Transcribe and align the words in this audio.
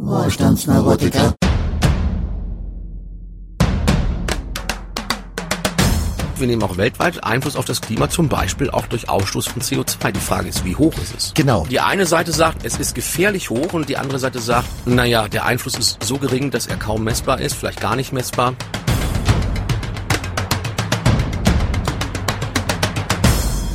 Wohlstandsneurotiker. 0.00 1.34
Wir 6.36 6.46
nehmen 6.46 6.62
auch 6.62 6.76
weltweit 6.76 7.24
Einfluss 7.24 7.56
auf 7.56 7.64
das 7.64 7.80
Klima, 7.80 8.08
zum 8.08 8.28
Beispiel 8.28 8.70
auch 8.70 8.86
durch 8.86 9.08
Ausstoß 9.08 9.48
von 9.48 9.60
CO2. 9.60 10.12
Die 10.12 10.20
Frage 10.20 10.48
ist, 10.48 10.64
wie 10.64 10.76
hoch 10.76 10.94
ist 11.02 11.16
es? 11.16 11.34
Genau. 11.34 11.66
Die 11.68 11.80
eine 11.80 12.06
Seite 12.06 12.30
sagt, 12.30 12.64
es 12.64 12.78
ist 12.78 12.94
gefährlich 12.94 13.50
hoch 13.50 13.72
und 13.72 13.88
die 13.88 13.96
andere 13.96 14.20
Seite 14.20 14.38
sagt, 14.38 14.68
naja, 14.86 15.26
der 15.26 15.44
Einfluss 15.44 15.76
ist 15.76 16.00
so 16.04 16.18
gering, 16.18 16.52
dass 16.52 16.68
er 16.68 16.76
kaum 16.76 17.02
messbar 17.02 17.40
ist, 17.40 17.56
vielleicht 17.56 17.80
gar 17.80 17.96
nicht 17.96 18.12
messbar. 18.12 18.54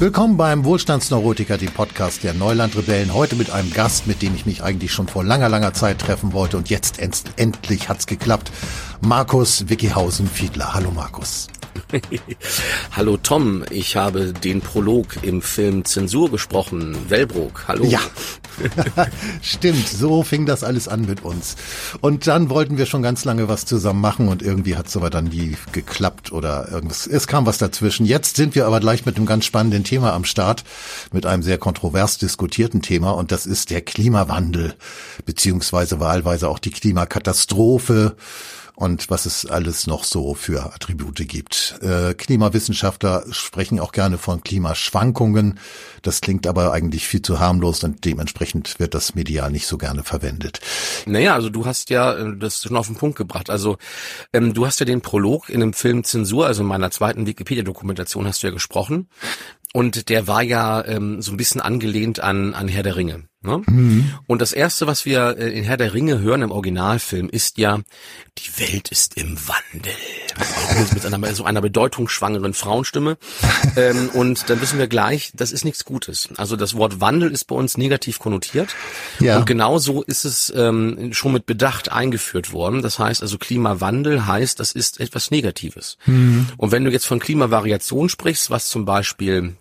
Willkommen 0.03 0.35
beim 0.35 0.65
Wohlstandsneurotiker, 0.65 1.57
dem 1.57 1.71
Podcast 1.71 2.25
der 2.25 2.33
Neulandrebellen. 2.33 3.13
Heute 3.13 3.37
mit 3.37 3.51
einem 3.51 3.71
Gast, 3.71 4.05
mit 4.05 4.21
dem 4.21 4.35
ich 4.35 4.45
mich 4.45 4.61
eigentlich 4.61 4.91
schon 4.91 5.07
vor 5.07 5.23
langer, 5.23 5.47
langer 5.47 5.71
Zeit 5.71 5.99
treffen 5.99 6.33
wollte 6.33 6.57
und 6.57 6.69
jetzt 6.69 6.99
end 6.99 7.23
endlich 7.37 7.87
hat's 7.87 8.05
geklappt. 8.05 8.51
Markus 8.99 9.69
Wickyhausen-Fiedler. 9.69 10.73
Hallo 10.73 10.91
Markus. 10.91 11.47
Hallo 12.91 13.17
Tom, 13.17 13.63
ich 13.69 13.95
habe 13.95 14.33
den 14.33 14.61
Prolog 14.61 15.21
im 15.21 15.41
Film 15.41 15.85
Zensur 15.85 16.31
gesprochen. 16.31 16.97
Wellbrook, 17.09 17.65
hallo. 17.67 17.85
Ja, 17.85 17.99
stimmt, 19.41 19.87
so 19.87 20.23
fing 20.23 20.45
das 20.45 20.63
alles 20.63 20.87
an 20.87 21.05
mit 21.05 21.23
uns. 21.23 21.55
Und 22.01 22.27
dann 22.27 22.49
wollten 22.49 22.77
wir 22.77 22.85
schon 22.85 23.03
ganz 23.03 23.25
lange 23.25 23.47
was 23.47 23.65
zusammen 23.65 24.01
machen 24.01 24.27
und 24.27 24.41
irgendwie 24.41 24.75
hat 24.75 24.87
es 24.87 24.97
aber 24.97 25.09
dann 25.09 25.25
nie 25.25 25.57
geklappt 25.71 26.31
oder 26.31 26.69
irgendwas. 26.71 27.07
Es 27.07 27.27
kam 27.27 27.45
was 27.45 27.57
dazwischen. 27.57 28.05
Jetzt 28.05 28.35
sind 28.35 28.55
wir 28.55 28.65
aber 28.65 28.79
gleich 28.79 29.05
mit 29.05 29.17
einem 29.17 29.25
ganz 29.25 29.45
spannenden 29.45 29.83
Thema 29.83 30.13
am 30.13 30.25
Start, 30.25 30.63
mit 31.11 31.25
einem 31.25 31.43
sehr 31.43 31.57
kontrovers 31.57 32.17
diskutierten 32.17 32.81
Thema 32.81 33.11
und 33.11 33.31
das 33.31 33.45
ist 33.45 33.69
der 33.69 33.81
Klimawandel, 33.81 34.75
beziehungsweise 35.25 35.99
wahlweise 35.99 36.49
auch 36.49 36.59
die 36.59 36.71
Klimakatastrophe 36.71 38.15
und 38.83 39.09
was 39.09 39.25
es 39.25 39.45
alles 39.45 39.87
noch 39.87 40.03
so 40.03 40.33
für 40.33 40.73
Attribute 40.73 41.25
gibt. 41.27 41.79
Äh, 41.81 42.13
Klimawissenschaftler 42.15 43.23
sprechen 43.31 43.79
auch 43.79 43.93
gerne 43.93 44.17
von 44.17 44.43
Klimaschwankungen. 44.43 45.57
Das 46.01 46.19
klingt 46.19 46.45
aber 46.45 46.73
eigentlich 46.73 47.07
viel 47.07 47.21
zu 47.21 47.39
harmlos 47.39 47.83
und 47.85 48.03
dementsprechend 48.03 48.79
wird 48.79 48.93
das 48.93 49.15
medial 49.15 49.51
nicht 49.51 49.67
so 49.67 49.77
gerne 49.77 50.03
verwendet. 50.03 50.59
Naja, 51.05 51.33
also 51.33 51.49
du 51.49 51.65
hast 51.65 51.89
ja 51.91 52.13
äh, 52.13 52.37
das 52.37 52.63
schon 52.63 52.75
auf 52.75 52.87
den 52.87 52.97
Punkt 52.97 53.17
gebracht. 53.17 53.49
Also 53.49 53.77
ähm, 54.33 54.53
du 54.53 54.65
hast 54.65 54.81
ja 54.81 54.85
den 54.85 54.99
Prolog 54.99 55.49
in 55.49 55.61
dem 55.61 55.71
Film 55.71 56.03
Zensur, 56.03 56.45
also 56.45 56.61
in 56.63 56.67
meiner 56.67 56.91
zweiten 56.91 57.25
Wikipedia-Dokumentation 57.25 58.27
hast 58.27 58.43
du 58.43 58.47
ja 58.47 58.53
gesprochen. 58.53 59.07
Und 59.71 60.09
der 60.09 60.27
war 60.27 60.43
ja 60.43 60.85
ähm, 60.85 61.21
so 61.21 61.31
ein 61.31 61.37
bisschen 61.37 61.61
angelehnt 61.61 62.19
an, 62.19 62.53
an 62.53 62.67
Herr 62.67 62.83
der 62.83 62.97
Ringe. 62.97 63.23
Ne? 63.43 63.61
Mhm. 63.67 64.13
Und 64.25 64.41
das 64.41 64.53
erste, 64.53 64.87
was 64.87 65.05
wir 65.05 65.37
äh, 65.37 65.57
in 65.57 65.65
Herr 65.65 65.75
der 65.75 65.93
Ringe 65.93 66.19
hören 66.19 66.41
im 66.41 66.51
Originalfilm, 66.51 67.27
ist 67.29 67.57
ja, 67.57 67.79
die 68.37 68.59
Welt 68.59 68.89
ist 68.89 69.17
im 69.17 69.37
Wandel. 69.47 69.93
Mit 70.93 71.05
einer, 71.05 71.35
so 71.35 71.43
einer 71.43 71.61
bedeutungsschwangeren 71.61 72.53
Frauenstimme. 72.53 73.17
ähm, 73.75 74.09
und 74.13 74.49
dann 74.49 74.61
wissen 74.61 74.79
wir 74.79 74.87
gleich, 74.87 75.31
das 75.35 75.51
ist 75.51 75.65
nichts 75.65 75.83
Gutes. 75.83 76.29
Also 76.37 76.55
das 76.55 76.75
Wort 76.75 77.01
Wandel 77.01 77.31
ist 77.31 77.45
bei 77.45 77.55
uns 77.55 77.77
negativ 77.77 78.19
konnotiert. 78.19 78.75
Ja. 79.19 79.37
Und 79.37 79.45
genauso 79.45 80.03
ist 80.03 80.23
es 80.23 80.51
ähm, 80.55 81.11
schon 81.11 81.33
mit 81.33 81.45
Bedacht 81.45 81.91
eingeführt 81.91 82.53
worden. 82.53 82.81
Das 82.81 82.97
heißt 82.97 83.21
also 83.21 83.37
Klimawandel 83.37 84.25
heißt, 84.25 84.59
das 84.59 84.71
ist 84.71 85.01
etwas 85.01 85.31
Negatives. 85.31 85.97
Mhm. 86.05 86.47
Und 86.57 86.71
wenn 86.71 86.85
du 86.85 86.91
jetzt 86.91 87.05
von 87.05 87.19
Klimavariation 87.19 88.07
sprichst, 88.07 88.49
was 88.49 88.69
zum 88.69 88.85
Beispiel 88.85 89.55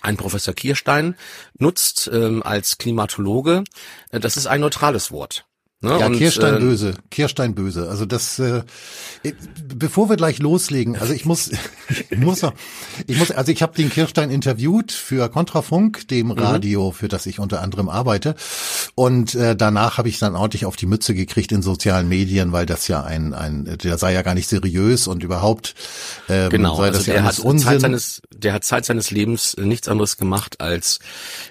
ein 0.00 0.16
Professor 0.16 0.54
Kirstein 0.54 1.16
nutzt 1.58 2.10
ähm, 2.12 2.42
als 2.42 2.78
Klimatologe. 2.78 3.64
Äh, 4.10 4.20
das 4.20 4.36
ist 4.36 4.46
ein 4.46 4.60
neutrales 4.60 5.10
Wort. 5.10 5.46
Ne? 5.82 5.98
Ja, 5.98 6.06
und, 6.08 6.16
Kirstein 6.18 6.56
äh, 6.56 6.60
böse, 6.60 6.94
Kirstein 7.10 7.54
böse. 7.54 7.88
Also 7.88 8.04
das, 8.04 8.38
äh, 8.38 8.64
bevor 9.74 10.10
wir 10.10 10.16
gleich 10.16 10.38
loslegen, 10.38 10.94
also 10.98 11.14
ich 11.14 11.24
muss, 11.24 11.52
ich 12.10 12.18
muss 12.18 12.42
noch, 12.42 12.52
ich 13.06 13.16
muss, 13.16 13.30
also 13.30 13.50
ich 13.50 13.62
habe 13.62 13.74
den 13.74 13.88
Kirstein 13.88 14.28
interviewt 14.28 14.92
für 14.92 15.30
Kontrafunk, 15.30 16.06
dem 16.08 16.26
mhm. 16.26 16.32
Radio, 16.32 16.90
für 16.90 17.08
das 17.08 17.24
ich 17.24 17.38
unter 17.38 17.62
anderem 17.62 17.88
arbeite, 17.88 18.34
und 18.94 19.34
äh, 19.34 19.56
danach 19.56 19.96
habe 19.96 20.10
ich 20.10 20.18
dann 20.18 20.36
ordentlich 20.36 20.66
auf 20.66 20.76
die 20.76 20.84
Mütze 20.84 21.14
gekriegt 21.14 21.50
in 21.50 21.62
sozialen 21.62 22.10
Medien, 22.10 22.52
weil 22.52 22.66
das 22.66 22.86
ja 22.86 23.02
ein, 23.02 23.32
ein, 23.32 23.78
der 23.82 23.96
sei 23.96 24.12
ja 24.12 24.20
gar 24.20 24.34
nicht 24.34 24.48
seriös 24.50 25.06
und 25.06 25.24
überhaupt 25.24 25.74
ähm, 26.28 26.50
genau, 26.50 26.76
sei 26.76 26.88
das 26.88 26.98
also 26.98 27.10
ja 27.12 27.16
der 27.16 27.24
hat 27.24 27.38
Unsinn. 27.38 27.66
Zeit 27.66 27.80
seines, 27.80 28.22
der 28.36 28.52
hat 28.52 28.64
Zeit 28.64 28.84
seines 28.84 29.10
Lebens 29.10 29.56
nichts 29.56 29.88
anderes 29.88 30.18
gemacht 30.18 30.60
als 30.60 30.98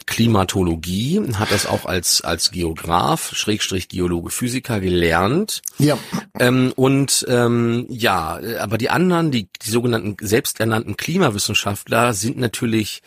Klimatologie, 0.06 1.20
hat 1.34 1.52
das 1.52 1.66
auch 1.66 1.86
als 1.86 2.22
als 2.22 2.52
Geograf, 2.52 3.32
Schrägstrich 3.34 3.88
Geologie 3.88 4.19
Biologe, 4.20 4.30
Physiker 4.32 4.80
gelernt. 4.80 5.62
Ja. 5.78 5.98
Ähm, 6.40 6.74
und 6.76 7.26
ähm, 7.30 7.86
ja, 7.90 8.40
aber 8.60 8.78
die 8.78 8.90
anderen, 8.90 9.32
die, 9.32 9.48
die 9.62 9.70
sogenannten 9.70 10.16
selbsternannten 10.20 10.98
Klimawissenschaftler 10.98 12.14
sind 12.14 12.38
natürlich, 12.38 13.02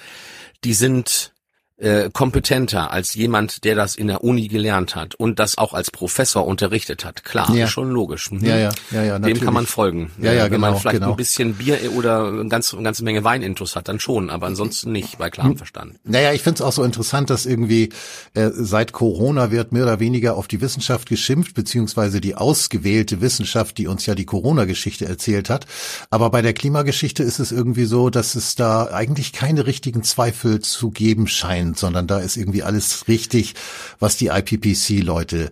die 0.65 0.75
sind 0.75 1.32
äh, 1.79 2.11
kompetenter 2.13 2.93
als 2.93 3.15
jemand, 3.15 3.65
der 3.65 3.75
das 3.75 3.97
in 3.97 4.07
der 4.07 4.23
Uni 4.23 4.49
gelernt 4.49 4.95
hat 4.95 5.15
und 5.15 5.39
das 5.39 5.59
auch 5.59 5.75
als 5.75 5.91
Professor 5.91 6.47
unterrichtet 6.47 7.05
hat. 7.05 7.25
Klar, 7.25 7.53
ja. 7.55 7.67
schon 7.67 7.91
logisch. 7.91 8.31
Mhm. 8.31 8.45
Ja, 8.45 8.57
ja, 8.57 8.71
ja, 8.91 9.03
ja, 9.03 9.19
Dem 9.19 9.41
kann 9.41 9.55
man 9.55 9.67
folgen. 9.67 10.11
Ja, 10.21 10.33
ja, 10.33 10.45
Wenn 10.45 10.53
genau, 10.53 10.71
man 10.71 10.81
vielleicht 10.81 11.01
genau. 11.01 11.11
ein 11.11 11.17
bisschen 11.17 11.55
Bier 11.55 11.79
oder 11.97 12.29
eine 12.29 12.49
ganze, 12.49 12.77
eine 12.77 12.85
ganze 12.85 13.03
Menge 13.03 13.25
Weinintus 13.25 13.75
hat, 13.75 13.89
dann 13.89 13.99
schon, 13.99 14.31
aber 14.31 14.47
ansonsten 14.47 14.93
nicht, 14.93 15.19
bei 15.19 15.31
klarem 15.31 15.57
Verstand. 15.57 15.97
Naja, 16.05 16.33
ich 16.33 16.43
finde 16.43 16.57
es 16.57 16.63
auch 16.63 16.73
so 16.73 16.85
interessant, 16.85 17.31
dass 17.31 17.47
irgendwie 17.47 17.89
äh, 18.35 18.51
seit 18.53 18.93
Corona 18.93 19.51
wird 19.51 19.73
mehr 19.73 19.83
oder 19.83 19.99
weniger 19.99 20.37
auf 20.37 20.47
die 20.49 20.61
Wissenschaft 20.61 21.09
geschimpft, 21.09 21.55
beziehungsweise 21.55 22.21
die 22.21 22.37
ausgewählte 22.37 23.21
Wissenschaft, 23.21 23.79
die 23.79 23.89
uns 23.89 24.07
ja 24.07 24.15
die 24.15 24.25
Corona-Geschichte 24.25 25.07
erzählt 25.07 25.51
hat. 25.51 25.67
Aber 26.11 26.31
bei 26.31 26.43
der 26.43 26.53
Klimageschichte 26.53 27.23
ist 27.23 27.41
es 27.41 27.51
irgendwie 27.51 27.87
so, 27.87 28.11
dass 28.11 28.35
es 28.35 28.55
da 28.55 28.87
eigentlich 28.87 29.33
keine 29.33 29.67
richtigen 29.67 30.05
Zweifel 30.05 30.61
zu 30.61 30.91
geben 30.91 31.27
scheint 31.27 31.72
sind, 31.73 31.79
sondern 31.79 32.07
da 32.07 32.19
ist 32.19 32.37
irgendwie 32.37 32.63
alles 32.63 33.09
richtig, 33.09 33.55
was 33.99 34.17
die 34.17 34.27
IPPC-Leute 34.27 35.51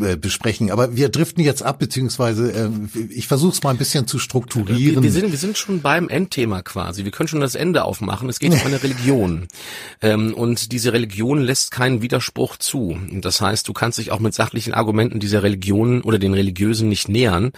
äh, 0.00 0.16
besprechen. 0.16 0.70
Aber 0.70 0.96
wir 0.96 1.08
driften 1.08 1.44
jetzt 1.44 1.62
ab, 1.62 1.78
beziehungsweise 1.78 2.52
äh, 2.52 2.70
ich 3.10 3.28
versuche 3.28 3.52
es 3.52 3.62
mal 3.62 3.70
ein 3.70 3.76
bisschen 3.76 4.06
zu 4.06 4.18
strukturieren. 4.18 4.78
Wir, 4.78 5.02
wir, 5.02 5.12
sind, 5.12 5.30
wir 5.30 5.38
sind 5.38 5.58
schon 5.58 5.82
beim 5.82 6.08
Endthema 6.08 6.62
quasi. 6.62 7.04
Wir 7.04 7.10
können 7.10 7.28
schon 7.28 7.40
das 7.40 7.54
Ende 7.54 7.84
aufmachen. 7.84 8.28
Es 8.28 8.38
geht 8.38 8.52
um 8.52 8.60
eine 8.64 8.82
Religion. 8.82 9.48
Ähm, 10.00 10.34
und 10.34 10.72
diese 10.72 10.92
Religion 10.92 11.40
lässt 11.40 11.70
keinen 11.70 12.02
Widerspruch 12.02 12.56
zu. 12.56 12.98
Das 13.12 13.40
heißt, 13.40 13.68
du 13.68 13.72
kannst 13.72 13.98
dich 13.98 14.10
auch 14.10 14.20
mit 14.20 14.34
sachlichen 14.34 14.74
Argumenten 14.74 15.20
dieser 15.20 15.42
Religion 15.42 16.02
oder 16.02 16.18
den 16.18 16.34
Religiösen 16.34 16.88
nicht 16.88 17.08
nähern, 17.08 17.52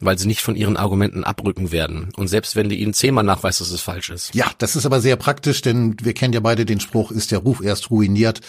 weil 0.00 0.18
sie 0.18 0.26
nicht 0.26 0.42
von 0.42 0.56
ihren 0.56 0.76
Argumenten 0.76 1.24
abrücken 1.24 1.72
werden. 1.72 2.08
Und 2.16 2.28
selbst 2.28 2.56
wenn 2.56 2.68
du 2.68 2.74
ihnen 2.74 2.92
zehnmal 2.92 3.24
nachweist, 3.24 3.60
dass 3.60 3.70
es 3.70 3.80
falsch 3.80 4.10
ist. 4.10 4.34
Ja, 4.34 4.50
das 4.58 4.76
ist 4.76 4.86
aber 4.86 5.00
sehr 5.00 5.16
praktisch, 5.16 5.62
denn 5.62 5.96
wir 6.02 6.12
kennen 6.12 6.34
ja 6.34 6.40
beide 6.40 6.66
den 6.66 6.80
Spruch, 6.80 7.10
ist 7.10 7.30
der 7.36 7.42
Ruf 7.42 7.62
erst 7.62 7.90
ruiniert, 7.90 8.40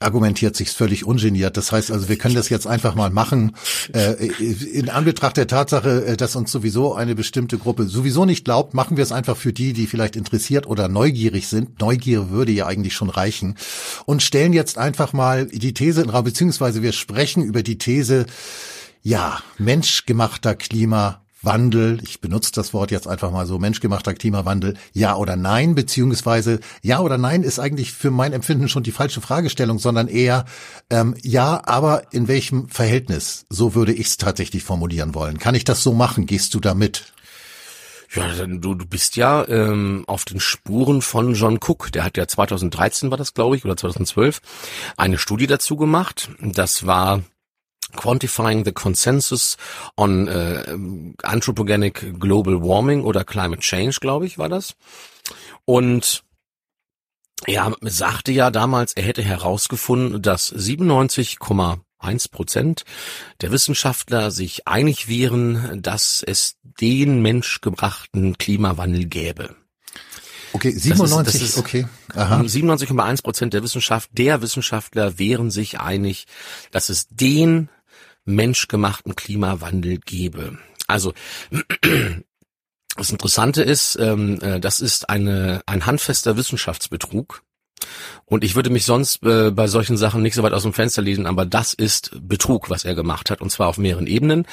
argumentiert 0.00 0.56
sich 0.56 0.70
völlig 0.70 1.04
ungeniert. 1.04 1.58
Das 1.58 1.72
heißt 1.72 1.92
also, 1.92 2.08
wir 2.08 2.16
können 2.16 2.34
das 2.34 2.48
jetzt 2.48 2.66
einfach 2.66 2.94
mal 2.94 3.10
machen. 3.10 3.54
Äh, 3.92 4.14
in 4.72 4.88
Anbetracht 4.88 5.36
der 5.36 5.46
Tatsache, 5.46 6.06
äh, 6.06 6.16
dass 6.16 6.36
uns 6.36 6.50
sowieso 6.50 6.94
eine 6.94 7.14
bestimmte 7.14 7.58
Gruppe 7.58 7.84
sowieso 7.84 8.24
nicht 8.24 8.46
glaubt, 8.46 8.72
machen 8.72 8.96
wir 8.96 9.04
es 9.04 9.12
einfach 9.12 9.36
für 9.36 9.52
die, 9.52 9.74
die 9.74 9.86
vielleicht 9.86 10.16
interessiert 10.16 10.66
oder 10.66 10.88
neugierig 10.88 11.48
sind. 11.48 11.80
Neugier 11.80 12.30
würde 12.30 12.50
ja 12.50 12.66
eigentlich 12.66 12.94
schon 12.94 13.10
reichen. 13.10 13.56
Und 14.06 14.22
stellen 14.22 14.54
jetzt 14.54 14.78
einfach 14.78 15.12
mal 15.12 15.46
die 15.46 15.74
These 15.74 16.00
in 16.00 16.08
Raum, 16.08 16.24
beziehungsweise 16.24 16.82
wir 16.82 16.92
sprechen 16.92 17.44
über 17.44 17.62
die 17.62 17.76
These, 17.76 18.24
ja, 19.02 19.40
menschgemachter 19.58 20.54
Klima 20.54 21.20
Wandel, 21.42 22.00
ich 22.02 22.20
benutze 22.20 22.52
das 22.52 22.74
Wort 22.74 22.90
jetzt 22.90 23.08
einfach 23.08 23.30
mal 23.30 23.46
so, 23.46 23.58
menschgemachter 23.58 24.14
Klimawandel, 24.14 24.76
ja 24.92 25.16
oder 25.16 25.36
nein, 25.36 25.74
beziehungsweise 25.74 26.60
ja 26.82 27.00
oder 27.00 27.18
nein 27.18 27.42
ist 27.42 27.58
eigentlich 27.58 27.92
für 27.92 28.10
mein 28.10 28.32
Empfinden 28.32 28.68
schon 28.68 28.82
die 28.82 28.92
falsche 28.92 29.20
Fragestellung, 29.20 29.78
sondern 29.78 30.08
eher 30.08 30.44
ähm, 30.90 31.14
ja, 31.22 31.62
aber 31.64 32.12
in 32.12 32.28
welchem 32.28 32.68
Verhältnis? 32.68 33.46
So 33.48 33.74
würde 33.74 33.92
ich 33.92 34.08
es 34.08 34.16
tatsächlich 34.16 34.64
formulieren 34.64 35.14
wollen. 35.14 35.38
Kann 35.38 35.54
ich 35.54 35.64
das 35.64 35.82
so 35.82 35.92
machen? 35.92 36.26
Gehst 36.26 36.54
du 36.54 36.60
da 36.60 36.74
mit? 36.74 37.12
Ja, 38.12 38.26
du, 38.44 38.74
du 38.74 38.86
bist 38.86 39.16
ja 39.16 39.46
ähm, 39.46 40.02
auf 40.08 40.24
den 40.24 40.40
Spuren 40.40 41.00
von 41.00 41.34
John 41.34 41.60
Cook. 41.64 41.92
Der 41.92 42.02
hat 42.02 42.16
ja 42.16 42.26
2013 42.26 43.10
war 43.10 43.18
das, 43.18 43.34
glaube 43.34 43.56
ich, 43.56 43.64
oder 43.64 43.76
2012, 43.76 44.40
eine 44.96 45.16
Studie 45.16 45.46
dazu 45.46 45.76
gemacht. 45.76 46.28
Das 46.40 46.86
war 46.86 47.22
Quantifying 47.90 48.64
the 48.64 48.72
Consensus 48.72 49.56
on 49.96 50.28
äh, 50.28 50.76
Anthropogenic 51.22 52.18
Global 52.18 52.62
Warming 52.62 53.02
oder 53.02 53.24
Climate 53.24 53.60
Change, 53.60 53.98
glaube 54.00 54.26
ich, 54.26 54.38
war 54.38 54.48
das. 54.48 54.74
Und 55.64 56.24
ja, 57.46 57.72
sagte 57.80 58.32
ja 58.32 58.50
damals, 58.50 58.92
er 58.92 59.04
hätte 59.04 59.22
herausgefunden, 59.22 60.20
dass 60.20 60.52
97,1 60.52 62.30
Prozent 62.30 62.84
der 63.40 63.50
Wissenschaftler 63.50 64.30
sich 64.30 64.68
einig 64.68 65.08
wären, 65.08 65.82
dass 65.82 66.22
es 66.26 66.56
den 66.62 67.22
menschgebrachten 67.22 68.38
Klimawandel 68.38 69.06
gäbe. 69.06 69.56
Okay, 70.52 70.72
97, 70.72 71.24
das 71.24 71.34
ist, 71.34 71.42
das 71.42 71.50
ist, 71.50 71.58
okay. 71.58 71.86
Aha. 72.14 72.40
97,1 72.40 73.22
Prozent 73.22 73.54
der 73.54 73.62
Wissenschaft, 73.62 74.10
der 74.12 74.42
Wissenschaftler 74.42 75.18
wären 75.18 75.50
sich 75.50 75.80
einig, 75.80 76.26
dass 76.72 76.88
es 76.88 77.06
den 77.08 77.68
menschgemachten 78.34 79.16
Klimawandel 79.16 79.98
gebe. 79.98 80.58
Also 80.86 81.12
das 82.96 83.10
Interessante 83.10 83.62
ist, 83.62 83.96
ähm, 84.00 84.40
äh, 84.40 84.60
das 84.60 84.80
ist 84.80 85.08
eine, 85.08 85.62
ein 85.66 85.86
handfester 85.86 86.36
Wissenschaftsbetrug. 86.36 87.42
Und 88.26 88.44
ich 88.44 88.56
würde 88.56 88.70
mich 88.70 88.84
sonst 88.84 89.22
äh, 89.24 89.50
bei 89.50 89.66
solchen 89.66 89.96
Sachen 89.96 90.22
nicht 90.22 90.34
so 90.34 90.42
weit 90.42 90.52
aus 90.52 90.64
dem 90.64 90.74
Fenster 90.74 91.00
lesen, 91.00 91.26
aber 91.26 91.46
das 91.46 91.72
ist 91.72 92.10
Betrug, 92.20 92.68
was 92.68 92.84
er 92.84 92.94
gemacht 92.94 93.30
hat, 93.30 93.40
und 93.40 93.50
zwar 93.50 93.68
auf 93.68 93.78
mehreren 93.78 94.06
Ebenen. 94.06 94.46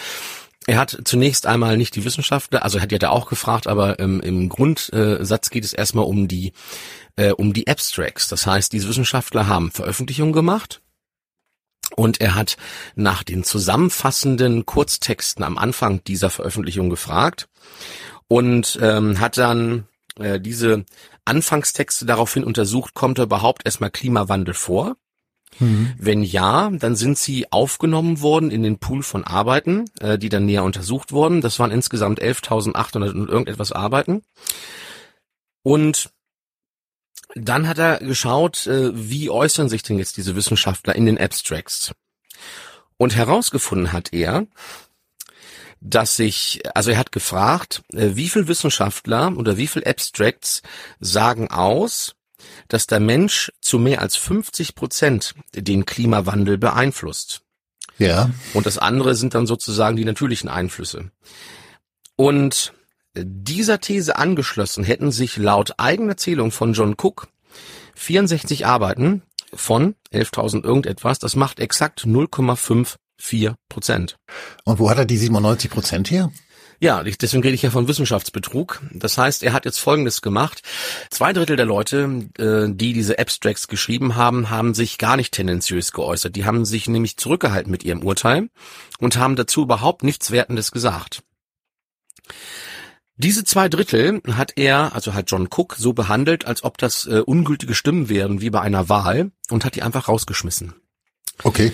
Er 0.65 0.79
hat 0.79 0.97
zunächst 1.05 1.45
einmal 1.45 1.77
nicht 1.77 1.95
die 1.95 2.03
Wissenschaftler, 2.03 2.63
also 2.63 2.81
hat 2.81 2.91
ja 2.91 2.97
da 2.97 3.09
auch 3.09 3.29
gefragt, 3.29 3.67
aber 3.67 3.99
ähm, 3.99 4.19
im 4.21 4.49
Grundsatz 4.49 5.49
geht 5.49 5.63
es 5.63 5.73
erstmal 5.73 6.05
um 6.05 6.27
die 6.27 6.51
äh, 7.15 7.31
um 7.31 7.53
die 7.53 7.67
Abstracts. 7.67 8.27
Das 8.27 8.45
heißt, 8.45 8.73
diese 8.73 8.87
Wissenschaftler 8.89 9.47
haben 9.47 9.71
Veröffentlichungen 9.71 10.33
gemacht 10.33 10.81
und 11.97 12.21
er 12.21 12.35
hat 12.35 12.57
nach 12.95 13.23
den 13.23 13.43
zusammenfassenden 13.43 14.65
Kurztexten 14.65 15.43
am 15.43 15.57
Anfang 15.57 16.03
dieser 16.03 16.29
Veröffentlichung 16.29 16.89
gefragt 16.89 17.49
und 18.27 18.77
ähm, 18.81 19.19
hat 19.19 19.37
dann 19.37 19.87
äh, 20.19 20.39
diese 20.39 20.85
Anfangstexte 21.25 22.05
daraufhin 22.05 22.43
untersucht, 22.43 22.93
kommt 22.93 23.17
da 23.17 23.23
überhaupt 23.23 23.63
erstmal 23.65 23.89
Klimawandel 23.89 24.53
vor? 24.53 24.95
Mhm. 25.59 25.93
Wenn 25.97 26.21
ja, 26.21 26.69
dann 26.69 26.95
sind 26.95 27.17
sie 27.17 27.51
aufgenommen 27.51 28.21
worden 28.21 28.51
in 28.51 28.61
den 28.61 28.77
Pool 28.77 29.01
von 29.01 29.23
Arbeiten, 29.23 29.85
äh, 29.99 30.19
die 30.19 30.29
dann 30.29 30.45
näher 30.45 30.63
untersucht 30.63 31.11
wurden. 31.11 31.41
Das 31.41 31.57
waren 31.57 31.71
insgesamt 31.71 32.21
11.800 32.21 33.11
und 33.11 33.27
irgendetwas 33.27 33.71
Arbeiten. 33.71 34.21
Und 35.63 36.11
dann 37.35 37.67
hat 37.67 37.77
er 37.77 37.99
geschaut, 37.99 38.67
äh, 38.67 38.91
wie 38.93 39.29
äußern 39.29 39.69
sich 39.69 39.83
denn 39.83 39.99
jetzt 39.99 40.17
diese 40.17 40.35
Wissenschaftler 40.35 40.95
in 40.95 41.05
den 41.05 41.17
Abstracts. 41.17 41.91
Und 42.97 43.15
herausgefunden 43.15 43.93
hat 43.93 44.13
er, 44.13 44.47
dass 45.79 46.15
sich, 46.15 46.61
also 46.73 46.91
er 46.91 46.97
hat 46.97 47.11
gefragt, 47.11 47.83
äh, 47.93 48.11
wie 48.13 48.29
viel 48.29 48.47
Wissenschaftler 48.47 49.35
oder 49.37 49.57
wie 49.57 49.67
viel 49.67 49.83
Abstracts 49.83 50.61
sagen 50.99 51.49
aus, 51.51 52.15
dass 52.67 52.87
der 52.87 52.99
Mensch 52.99 53.51
zu 53.61 53.79
mehr 53.79 54.01
als 54.01 54.15
50 54.15 54.75
Prozent 54.75 55.33
den 55.53 55.85
Klimawandel 55.85 56.57
beeinflusst. 56.57 57.41
Ja. 57.97 58.29
Und 58.53 58.65
das 58.65 58.77
andere 58.77 59.15
sind 59.15 59.33
dann 59.33 59.47
sozusagen 59.47 59.97
die 59.97 60.05
natürlichen 60.05 60.49
Einflüsse. 60.49 61.11
Und 62.15 62.73
dieser 63.23 63.79
These 63.79 64.17
angeschlossen 64.17 64.83
hätten 64.83 65.11
sich 65.11 65.37
laut 65.37 65.73
eigener 65.77 66.17
Zählung 66.17 66.51
von 66.51 66.73
John 66.73 66.95
Cook 66.97 67.27
64 67.95 68.65
Arbeiten 68.65 69.23
von 69.53 69.95
11.000 70.13 70.63
irgendetwas, 70.63 71.19
das 71.19 71.35
macht 71.35 71.59
exakt 71.59 72.05
0,54 72.05 73.55
Prozent. 73.69 74.17
Und 74.65 74.79
wo 74.79 74.89
hat 74.89 74.97
er 74.97 75.05
die 75.05 75.17
97 75.17 75.71
Prozent 75.71 76.11
her? 76.11 76.31
Ja, 76.79 77.01
deswegen 77.01 77.41
rede 77.41 77.55
ich 77.55 77.63
ja 77.63 77.71
von 77.71 77.87
Wissenschaftsbetrug. 77.87 78.81
Das 78.93 79.17
heißt, 79.17 79.41
er 79.41 79.53
hat 79.53 79.65
jetzt 79.65 79.79
Folgendes 79.79 80.21
gemacht. 80.21 80.61
Zwei 81.09 81.33
Drittel 81.33 81.55
der 81.55 81.65
Leute, 81.65 82.27
äh, 82.37 82.67
die 82.69 82.93
diese 82.93 83.17
Abstracts 83.17 83.67
geschrieben 83.67 84.15
haben, 84.15 84.51
haben 84.51 84.75
sich 84.75 84.99
gar 84.99 85.17
nicht 85.17 85.33
tendenziös 85.33 85.91
geäußert. 85.91 86.35
Die 86.35 86.45
haben 86.45 86.65
sich 86.65 86.87
nämlich 86.87 87.17
zurückgehalten 87.17 87.71
mit 87.71 87.83
ihrem 87.83 88.03
Urteil 88.03 88.49
und 88.99 89.17
haben 89.17 89.35
dazu 89.35 89.63
überhaupt 89.63 90.03
nichts 90.03 90.29
Wertendes 90.29 90.71
gesagt. 90.71 91.23
Diese 93.17 93.43
zwei 93.43 93.67
Drittel 93.67 94.21
hat 94.31 94.53
er, 94.57 94.93
also 94.93 95.15
hat 95.15 95.31
John 95.31 95.49
Cook, 95.51 95.75
so 95.77 95.93
behandelt, 95.93 96.45
als 96.45 96.63
ob 96.63 96.77
das 96.77 97.07
äh, 97.07 97.21
ungültige 97.25 97.73
Stimmen 97.73 98.09
wären, 98.09 98.41
wie 98.41 98.51
bei 98.51 98.61
einer 98.61 98.89
Wahl, 98.89 99.31
und 99.49 99.65
hat 99.65 99.75
die 99.75 99.81
einfach 99.81 100.07
rausgeschmissen. 100.07 100.75
Okay. 101.43 101.71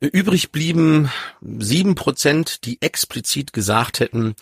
Übrig 0.00 0.52
blieben 0.52 1.10
sieben 1.58 1.94
Prozent, 1.94 2.64
die 2.64 2.80
explizit 2.82 3.52
gesagt 3.52 4.00
hätten, 4.00 4.34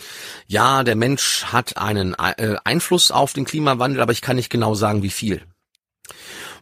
ja, 0.47 0.85
der 0.85 0.97
Mensch 0.97 1.45
hat 1.47 1.77
einen 1.77 2.15
äh, 2.15 2.57
Einfluss 2.65 3.11
auf 3.11 3.33
den 3.33 3.45
Klimawandel, 3.45 4.01
aber 4.01 4.13
ich 4.13 4.21
kann 4.21 4.37
nicht 4.37 4.51
genau 4.51 4.75
sagen, 4.75 5.03
wie 5.03 5.11
viel. 5.11 5.43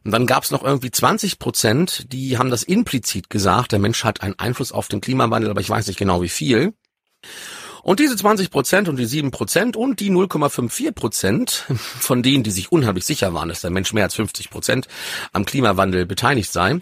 Und 0.04 0.10
dann 0.10 0.26
gab 0.26 0.44
es 0.44 0.50
noch 0.50 0.62
irgendwie 0.62 0.90
20 0.90 1.38
Prozent, 1.38 2.12
die 2.12 2.36
haben 2.36 2.50
das 2.50 2.62
implizit 2.64 3.30
gesagt, 3.30 3.72
der 3.72 3.78
Mensch 3.78 4.04
hat 4.04 4.22
einen 4.22 4.38
Einfluss 4.38 4.72
auf 4.72 4.88
den 4.88 5.00
Klimawandel, 5.00 5.50
aber 5.50 5.60
ich 5.60 5.70
weiß 5.70 5.86
nicht 5.86 5.98
genau, 5.98 6.22
wie 6.22 6.28
viel. 6.28 6.74
Und 7.82 7.98
diese 7.98 8.16
20 8.16 8.50
Prozent 8.50 8.88
und 8.88 8.96
die 8.96 9.06
7 9.06 9.30
Prozent 9.30 9.76
und 9.76 10.00
die 10.00 10.10
0,54 10.10 10.92
Prozent 10.92 11.64
von 11.78 12.22
denen, 12.22 12.44
die 12.44 12.50
sich 12.50 12.70
unheimlich 12.70 13.04
sicher 13.04 13.34
waren, 13.34 13.48
dass 13.48 13.60
der 13.60 13.70
Mensch 13.70 13.92
mehr 13.92 14.04
als 14.04 14.14
50 14.14 14.50
Prozent 14.50 14.88
am 15.32 15.44
Klimawandel 15.44 16.06
beteiligt 16.06 16.52
sei, 16.52 16.80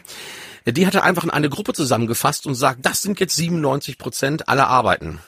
die 0.66 0.86
hat 0.86 0.94
er 0.94 1.04
einfach 1.04 1.24
in 1.24 1.30
eine 1.30 1.48
Gruppe 1.48 1.72
zusammengefasst 1.72 2.46
und 2.46 2.54
sagt, 2.54 2.84
das 2.84 3.00
sind 3.00 3.18
jetzt 3.18 3.36
97 3.36 3.96
Prozent 3.96 4.48
aller 4.48 4.68
Arbeiten. 4.68 5.20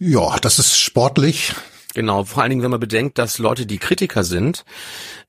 Ja, 0.00 0.38
das 0.40 0.58
ist 0.58 0.78
sportlich. 0.78 1.54
Genau, 1.98 2.22
vor 2.22 2.44
allen 2.44 2.50
Dingen, 2.50 2.62
wenn 2.62 2.70
man 2.70 2.78
bedenkt, 2.78 3.18
dass 3.18 3.38
Leute, 3.38 3.66
die 3.66 3.78
Kritiker 3.78 4.22
sind, 4.22 4.64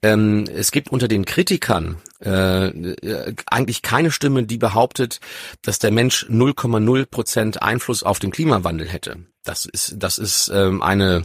ähm, 0.04 0.45
es 0.54 0.71
gibt 0.71 0.89
unter 0.89 1.07
den 1.07 1.25
Kritikern 1.25 1.98
äh, 2.24 2.68
äh 2.68 3.33
eigentlich 3.48 3.81
keine 3.81 4.12
Stimme, 4.12 4.44
die 4.44 4.60
behauptet, 4.60 5.19
dass 5.63 5.80
der 5.80 5.89
Mensch 5.89 6.27
0,0 6.30 7.07
Prozent 7.07 7.63
Einfluss 7.63 8.04
auf 8.04 8.19
den 8.19 8.30
Klimawandel 8.30 8.88
hätte. 8.88 9.18
Das 9.44 9.66
ist, 9.66 9.95
das 9.98 10.19
ist 10.19 10.51
ähm, 10.54 10.83
eine 10.83 11.24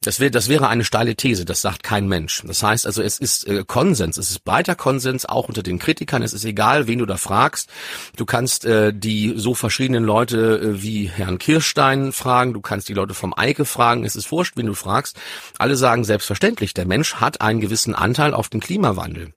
das 0.00 0.20
wäre, 0.20 0.30
das 0.30 0.48
wäre 0.48 0.68
eine 0.68 0.84
steile 0.84 1.16
These, 1.16 1.44
das 1.44 1.60
sagt 1.60 1.82
kein 1.82 2.06
Mensch. 2.06 2.42
Das 2.46 2.62
heißt 2.62 2.86
also, 2.86 3.02
es 3.02 3.18
ist 3.18 3.48
äh, 3.48 3.64
Konsens, 3.66 4.16
es 4.16 4.30
ist 4.30 4.44
breiter 4.44 4.76
Konsens, 4.76 5.26
auch 5.26 5.48
unter 5.48 5.64
den 5.64 5.80
Kritikern. 5.80 6.22
Es 6.22 6.32
ist 6.32 6.44
egal, 6.44 6.86
wen 6.86 7.00
du 7.00 7.06
da 7.06 7.16
fragst. 7.16 7.68
Du 8.16 8.24
kannst 8.24 8.64
äh, 8.64 8.92
die 8.94 9.34
so 9.36 9.54
verschiedenen 9.54 10.04
Leute 10.04 10.58
äh, 10.58 10.82
wie 10.82 11.08
Herrn 11.08 11.38
Kirstein 11.38 12.12
fragen, 12.12 12.54
du 12.54 12.60
kannst 12.60 12.88
die 12.88 12.94
Leute 12.94 13.12
vom 13.12 13.34
Eike 13.36 13.64
fragen, 13.64 14.04
es 14.04 14.14
ist 14.14 14.30
wurscht, 14.30 14.56
wen 14.56 14.66
du 14.66 14.74
fragst. 14.74 15.16
Alle 15.58 15.76
sagen 15.76 16.04
selbstverständlich, 16.04 16.74
der 16.74 16.86
Mensch 16.86 17.16
hat 17.16 17.40
einen 17.40 17.60
gewissen 17.60 17.96
Anteil 17.96 18.34
auf 18.34 18.48
den 18.48 18.60
Klimawandel. 18.60 19.32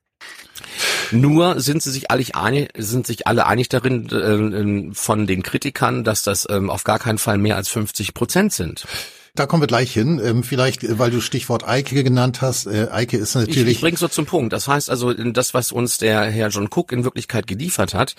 Nur 1.11 1.59
sind 1.59 1.81
sie 1.81 1.91
sich 1.91 2.11
alle 2.11 2.23
einig, 2.35 2.69
sind 2.77 3.07
sich 3.07 3.25
alle 3.25 3.47
einig 3.47 3.67
darin 3.69 4.91
äh, 4.91 4.93
von 4.93 5.25
den 5.25 5.41
Kritikern, 5.41 6.03
dass 6.03 6.21
das 6.21 6.47
ähm, 6.51 6.69
auf 6.69 6.83
gar 6.83 6.99
keinen 6.99 7.17
Fall 7.17 7.39
mehr 7.39 7.55
als 7.55 7.67
50 7.69 8.13
Prozent 8.13 8.53
sind. 8.53 8.85
Da 9.33 9.45
kommen 9.45 9.63
wir 9.63 9.67
gleich 9.67 9.93
hin. 9.93 10.19
Ähm, 10.21 10.43
vielleicht, 10.43 10.83
äh, 10.83 10.99
weil 10.99 11.09
du 11.09 11.21
Stichwort 11.21 11.65
Eike 11.65 12.03
genannt 12.03 12.41
hast. 12.41 12.65
Äh, 12.65 12.89
Eike 12.91 13.15
ist 13.15 13.35
natürlich. 13.35 13.57
Ich, 13.59 13.67
ich 13.75 13.81
bring's 13.81 14.01
so 14.01 14.09
zum 14.09 14.25
Punkt. 14.25 14.51
Das 14.51 14.67
heißt 14.67 14.89
also, 14.89 15.13
das, 15.13 15.53
was 15.53 15.71
uns 15.71 15.97
der 15.97 16.23
Herr 16.23 16.49
John 16.49 16.67
Cook 16.67 16.91
in 16.91 17.05
Wirklichkeit 17.05 17.47
geliefert 17.47 17.93
hat, 17.93 18.15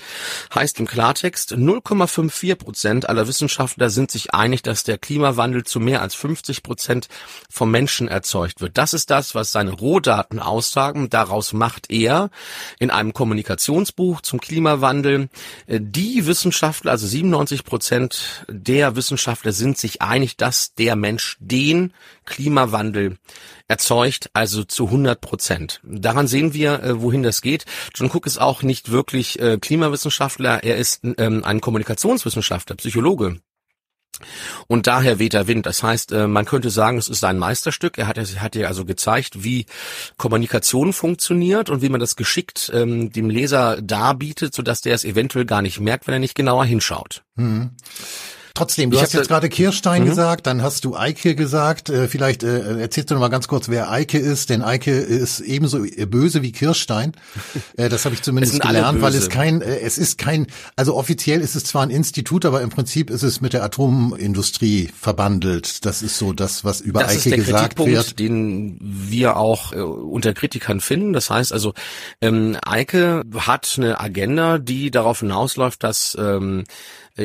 heißt 0.54 0.80
im 0.80 0.86
Klartext, 0.86 1.52
0,54 1.52 2.54
Prozent 2.54 3.08
aller 3.10 3.28
Wissenschaftler 3.28 3.90
sind 3.90 4.10
sich 4.10 4.32
einig, 4.32 4.62
dass 4.62 4.84
der 4.84 4.96
Klimawandel 4.96 5.64
zu 5.64 5.80
mehr 5.80 6.00
als 6.00 6.14
50 6.14 6.62
Prozent 6.62 7.08
vom 7.50 7.70
Menschen 7.70 8.08
erzeugt 8.08 8.62
wird. 8.62 8.78
Das 8.78 8.94
ist 8.94 9.10
das, 9.10 9.34
was 9.34 9.52
seine 9.52 9.72
Rohdaten 9.72 10.38
aussagen. 10.38 11.10
Daraus 11.10 11.52
macht 11.52 11.90
er 11.90 12.30
in 12.78 12.90
einem 12.90 13.12
Kommunikationsbuch 13.12 14.22
zum 14.22 14.40
Klimawandel 14.40 15.28
äh, 15.66 15.78
die 15.78 16.24
Wissenschaftler, 16.24 16.92
also 16.92 17.06
97 17.06 17.64
Prozent 17.64 18.46
der 18.48 18.96
Wissenschaftler 18.96 19.52
sind 19.52 19.76
sich 19.76 20.00
einig, 20.00 20.38
dass 20.38 20.74
der 20.74 21.01
Mensch 21.02 21.36
den 21.40 21.92
Klimawandel 22.24 23.18
erzeugt, 23.68 24.30
also 24.32 24.64
zu 24.64 24.86
100 24.86 25.20
Prozent. 25.20 25.80
Daran 25.84 26.26
sehen 26.26 26.54
wir, 26.54 26.82
äh, 26.82 27.02
wohin 27.02 27.22
das 27.22 27.42
geht. 27.42 27.66
John 27.94 28.10
Cook 28.10 28.26
ist 28.26 28.40
auch 28.40 28.62
nicht 28.62 28.90
wirklich 28.90 29.38
äh, 29.38 29.58
Klimawissenschaftler, 29.58 30.64
er 30.64 30.76
ist 30.76 31.02
ähm, 31.04 31.44
ein 31.44 31.60
Kommunikationswissenschaftler, 31.60 32.76
Psychologe. 32.76 33.36
Und 34.68 34.86
daher 34.86 35.18
weht 35.18 35.32
der 35.32 35.46
Wind. 35.46 35.66
Das 35.66 35.82
heißt, 35.82 36.12
äh, 36.12 36.26
man 36.26 36.44
könnte 36.44 36.70
sagen, 36.70 36.98
es 36.98 37.08
ist 37.08 37.20
sein 37.20 37.38
Meisterstück. 37.38 37.98
Er 37.98 38.06
hat, 38.06 38.18
hat 38.18 38.56
also 38.56 38.84
gezeigt, 38.84 39.42
wie 39.42 39.66
Kommunikation 40.16 40.92
funktioniert 40.92 41.70
und 41.70 41.82
wie 41.82 41.88
man 41.88 42.00
das 42.00 42.16
geschickt 42.16 42.70
ähm, 42.74 43.10
dem 43.10 43.30
Leser 43.30 43.80
darbietet, 43.80 44.54
sodass 44.54 44.80
der 44.80 44.94
es 44.94 45.04
eventuell 45.04 45.44
gar 45.44 45.62
nicht 45.62 45.80
merkt, 45.80 46.06
wenn 46.06 46.14
er 46.14 46.20
nicht 46.20 46.34
genauer 46.34 46.64
hinschaut. 46.64 47.24
Mhm. 47.36 47.70
Trotzdem, 48.54 48.90
du 48.90 48.96
ich 48.96 49.02
hast 49.02 49.14
jetzt 49.14 49.28
gerade 49.28 49.48
Kirstein 49.48 50.02
mhm. 50.02 50.06
gesagt, 50.06 50.46
dann 50.46 50.62
hast 50.62 50.84
du 50.84 50.96
Eike 50.96 51.34
gesagt. 51.34 51.88
Äh, 51.88 52.08
vielleicht 52.08 52.42
äh, 52.42 52.80
erzählst 52.80 53.10
du 53.10 53.14
noch 53.14 53.20
mal 53.20 53.28
ganz 53.28 53.48
kurz, 53.48 53.68
wer 53.68 53.90
Eike 53.90 54.18
ist, 54.18 54.50
denn 54.50 54.62
Eike 54.62 54.90
ist 54.90 55.40
ebenso 55.40 55.84
böse 56.06 56.42
wie 56.42 56.52
Kirstein. 56.52 57.12
Äh, 57.76 57.88
das 57.88 58.04
habe 58.04 58.14
ich 58.14 58.22
zumindest 58.22 58.60
gelernt, 58.60 59.00
weil 59.00 59.14
es 59.14 59.28
kein, 59.28 59.62
äh, 59.62 59.78
es 59.80 59.96
ist 59.96 60.18
kein, 60.18 60.46
also 60.76 60.94
offiziell 60.94 61.40
ist 61.40 61.54
es 61.54 61.64
zwar 61.64 61.82
ein 61.82 61.90
Institut, 61.90 62.44
aber 62.44 62.60
im 62.60 62.70
Prinzip 62.70 63.08
ist 63.08 63.22
es 63.22 63.40
mit 63.40 63.52
der 63.52 63.62
Atomindustrie 63.62 64.90
verbandelt. 64.98 65.86
Das 65.86 66.02
ist 66.02 66.18
so 66.18 66.32
das, 66.32 66.64
was 66.64 66.80
über 66.80 67.02
das 67.02 67.24
Eike 67.24 67.36
gesagt 67.36 67.78
wird. 67.78 68.18
Den 68.18 68.76
wir 68.80 69.36
auch 69.36 69.72
äh, 69.72 69.80
unter 69.80 70.34
Kritikern 70.34 70.80
finden. 70.80 71.12
Das 71.12 71.30
heißt 71.30 71.52
also, 71.52 71.72
ähm, 72.20 72.58
Eike 72.64 73.22
hat 73.38 73.74
eine 73.78 74.00
Agenda, 74.00 74.58
die 74.58 74.90
darauf 74.90 75.20
hinausläuft, 75.20 75.82
dass 75.82 76.16
ähm, 76.20 76.60
äh, 76.62 76.64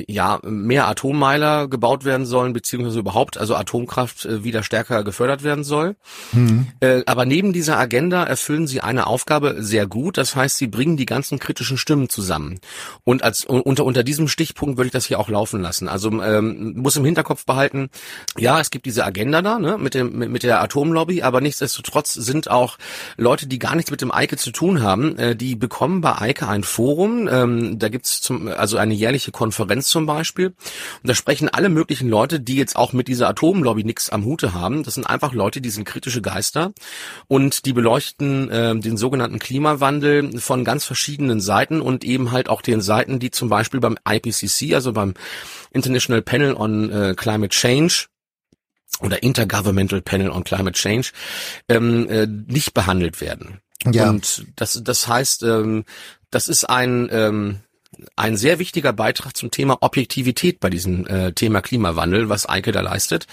ja 0.08 0.39
mehr 0.44 0.88
Atommeiler 0.88 1.67
gebaut 1.67 2.03
werden 2.03 2.25
sollen, 2.25 2.53
beziehungsweise 2.53 3.00
überhaupt 3.00 3.38
also 3.38 3.56
Atomkraft 3.56 4.25
äh, 4.25 4.44
wieder 4.44 4.63
stärker 4.63 5.03
gefördert 5.03 5.44
werden 5.44 5.63
soll. 5.63 5.96
Mhm. 6.34 6.67
Äh, 6.82 7.03
aber 7.06 7.25
neben 7.25 7.53
dieser 7.53 7.77
Agenda 7.77 8.24
erfüllen 8.24 8.67
sie 8.67 8.82
eine 8.82 9.08
Aufgabe 9.08 9.56
sehr 9.60 9.88
gut. 9.88 10.17
Das 10.17 10.36
heißt, 10.36 10.58
sie 10.58 10.67
bringen 10.67 10.98
die 10.98 11.06
ganzen 11.06 11.39
kritischen 11.39 11.77
Stimmen 11.77 12.10
zusammen. 12.10 12.60
Und 13.06 13.24
als 13.24 13.46
unter 13.46 13.86
unter 13.86 14.03
diesem 14.03 14.27
Stichpunkt 14.27 14.77
würde 14.77 14.88
ich 14.88 14.94
das 14.94 15.06
hier 15.06 15.20
auch 15.20 15.29
laufen 15.29 15.62
lassen. 15.62 15.88
Also 15.88 16.10
ähm, 16.22 16.74
muss 16.75 16.98
im 16.98 17.06
Hinterkopf 17.06 17.46
behalten, 17.46 17.89
ja, 18.38 18.60
es 18.60 18.72
gibt 18.72 18.86
diese 18.86 19.06
Agenda 19.06 19.41
da 19.41 19.58
ne, 19.58 19.77
mit 19.77 19.94
dem 19.94 20.17
mit, 20.17 20.29
mit 20.29 20.44
der 20.44 20.62
Atomlobby, 20.62 21.22
aber 21.22 21.39
nichtsdestotrotz 21.39 22.13
sind 22.13 22.50
auch 22.50 22.77
Leute, 23.15 23.48
die 23.48 23.60
gar 23.60 23.75
nichts 23.75 23.91
mit 23.91 24.01
dem 24.01 24.12
Eike 24.12 24.36
zu 24.36 24.51
tun 24.51 24.82
haben, 24.82 25.17
äh, 25.17 25.36
die 25.36 25.56
bekommen 25.56 26.01
bei 26.01 26.20
Eike 26.20 26.48
ein 26.50 26.63
Forum. 26.63 27.29
Ähm, 27.32 27.79
da 27.79 27.88
gibt's 27.88 28.22
zum 28.22 28.50
also 28.50 28.77
eine 28.77 28.94
jährliche 28.94 29.32
Konferenz 29.32 29.76
zum 29.84 30.05
Beispiel. 30.05 30.48
Und 30.48 30.55
da 31.03 31.15
sprechen 31.15 31.50
alle 31.50 31.69
möglichen 31.69 32.10
Leute, 32.10 32.39
die 32.39 32.55
jetzt 32.55 32.75
auch 32.75 32.93
mit 32.93 33.07
dieser 33.07 33.29
Atomlobby 33.29 33.84
nichts 33.84 34.10
am 34.10 34.25
Hute 34.25 34.53
haben. 34.53 34.84
Das 34.84 34.96
sind 34.96 35.05
einfach 35.05 35.34
Leute, 35.34 35.62
die 35.62 35.69
sind 35.69 35.86
kritische 35.86 36.22
Geister 36.22 36.74
und 37.27 37.65
die 37.65 37.74
beleuchten 37.74 38.50
äh, 38.50 38.79
den 38.79 38.98
sogenannten 38.98 39.39
Klimawandel 39.39 40.39
von 40.39 40.63
ganz 40.63 40.86
verschiedenen 40.86 41.41
Seiten 41.41 41.81
und 41.81 42.03
eben 42.03 42.31
halt 42.31 42.50
auch 42.50 42.62
den 42.62 42.81
Seiten, 42.81 43.19
die 43.19 43.31
zum 43.31 43.50
Beispiel 43.50 43.79
beim 43.79 43.98
IPCC, 44.07 44.74
also 44.74 44.93
beim 44.93 45.13
International 45.72 46.22
Panel 46.22 46.53
on 46.53 46.91
äh, 46.91 47.13
Climate 47.15 47.50
Change, 47.50 48.07
oder 49.01 49.22
Intergovernmental 49.22 50.01
Panel 50.01 50.31
on 50.31 50.43
Climate 50.43 50.72
Change 50.72 51.12
ähm, 51.69 52.10
äh, 52.10 52.25
nicht 52.25 52.74
behandelt 52.74 53.22
werden. 53.22 53.60
Ja. 53.86 54.10
Und 54.10 54.46
das, 54.55 54.81
das 54.84 55.07
heißt, 55.07 55.43
ähm, 55.43 55.86
das 56.31 56.48
ist 56.48 56.65
ein 56.65 57.07
ähm, 57.12 57.60
ein 58.15 58.38
sehr 58.38 58.60
wichtiger 58.60 58.94
Beitrag 58.94 59.36
zum 59.36 59.51
Thema 59.51 59.77
Objektivität 59.82 60.60
bei 60.60 60.70
diesem 60.70 61.06
äh, 61.08 61.34
Thema 61.34 61.62
Klimawandel, 61.62 62.29
was 62.29 62.48
Eike 62.48 62.72
da 62.72 62.82
leistet. 62.82 63.27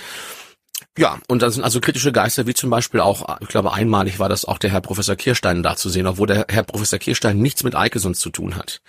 Ja, 0.96 1.18
und 1.28 1.42
da 1.42 1.50
sind 1.50 1.64
also 1.64 1.80
kritische 1.80 2.12
Geister, 2.12 2.46
wie 2.46 2.54
zum 2.54 2.70
Beispiel 2.70 3.00
auch, 3.00 3.38
ich 3.40 3.48
glaube 3.48 3.72
einmalig 3.72 4.18
war 4.18 4.28
das 4.28 4.44
auch 4.44 4.58
der 4.58 4.70
Herr 4.70 4.80
Professor 4.80 5.16
Kirstein 5.16 5.62
da 5.62 5.76
zu 5.76 5.88
sehen, 5.88 6.06
obwohl 6.06 6.28
der 6.28 6.46
Herr 6.48 6.62
Professor 6.62 6.98
Kirstein 6.98 7.38
nichts 7.38 7.64
mit 7.64 7.74
Eike 7.74 7.98
sonst 7.98 8.20
zu 8.20 8.30
tun 8.30 8.56
hat. 8.56 8.80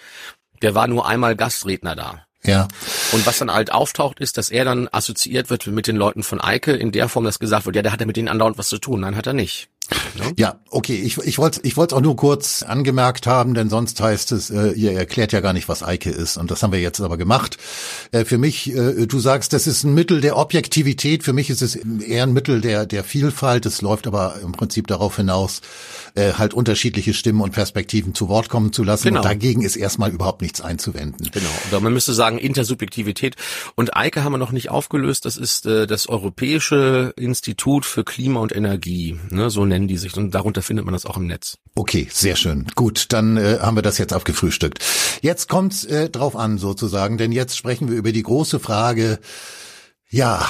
Der 0.62 0.76
war 0.76 0.88
nur 0.88 1.08
einmal 1.08 1.36
Gastredner 1.36 1.96
da. 1.96 2.26
Ja. 2.44 2.68
Und 3.12 3.26
was 3.26 3.40
dann 3.40 3.52
halt 3.52 3.72
auftaucht, 3.72 4.20
ist, 4.20 4.38
dass 4.38 4.50
er 4.50 4.66
dann 4.66 4.88
assoziiert 4.92 5.50
wird 5.50 5.66
mit 5.68 5.88
den 5.88 5.96
Leuten 5.96 6.22
von 6.22 6.40
Eike 6.40 6.74
in 6.74 6.92
der 6.92 7.10
Form, 7.10 7.26
dass 7.26 7.40
gesagt 7.40 7.66
wird, 7.66 7.76
ja, 7.76 7.82
der 7.82 7.92
hat 7.92 8.00
ja 8.00 8.06
mit 8.06 8.18
denen 8.18 8.28
andauernd 8.28 8.58
was 8.58 8.70
zu 8.70 8.78
tun. 8.78 9.02
Nein, 9.02 9.16
hat 9.16 9.26
er 9.26 9.34
nicht. 9.34 9.70
Ne? 10.18 10.34
Ja, 10.38 10.60
okay. 10.70 10.96
Ich, 10.96 11.18
ich 11.18 11.38
wollte 11.38 11.60
ich 11.63 11.77
wollte 11.77 11.96
auch 11.96 12.01
nur 12.01 12.15
kurz 12.15 12.63
angemerkt 12.63 13.27
haben, 13.27 13.54
denn 13.54 13.70
sonst 13.70 14.00
heißt 14.00 14.32
es, 14.32 14.50
äh, 14.50 14.72
ihr 14.72 14.94
erklärt 14.94 15.32
ja 15.32 15.42
gar 15.42 15.54
nicht, 15.54 15.70
was 15.70 15.84
Eike 15.84 16.10
ist. 16.10 16.38
Und 16.38 16.51
das 16.51 16.63
haben 16.63 16.72
wir 16.72 16.80
jetzt 16.80 17.00
aber 17.01 17.18
gemacht. 17.18 17.58
Äh, 18.12 18.25
für 18.25 18.38
mich, 18.38 18.74
äh, 18.74 19.06
du 19.06 19.20
sagst, 19.20 19.54
das 19.54 19.68
ist 19.68 19.84
ein 19.84 19.94
Mittel 19.94 20.22
der 20.22 20.38
Objektivität. 20.38 21.24
Für 21.24 21.34
mich 21.34 21.50
ist 21.50 21.62
es 21.62 21.75
eher 21.75 22.24
ein 22.24 22.34
Mittel 22.34 22.62
der, 22.62 22.86
der 22.86 23.04
Vielfalt. 23.04 23.65
Es 23.65 23.82
läuft 23.82 24.08
aber 24.08 24.36
im 24.44 24.51
Prinzip 24.51 24.88
darauf 24.88 25.18
hinaus, 25.18 25.62
äh, 26.15 26.34
halt 26.34 26.54
unterschiedliche 26.54 27.13
Stimmen 27.13 27.42
und 27.42 27.51
Perspektiven 27.51 28.13
zu 28.13 28.30
Wort 28.30 28.50
kommen 28.50 28.74
zu 28.74 28.84
lassen. 28.84 29.08
Genau. 29.08 29.20
Und 29.20 29.25
dagegen 29.25 29.62
ist 29.62 29.75
erstmal 29.75 30.12
überhaupt 30.12 30.42
nichts 30.42 30.62
einzuwenden. 30.62 31.30
Genau. 31.32 31.50
Oder 31.70 31.80
man 31.80 31.94
müsste 31.94 32.13
sagen 32.13 32.38
Intersubjektivität. 32.38 33.36
Und 33.75 33.96
Eike 33.96 34.24
haben 34.24 34.34
wir 34.34 34.38
noch 34.38 34.51
nicht 34.51 34.70
aufgelöst. 34.70 35.25
Das 35.25 35.38
ist 35.38 35.65
äh, 35.65 35.88
das 35.88 36.08
Europäische 36.08 37.13
Institut 37.18 37.86
für 37.86 38.04
Klima 38.04 38.39
und 38.39 38.56
Energie. 38.56 39.20
Ne, 39.30 39.50
so 39.50 39.65
nennen 39.75 39.88
die 39.88 39.98
sich. 39.98 40.15
Und 40.17 40.32
darunter 40.32 40.62
findet 40.62 40.86
man 40.86 40.94
das 40.94 41.05
auch 41.05 41.17
im 41.17 41.27
Netz. 41.27 41.58
Okay, 41.75 42.08
sehr 42.12 42.36
schön. 42.36 42.65
Gut, 42.75 43.08
dann 43.10 43.38
äh, 43.38 43.60
haben 43.62 43.75
wir 43.75 43.82
das 43.82 43.98
jetzt 43.98 44.13
aufgefrühstückt. 44.13 44.79
Jetzt 45.22 45.50
kommt's 45.50 45.84
äh, 45.84 46.10
drauf 46.10 46.36
an 46.36 46.58
sozusagen, 46.58 47.17
denn 47.17 47.32
jetzt 47.32 47.58
sprechen 47.58 47.89
wir 47.89 47.98
über 47.98 48.12
die 48.12 48.24
große 48.24 48.60
Frage, 48.60 49.20
ja, 50.10 50.48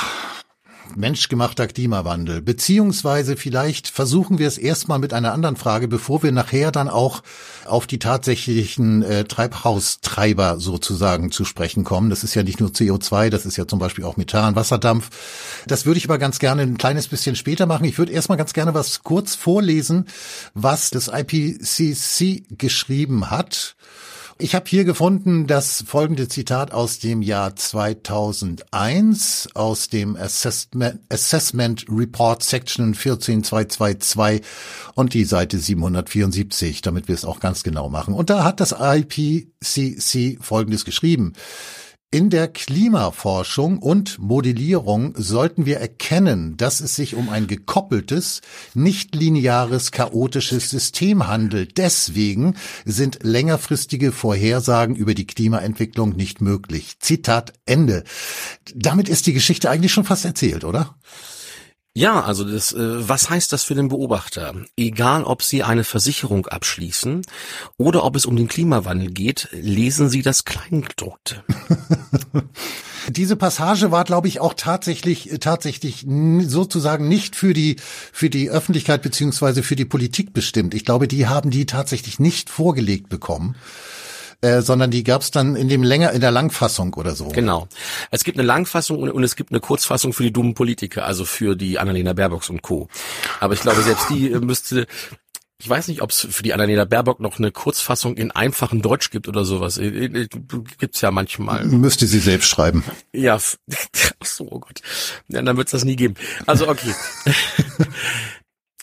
menschgemachter 0.96 1.68
Klimawandel. 1.68 2.42
Beziehungsweise 2.42 3.38
vielleicht 3.38 3.88
versuchen 3.88 4.40
wir 4.40 4.48
es 4.48 4.58
erstmal 4.58 5.00
mit 5.00 5.14
einer 5.14 5.34
anderen 5.34 5.56
Frage, 5.56 5.88
bevor 5.88 6.24
wir 6.24 6.32
nachher 6.32 6.72
dann 6.72 6.90
auch 6.90 7.24
auf 7.66 7.88
die 7.88 8.00
tatsächlichen 8.00 9.04
äh, 9.04 9.26
Treibhaustreiber 9.26 10.60
sozusagen 10.60 11.32
zu 11.32 11.46
sprechen 11.46 11.84
kommen. 11.84 12.10
Das 12.10 12.24
ist 12.24 12.36
ja 12.36 12.44
nicht 12.44 12.60
nur 12.60 12.70
CO2, 12.70 13.30
das 13.30 13.46
ist 13.46 13.58
ja 13.58 13.68
zum 13.68 13.80
Beispiel 13.80 14.04
auch 14.04 14.18
Methan, 14.18 14.56
Wasserdampf. 14.56 15.10
Das 15.68 15.86
würde 15.86 15.98
ich 15.98 16.06
aber 16.06 16.18
ganz 16.18 16.40
gerne 16.40 16.62
ein 16.62 16.78
kleines 16.78 17.08
bisschen 17.08 17.36
später 17.36 17.66
machen. 17.66 17.86
Ich 17.86 17.98
würde 17.98 18.12
erstmal 18.12 18.38
ganz 18.38 18.54
gerne 18.54 18.74
was 18.74 19.04
kurz 19.04 19.36
vorlesen, 19.36 20.06
was 20.54 20.90
das 20.90 21.10
IPCC 21.10 22.58
geschrieben 22.58 23.30
hat. 23.30 23.76
Ich 24.38 24.54
habe 24.54 24.66
hier 24.68 24.84
gefunden 24.84 25.48
das 25.48 25.86
folgende 25.88 26.28
Zitat 26.28 26.74
aus 26.74 27.00
dem 27.00 27.22
Jahr 27.22 27.56
2001 27.56 29.48
aus 29.54 29.88
dem 29.88 30.18
Assessment, 30.18 31.00
Assessment 31.08 31.86
Report 31.90 32.44
Section 32.44 32.96
14222 32.96 34.42
und 34.94 35.14
die 35.14 35.24
Seite 35.24 35.58
774, 35.58 36.82
damit 36.82 37.08
wir 37.08 37.16
es 37.16 37.24
auch 37.24 37.40
ganz 37.40 37.64
genau 37.64 37.88
machen. 37.88 38.14
Und 38.14 38.30
da 38.30 38.44
hat 38.44 38.60
das 38.60 38.76
IPCC 38.78 40.44
folgendes 40.44 40.84
geschrieben. 40.84 41.32
In 42.16 42.30
der 42.30 42.48
Klimaforschung 42.48 43.78
und 43.78 44.20
Modellierung 44.20 45.14
sollten 45.18 45.66
wir 45.66 45.80
erkennen, 45.80 46.56
dass 46.56 46.80
es 46.80 46.96
sich 46.96 47.14
um 47.14 47.28
ein 47.28 47.46
gekoppeltes, 47.46 48.40
nicht 48.74 49.14
lineares, 49.14 49.92
chaotisches 49.92 50.70
System 50.70 51.28
handelt. 51.28 51.78
Deswegen 51.78 52.56
sind 52.86 53.20
längerfristige 53.24 54.14
Vorhersagen 54.14 54.96
über 54.96 55.14
die 55.14 55.28
Klimaentwicklung 55.28 56.16
nicht 56.16 56.40
möglich. 56.40 57.00
Zitat 57.02 57.52
Ende. 57.66 58.06
Damit 58.74 59.10
ist 59.10 59.28
die 59.28 59.34
Geschichte 59.34 59.70
eigentlich 59.70 59.92
schon 59.92 60.06
fast 60.06 60.24
erzählt, 60.24 60.64
oder? 60.64 60.96
Ja, 61.98 62.26
also 62.26 62.44
das, 62.44 62.74
äh, 62.74 63.08
was 63.08 63.30
heißt 63.30 63.54
das 63.54 63.64
für 63.64 63.74
den 63.74 63.88
Beobachter? 63.88 64.54
Egal, 64.76 65.24
ob 65.24 65.42
Sie 65.42 65.64
eine 65.64 65.86
Versicherung 65.86 66.46
abschließen 66.46 67.22
oder 67.78 68.04
ob 68.04 68.18
es 68.18 68.26
um 68.26 68.36
den 68.36 68.50
Klimawandel 68.50 69.12
geht, 69.12 69.48
lesen 69.54 70.10
Sie 70.10 70.22
das 70.22 70.44
Kleingedruckte. 70.44 71.42
Diese 73.08 73.38
Passage 73.38 73.92
war, 73.92 74.04
glaube 74.04 74.28
ich, 74.28 74.42
auch 74.42 74.56
tatsächlich, 74.56 75.38
tatsächlich 75.40 76.06
sozusagen 76.42 77.08
nicht 77.08 77.38
für 77.38 77.54
die, 77.54 77.78
für 78.12 78.30
die 78.30 78.50
Öffentlichkeit 78.50 79.02
beziehungsweise 79.02 79.64
für 79.64 79.78
die 79.78 79.86
Politik 79.86 80.34
bestimmt. 80.34 80.74
Ich 80.74 80.84
glaube, 80.84 81.08
die 81.08 81.28
haben 81.28 81.50
die 81.50 81.66
tatsächlich 81.66 82.20
nicht 82.20 82.50
vorgelegt 82.50 83.08
bekommen 83.08 83.56
äh, 84.46 84.62
sondern 84.62 84.92
die 84.92 85.04
gab 85.04 85.24
es 85.24 85.32
dann 85.32 85.56
in 85.56 85.70
dem 85.70 85.82
länger 85.82 86.12
in 86.12 86.22
der 86.22 86.30
Langfassung 86.30 86.94
oder 86.94 87.16
so. 87.16 87.30
Genau. 87.30 87.68
Es 88.12 88.24
gibt 88.24 88.38
eine 88.38 88.46
Langfassung 88.46 89.00
und, 89.00 89.10
und 89.10 89.24
es 89.24 89.36
gibt 89.36 89.52
eine 89.52 89.60
Kurzfassung 89.60 90.14
für 90.14 90.22
die 90.22 90.32
dummen 90.32 90.54
Politiker, 90.54 91.06
also 91.06 91.26
für 91.26 91.56
die 91.56 91.80
Annalena 91.80 92.14
Baerbocks 92.14 92.50
und 92.50 92.62
Co. 92.62 92.88
Aber 93.40 93.56
ich 93.56 93.62
glaube, 93.62 93.82
selbst 93.82 94.10
die 94.12 94.32
äh, 94.32 94.40
müsste 94.40 94.86
ich 95.58 95.70
weiß 95.70 95.88
nicht, 95.88 96.02
ob 96.02 96.12
es 96.12 96.28
für 96.30 96.44
die 96.44 96.54
Annalena 96.54 96.86
Baerbock 96.86 97.20
noch 97.22 97.40
eine 97.40 97.50
Kurzfassung 97.50 98.18
in 98.18 98.30
einfachem 98.30 98.82
Deutsch 98.82 99.10
gibt 99.10 99.28
oder 99.28 99.46
sowas. 99.46 99.78
Äh, 99.78 100.28
gibt's 100.78 101.02
ja 101.02 101.12
manchmal. 101.12 101.66
Müsste 101.66 102.06
sie 102.06 102.20
selbst 102.20 102.50
schreiben. 102.50 102.84
Ja, 103.14 103.36
ach 104.20 104.26
so, 104.26 104.48
oh 104.52 104.60
Gott. 104.60 104.82
Ja, 105.30 105.42
dann 105.42 105.58
wird's 105.58 105.72
das 105.72 105.86
nie 105.86 105.96
geben. 105.96 106.16
Also 106.46 106.68
okay. 106.68 106.94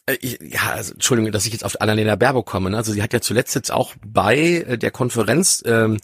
Äh, 0.06 0.16
ja, 0.22 0.72
also, 0.72 0.94
Entschuldigung, 0.94 1.32
dass 1.32 1.46
ich 1.46 1.52
jetzt 1.52 1.64
auf 1.64 1.80
Annalena 1.80 2.16
Baerbock 2.16 2.46
komme. 2.46 2.70
Ne? 2.70 2.76
Also 2.76 2.92
sie 2.92 3.02
hat 3.02 3.12
ja 3.12 3.20
zuletzt 3.20 3.54
jetzt 3.54 3.70
auch 3.70 3.94
bei 4.04 4.36
äh, 4.36 4.78
der 4.78 4.90
Konferenz, 4.90 5.62
ähm, 5.66 5.98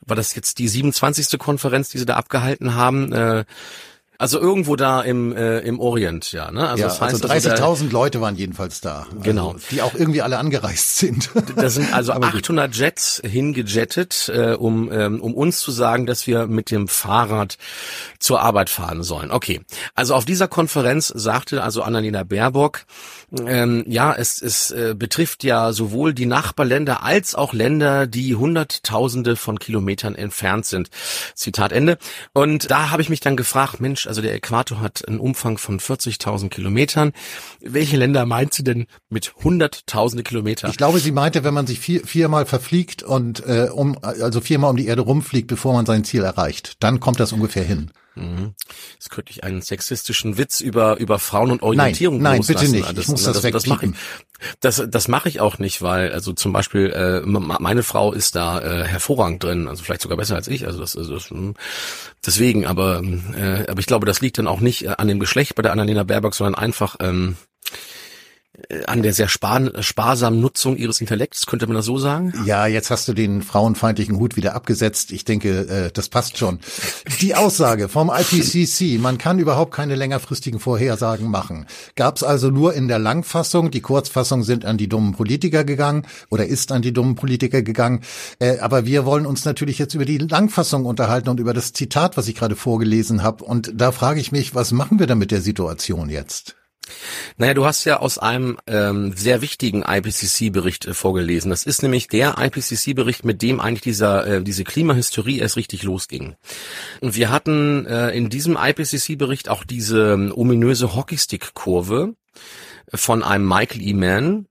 war 0.00 0.16
das 0.16 0.34
jetzt 0.34 0.58
die 0.58 0.68
27. 0.68 1.38
Konferenz, 1.38 1.88
die 1.88 1.98
sie 1.98 2.06
da 2.06 2.16
abgehalten 2.16 2.74
haben, 2.74 3.12
äh, 3.12 3.44
also 4.16 4.38
irgendwo 4.38 4.76
da 4.76 5.02
im, 5.02 5.36
äh, 5.36 5.58
im 5.60 5.80
Orient, 5.80 6.30
ja. 6.30 6.50
Ne? 6.50 6.68
Also, 6.68 6.82
ja, 6.82 6.88
das 6.88 7.00
heißt, 7.00 7.28
also 7.28 7.50
30.000 7.50 7.60
also 7.60 7.84
Leute 7.86 8.20
waren 8.20 8.36
jedenfalls 8.36 8.80
da. 8.80 9.06
Genau. 9.22 9.52
Also, 9.52 9.66
die 9.70 9.82
auch 9.82 9.94
irgendwie 9.94 10.22
alle 10.22 10.38
angereist 10.38 10.98
sind. 10.98 11.30
Da 11.56 11.68
sind 11.68 11.92
also 11.92 12.12
800 12.14 12.74
Jets 12.74 13.20
hingejettet, 13.24 14.30
äh, 14.34 14.54
um, 14.54 14.90
ähm, 14.90 15.20
um 15.20 15.34
uns 15.34 15.58
zu 15.60 15.70
sagen, 15.70 16.06
dass 16.06 16.26
wir 16.26 16.46
mit 16.46 16.70
dem 16.70 16.88
Fahrrad 16.88 17.58
zur 18.18 18.40
Arbeit 18.40 18.70
fahren 18.70 19.02
sollen. 19.02 19.30
Okay. 19.30 19.60
Also 19.94 20.14
auf 20.14 20.24
dieser 20.24 20.48
Konferenz 20.48 21.08
sagte 21.08 21.62
also 21.62 21.82
Annalena 21.82 22.22
Baerbock, 22.22 22.86
ähm, 23.46 23.84
ja, 23.86 24.14
es, 24.14 24.40
es 24.40 24.70
äh, 24.70 24.94
betrifft 24.96 25.44
ja 25.44 25.72
sowohl 25.72 26.14
die 26.14 26.26
Nachbarländer 26.26 27.02
als 27.02 27.34
auch 27.34 27.52
Länder, 27.52 28.06
die 28.06 28.34
Hunderttausende 28.34 29.36
von 29.36 29.58
Kilometern 29.58 30.14
entfernt 30.14 30.66
sind. 30.66 30.88
Zitat 31.34 31.72
Ende. 31.72 31.98
Und 32.32 32.70
da 32.70 32.90
habe 32.90 33.02
ich 33.02 33.08
mich 33.08 33.20
dann 33.20 33.36
gefragt, 33.36 33.80
Mensch, 33.80 34.06
also 34.06 34.22
der 34.22 34.34
Äquator 34.34 34.80
hat 34.80 35.06
einen 35.08 35.20
Umfang 35.20 35.58
von 35.58 35.80
40.000 35.80 36.48
Kilometern. 36.48 37.12
Welche 37.60 37.96
Länder 37.96 38.26
meint 38.26 38.54
sie 38.54 38.64
denn 38.64 38.86
mit 39.08 39.34
hunderttausende 39.42 40.22
Kilometer? 40.22 40.68
Ich 40.68 40.76
glaube, 40.76 40.98
sie 40.98 41.12
meinte, 41.12 41.44
wenn 41.44 41.54
man 41.54 41.66
sich 41.66 41.80
vier, 41.80 42.06
viermal 42.06 42.46
verfliegt 42.46 43.02
und 43.02 43.44
äh, 43.46 43.68
um 43.72 43.98
also 44.02 44.40
viermal 44.40 44.70
um 44.70 44.76
die 44.76 44.86
Erde 44.86 45.02
rumfliegt, 45.02 45.48
bevor 45.48 45.72
man 45.72 45.86
sein 45.86 46.04
Ziel 46.04 46.22
erreicht, 46.22 46.74
dann 46.80 47.00
kommt 47.00 47.20
das 47.20 47.32
ungefähr 47.32 47.64
hin. 47.64 47.90
Mhm. 48.14 48.54
Jetzt 48.92 49.10
könnte 49.10 49.32
ich 49.32 49.42
einen 49.42 49.60
sexistischen 49.60 50.38
Witz 50.38 50.60
über 50.60 50.98
über 50.98 51.18
Frauen 51.18 51.50
und 51.50 51.62
Orientierung 51.62 52.20
Nein, 52.20 52.38
nein 52.38 52.46
bitte 52.46 52.68
nicht. 52.70 52.98
Ich 52.98 53.08
muss 53.08 53.24
das, 53.24 53.40
das, 53.40 53.50
das 53.50 53.66
mache 53.66 53.86
ich. 53.86 53.92
Das, 54.60 54.82
das 54.88 55.08
mache 55.08 55.28
ich 55.28 55.40
auch 55.40 55.58
nicht, 55.58 55.80
weil 55.80 56.12
also 56.12 56.32
zum 56.32 56.52
Beispiel 56.52 56.90
äh, 56.90 57.20
meine 57.24 57.82
Frau 57.82 58.12
ist 58.12 58.36
da 58.36 58.60
äh, 58.60 58.84
hervorragend 58.84 59.42
drin, 59.42 59.68
also 59.68 59.82
vielleicht 59.82 60.02
sogar 60.02 60.18
besser 60.18 60.34
als 60.34 60.48
ich. 60.48 60.66
Also 60.66 60.80
das, 60.80 60.96
also 60.96 61.14
das 61.14 61.32
deswegen, 62.24 62.66
aber 62.66 63.02
äh, 63.36 63.66
aber 63.68 63.80
ich 63.80 63.86
glaube, 63.86 64.06
das 64.06 64.20
liegt 64.20 64.38
dann 64.38 64.46
auch 64.46 64.60
nicht 64.60 64.88
an 64.88 65.08
dem 65.08 65.18
Geschlecht 65.18 65.54
bei 65.54 65.62
der 65.62 65.72
Annalena 65.72 66.04
Baerbock, 66.04 66.34
sondern 66.34 66.54
einfach 66.54 66.96
ähm, 67.00 67.36
äh, 67.36 67.53
an 68.86 69.02
der 69.02 69.12
sehr 69.12 69.28
spar 69.28 69.82
sparsamen 69.82 70.40
Nutzung 70.40 70.76
ihres 70.76 71.00
Intellekts, 71.00 71.46
könnte 71.46 71.66
man 71.66 71.76
das 71.76 71.86
so 71.86 71.98
sagen? 71.98 72.32
Ja, 72.44 72.66
jetzt 72.66 72.90
hast 72.90 73.08
du 73.08 73.12
den 73.12 73.42
frauenfeindlichen 73.42 74.18
Hut 74.18 74.36
wieder 74.36 74.54
abgesetzt. 74.54 75.12
Ich 75.12 75.24
denke, 75.24 75.60
äh, 75.68 75.90
das 75.92 76.08
passt 76.08 76.38
schon. 76.38 76.58
Die 77.20 77.34
Aussage 77.34 77.88
vom 77.88 78.10
IPCC, 78.10 78.98
man 79.00 79.18
kann 79.18 79.38
überhaupt 79.38 79.72
keine 79.74 79.94
längerfristigen 79.94 80.60
Vorhersagen 80.60 81.30
machen, 81.30 81.66
gab 81.96 82.16
es 82.16 82.22
also 82.22 82.50
nur 82.50 82.74
in 82.74 82.88
der 82.88 82.98
Langfassung. 82.98 83.70
Die 83.70 83.80
Kurzfassung 83.80 84.42
sind 84.42 84.64
an 84.64 84.78
die 84.78 84.88
dummen 84.88 85.12
Politiker 85.12 85.64
gegangen 85.64 86.06
oder 86.30 86.46
ist 86.46 86.72
an 86.72 86.82
die 86.82 86.92
dummen 86.92 87.14
Politiker 87.14 87.62
gegangen. 87.62 88.00
Äh, 88.38 88.58
aber 88.58 88.86
wir 88.86 89.04
wollen 89.04 89.26
uns 89.26 89.44
natürlich 89.44 89.78
jetzt 89.78 89.94
über 89.94 90.04
die 90.04 90.18
Langfassung 90.18 90.84
unterhalten 90.84 91.28
und 91.28 91.40
über 91.40 91.54
das 91.54 91.72
Zitat, 91.72 92.16
was 92.16 92.28
ich 92.28 92.34
gerade 92.34 92.56
vorgelesen 92.56 93.22
habe. 93.22 93.44
Und 93.44 93.72
da 93.74 93.92
frage 93.92 94.20
ich 94.20 94.32
mich, 94.32 94.54
was 94.54 94.72
machen 94.72 94.98
wir 94.98 95.06
da 95.06 95.14
mit 95.14 95.30
der 95.30 95.40
Situation 95.40 96.08
jetzt? 96.08 96.56
Naja, 97.36 97.54
du 97.54 97.64
hast 97.64 97.84
ja 97.84 98.00
aus 98.00 98.18
einem 98.18 98.58
ähm, 98.66 99.12
sehr 99.16 99.40
wichtigen 99.40 99.82
IPCC-Bericht 99.82 100.86
äh, 100.86 100.94
vorgelesen. 100.94 101.50
Das 101.50 101.64
ist 101.64 101.82
nämlich 101.82 102.08
der 102.08 102.36
IPCC-Bericht, 102.38 103.24
mit 103.24 103.42
dem 103.42 103.60
eigentlich 103.60 103.82
dieser 103.82 104.26
äh, 104.26 104.42
diese 104.42 104.64
Klimahysterie 104.64 105.40
erst 105.40 105.56
richtig 105.56 105.82
losging. 105.82 106.36
Und 107.00 107.14
wir 107.16 107.30
hatten 107.30 107.86
äh, 107.86 108.10
in 108.10 108.30
diesem 108.30 108.56
IPCC-Bericht 108.60 109.48
auch 109.48 109.64
diese 109.64 110.12
ähm, 110.12 110.32
ominöse 110.34 110.94
Hockeystick-Kurve 110.94 112.14
von 112.92 113.22
einem 113.22 113.48
Michael 113.48 113.82
E. 113.82 113.94
Mann, 113.94 114.46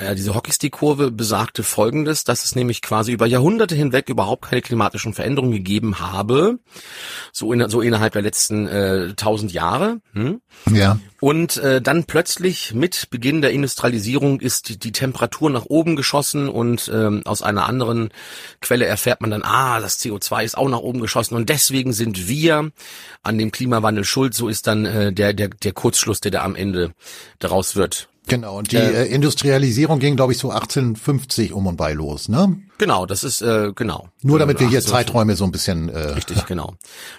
ja, 0.00 0.14
diese 0.14 0.34
Hockeystick-Kurve 0.34 1.10
besagte 1.10 1.62
folgendes, 1.62 2.22
dass 2.22 2.44
es 2.44 2.54
nämlich 2.54 2.82
quasi 2.82 3.12
über 3.12 3.26
Jahrhunderte 3.26 3.74
hinweg 3.74 4.08
überhaupt 4.08 4.50
keine 4.50 4.62
klimatischen 4.62 5.14
Veränderungen 5.14 5.52
gegeben 5.52 5.98
habe, 5.98 6.58
so, 7.32 7.52
in, 7.52 7.68
so 7.68 7.80
innerhalb 7.80 8.12
der 8.12 8.22
letzten 8.22 8.68
äh, 8.68 9.14
tausend 9.14 9.52
Jahre. 9.52 10.00
Hm? 10.12 10.40
Ja. 10.72 11.00
Und 11.20 11.56
äh, 11.56 11.80
dann 11.80 12.04
plötzlich 12.04 12.74
mit 12.74 13.08
Beginn 13.10 13.40
der 13.40 13.50
Industrialisierung 13.50 14.40
ist 14.40 14.68
die, 14.68 14.78
die 14.78 14.92
Temperatur 14.92 15.50
nach 15.50 15.64
oben 15.64 15.96
geschossen 15.96 16.48
und 16.48 16.90
ähm, 16.94 17.22
aus 17.24 17.42
einer 17.42 17.66
anderen 17.66 18.10
Quelle 18.60 18.86
erfährt 18.86 19.20
man 19.20 19.30
dann, 19.30 19.42
ah, 19.42 19.80
das 19.80 19.98
CO2 19.98 20.44
ist 20.44 20.56
auch 20.56 20.68
nach 20.68 20.78
oben 20.78 21.00
geschossen 21.00 21.34
und 21.34 21.48
deswegen 21.48 21.92
sind 21.92 22.28
wir 22.28 22.70
an 23.22 23.38
dem 23.38 23.50
Klimawandel 23.50 24.04
schuld. 24.04 24.34
So 24.34 24.48
ist 24.48 24.66
dann 24.66 24.84
äh, 24.84 25.12
der, 25.12 25.32
der, 25.32 25.48
der 25.48 25.72
Kurzschluss, 25.72 26.20
der 26.20 26.30
da 26.30 26.44
am 26.44 26.54
Ende 26.54 26.92
daraus 27.40 27.74
wird. 27.74 28.08
Genau, 28.28 28.58
und 28.58 28.72
die 28.72 28.76
äh, 28.76 29.04
äh 29.04 29.14
Industrialisierung 29.14 29.98
ging, 29.98 30.16
glaube 30.16 30.32
ich, 30.32 30.38
so 30.38 30.50
1850 30.50 31.52
um 31.52 31.66
und 31.66 31.76
bei 31.76 31.92
los, 31.92 32.28
ne? 32.28 32.56
Genau, 32.78 33.06
das 33.06 33.24
ist 33.24 33.42
äh, 33.42 33.72
genau. 33.74 34.08
Nur 34.22 34.38
damit 34.38 34.60
wir 34.60 34.68
hier 34.68 34.80
Zeiträume 34.80 35.34
so 35.34 35.44
ein 35.44 35.50
bisschen 35.50 35.88
äh, 35.88 36.10
richtig, 36.10 36.46
genau. 36.46 36.74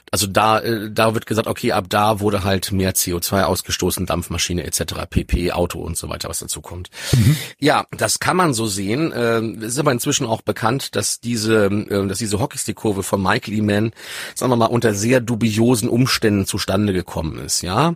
Also 0.10 0.26
da 0.26 0.60
äh, 0.60 0.90
da 0.90 1.14
wird 1.14 1.26
gesagt, 1.26 1.48
okay, 1.48 1.74
ab 1.74 1.86
da 1.90 2.22
wurde 2.22 2.46
halt 2.46 2.72
mehr 2.72 2.94
CO2 2.96 3.44
ausgestoßen, 3.44 4.06
Dampfmaschine 4.06 4.64
etc., 4.64 5.06
PP, 5.10 5.52
Auto 5.52 5.80
und 5.80 5.98
so 5.98 6.08
weiter, 6.08 6.30
was 6.30 6.40
dazu 6.40 6.62
kommt. 6.62 6.90
Mhm. 7.12 7.36
Ja, 7.60 7.86
das 7.92 8.20
kann 8.20 8.38
man 8.38 8.54
so 8.54 8.68
sehen. 8.68 9.12
Äh, 9.12 9.42
ist 9.66 9.78
aber 9.80 9.92
inzwischen 9.92 10.26
auch 10.26 10.42
bekannt, 10.42 10.96
dass 10.96 11.20
diese 11.20 11.66
äh, 11.66 12.08
dass 12.08 12.20
diese 12.20 12.40
Hockeystick-Kurve 12.40 13.04
von 13.04 13.22
Michael 13.22 13.56
E. 13.56 13.62
Mann, 13.62 13.92
sagen 14.36 14.52
wir 14.54 14.56
mal, 14.56 14.68
unter 14.68 14.94
sehr 14.94 15.20
dubiosen 15.20 15.90
Umständen 15.90 16.46
zustande 16.46 16.94
gekommen 16.94 17.38
ist. 17.38 17.64
Ja, 17.64 17.96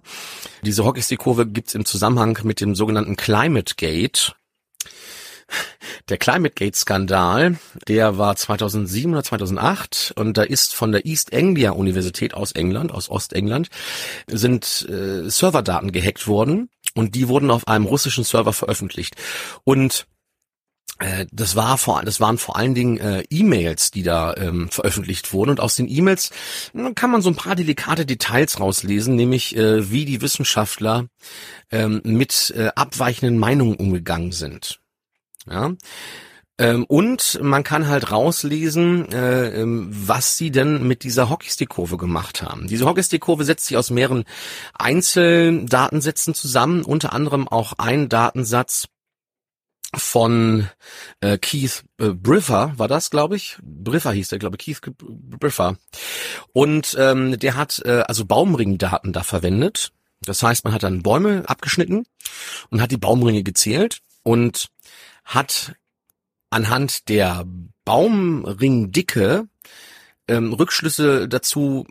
diese 0.63 0.83
Hockeystick-Kurve 0.83 1.47
gibt's 1.47 1.75
im 1.75 1.85
Zusammenhang 1.85 2.37
mit 2.43 2.59
dem 2.59 2.75
sogenannten 2.75 3.15
Climate 3.15 3.75
Gate. 3.77 4.35
Der 6.09 6.17
Climate 6.17 6.53
Gate 6.55 6.75
Skandal, 6.75 7.57
der 7.87 8.17
war 8.17 8.35
2007 8.35 9.11
oder 9.13 9.23
2008 9.23 10.13
und 10.17 10.37
da 10.37 10.43
ist 10.43 10.73
von 10.73 10.91
der 10.91 11.05
East 11.05 11.33
Anglia 11.33 11.71
Universität 11.71 12.33
aus 12.33 12.51
England, 12.51 12.91
aus 12.91 13.09
Ostengland, 13.09 13.69
sind 14.27 14.87
äh, 14.89 15.29
Serverdaten 15.29 15.91
gehackt 15.91 16.27
worden 16.27 16.69
und 16.93 17.15
die 17.15 17.27
wurden 17.27 17.51
auf 17.51 17.67
einem 17.67 17.85
russischen 17.85 18.23
Server 18.23 18.53
veröffentlicht. 18.53 19.15
Und 19.63 20.05
äh, 20.99 21.25
das 21.31 21.55
war 21.55 21.77
vor, 21.77 22.03
das 22.03 22.19
waren 22.19 22.37
vor 22.37 22.57
allen 22.57 22.75
Dingen 22.75 22.97
äh, 22.97 23.23
E-Mails, 23.29 23.91
die 23.91 24.03
da 24.03 24.35
ähm, 24.35 24.69
veröffentlicht 24.69 25.33
wurden 25.33 25.51
und 25.51 25.59
aus 25.59 25.75
den 25.75 25.89
E-Mails 25.89 26.31
kann 26.95 27.11
man 27.11 27.21
so 27.21 27.29
ein 27.29 27.35
paar 27.35 27.55
delikate 27.55 28.05
Details 28.05 28.59
rauslesen, 28.59 29.15
nämlich 29.15 29.55
äh, 29.55 29.89
wie 29.89 30.05
die 30.05 30.21
Wissenschaftler 30.21 31.07
ähm, 31.71 32.01
mit 32.03 32.53
äh, 32.55 32.69
abweichenden 32.75 33.37
Meinungen 33.37 33.75
umgegangen 33.75 34.31
sind. 34.31 34.79
Ja. 35.49 35.73
Ähm, 36.59 36.85
und 36.85 37.39
man 37.41 37.63
kann 37.63 37.87
halt 37.87 38.11
rauslesen, 38.11 39.11
äh, 39.11 39.61
ähm, 39.61 39.89
was 39.91 40.37
sie 40.37 40.51
denn 40.51 40.87
mit 40.87 41.03
dieser 41.03 41.29
Hockeystick-Kurve 41.29 41.97
gemacht 41.97 42.43
haben. 42.43 42.67
Diese 42.67 42.85
Hockeystick-Kurve 42.85 43.43
setzt 43.43 43.65
sich 43.65 43.77
aus 43.77 43.89
mehreren 43.89 44.23
Einzeldatensätzen 44.73 46.35
zusammen, 46.35 46.83
unter 46.83 47.11
anderem 47.13 47.47
auch 47.47 47.73
ein 47.79 48.07
Datensatz 48.07 48.85
von 49.95 50.69
äh, 51.21 51.37
Keith 51.37 51.83
äh, 51.99 52.09
Briffer, 52.09 52.73
war 52.77 52.87
das, 52.87 53.09
glaube 53.09 53.35
ich? 53.35 53.57
Briffer 53.61 54.11
hieß 54.11 54.29
der, 54.29 54.39
glaube 54.39 54.57
ich, 54.59 54.65
Keith 54.65 54.95
Briffer. 54.97 55.77
Und 56.51 56.95
ähm, 56.99 57.39
der 57.39 57.55
hat 57.55 57.81
äh, 57.85 58.03
also 58.07 58.25
Baumringdaten 58.25 59.13
da 59.13 59.23
verwendet. 59.23 59.91
Das 60.21 60.41
heißt, 60.41 60.63
man 60.65 60.73
hat 60.73 60.83
dann 60.83 61.03
Bäume 61.03 61.43
abgeschnitten 61.47 62.05
und 62.69 62.81
hat 62.81 62.91
die 62.91 62.97
Baumringe 62.97 63.43
gezählt 63.43 63.99
und 64.23 64.69
hat 65.23 65.75
anhand 66.49 67.09
der 67.09 67.45
Baumringdicke 67.85 69.47
ähm, 70.27 70.53
Rückschlüsse 70.53 71.27
dazu 71.27 71.85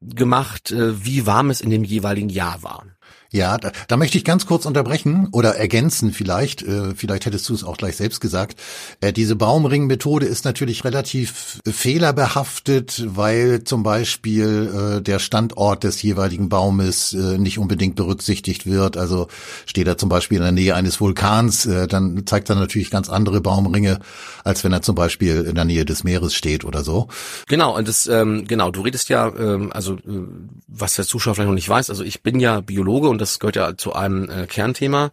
gemacht, 0.00 0.70
äh, 0.70 1.04
wie 1.04 1.26
warm 1.26 1.50
es 1.50 1.60
in 1.60 1.70
dem 1.70 1.84
jeweiligen 1.84 2.28
Jahr 2.28 2.62
war. 2.62 2.86
Ja, 3.32 3.58
da, 3.58 3.72
da 3.88 3.96
möchte 3.96 4.18
ich 4.18 4.24
ganz 4.24 4.46
kurz 4.46 4.66
unterbrechen 4.66 5.28
oder 5.32 5.56
ergänzen 5.56 6.12
vielleicht, 6.12 6.62
äh, 6.62 6.94
vielleicht 6.94 7.26
hättest 7.26 7.48
du 7.48 7.54
es 7.54 7.64
auch 7.64 7.76
gleich 7.76 7.96
selbst 7.96 8.20
gesagt. 8.20 8.58
Äh, 9.00 9.12
diese 9.12 9.36
Baumringmethode 9.36 10.26
ist 10.26 10.44
natürlich 10.44 10.84
relativ 10.84 11.60
fehlerbehaftet, 11.66 13.04
weil 13.06 13.64
zum 13.64 13.82
Beispiel 13.82 14.98
äh, 14.98 15.02
der 15.02 15.18
Standort 15.18 15.84
des 15.84 16.02
jeweiligen 16.02 16.48
Baumes 16.48 17.12
äh, 17.14 17.38
nicht 17.38 17.58
unbedingt 17.58 17.96
berücksichtigt 17.96 18.66
wird. 18.66 18.96
Also 18.96 19.28
steht 19.66 19.88
er 19.88 19.98
zum 19.98 20.08
Beispiel 20.08 20.38
in 20.38 20.44
der 20.44 20.52
Nähe 20.52 20.74
eines 20.74 21.00
Vulkans, 21.00 21.66
äh, 21.66 21.88
dann 21.88 22.26
zeigt 22.26 22.48
er 22.48 22.56
natürlich 22.56 22.90
ganz 22.90 23.08
andere 23.08 23.40
Baumringe, 23.40 23.98
als 24.44 24.62
wenn 24.64 24.72
er 24.72 24.82
zum 24.82 24.94
Beispiel 24.94 25.42
in 25.42 25.54
der 25.54 25.64
Nähe 25.64 25.84
des 25.84 26.04
Meeres 26.04 26.34
steht 26.34 26.64
oder 26.64 26.84
so. 26.84 27.08
Genau, 27.48 27.76
und 27.76 27.88
das, 27.88 28.06
ähm, 28.06 28.46
genau, 28.46 28.70
du 28.70 28.82
redest 28.82 29.08
ja, 29.08 29.28
ähm, 29.36 29.72
also 29.72 29.94
äh, 29.94 30.26
was 30.68 30.94
der 30.94 31.06
Zuschauer 31.06 31.34
vielleicht 31.34 31.48
noch 31.48 31.54
nicht 31.54 31.68
weiß, 31.68 31.90
also 31.90 32.04
ich 32.04 32.22
bin 32.22 32.40
ja 32.40 32.60
Biologe 32.60 33.08
und 33.08 33.20
das 33.26 33.38
gehört 33.38 33.56
ja 33.56 33.76
zu 33.76 33.92
einem 33.92 34.30
äh, 34.30 34.46
Kernthema. 34.46 35.10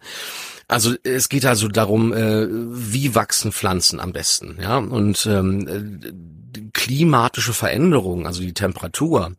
Also 0.66 0.94
es 1.02 1.28
geht 1.28 1.44
also 1.44 1.68
darum, 1.68 2.12
äh, 2.12 2.46
wie 2.48 3.14
wachsen 3.14 3.52
Pflanzen 3.52 4.00
am 4.00 4.12
besten, 4.12 4.58
ja 4.60 4.78
und 4.78 5.26
ähm, 5.26 5.68
äh, 5.68 6.70
klimatische 6.72 7.52
Veränderungen, 7.52 8.26
also 8.26 8.40
die 8.40 8.54
Temperatur, 8.54 9.34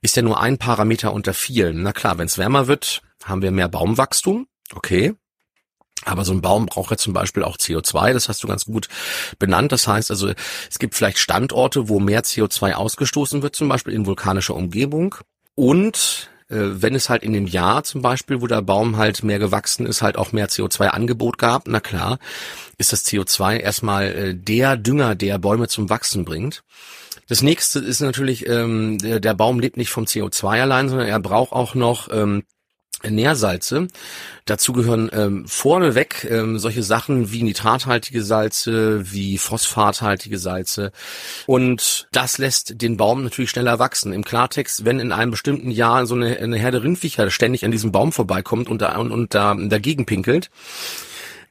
ist 0.00 0.16
ja 0.16 0.22
nur 0.22 0.40
ein 0.40 0.58
Parameter 0.58 1.12
unter 1.12 1.34
vielen. 1.34 1.82
Na 1.82 1.92
klar, 1.92 2.18
wenn 2.18 2.26
es 2.26 2.38
wärmer 2.38 2.66
wird, 2.66 3.02
haben 3.24 3.42
wir 3.42 3.50
mehr 3.50 3.68
Baumwachstum, 3.68 4.46
okay. 4.74 5.14
Aber 6.04 6.24
so 6.24 6.32
ein 6.32 6.42
Baum 6.42 6.66
braucht 6.66 6.90
ja 6.90 6.96
zum 6.96 7.12
Beispiel 7.12 7.44
auch 7.44 7.56
CO2, 7.56 8.12
das 8.12 8.28
hast 8.28 8.42
du 8.42 8.48
ganz 8.48 8.64
gut 8.66 8.88
benannt. 9.38 9.72
Das 9.72 9.86
heißt 9.86 10.10
also, 10.10 10.32
es 10.68 10.78
gibt 10.78 10.94
vielleicht 10.94 11.18
Standorte, 11.18 11.88
wo 11.88 12.00
mehr 12.00 12.24
CO2 12.24 12.74
ausgestoßen 12.74 13.42
wird, 13.42 13.56
zum 13.56 13.68
Beispiel 13.68 13.94
in 13.94 14.04
vulkanischer 14.04 14.54
Umgebung. 14.54 15.14
Und 15.54 16.28
wenn 16.54 16.94
es 16.94 17.08
halt 17.08 17.22
in 17.22 17.32
dem 17.32 17.46
Jahr 17.46 17.84
zum 17.84 18.02
Beispiel, 18.02 18.40
wo 18.40 18.46
der 18.46 18.62
Baum 18.62 18.96
halt 18.96 19.22
mehr 19.22 19.38
gewachsen 19.38 19.86
ist, 19.86 20.02
halt 20.02 20.16
auch 20.16 20.32
mehr 20.32 20.48
CO2-Angebot 20.48 21.38
gab, 21.38 21.66
na 21.66 21.80
klar, 21.80 22.18
ist 22.78 22.92
das 22.92 23.04
CO2 23.04 23.56
erstmal 23.56 24.04
äh, 24.06 24.34
der 24.34 24.76
Dünger, 24.76 25.14
der 25.14 25.38
Bäume 25.38 25.68
zum 25.68 25.90
Wachsen 25.90 26.24
bringt. 26.24 26.62
Das 27.28 27.42
nächste 27.42 27.78
ist 27.78 28.00
natürlich, 28.00 28.46
ähm, 28.48 28.98
der, 28.98 29.20
der 29.20 29.34
Baum 29.34 29.60
lebt 29.60 29.76
nicht 29.76 29.90
vom 29.90 30.04
CO2 30.04 30.60
allein, 30.60 30.88
sondern 30.88 31.08
er 31.08 31.20
braucht 31.20 31.52
auch 31.52 31.74
noch 31.74 32.08
ähm, 32.12 32.44
Nährsalze. 33.10 33.88
Dazu 34.44 34.72
gehören 34.72 35.10
ähm, 35.12 35.46
vorneweg 35.46 36.26
ähm, 36.30 36.58
solche 36.58 36.82
Sachen 36.82 37.32
wie 37.32 37.42
nitrathaltige 37.42 38.22
Salze, 38.22 39.10
wie 39.12 39.38
phosphathaltige 39.38 40.38
Salze. 40.38 40.92
Und 41.46 42.08
das 42.12 42.38
lässt 42.38 42.82
den 42.82 42.96
Baum 42.96 43.24
natürlich 43.24 43.50
schneller 43.50 43.78
wachsen. 43.78 44.12
Im 44.12 44.24
Klartext, 44.24 44.84
wenn 44.84 45.00
in 45.00 45.12
einem 45.12 45.30
bestimmten 45.30 45.70
Jahr 45.70 46.06
so 46.06 46.14
eine, 46.14 46.38
eine 46.38 46.58
Herde 46.58 46.82
Rindviecher 46.82 47.30
ständig 47.30 47.64
an 47.64 47.70
diesem 47.70 47.92
Baum 47.92 48.12
vorbeikommt 48.12 48.68
und, 48.68 48.82
da, 48.82 48.96
und, 48.96 49.10
und 49.12 49.34
da 49.34 49.54
dagegen 49.54 50.04
pinkelt, 50.04 50.50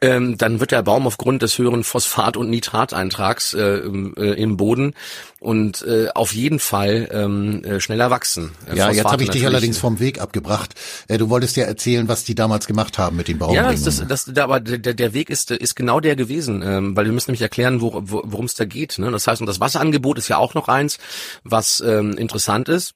ähm, 0.03 0.37
dann 0.37 0.59
wird 0.59 0.71
der 0.71 0.83
Baum 0.83 1.07
aufgrund 1.07 1.41
des 1.41 1.57
höheren 1.57 1.83
Phosphat- 1.83 2.35
und 2.35 2.49
Nitrateintrags 2.49 3.53
äh, 3.53 3.61
äh, 3.61 4.41
im 4.41 4.57
Boden 4.57 4.95
und 5.39 5.81
äh, 5.83 6.09
auf 6.13 6.33
jeden 6.33 6.59
Fall 6.59 7.07
ähm, 7.11 7.63
äh, 7.63 7.79
schneller 7.79 8.09
wachsen. 8.09 8.51
Äh, 8.67 8.75
ja, 8.75 8.87
Phosphate 8.87 8.95
jetzt 8.97 9.11
habe 9.11 9.23
ich 9.23 9.29
dich 9.29 9.45
allerdings 9.45 9.77
vom 9.77 10.01
Weg 10.01 10.19
abgebracht. 10.19 10.75
Äh, 11.07 11.17
du 11.17 11.29
wolltest 11.29 11.55
ja 11.55 11.63
erzählen, 11.63 12.09
was 12.09 12.25
die 12.25 12.35
damals 12.35 12.67
gemacht 12.67 12.97
haben 12.97 13.15
mit 13.15 13.29
den 13.29 13.37
Baumringen. 13.37 13.63
Ja, 13.63 13.71
das, 13.71 13.83
das, 13.83 14.25
das, 14.25 14.37
aber 14.37 14.59
der, 14.59 14.93
der 14.93 15.13
Weg 15.13 15.29
ist, 15.29 15.51
ist 15.51 15.75
genau 15.75 16.01
der 16.01 16.17
gewesen, 16.17 16.61
ähm, 16.63 16.97
weil 16.97 17.05
wir 17.05 17.13
müssen 17.13 17.31
nämlich 17.31 17.41
erklären, 17.41 17.79
wo, 17.79 18.01
wo, 18.03 18.23
worum 18.25 18.45
es 18.45 18.55
da 18.55 18.65
geht. 18.65 18.99
Ne? 18.99 19.09
Das 19.09 19.25
heißt, 19.25 19.39
und 19.39 19.47
das 19.47 19.61
Wasserangebot 19.61 20.17
ist 20.17 20.27
ja 20.27 20.35
auch 20.37 20.53
noch 20.53 20.67
eins, 20.67 20.97
was 21.45 21.79
ähm, 21.79 22.17
interessant 22.17 22.67
ist. 22.67 22.93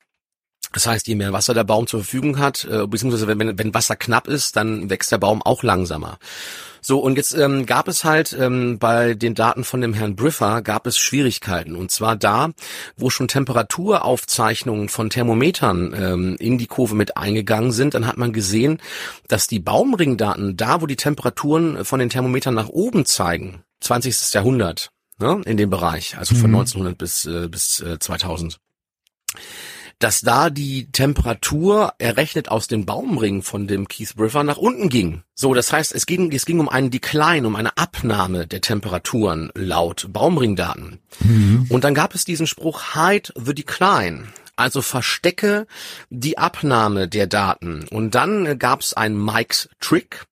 Das 0.74 0.86
heißt, 0.86 1.08
je 1.08 1.16
mehr 1.16 1.32
Wasser 1.32 1.54
der 1.54 1.64
Baum 1.64 1.88
zur 1.88 2.02
Verfügung 2.02 2.40
hat, 2.40 2.66
äh, 2.66 2.86
beziehungsweise 2.86 3.28
wenn, 3.28 3.58
wenn 3.58 3.74
Wasser 3.74 3.96
knapp 3.96 4.28
ist, 4.28 4.58
dann 4.58 4.90
wächst 4.90 5.12
der 5.12 5.18
Baum 5.18 5.42
auch 5.42 5.64
langsamer. 5.64 6.18
So, 6.88 7.00
und 7.00 7.18
jetzt 7.18 7.34
ähm, 7.34 7.66
gab 7.66 7.90
es 7.90 8.06
halt 8.06 8.32
ähm, 8.32 8.80
bei 8.80 9.14
den 9.14 9.36
Daten 9.36 9.66
von 9.66 9.82
dem 9.82 9.94
Herrn 9.94 10.16
Briffer 10.16 10.62
gab 10.62 10.88
es 10.88 10.98
Schwierigkeiten. 10.98 11.76
Und 11.76 11.92
zwar 11.92 12.16
da, 12.16 12.52
wo 12.96 13.10
schon 13.10 13.28
Temperaturaufzeichnungen 13.28 14.88
von 14.88 15.10
Thermometern 15.10 15.94
ähm, 15.94 16.36
in 16.40 16.58
die 16.58 16.68
Kurve 16.68 16.96
mit 16.96 17.18
eingegangen 17.18 17.74
sind, 17.74 17.94
dann 17.94 18.08
hat 18.08 18.16
man 18.16 18.32
gesehen, 18.32 18.82
dass 19.28 19.48
die 19.48 19.60
Baumringdaten, 19.60 20.56
da 20.56 20.80
wo 20.80 20.86
die 20.86 20.96
Temperaturen 20.96 21.84
von 21.84 22.00
den 22.00 22.08
Thermometern 22.08 22.54
nach 22.54 22.70
oben 22.70 23.06
zeigen, 23.06 23.64
20. 23.82 24.34
Jahrhundert, 24.34 24.92
ne, 25.20 25.42
in 25.44 25.58
dem 25.58 25.70
Bereich, 25.70 26.18
also 26.18 26.36
von 26.36 26.52
mhm. 26.52 26.60
1900 26.60 26.98
bis, 26.98 27.26
äh, 27.26 27.50
bis 27.50 27.82
äh, 27.82 28.00
2000 28.00 28.60
dass 30.00 30.22
da 30.22 30.50
die 30.50 30.92
Temperatur 30.92 31.94
errechnet 31.98 32.50
aus 32.50 32.68
den 32.68 32.86
Baumringen 32.86 33.42
von 33.42 33.68
dem 33.68 33.88
Keith 33.88 34.14
River 34.18 34.44
nach 34.44 34.58
unten 34.58 34.90
ging. 34.90 35.24
So, 35.34 35.54
das 35.54 35.74
heißt, 35.74 35.94
es 35.94 36.06
ging, 36.06 36.32
es 36.32 36.46
ging 36.46 36.60
um 36.60 36.70
einen 36.70 36.92
Decline, 36.92 37.48
um 37.48 37.56
eine 37.56 37.78
Abnahme 37.78 38.46
der 38.46 38.62
Temperaturen 38.62 39.52
laut 39.56 40.08
Baumringdaten. 40.10 41.00
Mhm. 41.20 41.66
Und 41.70 41.84
dann 41.84 41.96
gab 41.96 42.14
es 42.14 42.26
diesen 42.26 42.48
Spruch 42.48 42.94
Hide 42.94 43.32
the 43.36 43.56
Decline. 43.56 44.28
Also 44.56 44.82
verstecke 44.82 45.68
die 46.10 46.38
Abnahme 46.38 47.08
der 47.08 47.28
Daten. 47.28 47.88
Und 47.90 48.16
dann 48.16 48.58
gab 48.58 48.82
es 48.82 48.94
ein 48.94 49.16
Mike's 49.16 49.70
Trick 49.80 50.26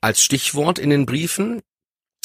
als 0.00 0.22
Stichwort 0.22 0.78
in 0.78 0.90
den 0.90 1.06
Briefen. 1.06 1.62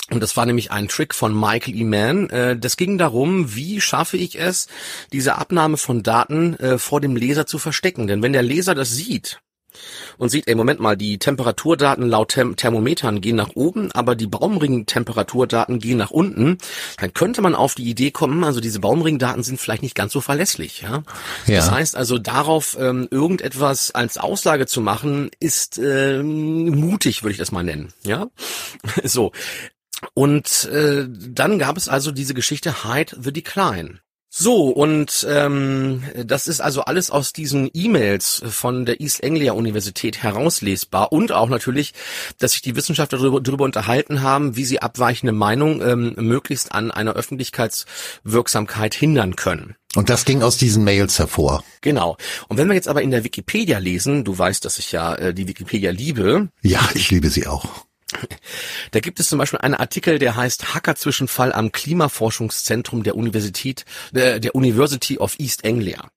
Und 0.10 0.22
das 0.22 0.38
war 0.38 0.46
nämlich 0.46 0.72
ein 0.72 0.88
Trick 0.88 1.14
von 1.14 1.38
Michael 1.38 1.76
E. 1.76 1.84
Mann. 1.84 2.30
Äh, 2.30 2.58
das 2.58 2.78
ging 2.78 2.98
darum, 2.98 3.56
wie 3.56 3.82
schaffe 3.82 4.18
ich 4.18 4.40
es, 4.40 4.68
diese 5.12 5.36
Abnahme 5.36 5.78
von 5.78 6.02
Daten 6.02 6.56
äh, 6.56 6.78
vor 6.78 7.02
dem 7.02 7.16
Leser 7.16 7.46
zu 7.46 7.60
verstecken. 7.60 8.08
Denn 8.08 8.22
wenn 8.22 8.34
der 8.34 8.44
Leser 8.44 8.74
das 8.74 8.92
sieht 8.92 9.42
und 10.18 10.30
sieht, 10.30 10.48
ey, 10.48 10.56
Moment 10.56 10.80
mal, 10.80 10.96
die 10.96 11.20
Temperaturdaten 11.20 12.08
laut 12.08 12.30
Therm 12.30 12.56
Thermometern 12.56 13.22
gehen 13.22 13.36
nach 13.36 13.52
oben, 13.56 13.92
aber 13.92 14.16
die 14.16 14.28
Baumring-Temperaturdaten 14.28 15.80
gehen 15.80 15.98
nach 15.98 16.12
unten, 16.12 16.58
dann 17.00 17.14
könnte 17.14 17.42
man 17.42 17.54
auf 17.54 17.76
die 17.76 17.84
Idee 17.84 18.12
kommen, 18.12 18.44
also 18.44 18.60
diese 18.60 18.80
Baumring-Daten 18.80 19.44
sind 19.44 19.60
vielleicht 19.60 19.84
nicht 19.84 19.96
ganz 19.96 20.14
so 20.14 20.22
verlässlich. 20.22 20.82
Ja? 20.82 21.04
ja. 21.46 21.58
Das 21.58 21.70
heißt 21.70 21.96
also, 21.96 22.18
darauf 22.18 22.78
ähm, 22.80 23.08
irgendetwas 23.12 23.92
als 23.92 24.18
Aussage 24.18 24.66
zu 24.68 24.82
machen, 24.82 25.30
ist 25.40 25.78
ähm, 25.78 26.70
mutig, 26.80 27.24
würde 27.24 27.34
ich 27.34 27.38
das 27.38 27.52
mal 27.52 27.64
nennen. 27.64 27.94
Ja, 28.04 28.28
so. 29.04 29.32
Und 30.14 30.66
äh, 30.66 31.08
dann 31.08 31.60
gab 31.60 31.78
es 31.78 31.90
also 31.90 32.12
diese 32.12 32.34
Geschichte 32.34 32.84
Hide 32.84 33.18
the 33.20 33.34
Decline. 33.34 34.00
So, 34.30 34.66
und 34.66 35.26
ähm, 35.30 36.04
das 36.26 36.48
ist 36.48 36.60
also 36.60 36.82
alles 36.82 37.10
aus 37.10 37.32
diesen 37.32 37.72
E-Mails 37.74 38.44
von 38.48 38.86
der 38.86 39.00
East 39.00 39.24
Anglia 39.24 39.54
Universität 39.54 40.22
herauslesbar 40.22 41.12
und 41.14 41.32
auch 41.32 41.48
natürlich, 41.48 41.94
dass 42.38 42.52
sich 42.52 42.62
die 42.62 42.76
Wissenschaftler 42.76 43.20
darüber, 43.20 43.42
darüber 43.42 43.64
unterhalten 43.64 44.22
haben, 44.22 44.56
wie 44.56 44.66
sie 44.66 44.82
abweichende 44.82 45.32
Meinung 45.32 45.82
ähm, 45.82 46.14
möglichst 46.18 46.74
an 46.74 46.92
einer 46.92 47.14
Öffentlichkeitswirksamkeit 47.14 48.94
hindern 48.94 49.38
können. 49.38 49.76
Und 49.96 50.10
das 50.10 50.26
ging 50.26 50.44
aus 50.44 50.58
diesen 50.58 50.84
Mails 50.84 51.18
hervor. 51.18 51.64
Genau. 51.82 52.18
Und 52.50 52.58
wenn 52.58 52.68
wir 52.68 52.76
jetzt 52.76 52.90
aber 52.90 53.02
in 53.02 53.12
der 53.12 53.24
Wikipedia 53.24 53.80
lesen, 53.80 54.26
du 54.26 54.38
weißt, 54.38 54.64
dass 54.64 54.78
ich 54.78 54.92
ja 54.92 55.16
äh, 55.16 55.34
die 55.34 55.48
Wikipedia 55.48 55.92
liebe. 55.92 56.50
Ja, 56.62 56.82
ich 56.94 57.10
liebe 57.10 57.30
sie 57.30 57.48
auch. 57.48 57.87
Da 58.92 59.00
gibt 59.00 59.20
es 59.20 59.30
zum 59.30 59.40
Beispiel 59.40 59.60
einen 59.60 59.76
Artikel, 59.76 60.20
der 60.20 60.36
heißt 60.36 60.74
Hacker-Zwischenfall 60.74 61.54
am 61.54 61.72
Klimaforschungszentrum 61.72 63.04
der 63.04 63.16
Universität, 63.16 63.86
äh, 64.14 64.40
der 64.40 64.56
University 64.56 65.18
of 65.18 65.38
East 65.40 65.66
Anglia. 65.66 66.10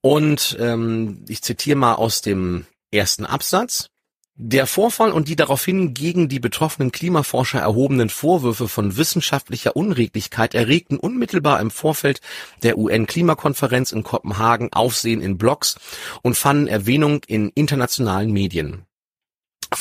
Und 0.00 0.56
ähm, 0.60 1.24
ich 1.28 1.42
zitiere 1.42 1.78
mal 1.78 1.94
aus 1.94 2.20
dem 2.20 2.66
ersten 2.90 3.24
Absatz. 3.24 3.88
Der 4.36 4.66
Vorfall 4.66 5.12
und 5.12 5.28
die 5.28 5.36
daraufhin 5.36 5.94
gegen 5.94 6.28
die 6.28 6.40
betroffenen 6.40 6.90
Klimaforscher 6.90 7.60
erhobenen 7.60 8.08
Vorwürfe 8.08 8.66
von 8.66 8.96
wissenschaftlicher 8.96 9.76
Unredlichkeit 9.76 10.56
erregten 10.56 10.98
unmittelbar 10.98 11.60
im 11.60 11.70
Vorfeld 11.70 12.20
der 12.64 12.76
UN-Klimakonferenz 12.76 13.92
in 13.92 14.02
Kopenhagen 14.02 14.72
Aufsehen 14.72 15.20
in 15.20 15.38
Blogs 15.38 15.76
und 16.22 16.36
fanden 16.36 16.66
Erwähnung 16.66 17.22
in 17.28 17.50
internationalen 17.50 18.32
Medien. 18.32 18.86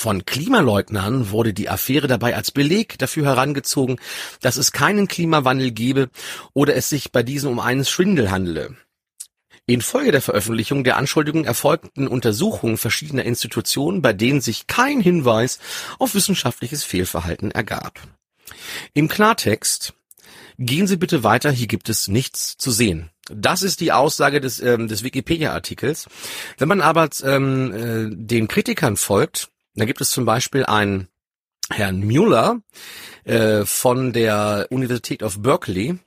Von 0.04 0.26
Klimaleugnern 0.26 1.32
wurde 1.32 1.54
die 1.54 1.70
Affäre 1.70 2.08
dabei 2.08 2.36
als 2.36 2.52
Beleg 2.52 3.00
dafür 3.00 3.24
herangezogen, 3.24 4.02
dass 4.42 4.58
es 4.58 4.74
keinen 4.74 5.08
Klimawandel 5.08 5.72
gebe 5.72 6.10
oder 6.52 6.76
es 6.76 6.90
sich 6.90 7.14
bei 7.14 7.24
diesem 7.24 7.52
um 7.52 7.62
einen 7.62 7.86
Schwindel 7.86 8.30
handele. 8.30 8.76
Infolge 9.66 10.12
der 10.12 10.22
Veröffentlichung 10.22 10.84
der 10.84 10.98
Anschuldigungen 10.98 11.46
erfolgten 11.46 12.10
Untersuchungen 12.10 12.76
verschiedener 12.76 13.24
Institutionen, 13.24 14.02
bei 14.02 14.12
denen 14.12 14.42
sich 14.42 14.68
kein 14.68 15.00
Hinweis 15.00 15.60
auf 16.00 16.16
wissenschaftliches 16.16 16.84
Fehlverhalten 16.84 17.52
ergab. 17.52 17.98
Im 18.94 19.08
Klartext 19.08 19.94
Gehen 20.60 20.86
Sie 20.86 20.98
bitte 20.98 21.24
weiter, 21.24 21.50
hier 21.50 21.68
gibt 21.68 21.90
es 21.90 22.08
nichts 22.08 22.58
zu 22.58 22.70
sehen. 22.70 23.10
Das 23.32 23.64
ist 23.64 23.80
die 23.80 23.92
Aussage 23.92 24.40
des, 24.40 24.62
ähm, 24.62 24.88
des 24.88 25.04
Wikipedia-Artikels. 25.04 26.08
Wenn 26.58 26.68
man 26.68 26.82
aber 26.82 27.10
ähm, 27.24 27.74
äh, 27.74 28.16
den 28.16 28.48
Kritikern 28.48 28.96
folgt, 28.96 29.50
da 29.76 29.86
gibt 29.86 30.02
es 30.02 30.12
zum 30.12 30.26
Beispiel 30.26 30.66
einen 30.66 31.08
Herrn 31.70 32.06
Mueller 32.06 32.62
äh, 33.24 33.66
von 33.66 34.14
der 34.14 34.68
Universität 34.70 35.24
of 35.24 35.42
Berkeley 35.42 35.98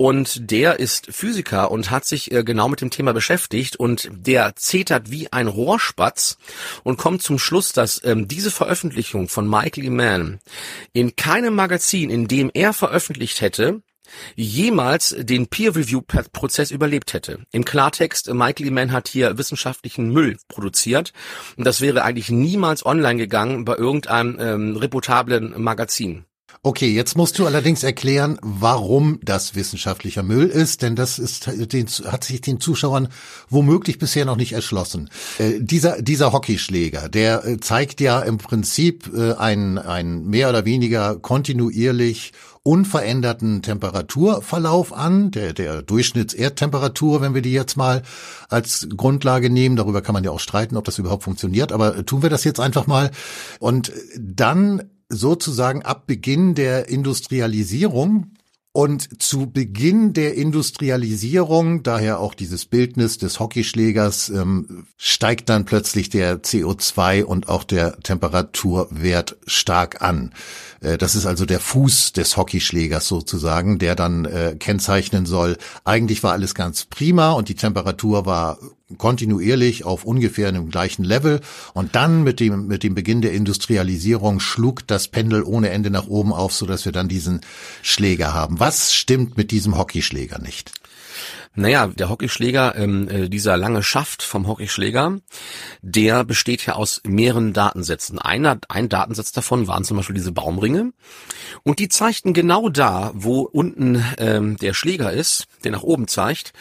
und 0.00 0.52
der 0.52 0.78
ist 0.78 1.06
Physiker 1.10 1.72
und 1.72 1.90
hat 1.90 2.04
sich 2.04 2.30
äh, 2.30 2.44
genau 2.44 2.68
mit 2.68 2.80
dem 2.80 2.90
Thema 2.90 3.12
beschäftigt 3.12 3.74
und 3.74 4.08
der 4.12 4.54
zetert 4.54 5.10
wie 5.10 5.32
ein 5.32 5.48
Rohrspatz 5.48 6.38
und 6.84 6.98
kommt 6.98 7.22
zum 7.22 7.40
Schluss, 7.40 7.72
dass 7.72 8.02
ähm, 8.04 8.28
diese 8.28 8.52
Veröffentlichung 8.52 9.28
von 9.28 9.50
Michael 9.50 9.86
E. 9.86 9.90
Mann 9.90 10.38
in 10.92 11.16
keinem 11.16 11.56
Magazin, 11.56 12.10
in 12.10 12.28
dem 12.28 12.48
er 12.54 12.72
veröffentlicht 12.72 13.40
hätte, 13.40 13.82
jemals 14.36 15.14
den 15.18 15.48
Peer-Review-Prozess 15.48 16.70
überlebt 16.70 17.12
hätte. 17.12 17.40
Im 17.52 17.64
Klartext, 17.64 18.32
Michael 18.32 18.68
Eman 18.68 18.92
hat 18.92 19.08
hier 19.08 19.38
wissenschaftlichen 19.38 20.10
Müll 20.12 20.36
produziert 20.48 21.12
und 21.56 21.64
das 21.64 21.80
wäre 21.80 22.04
eigentlich 22.04 22.30
niemals 22.30 22.84
online 22.84 23.18
gegangen 23.18 23.64
bei 23.64 23.76
irgendeinem 23.76 24.38
ähm, 24.40 24.76
reputablen 24.76 25.60
Magazin. 25.60 26.24
Okay, 26.62 26.92
jetzt 26.92 27.16
musst 27.16 27.38
du 27.38 27.46
allerdings 27.46 27.84
erklären, 27.84 28.36
warum 28.42 29.20
das 29.22 29.54
wissenschaftlicher 29.54 30.24
Müll 30.24 30.46
ist, 30.46 30.82
denn 30.82 30.96
das 30.96 31.18
ist, 31.20 31.46
den, 31.46 31.86
hat 31.86 32.24
sich 32.24 32.40
den 32.40 32.58
Zuschauern 32.58 33.08
womöglich 33.48 33.98
bisher 33.98 34.24
noch 34.24 34.36
nicht 34.36 34.52
erschlossen. 34.52 35.08
Äh, 35.38 35.60
dieser, 35.60 36.02
dieser 36.02 36.32
Hockeyschläger, 36.32 37.08
der 37.08 37.44
äh, 37.44 37.60
zeigt 37.60 38.00
ja 38.00 38.20
im 38.20 38.38
Prinzip 38.38 39.08
äh, 39.14 39.34
ein, 39.34 39.78
ein 39.78 40.26
mehr 40.26 40.48
oder 40.48 40.64
weniger 40.64 41.16
kontinuierlich 41.20 42.32
unveränderten 42.68 43.62
Temperaturverlauf 43.62 44.92
an, 44.92 45.30
der, 45.30 45.54
der 45.54 45.80
Durchschnittserdtemperatur, 45.80 47.22
wenn 47.22 47.32
wir 47.32 47.40
die 47.40 47.52
jetzt 47.52 47.78
mal 47.78 48.02
als 48.50 48.88
Grundlage 48.94 49.48
nehmen. 49.48 49.76
Darüber 49.76 50.02
kann 50.02 50.12
man 50.12 50.22
ja 50.22 50.32
auch 50.32 50.38
streiten, 50.38 50.76
ob 50.76 50.84
das 50.84 50.98
überhaupt 50.98 51.22
funktioniert, 51.22 51.72
aber 51.72 52.04
tun 52.04 52.22
wir 52.22 52.28
das 52.28 52.44
jetzt 52.44 52.60
einfach 52.60 52.86
mal. 52.86 53.10
Und 53.58 53.90
dann 54.18 54.82
sozusagen 55.08 55.82
ab 55.82 56.06
Beginn 56.06 56.54
der 56.54 56.90
Industrialisierung 56.90 58.32
und 58.72 59.22
zu 59.22 59.50
Beginn 59.50 60.12
der 60.12 60.34
Industrialisierung, 60.34 61.82
daher 61.82 62.20
auch 62.20 62.34
dieses 62.34 62.66
Bildnis 62.66 63.16
des 63.16 63.40
Hockeyschlägers, 63.40 64.28
ähm, 64.28 64.86
steigt 64.98 65.48
dann 65.48 65.64
plötzlich 65.64 66.10
der 66.10 66.42
CO2 66.42 67.24
und 67.24 67.48
auch 67.48 67.64
der 67.64 67.98
Temperaturwert 68.00 69.38
stark 69.46 70.02
an. 70.02 70.34
Äh, 70.80 70.98
das 70.98 71.14
ist 71.14 71.26
also 71.26 71.44
der 71.44 71.60
Fuß 71.60 72.12
des 72.12 72.36
Hockeyschlägers 72.36 73.08
sozusagen, 73.08 73.78
der 73.78 73.94
dann 73.94 74.24
äh, 74.24 74.56
kennzeichnen 74.58 75.26
soll, 75.26 75.56
eigentlich 75.84 76.22
war 76.22 76.32
alles 76.32 76.54
ganz 76.54 76.84
prima 76.84 77.32
und 77.32 77.48
die 77.48 77.54
Temperatur 77.54 78.26
war 78.26 78.58
kontinuierlich 78.96 79.84
auf 79.84 80.04
ungefähr 80.04 80.48
einem 80.48 80.70
gleichen 80.70 81.04
Level 81.04 81.40
und 81.74 81.94
dann 81.94 82.22
mit 82.22 82.40
dem 82.40 82.66
mit 82.66 82.82
dem 82.82 82.94
Beginn 82.94 83.20
der 83.20 83.32
Industrialisierung 83.32 84.40
schlug 84.40 84.86
das 84.86 85.08
Pendel 85.08 85.42
ohne 85.42 85.68
Ende 85.68 85.90
nach 85.90 86.06
oben 86.06 86.32
auf, 86.32 86.54
so 86.54 86.64
dass 86.64 86.86
wir 86.86 86.92
dann 86.92 87.08
diesen 87.08 87.42
Schläger 87.82 88.32
haben. 88.32 88.60
Was 88.60 88.94
stimmt 88.94 89.36
mit 89.36 89.50
diesem 89.50 89.76
Hockeyschläger 89.76 90.38
nicht? 90.38 90.72
Naja, 91.58 91.88
der 91.88 92.08
Hockeyschläger, 92.08 92.76
ähm, 92.76 93.08
äh, 93.08 93.28
dieser 93.28 93.56
lange 93.56 93.82
Schaft 93.82 94.22
vom 94.22 94.46
Hockeyschläger, 94.46 95.18
der 95.82 96.22
besteht 96.22 96.64
ja 96.64 96.74
aus 96.74 97.00
mehreren 97.04 97.52
Datensätzen. 97.52 98.20
Einer, 98.20 98.58
ein 98.68 98.88
Datensatz 98.88 99.32
davon 99.32 99.66
waren 99.66 99.82
zum 99.82 99.96
Beispiel 99.96 100.14
diese 100.14 100.30
Baumringe. 100.30 100.92
Und 101.64 101.80
die 101.80 101.88
zeigten 101.88 102.32
genau 102.32 102.68
da, 102.68 103.10
wo 103.12 103.40
unten 103.40 104.04
ähm, 104.18 104.56
der 104.58 104.72
Schläger 104.72 105.12
ist, 105.12 105.48
der 105.64 105.72
nach 105.72 105.82
oben 105.82 106.06
zeigt, 106.06 106.52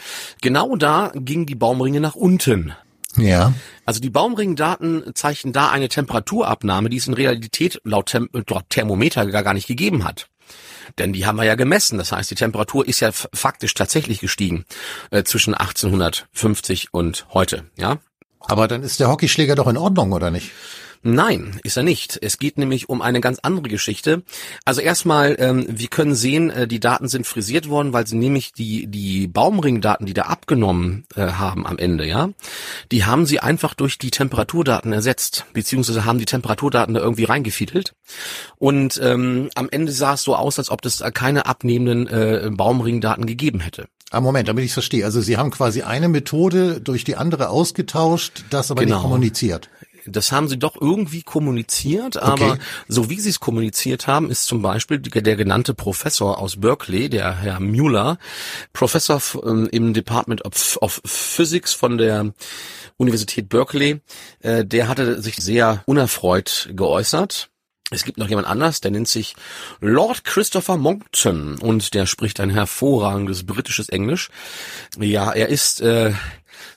genau 0.41 0.75
da 0.75 1.12
gingen 1.13 1.45
die 1.45 1.53
Baumringe 1.53 1.99
nach 1.99 2.15
unten. 2.15 2.73
Ja. 3.17 3.53
Also 3.86 3.99
die 3.99 4.10
Baumringdaten 4.10 5.12
zeichnen 5.13 5.53
da 5.53 5.69
eine 5.69 5.89
Temperaturabnahme, 5.89 6.89
die 6.89 6.97
es 6.97 7.07
in 7.07 7.13
Realität 7.13 7.79
laut 7.83 8.07
Tem 8.07 8.29
Thermometer 8.69 9.27
gar, 9.27 9.43
gar 9.43 9.53
nicht 9.53 9.67
gegeben 9.67 10.05
hat. 10.05 10.27
Denn 10.97 11.13
die 11.13 11.26
haben 11.26 11.38
wir 11.38 11.43
ja 11.43 11.56
gemessen. 11.56 11.97
Das 11.97 12.12
heißt, 12.12 12.30
die 12.32 12.36
Temperatur 12.36 12.88
ist 12.88 13.00
ja 13.00 13.12
faktisch 13.12 13.73
tatsächlich 13.73 14.19
gestiegen 14.19 14.65
äh, 15.12 15.23
zwischen 15.23 15.54
1850 15.54 16.93
und 16.93 17.28
heute. 17.34 17.65
Ja. 17.78 17.97
Aber 18.39 18.67
dann 18.67 18.84
ist 18.84 19.00
der 19.00 19.10
Hockeyschläger 19.10 19.56
doch 19.56 19.67
in 19.67 19.78
Ordnung, 19.78 20.13
oder 20.13 20.32
nicht? 20.32 20.52
Nein, 21.10 21.58
ist 21.63 21.78
er 21.78 21.84
nicht. 21.84 22.20
Es 22.22 22.38
geht 22.38 22.58
nämlich 22.58 22.89
um 22.89 23.02
eine 23.02 23.22
ganz 23.22 23.39
andere 23.41 23.70
Geschichte. 23.70 24.24
Also 24.65 24.82
erstmal, 24.82 25.38
ähm, 25.39 25.65
wir 25.70 25.88
können 25.88 26.15
sehen, 26.15 26.50
äh, 26.50 26.67
die 26.67 26.82
Daten 26.82 27.08
sind 27.08 27.26
frisiert 27.26 27.70
worden, 27.70 27.93
weil 27.93 28.06
sie 28.06 28.17
nämlich 28.17 28.52
die 28.52 28.88
die 28.88 29.28
Baumringdaten, 29.28 30.06
die 30.06 30.13
da 30.13 30.24
abgenommen 30.24 31.06
äh, 31.15 31.28
haben 31.28 31.65
am 31.65 31.78
Ende, 31.78 32.06
ja, 32.06 32.30
die 32.91 33.06
haben 33.06 33.26
sie 33.26 33.39
einfach 33.39 33.74
durch 33.74 33.98
die 33.98 34.12
Temperaturdaten 34.12 34.91
ersetzt, 34.91 35.46
beziehungsweise 35.54 36.04
haben 36.04 36.20
die 36.20 36.26
Temperaturdaten 36.26 36.93
da 36.93 37.00
irgendwie 37.00 37.24
reingefiedelt. 37.24 37.93
Und 38.58 39.00
ähm, 39.02 39.50
am 39.56 39.70
Ende 39.70 39.93
sah 39.93 40.15
es 40.15 40.24
so 40.24 40.36
aus, 40.36 40.60
als 40.60 40.70
ob 40.70 40.86
es 40.86 41.02
keine 41.13 41.46
abnehmenden 41.46 42.08
äh, 42.08 42.50
Baumringdaten 42.52 43.26
gegeben 43.26 43.62
hätte. 43.62 43.88
Ah, 44.10 44.22
Moment, 44.22 44.48
damit 44.48 44.63
ich 44.63 44.72
verstehe. 44.74 45.04
Also 45.04 45.20
Sie 45.20 45.36
haben 45.38 45.52
quasi 45.52 45.82
eine 45.82 46.08
Methode 46.08 46.80
durch 46.80 47.04
die 47.04 47.17
andere 47.17 47.50
ausgetauscht, 47.50 48.46
das 48.50 48.72
aber 48.72 48.82
Genau. 48.82 48.96
nicht 48.96 49.04
kommuniziert. 49.04 49.70
Das 50.08 50.32
haben 50.32 50.48
sie 50.48 50.58
doch 50.58 50.80
irgendwie 50.80 51.24
kommuniziert, 51.24 52.17
aber 52.17 52.54
Okay. 52.54 52.62
so 52.88 53.10
wie 53.10 53.20
sie 53.20 53.30
es 53.30 53.39
kommuniziert 53.39 54.08
haben, 54.08 54.30
ist 54.30 54.46
zum 54.46 54.62
Beispiel 54.62 55.00
der 55.00 55.36
genannte 55.36 55.74
Professor 55.74 56.39
aus 56.39 56.60
Berkeley, 56.60 57.10
der 57.10 57.36
Herr 57.38 57.60
Mueller, 57.60 58.17
Professor 58.74 59.22
ähm, 59.46 59.67
im 59.72 59.93
Department 59.93 60.46
of, 60.46 60.78
of 60.82 61.02
Physics 61.06 61.74
von 61.74 61.98
der 61.98 62.34
Universität 62.98 63.50
Berkeley, 63.50 64.02
äh, 64.39 64.65
der 64.65 64.88
hatte 64.88 65.22
sich 65.22 65.38
sehr 65.38 65.84
unerfreut 65.86 66.70
geäußert. 66.74 67.50
Es 67.89 68.04
gibt 68.04 68.17
noch 68.17 68.28
jemand 68.28 68.48
anders, 68.48 68.82
der 68.82 68.91
nennt 68.91 69.08
sich 69.08 69.34
Lord 69.80 70.26
Christopher 70.26 70.76
Monckton 70.76 71.58
und 71.58 71.93
der 71.93 72.06
spricht 72.06 72.41
ein 72.41 72.50
hervorragendes 72.50 73.46
britisches 73.46 73.88
Englisch. 73.88 74.30
Ja, 75.00 75.32
er 75.32 75.48
ist 75.48 75.80
äh, 75.80 76.12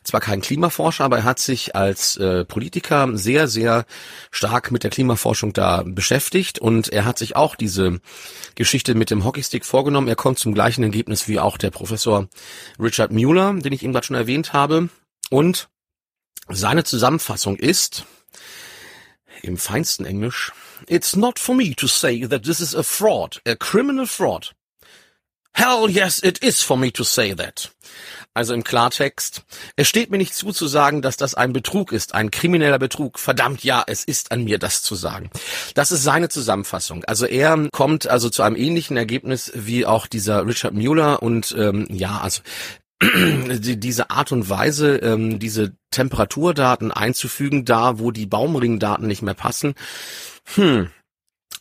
zwar 0.05 0.21
kein 0.21 0.41
Klimaforscher, 0.41 1.05
aber 1.05 1.19
er 1.19 1.25
hat 1.25 1.39
sich 1.39 1.77
als 1.77 2.17
äh, 2.17 2.45
Politiker 2.45 3.09
sehr, 3.17 3.49
sehr 3.49 3.85
stark 4.31 4.71
mit 4.71 4.83
der 4.83 4.91
Klimaforschung 4.91 5.53
da 5.53 5.83
beschäftigt 5.85 6.59
und 6.59 6.89
er 6.89 7.05
hat 7.05 7.19
sich 7.19 7.37
auch 7.37 7.55
diese 7.55 8.01
Geschichte 8.55 8.95
mit 8.95 9.11
dem 9.11 9.25
Hockeystick 9.25 9.65
vorgenommen. 9.65 10.09
Er 10.09 10.17
kommt 10.17 10.39
zum 10.39 10.55
gleichen 10.55 10.83
Ergebnis 10.83 11.29
wie 11.29 11.39
auch 11.39 11.59
der 11.59 11.71
Professor 11.71 12.29
Richard 12.79 13.13
Mueller, 13.13 13.55
den 13.55 13.73
ich 13.73 13.83
eben 13.83 13.93
gerade 13.93 14.07
schon 14.07 14.17
erwähnt 14.17 14.53
habe. 14.53 14.89
Und 15.31 15.69
seine 16.49 16.85
Zusammenfassung 16.85 17.57
ist 17.57 18.05
im 19.43 19.57
feinsten 19.57 20.05
Englisch, 20.05 20.53
It's 20.89 21.15
not 21.15 21.39
for 21.39 21.55
me 21.55 21.75
to 21.77 21.87
say 21.87 22.27
that 22.27 22.43
this 22.43 22.61
is 22.61 22.75
a 22.75 22.83
fraud, 22.83 23.41
a 23.47 23.55
criminal 23.55 24.07
fraud. 24.07 24.53
Hell 25.53 25.91
yes, 25.91 26.23
it 26.23 26.43
is 26.43 26.63
for 26.63 26.77
me 26.77 26.91
to 26.93 27.05
say 27.05 27.35
that. 27.35 27.71
Also 28.41 28.55
im 28.55 28.65
Klartext, 28.65 29.43
es 29.77 29.87
steht 29.87 30.11
mir 30.11 30.17
nicht 30.17 30.35
zu 30.35 30.51
zu 30.51 30.67
sagen, 30.67 31.03
dass 31.03 31.19
das 31.19 31.35
ein 31.35 31.53
Betrug 31.53 31.93
ist, 31.93 32.15
ein 32.15 32.31
krimineller 32.31 32.79
Betrug. 32.79 33.19
Verdammt, 33.19 33.63
ja, 33.65 33.85
es 33.87 34.03
ist 34.03 34.33
an 34.33 34.45
mir, 34.45 34.59
das 34.59 34.81
zu 34.81 34.95
sagen. 34.95 35.29
Das 35.75 35.93
ist 35.93 36.05
seine 36.05 36.31
Zusammenfassung. 36.31 37.05
Also 37.05 37.27
er 37.27 37.69
kommt 37.71 38.07
also 38.07 38.31
zu 38.31 38.43
einem 38.43 38.57
ähnlichen 38.57 38.97
Ergebnis 38.97 39.53
wie 39.55 39.85
auch 39.85 40.07
dieser 40.07 40.47
Richard 40.47 40.73
Mueller 40.73 41.23
und 41.23 41.55
ähm, 41.59 41.87
ja, 41.91 42.19
also 42.23 42.41
die- 43.03 43.79
diese 43.79 44.09
Art 44.09 44.33
und 44.33 44.49
Weise, 44.49 44.97
ähm, 44.97 45.39
diese 45.39 45.75
Temperaturdaten 45.91 46.93
einzufügen, 46.93 47.67
da 47.67 47.99
wo 47.99 48.11
die 48.11 48.25
Baumringdaten 48.25 49.07
nicht 49.07 49.21
mehr 49.21 49.35
passen, 49.35 49.75
hm, 50.55 50.89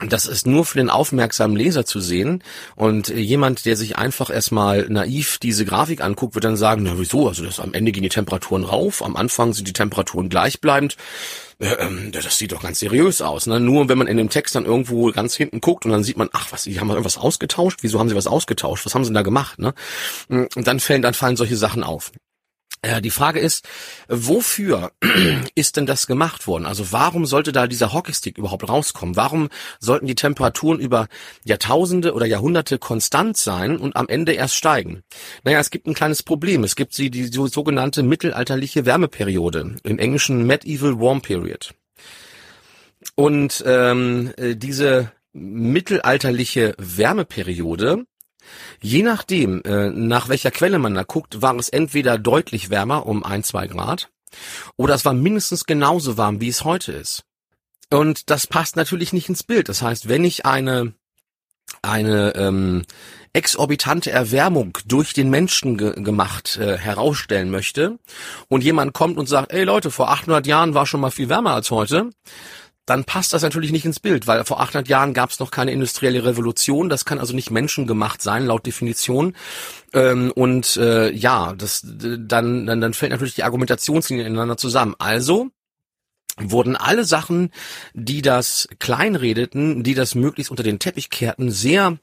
das 0.08 0.26
ist 0.26 0.48
nur 0.48 0.66
für 0.66 0.78
den 0.78 0.90
aufmerksamen 0.90 1.58
Leser 1.58 1.86
zu 1.86 2.00
sehen. 2.00 2.42
Und 2.76 3.10
äh, 3.10 3.20
jemand, 3.20 3.66
der 3.66 3.76
sich 3.76 3.98
einfach 3.98 4.30
erstmal 4.30 4.88
naiv 4.88 5.40
diese 5.40 5.66
Grafik 5.66 6.02
anguckt, 6.02 6.36
wird 6.36 6.46
dann 6.46 6.56
sagen, 6.56 6.84
na 6.84 6.98
wieso, 6.98 7.28
also 7.28 7.44
das 7.44 7.60
am 7.60 7.74
Ende 7.74 7.92
gehen 7.92 8.04
die 8.04 8.10
Temperaturen 8.10 8.64
rauf, 8.64 9.04
am 9.04 9.18
Anfang 9.18 9.54
sind 9.54 9.68
die 9.68 9.74
Temperaturen 9.74 10.30
gleichbleibend. 10.30 10.96
Äh, 11.60 11.74
ähm, 11.80 12.12
das 12.14 12.38
sieht 12.38 12.54
doch 12.54 12.64
ganz 12.64 12.80
seriös 12.80 13.22
aus. 13.22 13.46
Ne? 13.46 13.60
Nur 13.60 13.90
wenn 13.90 13.98
man 13.98 14.08
in 14.08 14.16
dem 14.16 14.30
Text 14.30 14.56
dann 14.56 14.66
irgendwo 14.66 15.12
ganz 15.12 15.36
hinten 15.36 15.60
guckt 15.60 15.86
und 15.86 15.92
dann 15.92 16.06
sieht 16.06 16.18
man, 16.18 16.30
ach 16.32 16.52
was, 16.52 16.64
die 16.64 16.80
haben 16.80 16.90
irgendwas 16.90 17.18
ausgetauscht. 17.18 17.80
Wieso 17.82 18.00
haben 18.00 18.08
sie 18.08 18.16
was 18.16 18.28
ausgetauscht? 18.28 18.86
Was 18.86 18.96
haben 18.96 19.04
sie 19.04 19.10
denn 19.10 19.16
da 19.16 19.22
gemacht? 19.22 19.60
Ne? 19.60 19.74
Und 20.30 20.66
dann 20.66 20.80
fallen, 20.80 21.02
dann 21.02 21.14
fallen 21.14 21.36
solche 21.36 21.58
Sachen 21.58 21.84
auf. 21.84 22.14
Äh, 22.82 23.02
Die 23.02 23.10
Frage 23.10 23.40
ist, 23.40 23.68
wofür 24.08 24.92
ist 25.56 25.78
denn 25.78 25.86
das 25.86 26.08
gemacht 26.08 26.48
worden? 26.48 26.66
Also 26.66 26.92
warum 26.92 27.26
sollte 27.26 27.52
da 27.52 27.68
dieser 27.68 27.94
Hockeystick 27.94 28.38
überhaupt 28.38 28.68
rauskommen? 28.70 29.16
Warum 29.16 29.50
sollten 29.80 30.08
die 30.08 30.16
Temperaturen 30.16 30.80
über 30.80 31.08
Jahrtausende 31.44 32.14
oder 32.14 32.26
Jahrhunderte 32.26 32.78
konstant 32.80 33.38
sein 33.38 33.78
und 33.78 33.96
am 33.96 34.08
Ende 34.08 34.34
erst 34.34 34.56
steigen? 34.56 35.04
Naja, 35.44 35.60
es 35.60 35.72
gibt 35.72 35.88
ein 35.88 35.94
kleines 35.94 36.24
Problem. 36.24 36.64
Es 36.64 36.76
gibt 36.76 36.98
die 36.98 37.26
so- 37.26 37.48
sogenannte 37.48 38.04
mittelalterliche 38.04 38.86
Wärmeperiode, 38.86 39.76
im 39.84 40.00
Englischen 40.00 40.46
Medieval 40.48 41.00
Warm 41.00 41.22
Period. 41.22 41.74
Und 43.16 43.64
ähm, 43.66 44.34
äh, 44.38 44.56
diese 44.56 45.12
mittelalterliche 45.34 46.74
Wärmeperiode 46.78 48.06
Je 48.82 49.04
nachdem, 49.04 49.62
äh, 49.64 49.90
nach 49.90 50.30
welcher 50.30 50.52
Quelle 50.52 50.80
man 50.80 50.94
da 50.94 51.04
guckt, 51.04 51.42
war 51.42 51.56
es 51.56 51.70
entweder 51.70 52.18
deutlich 52.18 52.70
wärmer 52.70 53.06
um 53.06 53.24
ein, 53.24 53.44
zwei 53.44 53.68
Grad 53.68 54.10
oder 54.78 54.94
es 54.94 55.06
war 55.06 55.14
mindestens 55.14 55.66
genauso 55.66 56.18
warm, 56.18 56.42
wie 56.42 56.50
es 56.50 56.64
heute 56.64 56.92
ist. 56.92 57.24
Und 57.92 58.30
das 58.30 58.46
passt 58.46 58.76
natürlich 58.76 59.14
nicht 59.14 59.30
ins 59.30 59.44
Bild. 59.44 59.68
Das 59.68 59.82
heißt, 59.82 60.08
wenn 60.08 60.24
ich 60.24 60.46
eine 60.46 60.94
eine 61.82 62.36
ähm, 62.36 62.84
exorbitante 63.34 64.12
Erwärmung 64.12 64.78
durch 64.86 65.14
den 65.14 65.30
Menschen 65.30 65.78
ge 65.78 66.02
gemacht 66.02 66.58
äh, 66.58 66.78
herausstellen 66.78 67.52
möchte 67.52 68.00
und 68.48 68.64
jemand 68.64 68.94
kommt 68.94 69.18
und 69.18 69.28
sagt, 69.28 69.54
ey 69.54 69.64
Leute, 69.64 69.92
vor 69.92 70.10
800 70.10 70.48
Jahren 70.48 70.74
war 70.74 70.86
schon 70.86 71.02
mal 71.02 71.12
viel 71.12 71.30
wärmer 71.30 71.54
als 71.54 71.70
heute, 71.72 72.10
dann 72.90 73.04
passt 73.04 73.34
das 73.34 73.44
natürlich 73.44 73.72
nicht 73.72 73.86
ins 73.86 74.00
Bild, 74.00 74.28
weil 74.28 74.44
vor 74.46 74.60
800 74.60 74.88
Jahren 74.88 75.14
gab 75.14 75.30
es 75.30 75.40
noch 75.40 75.52
keine 75.52 75.72
industrielle 75.72 76.26
Revolution. 76.26 76.90
Das 76.90 77.06
kann 77.06 77.20
also 77.20 77.36
nicht 77.36 77.52
menschengemacht 77.52 78.22
sein, 78.22 78.46
laut 78.46 78.66
Definition. 78.66 79.36
Ähm, 79.94 80.32
und 80.32 80.78
äh, 80.78 81.12
ja, 81.12 81.54
das 81.54 81.82
dann, 81.84 82.66
dann, 82.66 82.82
dann 82.82 82.94
fällt 82.94 83.12
natürlich 83.12 83.36
die 83.36 83.44
Argumentationslinie 83.44 84.26
ineinander 84.26 84.58
zusammen. 84.58 84.96
Also 84.98 85.50
wurden 86.38 86.76
alle 86.76 87.04
Sachen, 87.04 87.52
die 87.94 88.22
das 88.22 88.68
kleinredeten, 88.80 89.84
die 89.84 89.94
das 89.94 90.16
möglichst 90.16 90.52
unter 90.52 90.64
den 90.64 90.80
Teppich 90.80 91.10
kehrten, 91.10 91.52
sehr 91.52 91.98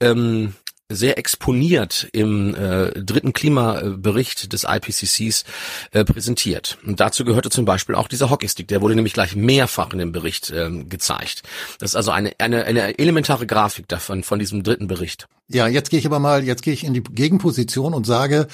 ähm, 0.00 0.54
sehr 0.94 1.18
exponiert 1.18 2.08
im 2.12 2.54
äh, 2.54 2.90
dritten 2.92 3.32
Klimabericht 3.32 4.52
des 4.52 4.64
IPCCs 4.64 5.44
äh, 5.92 6.04
präsentiert. 6.04 6.78
Und 6.86 7.00
dazu 7.00 7.24
gehörte 7.24 7.50
zum 7.50 7.64
Beispiel 7.64 7.94
auch 7.94 8.08
dieser 8.08 8.30
Hockeystick. 8.30 8.68
Der 8.68 8.80
wurde 8.80 8.94
nämlich 8.94 9.12
gleich 9.12 9.36
mehrfach 9.36 9.92
in 9.92 9.98
dem 9.98 10.12
Bericht 10.12 10.52
ähm, 10.54 10.88
gezeigt. 10.88 11.42
Das 11.78 11.90
ist 11.90 11.96
also 11.96 12.10
eine, 12.10 12.32
eine, 12.38 12.64
eine 12.64 12.98
elementare 12.98 13.46
Grafik 13.46 13.88
davon, 13.88 14.22
von 14.22 14.38
diesem 14.38 14.62
dritten 14.62 14.86
Bericht. 14.86 15.26
Ja, 15.48 15.68
jetzt 15.68 15.90
gehe 15.90 15.98
ich 15.98 16.06
aber 16.06 16.20
mal, 16.20 16.42
jetzt 16.44 16.62
gehe 16.62 16.72
ich 16.72 16.84
in 16.84 16.94
die 16.94 17.02
Gegenposition 17.02 17.92
und 17.92 18.06
sage, 18.06 18.48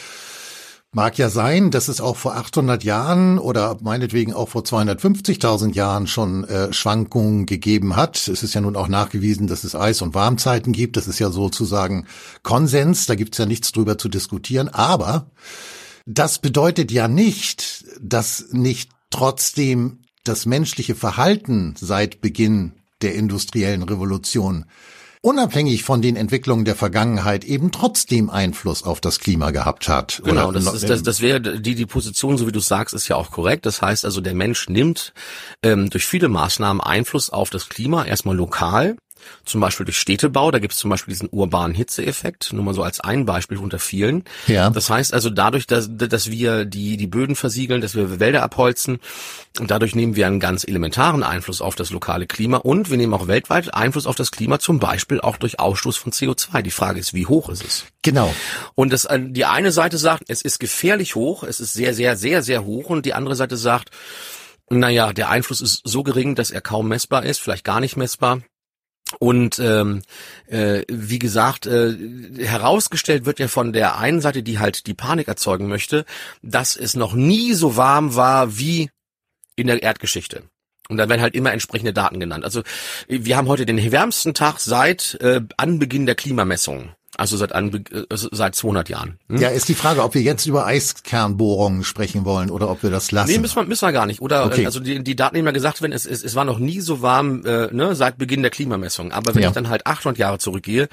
mag 0.92 1.18
ja 1.18 1.30
sein, 1.30 1.70
dass 1.70 1.88
es 1.88 2.00
auch 2.00 2.16
vor 2.16 2.36
800 2.36 2.82
Jahren 2.82 3.38
oder 3.38 3.76
meinetwegen 3.80 4.32
auch 4.34 4.48
vor 4.48 4.62
250.000 4.62 5.74
Jahren 5.74 6.06
schon 6.06 6.44
äh, 6.44 6.72
Schwankungen 6.72 7.46
gegeben 7.46 7.96
hat. 7.96 8.26
Es 8.28 8.42
ist 8.42 8.54
ja 8.54 8.60
nun 8.60 8.76
auch 8.76 8.88
nachgewiesen, 8.88 9.46
dass 9.46 9.64
es 9.64 9.74
Eis- 9.74 10.02
und 10.02 10.14
Warmzeiten 10.14 10.72
gibt. 10.72 10.96
Das 10.96 11.06
ist 11.06 11.20
ja 11.20 11.30
sozusagen 11.30 12.06
Konsens. 12.42 13.06
Da 13.06 13.14
gibt's 13.14 13.38
ja 13.38 13.46
nichts 13.46 13.70
drüber 13.72 13.98
zu 13.98 14.08
diskutieren. 14.08 14.68
Aber 14.68 15.30
das 16.06 16.40
bedeutet 16.40 16.90
ja 16.90 17.06
nicht, 17.06 17.84
dass 18.00 18.46
nicht 18.50 18.90
trotzdem 19.10 20.00
das 20.24 20.44
menschliche 20.44 20.94
Verhalten 20.94 21.74
seit 21.78 22.20
Beginn 22.20 22.72
der 23.00 23.14
industriellen 23.14 23.82
Revolution 23.82 24.66
unabhängig 25.22 25.84
von 25.84 26.02
den 26.02 26.16
Entwicklungen 26.16 26.64
der 26.64 26.76
Vergangenheit 26.76 27.44
eben 27.44 27.72
trotzdem 27.72 28.30
Einfluss 28.30 28.82
auf 28.82 29.00
das 29.00 29.20
Klima 29.20 29.50
gehabt 29.50 29.88
hat. 29.88 30.22
Genau, 30.24 30.48
Oder- 30.48 30.60
das, 30.60 30.74
ist, 30.74 30.88
das, 30.88 31.02
das 31.02 31.20
wäre 31.20 31.40
die 31.40 31.74
die 31.74 31.86
Position, 31.86 32.38
so 32.38 32.46
wie 32.46 32.52
du 32.52 32.60
sagst, 32.60 32.94
ist 32.94 33.08
ja 33.08 33.16
auch 33.16 33.30
korrekt. 33.30 33.66
Das 33.66 33.82
heißt 33.82 34.04
also, 34.04 34.20
der 34.20 34.34
Mensch 34.34 34.68
nimmt 34.68 35.12
ähm, 35.62 35.90
durch 35.90 36.06
viele 36.06 36.28
Maßnahmen 36.28 36.80
Einfluss 36.80 37.30
auf 37.30 37.50
das 37.50 37.68
Klima, 37.68 38.04
erstmal 38.04 38.36
lokal. 38.36 38.96
Zum 39.44 39.60
Beispiel 39.60 39.86
durch 39.86 39.98
Städtebau. 39.98 40.50
Da 40.50 40.58
gibt 40.58 40.72
es 40.72 40.78
zum 40.78 40.90
Beispiel 40.90 41.12
diesen 41.12 41.28
urbanen 41.30 41.74
Hitzeeffekt, 41.74 42.52
nur 42.52 42.64
mal 42.64 42.74
so 42.74 42.82
als 42.82 43.00
ein 43.00 43.26
Beispiel 43.26 43.58
unter 43.58 43.78
vielen. 43.78 44.24
Ja. 44.46 44.70
Das 44.70 44.90
heißt 44.90 45.14
also 45.14 45.30
dadurch, 45.30 45.66
dass, 45.66 45.88
dass 45.90 46.30
wir 46.30 46.64
die, 46.64 46.96
die 46.96 47.06
Böden 47.06 47.36
versiegeln, 47.36 47.80
dass 47.80 47.94
wir 47.94 48.20
Wälder 48.20 48.42
abholzen, 48.42 48.98
und 49.58 49.70
dadurch 49.70 49.94
nehmen 49.94 50.14
wir 50.14 50.26
einen 50.26 50.38
ganz 50.38 50.64
elementaren 50.64 51.22
Einfluss 51.22 51.60
auf 51.60 51.74
das 51.74 51.90
lokale 51.90 52.26
Klima 52.26 52.58
und 52.58 52.88
wir 52.88 52.96
nehmen 52.96 53.12
auch 53.12 53.26
weltweit 53.26 53.74
Einfluss 53.74 54.06
auf 54.06 54.14
das 54.14 54.30
Klima, 54.30 54.60
zum 54.60 54.78
Beispiel 54.78 55.20
auch 55.20 55.36
durch 55.36 55.58
Ausstoß 55.58 55.96
von 55.96 56.12
CO2. 56.12 56.62
Die 56.62 56.70
Frage 56.70 57.00
ist, 57.00 57.14
wie 57.14 57.26
hoch 57.26 57.48
ist 57.48 57.64
es? 57.64 57.84
Genau. 58.02 58.32
Und 58.76 58.92
das, 58.92 59.08
die 59.12 59.44
eine 59.44 59.72
Seite 59.72 59.98
sagt, 59.98 60.24
es 60.28 60.42
ist 60.42 60.60
gefährlich 60.60 61.16
hoch, 61.16 61.42
es 61.42 61.58
ist 61.58 61.72
sehr, 61.72 61.94
sehr, 61.94 62.16
sehr, 62.16 62.42
sehr 62.42 62.64
hoch 62.64 62.90
und 62.90 63.04
die 63.06 63.14
andere 63.14 63.34
Seite 63.34 63.56
sagt, 63.56 63.90
naja, 64.70 65.12
der 65.12 65.28
Einfluss 65.28 65.60
ist 65.60 65.82
so 65.84 66.04
gering, 66.04 66.36
dass 66.36 66.52
er 66.52 66.60
kaum 66.60 66.88
messbar 66.88 67.24
ist, 67.24 67.40
vielleicht 67.40 67.64
gar 67.64 67.80
nicht 67.80 67.96
messbar. 67.96 68.40
Und 69.18 69.58
ähm, 69.58 70.02
äh, 70.46 70.82
wie 70.88 71.18
gesagt, 71.18 71.66
äh, 71.66 71.96
herausgestellt 72.38 73.24
wird 73.24 73.38
ja 73.38 73.48
von 73.48 73.72
der 73.72 73.98
einen 73.98 74.20
Seite, 74.20 74.42
die 74.42 74.58
halt 74.58 74.86
die 74.86 74.94
Panik 74.94 75.28
erzeugen 75.28 75.68
möchte, 75.68 76.04
dass 76.42 76.76
es 76.76 76.94
noch 76.94 77.12
nie 77.12 77.54
so 77.54 77.76
warm 77.76 78.14
war 78.14 78.56
wie 78.58 78.90
in 79.56 79.66
der 79.66 79.82
Erdgeschichte. 79.82 80.44
Und 80.88 80.96
da 80.96 81.08
werden 81.08 81.20
halt 81.20 81.34
immer 81.34 81.52
entsprechende 81.52 81.92
Daten 81.92 82.18
genannt. 82.18 82.44
Also 82.44 82.62
wir 83.06 83.36
haben 83.36 83.48
heute 83.48 83.66
den 83.66 83.92
wärmsten 83.92 84.34
Tag 84.34 84.58
seit 84.58 85.18
äh, 85.20 85.40
Anbeginn 85.56 86.06
der 86.06 86.16
Klimamessungen. 86.16 86.94
Also 87.20 87.36
seit, 87.36 87.52
Anbe 87.52 87.82
also 88.08 88.30
seit 88.32 88.54
200 88.54 88.88
Jahren. 88.88 89.18
Hm? 89.28 89.42
Ja, 89.42 89.50
ist 89.50 89.68
die 89.68 89.74
Frage, 89.74 90.02
ob 90.02 90.14
wir 90.14 90.22
jetzt 90.22 90.46
über 90.46 90.64
Eiskernbohrungen 90.64 91.84
sprechen 91.84 92.24
wollen 92.24 92.48
oder 92.48 92.70
ob 92.70 92.82
wir 92.82 92.88
das 92.88 93.12
lassen. 93.12 93.30
Nee, 93.30 93.36
müssen 93.36 93.56
wir, 93.56 93.64
müssen 93.64 93.86
wir 93.86 93.92
gar 93.92 94.06
nicht. 94.06 94.22
Oder 94.22 94.46
okay. 94.46 94.64
also 94.64 94.80
die, 94.80 95.04
die 95.04 95.16
Daten 95.16 95.36
haben 95.36 95.44
ja 95.44 95.52
gesagt, 95.52 95.82
wenn 95.82 95.92
es, 95.92 96.06
es, 96.06 96.24
es 96.24 96.34
war 96.34 96.46
noch 96.46 96.58
nie 96.58 96.80
so 96.80 97.02
warm 97.02 97.44
äh, 97.44 97.66
ne, 97.74 97.94
seit 97.94 98.16
Beginn 98.16 98.40
der 98.40 98.50
Klimamessung. 98.50 99.12
Aber 99.12 99.34
wenn 99.34 99.42
ja. 99.42 99.50
ich 99.50 99.54
dann 99.54 99.68
halt 99.68 99.86
800 99.86 100.18
Jahre 100.18 100.38
zurückgehe, 100.38 100.88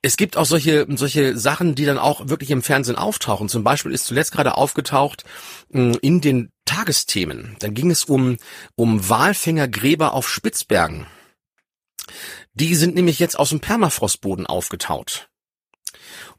es 0.00 0.16
gibt 0.16 0.38
auch 0.38 0.46
solche, 0.46 0.86
solche 0.96 1.36
Sachen, 1.36 1.74
die 1.74 1.84
dann 1.84 1.98
auch 1.98 2.30
wirklich 2.30 2.50
im 2.50 2.62
Fernsehen 2.62 2.96
auftauchen. 2.96 3.50
Zum 3.50 3.62
Beispiel 3.62 3.92
ist 3.92 4.06
zuletzt 4.06 4.32
gerade 4.32 4.56
aufgetaucht 4.56 5.24
mh, 5.68 5.98
in 6.00 6.22
den 6.22 6.50
Tagesthemen. 6.64 7.56
Dann 7.58 7.74
ging 7.74 7.90
es 7.90 8.04
um, 8.04 8.38
um 8.74 9.06
Walfängergräber 9.06 10.14
auf 10.14 10.30
Spitzbergen. 10.30 11.06
Die 12.54 12.74
sind 12.74 12.94
nämlich 12.94 13.18
jetzt 13.18 13.38
aus 13.38 13.50
dem 13.50 13.60
Permafrostboden 13.60 14.46
aufgetaut. 14.46 15.28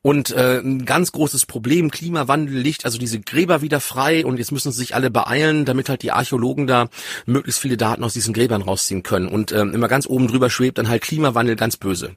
Und 0.02 0.32
äh, 0.32 0.60
ein 0.60 0.86
ganz 0.86 1.12
großes 1.12 1.46
Problem, 1.46 1.92
Klimawandel 1.92 2.58
liegt 2.58 2.86
also 2.86 2.98
diese 2.98 3.20
Gräber 3.20 3.62
wieder 3.62 3.80
frei 3.80 4.26
und 4.26 4.38
jetzt 4.38 4.52
müssen 4.52 4.72
sich 4.72 4.96
alle 4.96 5.10
beeilen, 5.10 5.66
damit 5.66 5.90
halt 5.90 6.02
die 6.02 6.12
Archäologen 6.12 6.68
da 6.68 6.90
möglichst 7.26 7.62
viele 7.62 7.78
Daten 7.78 8.04
aus 8.04 8.14
diesen 8.14 8.34
Gräbern 8.34 8.62
rausziehen 8.62 9.04
können. 9.04 9.28
Und 9.28 9.52
äh, 9.52 9.62
immer 9.62 9.88
ganz 9.88 10.08
oben 10.08 10.28
drüber 10.28 10.50
schwebt 10.50 10.78
dann 10.78 10.90
halt 10.90 11.02
Klimawandel 11.02 11.56
ganz 11.56 11.78
böse. 11.78 12.16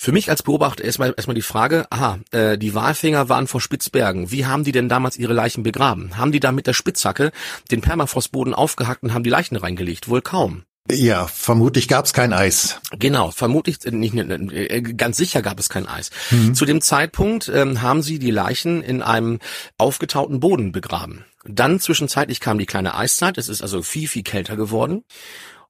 Für 0.00 0.12
mich 0.12 0.30
als 0.30 0.44
Beobachter 0.44 0.84
erstmal 0.84 1.12
erstmal 1.16 1.34
die 1.34 1.42
Frage, 1.42 1.86
aha, 1.90 2.20
äh, 2.30 2.56
die 2.56 2.72
Walfänger 2.72 3.28
waren 3.28 3.48
vor 3.48 3.60
Spitzbergen. 3.60 4.30
Wie 4.30 4.46
haben 4.46 4.62
die 4.62 4.70
denn 4.70 4.88
damals 4.88 5.16
ihre 5.16 5.32
Leichen 5.32 5.64
begraben? 5.64 6.16
Haben 6.16 6.30
die 6.30 6.38
da 6.38 6.52
mit 6.52 6.68
der 6.68 6.72
Spitzhacke 6.72 7.32
den 7.72 7.80
Permafrostboden 7.80 8.54
aufgehackt 8.54 9.02
und 9.02 9.12
haben 9.12 9.24
die 9.24 9.30
Leichen 9.30 9.56
reingelegt? 9.56 10.08
Wohl 10.08 10.22
kaum. 10.22 10.62
Ja, 10.90 11.26
vermutlich 11.26 11.86
gab 11.86 12.06
es 12.06 12.12
kein 12.12 12.32
Eis. 12.32 12.80
Genau, 12.98 13.30
vermutlich 13.30 13.84
äh, 13.84 13.90
nicht 13.90 14.14
äh, 14.14 14.82
ganz 14.82 15.16
sicher 15.16 15.42
gab 15.42 15.58
es 15.58 15.68
kein 15.68 15.86
Eis. 15.86 16.10
Mhm. 16.30 16.54
Zu 16.54 16.64
dem 16.64 16.80
Zeitpunkt 16.80 17.50
ähm, 17.52 17.82
haben 17.82 18.02
sie 18.02 18.18
die 18.18 18.30
Leichen 18.30 18.82
in 18.82 19.02
einem 19.02 19.38
aufgetauten 19.76 20.40
Boden 20.40 20.72
begraben. 20.72 21.24
Dann 21.44 21.80
zwischenzeitlich 21.80 22.40
kam 22.40 22.58
die 22.58 22.66
kleine 22.66 22.94
Eiszeit. 22.94 23.38
Es 23.38 23.48
ist 23.48 23.62
also 23.62 23.82
viel 23.82 24.08
viel 24.08 24.22
kälter 24.22 24.56
geworden. 24.56 25.04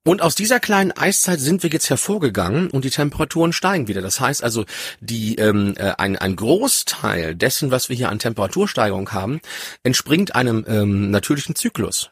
Und 0.05 0.23
aus 0.23 0.35
dieser 0.35 0.61
kleinen 0.61 0.93
Eiszeit 0.93 1.41
sind 1.41 1.63
wir 1.63 1.71
jetzt 1.71 1.91
hervorgegangen 1.91 2.71
und 2.71 2.85
die 2.85 2.91
Temperaturen 2.91 3.53
steigen 3.53 3.89
wieder. 3.89 4.01
Das 4.01 4.21
heißt 4.21 4.43
also, 4.43 4.65
die, 5.01 5.35
ähm, 5.37 5.75
äh, 5.77 5.93
ein, 5.99 6.17
ein 6.17 6.37
Großteil 6.37 7.35
dessen, 7.35 7.71
was 7.71 7.89
wir 7.89 7.97
hier 7.97 8.09
an 8.09 8.19
Temperatursteigerung 8.19 9.13
haben, 9.13 9.41
entspringt 9.83 10.35
einem 10.35 10.65
ähm, 10.67 11.11
natürlichen 11.11 11.57
Zyklus. 11.57 12.11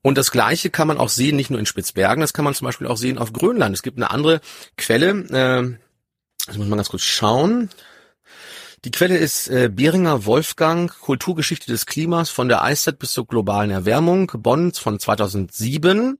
Und 0.00 0.18
das 0.18 0.30
Gleiche 0.30 0.70
kann 0.70 0.88
man 0.88 0.98
auch 0.98 1.08
sehen, 1.08 1.36
nicht 1.36 1.50
nur 1.50 1.60
in 1.60 1.66
Spitzbergen, 1.66 2.20
das 2.20 2.32
kann 2.32 2.44
man 2.44 2.54
zum 2.54 2.66
Beispiel 2.66 2.86
auch 2.86 2.96
sehen 2.96 3.18
auf 3.18 3.32
Grönland. 3.32 3.74
Es 3.74 3.82
gibt 3.82 3.98
eine 3.98 4.10
andere 4.10 4.40
Quelle, 4.76 5.10
äh, 5.10 5.78
das 6.46 6.56
muss 6.56 6.68
man 6.68 6.78
ganz 6.78 6.88
kurz 6.88 7.02
schauen. 7.02 7.70
Die 8.84 8.90
Quelle 8.90 9.16
ist 9.16 9.46
äh, 9.46 9.70
Beringer 9.72 10.26
Wolfgang, 10.26 10.92
Kulturgeschichte 10.98 11.70
des 11.70 11.86
Klimas 11.86 12.30
von 12.30 12.48
der 12.48 12.64
Eiszeit 12.64 12.98
bis 12.98 13.12
zur 13.12 13.28
globalen 13.28 13.70
Erwärmung, 13.70 14.32
Bonn 14.34 14.72
von 14.72 14.98
2007. 14.98 16.18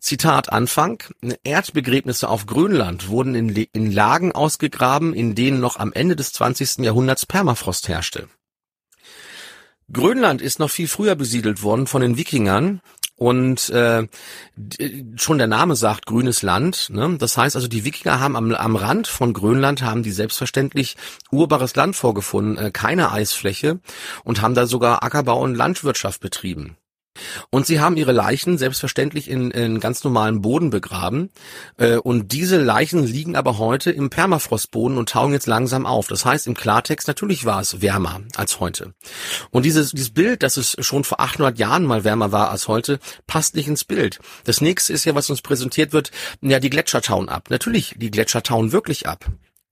Zitat 0.00 0.52
Anfang. 0.52 1.00
Erdbegräbnisse 1.44 2.28
auf 2.28 2.46
Grönland 2.46 3.06
wurden 3.06 3.36
in, 3.36 3.50
in 3.50 3.92
Lagen 3.92 4.32
ausgegraben, 4.32 5.14
in 5.14 5.36
denen 5.36 5.60
noch 5.60 5.76
am 5.76 5.92
Ende 5.92 6.16
des 6.16 6.32
20. 6.32 6.78
Jahrhunderts 6.78 7.24
Permafrost 7.24 7.86
herrschte. 7.86 8.28
Grönland 9.90 10.42
ist 10.42 10.58
noch 10.58 10.70
viel 10.70 10.88
früher 10.88 11.14
besiedelt 11.14 11.62
worden 11.62 11.86
von 11.86 12.02
den 12.02 12.16
Wikingern 12.16 12.80
und 13.22 13.70
äh, 13.70 14.08
schon 15.14 15.38
der 15.38 15.46
Name 15.46 15.76
sagt 15.76 16.06
grünes 16.06 16.42
Land. 16.42 16.90
Ne? 16.90 17.16
Das 17.18 17.36
heißt 17.36 17.54
also, 17.54 17.68
die 17.68 17.84
Wikinger 17.84 18.18
haben 18.18 18.34
am, 18.34 18.52
am 18.52 18.74
Rand 18.74 19.06
von 19.06 19.32
Grönland 19.32 19.82
haben 19.82 20.02
die 20.02 20.10
selbstverständlich 20.10 20.96
urbares 21.30 21.76
Land 21.76 21.94
vorgefunden, 21.94 22.58
äh, 22.58 22.70
keine 22.72 23.12
Eisfläche 23.12 23.78
und 24.24 24.42
haben 24.42 24.54
da 24.54 24.66
sogar 24.66 25.04
Ackerbau 25.04 25.40
und 25.40 25.54
Landwirtschaft 25.54 26.20
betrieben. 26.20 26.76
Und 27.50 27.66
sie 27.66 27.80
haben 27.80 27.96
ihre 27.96 28.12
Leichen 28.12 28.58
selbstverständlich 28.58 29.28
in, 29.28 29.50
in 29.50 29.80
ganz 29.80 30.02
normalen 30.04 30.40
Boden 30.40 30.70
begraben. 30.70 31.30
Äh, 31.76 31.96
und 31.96 32.32
diese 32.32 32.62
Leichen 32.62 33.04
liegen 33.04 33.36
aber 33.36 33.58
heute 33.58 33.90
im 33.90 34.10
Permafrostboden 34.10 34.96
und 34.96 35.10
tauen 35.10 35.32
jetzt 35.32 35.46
langsam 35.46 35.86
auf. 35.86 36.08
Das 36.08 36.24
heißt 36.24 36.46
im 36.46 36.54
Klartext, 36.54 37.08
natürlich 37.08 37.44
war 37.44 37.60
es 37.60 37.82
wärmer 37.82 38.22
als 38.36 38.60
heute. 38.60 38.94
Und 39.50 39.64
dieses, 39.64 39.90
dieses 39.90 40.10
Bild, 40.10 40.42
dass 40.42 40.56
es 40.56 40.76
schon 40.80 41.04
vor 41.04 41.20
800 41.20 41.58
Jahren 41.58 41.84
mal 41.84 42.04
wärmer 42.04 42.32
war 42.32 42.50
als 42.50 42.68
heute, 42.68 42.98
passt 43.26 43.54
nicht 43.56 43.68
ins 43.68 43.84
Bild. 43.84 44.18
Das 44.44 44.60
nächste 44.60 44.92
ist 44.92 45.04
ja, 45.04 45.14
was 45.14 45.30
uns 45.30 45.42
präsentiert 45.42 45.92
wird, 45.92 46.10
ja, 46.40 46.60
die 46.60 46.70
Gletscher 46.70 47.02
tauen 47.02 47.28
ab. 47.28 47.50
Natürlich, 47.50 47.94
die 47.98 48.10
Gletscher 48.10 48.42
tauen 48.42 48.72
wirklich 48.72 49.06
ab 49.06 49.26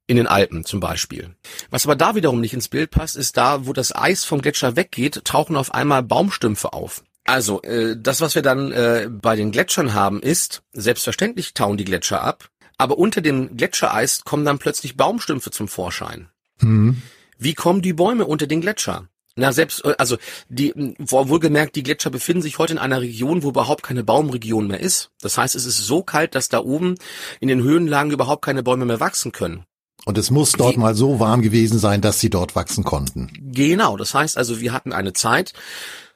in 0.06 0.16
den 0.16 0.26
Alpen 0.26 0.64
zum 0.64 0.80
Beispiel. 0.80 1.36
Was 1.70 1.86
aber 1.86 1.94
da 1.94 2.16
wiederum 2.16 2.40
nicht 2.40 2.52
ins 2.52 2.68
Bild 2.68 2.90
passt, 2.90 3.16
ist 3.16 3.36
da, 3.36 3.66
wo 3.66 3.72
das 3.72 3.94
Eis 3.94 4.24
vom 4.24 4.42
Gletscher 4.42 4.74
weggeht, 4.74 5.24
tauchen 5.24 5.56
auf 5.56 5.72
einmal 5.72 6.02
Baumstümpfe 6.02 6.72
auf. 6.72 7.04
Also, 7.24 7.62
äh, 7.62 7.96
das, 7.98 8.20
was 8.20 8.34
wir 8.34 8.42
dann 8.42 8.72
äh, 8.72 9.08
bei 9.10 9.36
den 9.36 9.52
Gletschern 9.52 9.94
haben, 9.94 10.20
ist, 10.20 10.62
selbstverständlich 10.72 11.54
tauen 11.54 11.76
die 11.76 11.84
Gletscher 11.84 12.22
ab, 12.22 12.48
aber 12.78 12.98
unter 12.98 13.20
dem 13.20 13.56
Gletschereis 13.56 14.24
kommen 14.24 14.44
dann 14.44 14.58
plötzlich 14.58 14.96
Baumstümpfe 14.96 15.50
zum 15.50 15.68
Vorschein. 15.68 16.28
Mhm. 16.60 17.02
Wie 17.38 17.54
kommen 17.54 17.82
die 17.82 17.92
Bäume 17.92 18.26
unter 18.26 18.46
den 18.46 18.60
Gletscher? 18.60 19.08
Na, 19.36 19.52
selbst, 19.52 19.84
äh, 19.84 19.94
also, 19.98 20.16
die, 20.48 20.72
wohlgemerkt, 20.98 21.76
die 21.76 21.82
Gletscher 21.82 22.10
befinden 22.10 22.42
sich 22.42 22.58
heute 22.58 22.72
in 22.74 22.78
einer 22.78 23.00
Region, 23.00 23.42
wo 23.42 23.50
überhaupt 23.50 23.82
keine 23.82 24.02
Baumregion 24.02 24.66
mehr 24.66 24.80
ist. 24.80 25.10
Das 25.20 25.38
heißt, 25.38 25.54
es 25.54 25.66
ist 25.66 25.78
so 25.78 26.02
kalt, 26.02 26.34
dass 26.34 26.48
da 26.48 26.60
oben 26.60 26.96
in 27.38 27.48
den 27.48 27.62
Höhenlagen 27.62 28.12
überhaupt 28.12 28.44
keine 28.44 28.62
Bäume 28.62 28.86
mehr 28.86 29.00
wachsen 29.00 29.32
können. 29.32 29.64
Und 30.06 30.16
es 30.18 30.30
muss 30.30 30.52
dort 30.52 30.76
mal 30.76 30.94
so 30.94 31.20
warm 31.20 31.42
gewesen 31.42 31.78
sein, 31.78 32.00
dass 32.00 32.20
sie 32.20 32.30
dort 32.30 32.56
wachsen 32.56 32.84
konnten. 32.84 33.30
Genau, 33.52 33.96
das 33.96 34.14
heißt 34.14 34.38
also, 34.38 34.60
wir 34.60 34.72
hatten 34.72 34.92
eine 34.92 35.12
Zeit, 35.12 35.52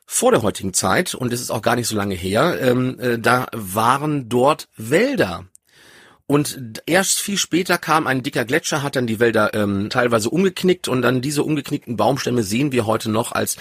vor 0.07 0.31
der 0.31 0.43
heutigen 0.43 0.75
Zeit, 0.75 1.15
und 1.15 1.33
es 1.33 1.41
ist 1.41 1.51
auch 1.51 1.63
gar 1.63 1.77
nicht 1.77 1.89
so 1.89 1.97
lange 1.97 2.15
her, 2.15 2.59
ähm, 2.61 2.99
äh, 2.99 3.19
da 3.19 3.47
waren 3.53 4.29
dort 4.29 4.69
Wälder. 4.77 5.47
Und 6.27 6.83
erst 6.87 7.21
viel 7.21 7.37
später 7.37 7.77
kam 7.77 8.07
ein 8.07 8.23
dicker 8.23 8.47
Gletscher, 8.47 8.83
hat 8.83 8.97
dann 8.97 9.07
die 9.07 9.21
Wälder 9.21 9.53
ähm, 9.53 9.91
teilweise 9.91 10.31
umgeknickt 10.31 10.89
und 10.89 11.03
dann 11.03 11.21
diese 11.21 11.43
umgeknickten 11.43 11.97
Baumstämme 11.97 12.43
sehen 12.43 12.73
wir 12.73 12.87
heute 12.87 13.11
noch 13.11 13.33
als 13.33 13.59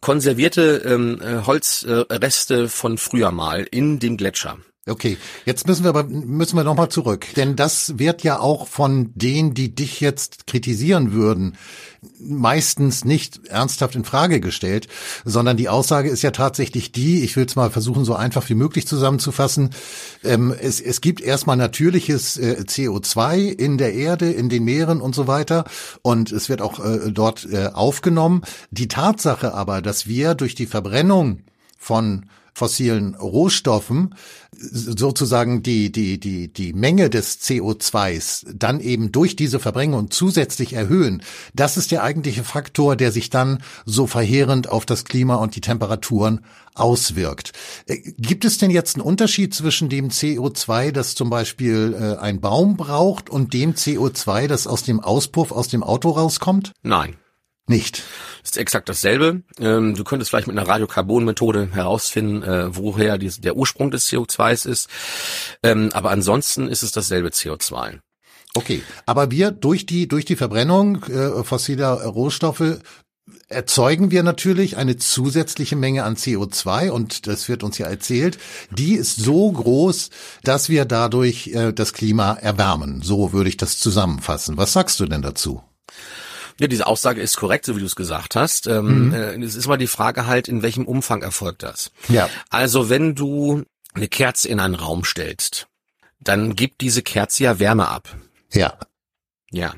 konservierte 0.00 0.82
ähm, 0.84 1.20
äh, 1.22 1.46
Holzreste 1.46 2.68
von 2.68 2.98
früher 2.98 3.30
mal 3.30 3.66
in 3.70 4.00
dem 4.00 4.16
Gletscher. 4.16 4.58
Okay, 4.90 5.18
jetzt 5.44 5.68
müssen 5.68 5.84
wir 5.84 5.90
aber 5.90 6.04
müssen 6.04 6.56
wir 6.56 6.64
noch 6.64 6.74
mal 6.74 6.88
zurück, 6.88 7.26
denn 7.36 7.54
das 7.54 7.98
wird 7.98 8.24
ja 8.24 8.40
auch 8.40 8.66
von 8.66 9.12
denen, 9.14 9.54
die 9.54 9.72
dich 9.74 10.00
jetzt 10.00 10.48
kritisieren 10.48 11.12
würden, 11.12 11.56
meistens 12.18 13.04
nicht 13.04 13.46
ernsthaft 13.46 13.94
in 13.94 14.04
Frage 14.04 14.40
gestellt, 14.40 14.88
sondern 15.24 15.56
die 15.56 15.68
Aussage 15.68 16.08
ist 16.08 16.22
ja 16.22 16.32
tatsächlich 16.32 16.90
die, 16.90 17.22
ich 17.22 17.36
will 17.36 17.44
es 17.44 17.56
mal 17.56 17.70
versuchen, 17.70 18.04
so 18.04 18.14
einfach 18.14 18.48
wie 18.48 18.54
möglich 18.54 18.86
zusammenzufassen, 18.86 19.70
ähm, 20.24 20.52
es, 20.60 20.80
es 20.80 21.00
gibt 21.00 21.20
erstmal 21.20 21.56
natürliches 21.56 22.36
äh, 22.36 22.64
CO2 22.66 23.48
in 23.48 23.78
der 23.78 23.94
Erde, 23.94 24.32
in 24.32 24.48
den 24.48 24.64
Meeren 24.64 25.00
und 25.00 25.14
so 25.14 25.28
weiter 25.28 25.64
und 26.02 26.32
es 26.32 26.48
wird 26.48 26.62
auch 26.62 26.84
äh, 26.84 27.12
dort 27.12 27.46
äh, 27.50 27.68
aufgenommen. 27.72 28.42
Die 28.70 28.88
Tatsache 28.88 29.54
aber, 29.54 29.82
dass 29.82 30.08
wir 30.08 30.34
durch 30.34 30.54
die 30.54 30.66
Verbrennung 30.66 31.42
von 31.78 32.26
fossilen 32.54 33.14
Rohstoffen 33.14 34.14
sozusagen 34.52 35.62
die, 35.62 35.90
die, 35.92 36.18
die, 36.18 36.52
die 36.52 36.72
Menge 36.72 37.08
des 37.08 37.40
CO2s 37.40 38.46
dann 38.52 38.80
eben 38.80 39.12
durch 39.12 39.36
diese 39.36 39.58
Verbringung 39.58 40.10
zusätzlich 40.10 40.72
erhöhen, 40.72 41.22
das 41.54 41.76
ist 41.76 41.92
der 41.92 42.02
eigentliche 42.02 42.44
Faktor, 42.44 42.96
der 42.96 43.12
sich 43.12 43.30
dann 43.30 43.62
so 43.86 44.06
verheerend 44.06 44.68
auf 44.68 44.84
das 44.84 45.04
Klima 45.04 45.36
und 45.36 45.56
die 45.56 45.60
Temperaturen 45.60 46.40
auswirkt. 46.74 47.52
Äh, 47.86 47.98
gibt 48.18 48.44
es 48.44 48.58
denn 48.58 48.70
jetzt 48.70 48.96
einen 48.96 49.04
Unterschied 49.04 49.54
zwischen 49.54 49.88
dem 49.88 50.08
CO2, 50.08 50.92
das 50.92 51.14
zum 51.14 51.30
Beispiel 51.30 51.96
äh, 51.98 52.20
ein 52.20 52.40
Baum 52.40 52.76
braucht, 52.76 53.30
und 53.30 53.54
dem 53.54 53.74
CO2, 53.74 54.46
das 54.46 54.66
aus 54.66 54.82
dem 54.82 55.00
Auspuff 55.00 55.52
aus 55.52 55.68
dem 55.68 55.82
Auto 55.82 56.10
rauskommt? 56.10 56.72
Nein. 56.82 57.16
Nicht. 57.70 58.02
ist 58.42 58.58
exakt 58.58 58.88
dasselbe. 58.88 59.44
Ähm, 59.60 59.94
du 59.94 60.02
könntest 60.02 60.30
vielleicht 60.30 60.48
mit 60.48 60.58
einer 60.58 60.66
Radiokarbon-Methode 60.66 61.68
herausfinden, 61.72 62.42
äh, 62.42 62.76
woher 62.76 63.16
die, 63.16 63.28
der 63.28 63.56
Ursprung 63.56 63.92
des 63.92 64.08
CO2s 64.08 64.68
ist. 64.68 64.88
Ähm, 65.62 65.90
aber 65.92 66.10
ansonsten 66.10 66.66
ist 66.66 66.82
es 66.82 66.90
dasselbe 66.90 67.28
CO2. 67.28 68.00
Okay, 68.54 68.82
aber 69.06 69.30
wir 69.30 69.52
durch 69.52 69.86
die 69.86 70.08
durch 70.08 70.24
die 70.24 70.34
Verbrennung 70.34 71.04
äh, 71.04 71.44
fossiler 71.44 71.92
Rohstoffe 71.92 72.80
erzeugen 73.46 74.10
wir 74.10 74.24
natürlich 74.24 74.76
eine 74.76 74.96
zusätzliche 74.96 75.76
Menge 75.76 76.02
an 76.02 76.16
CO2 76.16 76.90
und 76.90 77.28
das 77.28 77.48
wird 77.48 77.62
uns 77.62 77.78
ja 77.78 77.86
erzählt, 77.86 78.38
die 78.72 78.94
ist 78.94 79.14
so 79.14 79.52
groß, 79.52 80.10
dass 80.42 80.68
wir 80.68 80.86
dadurch 80.86 81.48
äh, 81.54 81.72
das 81.72 81.92
Klima 81.92 82.32
erwärmen. 82.32 83.00
So 83.00 83.32
würde 83.32 83.48
ich 83.48 83.56
das 83.56 83.78
zusammenfassen. 83.78 84.56
Was 84.56 84.72
sagst 84.72 84.98
du 84.98 85.06
denn 85.06 85.22
dazu? 85.22 85.62
Ja, 86.60 86.66
diese 86.66 86.86
Aussage 86.86 87.22
ist 87.22 87.36
korrekt, 87.36 87.64
so 87.64 87.74
wie 87.74 87.80
du 87.80 87.86
es 87.86 87.96
gesagt 87.96 88.36
hast. 88.36 88.66
Ähm, 88.66 89.06
mhm. 89.06 89.14
äh, 89.14 89.42
es 89.42 89.54
ist 89.54 89.66
mal 89.66 89.78
die 89.78 89.86
Frage 89.86 90.26
halt, 90.26 90.46
in 90.46 90.62
welchem 90.62 90.86
Umfang 90.86 91.22
erfolgt 91.22 91.62
das? 91.62 91.90
Ja. 92.08 92.28
Also 92.50 92.90
wenn 92.90 93.14
du 93.14 93.64
eine 93.94 94.08
Kerze 94.08 94.48
in 94.48 94.60
einen 94.60 94.74
Raum 94.74 95.04
stellst, 95.04 95.68
dann 96.20 96.54
gibt 96.54 96.82
diese 96.82 97.02
Kerze 97.02 97.44
ja 97.44 97.58
Wärme 97.58 97.88
ab. 97.88 98.14
Ja. 98.52 98.78
Ja. 99.50 99.74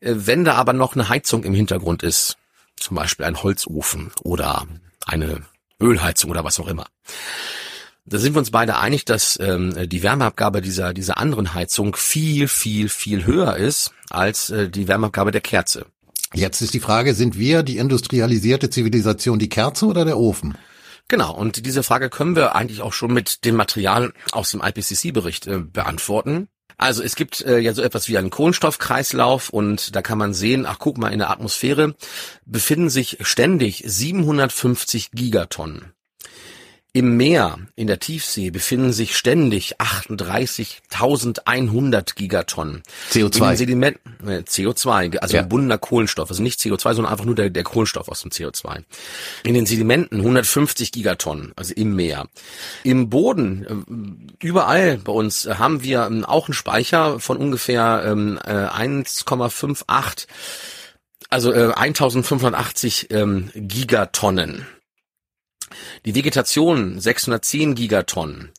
Äh, 0.00 0.14
wenn 0.16 0.44
da 0.44 0.56
aber 0.56 0.74
noch 0.74 0.94
eine 0.94 1.08
Heizung 1.08 1.44
im 1.44 1.54
Hintergrund 1.54 2.02
ist, 2.02 2.36
zum 2.76 2.96
Beispiel 2.96 3.24
ein 3.24 3.42
Holzofen 3.42 4.12
oder 4.22 4.66
eine 5.06 5.46
Ölheizung 5.80 6.30
oder 6.30 6.44
was 6.44 6.60
auch 6.60 6.68
immer, 6.68 6.88
da 8.10 8.18
sind 8.18 8.34
wir 8.34 8.40
uns 8.40 8.50
beide 8.50 8.76
einig, 8.76 9.04
dass 9.04 9.38
ähm, 9.40 9.88
die 9.88 10.02
Wärmeabgabe 10.02 10.60
dieser, 10.60 10.92
dieser 10.92 11.18
anderen 11.18 11.54
Heizung 11.54 11.94
viel, 11.94 12.48
viel, 12.48 12.88
viel 12.88 13.24
höher 13.24 13.56
ist 13.56 13.92
als 14.10 14.50
äh, 14.50 14.68
die 14.68 14.88
Wärmeabgabe 14.88 15.30
der 15.30 15.40
Kerze. 15.40 15.86
Jetzt 16.34 16.60
ist 16.60 16.74
die 16.74 16.80
Frage, 16.80 17.14
sind 17.14 17.38
wir 17.38 17.62
die 17.62 17.78
industrialisierte 17.78 18.68
Zivilisation 18.68 19.38
die 19.38 19.48
Kerze 19.48 19.86
oder 19.86 20.04
der 20.04 20.18
Ofen? 20.18 20.58
Genau, 21.06 21.34
und 21.34 21.64
diese 21.64 21.82
Frage 21.82 22.10
können 22.10 22.36
wir 22.36 22.54
eigentlich 22.54 22.82
auch 22.82 22.92
schon 22.92 23.12
mit 23.12 23.44
dem 23.44 23.54
Material 23.54 24.12
aus 24.32 24.50
dem 24.50 24.60
IPCC-Bericht 24.60 25.46
äh, 25.46 25.60
beantworten. 25.60 26.48
Also 26.78 27.04
es 27.04 27.14
gibt 27.14 27.42
äh, 27.42 27.58
ja 27.58 27.74
so 27.74 27.82
etwas 27.82 28.08
wie 28.08 28.18
einen 28.18 28.30
Kohlenstoffkreislauf 28.30 29.50
und 29.50 29.94
da 29.94 30.02
kann 30.02 30.18
man 30.18 30.34
sehen, 30.34 30.66
ach 30.66 30.78
guck 30.80 30.98
mal, 30.98 31.12
in 31.12 31.18
der 31.20 31.30
Atmosphäre 31.30 31.94
befinden 32.44 32.90
sich 32.90 33.18
ständig 33.20 33.84
750 33.86 35.12
Gigatonnen 35.12 35.92
im 36.92 37.16
Meer, 37.16 37.60
in 37.76 37.86
der 37.86 38.00
Tiefsee, 38.00 38.50
befinden 38.50 38.92
sich 38.92 39.16
ständig 39.16 39.80
38.100 39.80 42.16
Gigatonnen. 42.16 42.82
CO2. 43.12 43.54
Sediment, 43.54 44.00
äh, 44.26 44.38
CO2, 44.38 45.18
also 45.18 45.36
ja. 45.36 45.42
gebundener 45.42 45.78
Kohlenstoff. 45.78 46.30
Also 46.30 46.42
nicht 46.42 46.58
CO2, 46.58 46.94
sondern 46.94 47.12
einfach 47.12 47.26
nur 47.26 47.36
der, 47.36 47.50
der 47.50 47.62
Kohlenstoff 47.62 48.08
aus 48.08 48.22
dem 48.22 48.32
CO2. 48.32 48.82
In 49.44 49.54
den 49.54 49.66
Sedimenten 49.66 50.18
150 50.18 50.90
Gigatonnen, 50.90 51.52
also 51.54 51.72
im 51.74 51.94
Meer. 51.94 52.26
Im 52.82 53.08
Boden, 53.08 54.26
äh, 54.40 54.44
überall 54.44 54.98
bei 54.98 55.12
uns, 55.12 55.46
haben 55.46 55.84
wir 55.84 56.06
ähm, 56.06 56.24
auch 56.24 56.48
einen 56.48 56.54
Speicher 56.54 57.20
von 57.20 57.36
ungefähr 57.36 58.02
ähm, 58.04 58.36
1,58, 58.38 60.26
äh, 60.26 60.28
also 61.28 61.52
äh, 61.52 61.72
1580 61.72 63.10
ähm, 63.10 63.50
Gigatonnen. 63.54 64.66
Die 66.04 66.14
Vegetation 66.14 67.00
610 67.00 67.74
Gigatonnen. 67.74 68.50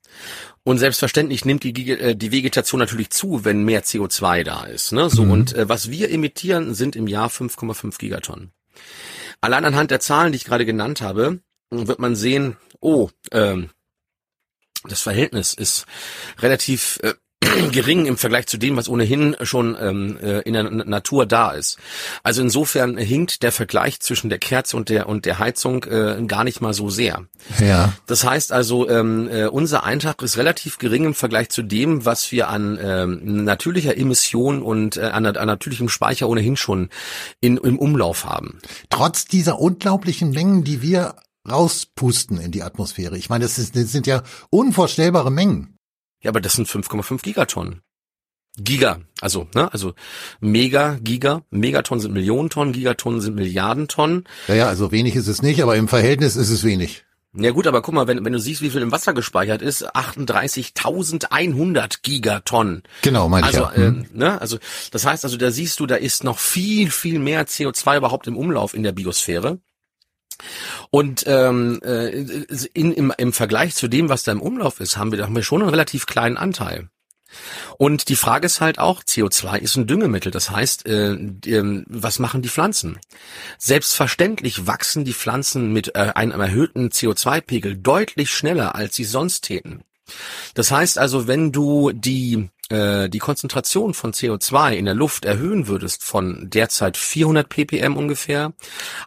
Und 0.63 0.77
selbstverständlich 0.77 1.43
nimmt 1.45 1.63
die, 1.63 1.91
äh, 1.91 2.15
die 2.15 2.31
Vegetation 2.31 2.79
natürlich 2.79 3.09
zu, 3.09 3.45
wenn 3.45 3.63
mehr 3.63 3.83
CO2 3.83 4.43
da 4.43 4.63
ist. 4.63 4.91
Ne? 4.91 5.09
So, 5.09 5.25
mhm. 5.25 5.31
und 5.31 5.53
äh, 5.55 5.67
was 5.67 5.89
wir 5.89 6.11
emittieren, 6.11 6.73
sind 6.73 6.95
im 6.95 7.07
Jahr 7.07 7.29
5,5 7.29 7.97
Gigatonnen. 7.97 8.51
Allein 9.41 9.65
anhand 9.65 9.89
der 9.89 9.99
Zahlen, 9.99 10.31
die 10.31 10.35
ich 10.35 10.45
gerade 10.45 10.65
genannt 10.65 11.01
habe, 11.01 11.39
wird 11.71 11.99
man 11.99 12.15
sehen, 12.15 12.57
oh, 12.79 13.09
ähm, 13.31 13.69
das 14.83 15.01
Verhältnis 15.01 15.53
ist 15.53 15.85
relativ 16.39 16.99
äh, 17.03 17.13
gering 17.71 18.05
im 18.05 18.17
Vergleich 18.17 18.47
zu 18.47 18.57
dem, 18.57 18.77
was 18.77 18.89
ohnehin 18.89 19.35
schon 19.41 19.77
ähm, 19.79 20.17
äh, 20.21 20.39
in 20.41 20.53
der 20.53 20.63
Natur 20.63 21.25
da 21.25 21.51
ist. 21.51 21.77
Also 22.23 22.41
insofern 22.41 22.97
hinkt 22.97 23.43
der 23.43 23.51
Vergleich 23.51 23.99
zwischen 23.99 24.29
der 24.29 24.39
Kerze 24.39 24.77
und 24.77 24.89
der 24.89 25.07
und 25.07 25.25
der 25.25 25.39
Heizung 25.39 25.83
äh, 25.85 26.21
gar 26.27 26.43
nicht 26.43 26.61
mal 26.61 26.73
so 26.73 26.89
sehr. 26.89 27.25
Ja. 27.59 27.93
Das 28.07 28.23
heißt 28.23 28.51
also, 28.51 28.89
ähm, 28.89 29.29
äh, 29.31 29.45
unser 29.45 29.83
Eintrag 29.83 30.21
ist 30.21 30.37
relativ 30.37 30.77
gering 30.77 31.05
im 31.05 31.13
Vergleich 31.13 31.49
zu 31.49 31.61
dem, 31.61 32.05
was 32.05 32.31
wir 32.31 32.49
an 32.49 32.79
ähm, 32.81 33.43
natürlicher 33.43 33.97
Emission 33.97 34.61
und 34.61 34.97
äh, 34.97 35.01
an, 35.01 35.25
an 35.25 35.47
natürlichem 35.47 35.89
Speicher 35.89 36.29
ohnehin 36.29 36.57
schon 36.57 36.89
in, 37.39 37.57
im 37.57 37.79
Umlauf 37.79 38.25
haben. 38.25 38.59
Trotz 38.89 39.25
dieser 39.25 39.59
unglaublichen 39.59 40.31
Mengen, 40.31 40.63
die 40.63 40.81
wir 40.81 41.15
rauspusten 41.49 42.39
in 42.39 42.51
die 42.51 42.63
Atmosphäre. 42.63 43.17
Ich 43.17 43.29
meine, 43.29 43.43
das, 43.43 43.57
ist, 43.57 43.75
das 43.75 43.91
sind 43.91 44.05
ja 44.07 44.23
unvorstellbare 44.49 45.31
Mengen. 45.31 45.77
Ja, 46.21 46.29
aber 46.29 46.41
das 46.41 46.53
sind 46.53 46.67
5,5 46.67 47.21
Gigatonnen. 47.21 47.81
Giga, 48.57 48.99
also, 49.21 49.47
ne, 49.55 49.71
also 49.71 49.93
Mega, 50.41 50.97
Giga, 51.01 51.43
Megatonnen 51.51 52.01
sind 52.01 52.13
Millionen 52.13 52.49
Tonnen, 52.49 52.73
Gigatonnen 52.73 53.21
sind 53.21 53.35
Milliarden 53.35 53.87
Tonnen. 53.87 54.25
Ja, 54.49 54.55
ja, 54.55 54.67
also 54.67 54.91
wenig 54.91 55.15
ist 55.15 55.27
es 55.27 55.41
nicht, 55.41 55.63
aber 55.63 55.77
im 55.77 55.87
Verhältnis 55.87 56.35
ist 56.35 56.49
es 56.49 56.65
wenig. 56.65 57.05
Ja 57.33 57.51
gut, 57.51 57.65
aber 57.65 57.81
guck 57.81 57.93
mal, 57.93 58.07
wenn, 58.07 58.25
wenn 58.25 58.33
du 58.33 58.39
siehst, 58.39 58.61
wie 58.61 58.69
viel 58.69 58.81
im 58.81 58.91
Wasser 58.91 59.13
gespeichert 59.13 59.61
ist, 59.61 59.95
38.100 59.95 61.99
Gigatonnen. 62.01 62.83
Genau, 63.03 63.29
meine 63.29 63.47
also, 63.47 63.69
ich 63.71 63.77
ja. 63.77 63.87
Äh, 63.87 64.03
ne, 64.11 64.41
also 64.41 64.57
das 64.91 65.05
heißt 65.05 65.23
also, 65.23 65.37
da 65.37 65.49
siehst 65.49 65.79
du, 65.79 65.85
da 65.85 65.95
ist 65.95 66.25
noch 66.25 66.39
viel, 66.39 66.91
viel 66.91 67.19
mehr 67.19 67.47
CO2 67.47 67.97
überhaupt 67.97 68.27
im 68.27 68.35
Umlauf 68.35 68.73
in 68.73 68.83
der 68.83 68.91
Biosphäre. 68.91 69.59
Und 70.89 71.23
ähm, 71.27 71.79
äh, 71.83 72.09
in, 72.73 72.91
im, 72.93 73.13
im 73.17 73.33
Vergleich 73.33 73.75
zu 73.75 73.87
dem, 73.87 74.09
was 74.09 74.23
da 74.23 74.31
im 74.31 74.41
Umlauf 74.41 74.79
ist, 74.79 74.97
haben 74.97 75.11
wir, 75.11 75.23
haben 75.23 75.35
wir 75.35 75.43
schon 75.43 75.61
einen 75.61 75.69
relativ 75.69 76.05
kleinen 76.05 76.37
Anteil. 76.37 76.89
Und 77.77 78.09
die 78.09 78.15
Frage 78.15 78.45
ist 78.45 78.61
halt 78.61 78.79
auch, 78.79 79.03
CO2 79.03 79.59
ist 79.59 79.75
ein 79.75 79.87
Düngemittel. 79.87 80.31
Das 80.31 80.49
heißt, 80.49 80.85
äh, 80.85 81.13
äh, 81.13 81.83
was 81.87 82.19
machen 82.19 82.41
die 82.41 82.49
Pflanzen? 82.49 82.99
Selbstverständlich 83.57 84.67
wachsen 84.67 85.05
die 85.05 85.13
Pflanzen 85.13 85.71
mit 85.71 85.95
äh, 85.95 86.11
einem 86.13 86.39
erhöhten 86.39 86.89
CO2-Pegel 86.89 87.77
deutlich 87.77 88.31
schneller, 88.31 88.75
als 88.75 88.95
sie 88.95 89.05
sonst 89.05 89.41
täten. 89.41 89.83
Das 90.55 90.71
heißt 90.71 90.97
also, 90.97 91.27
wenn 91.27 91.51
du 91.51 91.91
die 91.93 92.49
die 92.71 93.19
Konzentration 93.19 93.93
von 93.93 94.13
CO2 94.13 94.73
in 94.73 94.85
der 94.85 94.93
Luft 94.93 95.25
erhöhen 95.25 95.67
würdest 95.67 96.03
von 96.03 96.49
derzeit 96.49 96.97
400 96.97 97.49
ppm 97.49 97.97
ungefähr 97.97 98.53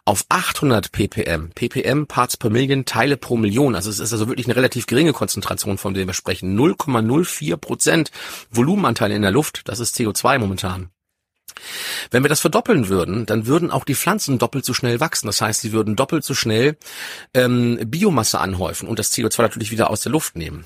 auf 0.05 0.25
800 0.29 0.91
ppm, 0.91 1.49
ppm 1.49 2.07
Parts 2.07 2.37
per 2.37 2.49
Million, 2.49 2.85
Teile 2.85 3.17
pro 3.17 3.37
Million, 3.37 3.75
also 3.75 3.89
es 3.89 3.99
ist 3.99 4.13
also 4.13 4.27
wirklich 4.27 4.47
eine 4.47 4.55
relativ 4.55 4.85
geringe 4.85 5.13
Konzentration, 5.13 5.77
von 5.77 5.93
der 5.93 6.05
wir 6.05 6.13
sprechen, 6.13 6.57
0,04 6.57 7.57
Prozent 7.57 8.11
Volumenanteil 8.51 9.11
in 9.11 9.21
der 9.21 9.31
Luft, 9.31 9.61
das 9.65 9.79
ist 9.79 9.97
CO2 9.97 10.37
momentan. 10.39 10.89
Wenn 12.11 12.23
wir 12.23 12.29
das 12.29 12.41
verdoppeln 12.41 12.89
würden, 12.89 13.25
dann 13.25 13.47
würden 13.47 13.71
auch 13.71 13.85
die 13.85 13.95
Pflanzen 13.95 14.37
doppelt 14.37 14.65
so 14.65 14.73
schnell 14.73 14.99
wachsen. 14.99 15.27
Das 15.27 15.41
heißt, 15.41 15.61
sie 15.61 15.71
würden 15.71 15.95
doppelt 15.95 16.23
so 16.23 16.33
schnell 16.33 16.77
ähm, 17.33 17.79
Biomasse 17.85 18.39
anhäufen 18.39 18.87
und 18.89 18.99
das 18.99 19.13
CO2 19.13 19.41
natürlich 19.41 19.71
wieder 19.71 19.89
aus 19.89 20.01
der 20.01 20.11
Luft 20.11 20.35
nehmen 20.35 20.65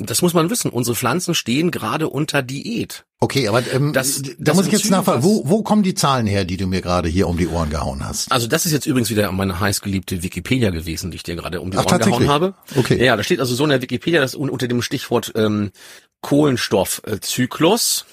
das 0.00 0.22
muss 0.22 0.34
man 0.34 0.50
wissen, 0.50 0.70
unsere 0.70 0.96
Pflanzen 0.96 1.34
stehen 1.34 1.70
gerade 1.70 2.08
unter 2.08 2.42
Diät. 2.42 3.04
Okay, 3.20 3.48
aber 3.48 3.62
ähm, 3.72 3.92
das, 3.92 4.22
da 4.22 4.30
das 4.38 4.56
muss 4.56 4.66
ich 4.66 4.72
jetzt 4.72 4.90
nachfragen, 4.90 5.22
wo, 5.22 5.42
wo 5.44 5.62
kommen 5.62 5.82
die 5.82 5.94
Zahlen 5.94 6.26
her, 6.26 6.46
die 6.46 6.56
du 6.56 6.66
mir 6.66 6.80
gerade 6.80 7.08
hier 7.08 7.28
um 7.28 7.36
die 7.36 7.46
Ohren 7.48 7.68
gehauen 7.68 8.02
hast? 8.02 8.32
Also 8.32 8.46
das 8.46 8.64
ist 8.64 8.72
jetzt 8.72 8.86
übrigens 8.86 9.10
wieder 9.10 9.30
meine 9.32 9.60
heißgeliebte 9.60 10.22
Wikipedia 10.22 10.70
gewesen, 10.70 11.10
die 11.10 11.16
ich 11.16 11.22
dir 11.22 11.36
gerade 11.36 11.60
um 11.60 11.70
die 11.70 11.76
Ach, 11.76 11.84
Ohren 11.84 11.98
gehauen 11.98 12.28
habe. 12.28 12.54
Okay. 12.76 13.04
Ja, 13.04 13.16
da 13.16 13.22
steht 13.22 13.40
also 13.40 13.54
so 13.54 13.64
in 13.64 13.70
der 13.70 13.82
Wikipedia, 13.82 14.20
das 14.20 14.34
unter 14.34 14.68
dem 14.68 14.80
Stichwort 14.80 15.32
ähm, 15.34 15.70
Kohlenstoffzyklus. 16.22 18.06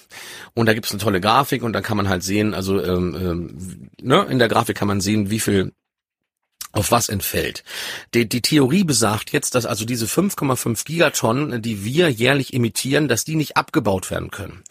Und 0.54 0.66
da 0.66 0.74
gibt's 0.74 0.92
eine 0.92 1.00
tolle 1.00 1.22
Grafik 1.22 1.64
und 1.64 1.74
dann 1.74 1.84
kann 1.84 1.98
man 1.98 2.10
halt 2.10 2.24
sehen, 2.24 2.54
also 2.54 2.84
ähm, 2.84 3.16
ähm, 3.20 3.90
ne, 4.02 4.26
in 4.30 4.40
der 4.40 4.48
Grafik 4.50 4.76
kann 4.76 4.88
man 4.88 5.02
sehen, 5.02 5.30
wie 5.30 5.40
viel 5.40 5.72
auf 6.78 6.92
was 6.92 7.10
entfällt. 7.10 7.64
Die, 8.14 8.30
die 8.30 8.42
Theorie 8.42 8.84
besagt 8.84 9.32
jetzt, 9.32 9.56
dass 9.56 9.66
also 9.66 9.86
diese 9.86 10.06
5,5 10.06 10.86
Gigatonnen, 10.86 11.62
die 11.62 11.84
wir 11.84 12.10
jährlich 12.10 12.54
emittieren, 12.54 13.08
dass 13.08 13.26
die 13.26 13.36
nicht 13.36 13.58
abgebaut 13.58 14.12
werden 14.12 14.32
können. 14.32 14.64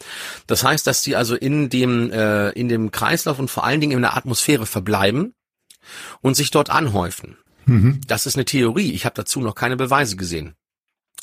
Das 0.47 0.63
heißt, 0.63 0.87
dass 0.87 1.01
die 1.01 1.15
also 1.15 1.35
in 1.35 1.69
dem, 1.69 2.11
äh, 2.11 2.49
in 2.51 2.69
dem 2.69 2.91
Kreislauf 2.91 3.39
und 3.39 3.49
vor 3.49 3.65
allen 3.65 3.81
Dingen 3.81 3.93
in 3.93 4.01
der 4.01 4.17
Atmosphäre 4.17 4.65
verbleiben 4.65 5.33
und 6.21 6.35
sich 6.35 6.51
dort 6.51 6.69
anhäufen. 6.69 7.37
Mhm. 7.65 8.01
Das 8.07 8.25
ist 8.25 8.35
eine 8.35 8.45
Theorie. 8.45 8.93
Ich 8.93 9.05
habe 9.05 9.15
dazu 9.15 9.41
noch 9.41 9.55
keine 9.55 9.77
Beweise 9.77 10.15
gesehen. 10.15 10.55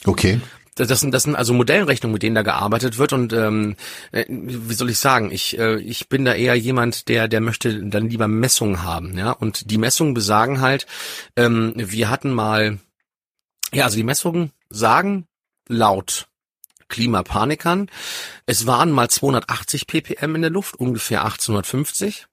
Okay. 0.04 0.40
Das, 0.74 1.00
sind, 1.00 1.12
das 1.12 1.22
sind 1.22 1.36
also 1.36 1.54
Modellrechnungen, 1.54 2.12
mit 2.12 2.22
denen 2.22 2.34
da 2.34 2.42
gearbeitet 2.42 2.98
wird 2.98 3.12
und 3.12 3.32
ähm, 3.32 3.76
äh, 4.12 4.24
wie 4.28 4.74
soll 4.74 4.90
ich 4.90 4.98
sagen, 4.98 5.30
ich, 5.30 5.58
äh, 5.58 5.78
ich 5.80 6.08
bin 6.08 6.24
da 6.24 6.34
eher 6.34 6.54
jemand, 6.56 7.08
der, 7.08 7.28
der 7.28 7.40
möchte 7.40 7.84
dann 7.84 8.08
lieber 8.08 8.26
Messungen 8.26 8.82
haben, 8.82 9.16
ja. 9.16 9.30
Und 9.30 9.70
die 9.70 9.78
Messungen 9.78 10.14
besagen 10.14 10.60
halt, 10.60 10.86
ähm, 11.36 11.74
wir 11.76 12.10
hatten 12.10 12.32
mal, 12.32 12.78
ja, 13.72 13.84
also 13.84 13.96
die 13.96 14.02
Messungen 14.02 14.50
sagen 14.68 15.26
laut 15.68 16.26
Klimapanikern, 16.88 17.88
es 18.46 18.66
waren 18.66 18.90
mal 18.90 19.08
280 19.08 19.86
ppm 19.86 20.34
in 20.34 20.42
der 20.42 20.50
Luft, 20.50 20.76
ungefähr 20.76 21.24
1850 21.24 22.26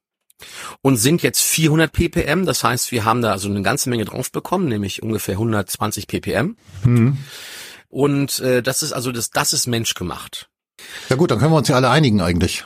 und 0.81 0.97
sind 0.97 1.23
jetzt 1.23 1.41
400 1.41 1.91
ppm. 1.91 2.45
Das 2.45 2.63
heißt, 2.63 2.91
wir 2.91 3.05
haben 3.05 3.21
da 3.21 3.31
also 3.31 3.49
eine 3.49 3.61
ganze 3.61 3.89
Menge 3.89 4.05
drauf 4.05 4.31
bekommen, 4.31 4.67
nämlich 4.67 5.03
ungefähr 5.03 5.35
120 5.35 6.07
ppm. 6.07 6.57
Mhm. 6.83 7.17
Und 7.91 8.39
äh, 8.39 8.63
das 8.63 8.83
ist 8.83 8.93
also 8.93 9.11
das, 9.11 9.29
das 9.29 9.53
ist 9.53 9.67
menschgemacht. 9.67 10.49
Ja 11.09 11.17
gut, 11.17 11.29
dann 11.29 11.39
können 11.39 11.51
wir 11.51 11.57
uns 11.57 11.67
ja 11.67 11.75
alle 11.75 11.89
einigen 11.89 12.21
eigentlich. 12.21 12.65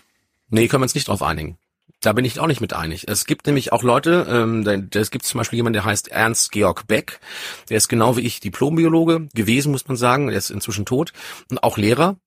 Nee, 0.50 0.68
können 0.68 0.82
wir 0.82 0.86
uns 0.86 0.96
nicht 0.96 1.08
drauf 1.08 1.24
einigen. 1.24 1.58
Da 2.02 2.14
bin 2.14 2.24
ich 2.24 2.40
auch 2.40 2.46
nicht 2.46 2.62
mit 2.62 2.74
einig. 2.74 3.08
Es 3.08 3.26
gibt 3.26 3.48
nämlich 3.48 3.72
auch 3.72 3.82
Leute, 3.82 4.28
ähm, 4.30 4.90
es 4.94 5.10
gibt 5.10 5.26
zum 5.26 5.40
Beispiel 5.40 5.58
jemanden, 5.58 5.74
der 5.74 5.86
heißt 5.86 6.10
Ernst 6.10 6.52
Georg 6.52 6.86
Beck, 6.86 7.20
der 7.70 7.78
ist 7.78 7.88
genau 7.88 8.16
wie 8.16 8.22
ich 8.22 8.40
Diplombiologe 8.40 9.28
gewesen, 9.34 9.72
muss 9.72 9.88
man 9.88 9.98
sagen, 9.98 10.30
er 10.30 10.38
ist 10.38 10.52
inzwischen 10.52 10.86
tot 10.86 11.12
und 11.50 11.64
auch 11.64 11.78
Lehrer. 11.78 12.18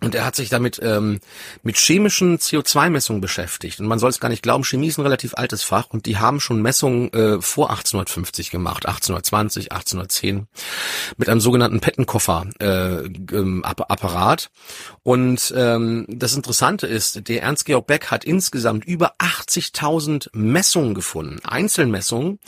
Und 0.00 0.14
er 0.14 0.24
hat 0.24 0.36
sich 0.36 0.48
damit 0.48 0.78
ähm, 0.80 1.18
mit 1.64 1.76
chemischen 1.76 2.38
CO2-Messungen 2.38 3.20
beschäftigt. 3.20 3.80
Und 3.80 3.86
man 3.86 3.98
soll 3.98 4.10
es 4.10 4.20
gar 4.20 4.28
nicht 4.28 4.44
glauben, 4.44 4.62
Chemie 4.62 4.86
ist 4.86 4.98
ein 4.98 5.02
relativ 5.02 5.34
altes 5.34 5.64
Fach 5.64 5.86
und 5.90 6.06
die 6.06 6.18
haben 6.18 6.38
schon 6.38 6.62
Messungen 6.62 7.12
äh, 7.12 7.42
vor 7.42 7.70
1850 7.70 8.52
gemacht, 8.52 8.86
1820, 8.86 9.72
1810, 9.72 10.46
mit 11.16 11.28
einem 11.28 11.40
sogenannten 11.40 11.80
Pettenkoffer-Apparat. 11.80 14.44
Äh, 14.44 14.48
und 15.02 15.52
ähm, 15.56 16.06
das 16.08 16.36
Interessante 16.36 16.86
ist, 16.86 17.28
der 17.28 17.42
Ernst 17.42 17.64
Georg 17.64 17.88
Beck 17.88 18.12
hat 18.12 18.24
insgesamt 18.24 18.84
über 18.84 19.14
80.000 19.18 20.28
Messungen 20.32 20.94
gefunden, 20.94 21.40
Einzelmessungen 21.44 22.38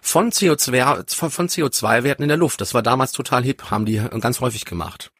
von 0.00 0.32
CO2, 0.32 1.14
von 1.14 1.48
CO2-Werten 1.48 2.24
in 2.24 2.28
der 2.28 2.36
Luft. 2.36 2.60
Das 2.60 2.74
war 2.74 2.82
damals 2.82 3.12
total 3.12 3.44
hip, 3.44 3.70
haben 3.70 3.86
die 3.86 4.02
ganz 4.20 4.40
häufig 4.40 4.64
gemacht. 4.64 5.12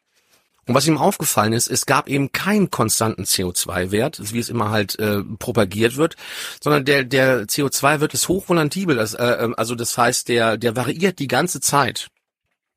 Und 0.67 0.75
was 0.75 0.85
ihm 0.85 0.97
aufgefallen 0.97 1.53
ist, 1.53 1.69
es 1.69 1.85
gab 1.85 2.09
eben 2.09 2.31
keinen 2.33 2.69
konstanten 2.69 3.23
CO2-Wert, 3.23 4.33
wie 4.33 4.39
es 4.39 4.49
immer 4.49 4.69
halt 4.69 4.99
äh, 4.99 5.23
propagiert 5.39 5.95
wird, 5.95 6.17
sondern 6.61 6.83
der, 6.83 7.05
der 7.05 7.45
CO2-Wert 7.45 8.13
ist 8.13 8.27
hochvolatil, 8.27 8.95
das, 8.95 9.13
äh, 9.13 9.25
ähm, 9.25 9.55
also 9.57 9.75
das 9.75 9.97
heißt, 9.97 10.27
der, 10.27 10.57
der 10.57 10.75
variiert 10.75 11.19
die 11.19 11.27
ganze 11.27 11.61
Zeit. 11.61 12.09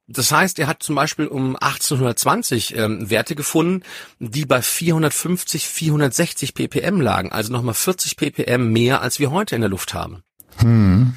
Das 0.07 0.33
heißt, 0.33 0.59
er 0.59 0.67
hat 0.67 0.83
zum 0.83 0.97
Beispiel 0.97 1.27
um 1.27 1.57
1820 1.57 2.77
ähm, 2.77 3.11
Werte 3.11 3.37
gefunden, 3.37 3.83
die 4.19 4.45
bei 4.45 4.61
450, 4.61 5.69
460 5.69 6.55
ppm 6.55 7.01
lagen, 7.01 7.31
also 7.31 7.53
nochmal 7.53 7.75
40 7.75 8.17
ppm 8.17 8.73
mehr, 8.73 9.03
als 9.03 9.21
wir 9.21 9.31
heute 9.31 9.55
in 9.55 9.61
der 9.61 9.71
Luft 9.71 9.95
haben. 9.95 10.23
Hm. 10.59 11.15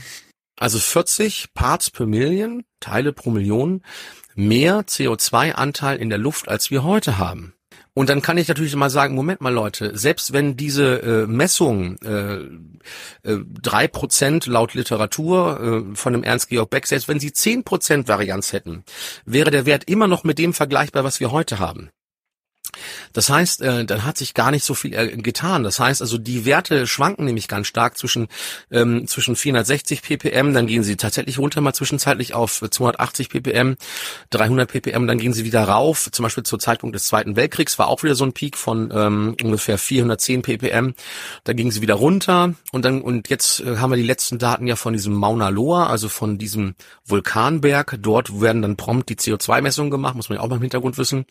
Also 0.60 0.78
40 0.78 1.54
Parts 1.56 1.90
per 1.90 2.06
Million, 2.06 2.64
Teile 2.80 3.14
pro 3.14 3.32
Million, 3.32 3.82
mehr 4.36 4.82
CO2-Anteil 4.82 5.98
in 5.98 6.10
der 6.10 6.18
Luft, 6.20 6.48
als 6.48 6.72
wir 6.72 6.84
heute 6.84 7.18
haben. 7.18 7.54
Und 7.96 8.10
dann 8.10 8.24
kann 8.24 8.40
ich 8.40 8.48
natürlich 8.48 8.76
mal 8.76 8.90
sagen, 8.90 9.14
Moment 9.14 9.42
mal 9.42 9.54
Leute, 9.54 9.96
selbst 9.96 10.34
wenn 10.34 10.58
diese 10.58 11.02
äh, 11.04 11.28
Messung 11.28 11.98
äh, 12.00 12.38
äh, 13.22 13.40
drei 13.62 13.86
äh, 13.86 13.88
Prozent 13.88 14.48
laut 14.48 14.74
Literatur 14.74 15.60
äh, 15.92 15.96
von 15.96 16.14
dem 16.14 16.24
Ernst-Georg 16.24 16.72
Beck, 16.72 16.88
selbst 16.88 17.08
wenn 17.08 17.20
sie 17.20 17.34
zehn 17.34 17.64
Prozent 17.64 18.08
Varianz 18.08 18.52
hätten, 18.52 18.84
wäre 19.26 19.52
der 19.52 19.68
Wert 19.68 19.84
immer 19.88 20.08
noch 20.08 20.24
mit 20.24 20.40
dem 20.40 20.54
vergleichbar, 20.54 21.04
was 21.04 21.20
wir 21.20 21.32
heute 21.32 21.60
haben. 21.60 21.92
Das 23.14 23.30
heißt, 23.30 23.62
äh, 23.62 23.86
dann 23.86 24.04
hat 24.04 24.18
sich 24.18 24.34
gar 24.34 24.52
nicht 24.52 24.66
so 24.66 24.74
viel 24.74 24.94
äh, 24.94 25.16
getan. 25.18 25.64
Das 25.64 25.80
heißt 25.80 26.02
also, 26.02 26.18
die 26.18 26.46
Werte 26.46 26.88
schwanken 26.88 27.26
nämlich 27.26 27.48
ganz 27.48 27.68
stark 27.68 27.98
zwischen 27.98 28.28
ähm, 28.72 29.08
zwischen 29.08 29.36
460 29.36 30.02
ppm, 30.02 30.54
dann 30.54 30.68
gehen 30.68 30.84
sie 30.84 30.98
tatsächlich 30.98 31.38
runter 31.40 31.62
mal 31.62 31.74
zwischenzeitlich 31.74 32.34
auf 32.34 32.64
280 32.70 33.30
ppm, 33.30 33.76
300 34.32 34.70
ppm, 34.70 35.08
dann 35.08 35.18
gehen 35.18 35.34
sie 35.34 35.46
wieder 35.46 35.64
rauf. 35.64 36.10
Zum 36.12 36.24
Beispiel 36.24 36.44
zur 36.44 36.60
Zeitpunkt 36.60 36.96
des 36.96 37.06
Zweiten 37.06 37.36
Weltkriegs 37.36 37.78
war 37.80 37.88
auch 37.88 38.04
wieder 38.04 38.16
so 38.16 38.26
ein 38.26 38.34
Peak 38.34 38.58
von 38.58 38.92
ähm, 38.94 39.36
ungefähr 39.42 39.78
410 39.78 40.42
ppm. 40.42 40.94
Da 41.44 41.54
gingen 41.54 41.72
sie 41.72 41.82
wieder 41.82 41.96
runter 41.96 42.54
und 42.72 42.86
dann 42.86 43.02
und 43.02 43.30
jetzt 43.30 43.60
äh, 43.62 43.78
haben 43.78 43.92
wir 43.92 43.98
die 43.98 44.04
letzten 44.04 44.40
Daten 44.40 44.68
ja 44.68 44.76
von 44.76 44.94
diesem 44.94 45.14
Mauna 45.14 45.50
Loa, 45.50 45.88
also 45.88 46.10
von 46.10 46.38
diesem 46.38 46.76
Vulkanberg. 47.06 47.98
Dort 48.02 48.42
werden 48.42 48.62
dann 48.62 48.78
prompt 48.78 49.10
die 49.10 49.16
CO2-Messungen 49.16 49.92
gemacht, 49.92 50.16
muss 50.16 50.30
man 50.30 50.38
ja 50.38 50.44
auch 50.44 50.50
mal 50.50 50.56
im 50.56 50.62
Hintergrund 50.62 50.98
wissen. 50.98 51.26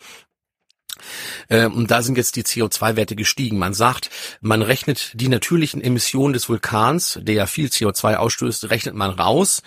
Äh, 1.49 1.67
und 1.67 1.91
da 1.91 2.01
sind 2.01 2.17
jetzt 2.17 2.35
die 2.35 2.43
CO2-Werte 2.43 3.15
gestiegen. 3.15 3.59
Man 3.59 3.73
sagt, 3.73 4.09
man 4.41 4.61
rechnet 4.61 5.11
die 5.13 5.27
natürlichen 5.27 5.81
Emissionen 5.81 6.33
des 6.33 6.49
Vulkans, 6.49 7.19
der 7.21 7.35
ja 7.35 7.45
viel 7.45 7.67
CO2 7.67 8.15
ausstößt, 8.15 8.69
rechnet 8.69 8.95
man 8.95 9.11
raus. 9.11 9.61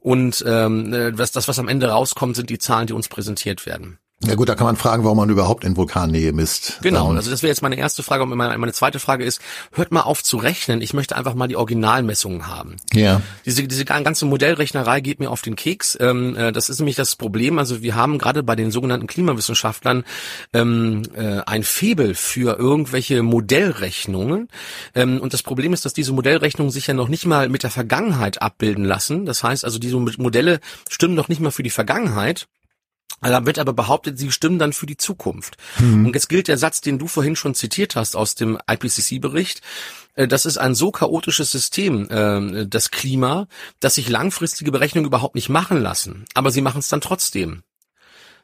Und 0.00 0.42
ähm, 0.46 0.92
äh, 0.92 1.12
das, 1.12 1.30
das, 1.30 1.46
was 1.46 1.58
am 1.58 1.68
Ende 1.68 1.88
rauskommt, 1.88 2.34
sind 2.34 2.50
die 2.50 2.58
Zahlen, 2.58 2.88
die 2.88 2.94
uns 2.94 3.08
präsentiert 3.08 3.66
werden. 3.66 3.99
Ja 4.22 4.34
gut, 4.34 4.50
da 4.50 4.54
kann 4.54 4.66
man 4.66 4.76
fragen, 4.76 5.02
warum 5.04 5.16
man 5.16 5.30
überhaupt 5.30 5.64
in 5.64 5.78
Vulkannähe 5.78 6.34
misst. 6.34 6.78
Genau, 6.82 7.10
ähm, 7.10 7.16
also 7.16 7.30
das 7.30 7.42
wäre 7.42 7.48
jetzt 7.48 7.62
meine 7.62 7.78
erste 7.78 8.02
Frage. 8.02 8.22
Und 8.22 8.28
meine, 8.28 8.58
meine 8.58 8.72
zweite 8.74 8.98
Frage 8.98 9.24
ist, 9.24 9.40
hört 9.72 9.92
mal 9.92 10.02
auf 10.02 10.22
zu 10.22 10.36
rechnen. 10.36 10.82
Ich 10.82 10.92
möchte 10.92 11.16
einfach 11.16 11.34
mal 11.34 11.48
die 11.48 11.56
Originalmessungen 11.56 12.46
haben. 12.46 12.76
Ja. 12.92 13.22
Diese, 13.46 13.66
diese 13.66 13.86
ganze 13.86 14.26
Modellrechnerei 14.26 15.00
geht 15.00 15.20
mir 15.20 15.30
auf 15.30 15.40
den 15.40 15.56
Keks. 15.56 15.96
Ähm, 16.00 16.36
äh, 16.36 16.52
das 16.52 16.68
ist 16.68 16.80
nämlich 16.80 16.96
das 16.96 17.16
Problem. 17.16 17.58
Also 17.58 17.80
wir 17.80 17.94
haben 17.94 18.18
gerade 18.18 18.42
bei 18.42 18.56
den 18.56 18.70
sogenannten 18.70 19.06
Klimawissenschaftlern 19.06 20.04
ähm, 20.52 21.02
äh, 21.14 21.40
ein 21.46 21.62
Febel 21.62 22.14
für 22.14 22.58
irgendwelche 22.58 23.22
Modellrechnungen. 23.22 24.48
Ähm, 24.94 25.18
und 25.18 25.32
das 25.32 25.42
Problem 25.42 25.72
ist, 25.72 25.86
dass 25.86 25.94
diese 25.94 26.12
Modellrechnungen 26.12 26.70
sich 26.70 26.86
ja 26.88 26.92
noch 26.92 27.08
nicht 27.08 27.24
mal 27.24 27.48
mit 27.48 27.62
der 27.62 27.70
Vergangenheit 27.70 28.42
abbilden 28.42 28.84
lassen. 28.84 29.24
Das 29.24 29.42
heißt 29.42 29.64
also, 29.64 29.78
diese 29.78 29.96
Modelle 29.96 30.60
stimmen 30.90 31.14
noch 31.14 31.28
nicht 31.28 31.40
mal 31.40 31.50
für 31.50 31.62
die 31.62 31.70
Vergangenheit 31.70 32.48
da 33.20 33.44
wird 33.44 33.58
aber 33.58 33.72
behauptet, 33.72 34.18
sie 34.18 34.30
stimmen 34.30 34.58
dann 34.58 34.72
für 34.72 34.86
die 34.86 34.96
Zukunft. 34.96 35.56
Mhm. 35.78 36.06
Und 36.06 36.14
jetzt 36.14 36.28
gilt 36.28 36.48
der 36.48 36.58
Satz, 36.58 36.80
den 36.80 36.98
du 36.98 37.06
vorhin 37.06 37.36
schon 37.36 37.54
zitiert 37.54 37.96
hast 37.96 38.16
aus 38.16 38.34
dem 38.34 38.58
IPCC-Bericht. 38.70 39.60
Äh, 40.14 40.28
das 40.28 40.46
ist 40.46 40.58
ein 40.58 40.74
so 40.74 40.90
chaotisches 40.90 41.50
System, 41.50 42.08
äh, 42.08 42.66
das 42.66 42.90
Klima, 42.90 43.46
dass 43.80 43.96
sich 43.96 44.08
langfristige 44.08 44.72
Berechnungen 44.72 45.06
überhaupt 45.06 45.34
nicht 45.34 45.48
machen 45.48 45.80
lassen. 45.80 46.24
Aber 46.34 46.50
sie 46.50 46.62
machen 46.62 46.78
es 46.78 46.88
dann 46.88 47.00
trotzdem. 47.00 47.62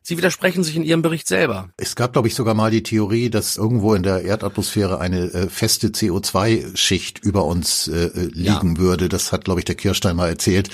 Sie 0.09 0.17
widersprechen 0.17 0.63
sich 0.63 0.77
in 0.77 0.85
Ihrem 0.85 1.03
Bericht 1.03 1.27
selber. 1.27 1.71
Es 1.79 1.97
gab, 1.97 2.13
glaube 2.13 2.29
ich, 2.29 2.37
sogar 2.37 2.55
mal 2.55 2.71
die 2.71 2.85
Theorie, 2.85 3.29
dass 3.29 3.57
irgendwo 3.57 3.93
in 3.93 4.05
der 4.05 4.23
Erdatmosphäre 4.23 5.01
eine 5.01 5.33
äh, 5.33 5.49
feste 5.49 5.89
CO2-Schicht 5.89 7.19
über 7.25 7.45
uns 7.45 7.89
äh, 7.89 8.05
äh, 8.05 8.27
liegen 8.27 8.77
ja. 8.77 8.79
würde. 8.79 9.09
Das 9.09 9.33
hat, 9.33 9.45
glaube 9.45 9.59
ich, 9.59 9.65
der 9.65 9.75
Kirstein 9.75 10.15
mal 10.15 10.29
erzählt. 10.29 10.71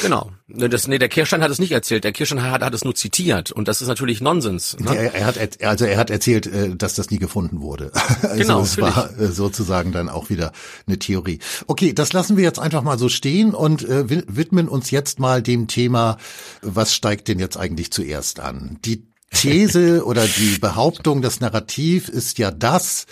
Genau. 0.00 0.32
Das, 0.54 0.86
nee, 0.88 0.98
der 0.98 1.08
Kirstein 1.08 1.42
hat 1.42 1.50
es 1.50 1.58
nicht 1.58 1.72
erzählt. 1.72 2.04
Der 2.04 2.12
Kirstein 2.12 2.42
hat, 2.42 2.62
hat 2.62 2.74
es 2.74 2.84
nur 2.84 2.94
zitiert. 2.94 3.52
Und 3.52 3.68
das 3.68 3.80
ist 3.80 3.88
natürlich 3.88 4.20
Nonsens. 4.20 4.76
Ne? 4.78 4.96
Er, 4.96 5.14
er, 5.14 5.26
hat, 5.26 5.62
also 5.62 5.84
er 5.84 5.96
hat 5.96 6.10
erzählt, 6.10 6.46
äh, 6.46 6.74
dass 6.76 6.94
das 6.94 7.10
nie 7.10 7.18
gefunden 7.18 7.60
wurde. 7.60 7.92
Also 8.22 8.36
genau. 8.36 8.60
Es 8.60 8.78
war 8.78 9.18
äh, 9.18 9.28
sozusagen 9.28 9.92
dann 9.92 10.08
auch 10.08 10.30
wieder 10.30 10.52
eine 10.86 10.98
Theorie. 10.98 11.38
Okay, 11.66 11.92
das 11.92 12.12
lassen 12.12 12.36
wir 12.36 12.44
jetzt 12.44 12.58
einfach 12.58 12.82
mal 12.82 12.98
so 12.98 13.08
stehen 13.08 13.54
und 13.54 13.82
äh, 13.82 14.08
widmen 14.08 14.68
uns 14.68 14.90
jetzt 14.90 15.18
mal 15.18 15.42
dem 15.42 15.68
Thema, 15.68 16.18
was 16.60 16.94
steigt 16.94 17.28
denn 17.28 17.38
jetzt 17.38 17.56
eigentlich 17.56 17.92
zuerst 17.92 18.40
an? 18.40 18.78
Die 18.84 19.08
These 19.32 20.04
oder 20.04 20.26
die 20.26 20.58
Behauptung, 20.58 21.22
das 21.22 21.40
Narrativ 21.40 22.08
ist 22.08 22.38
ja 22.38 22.50
das, 22.50 23.06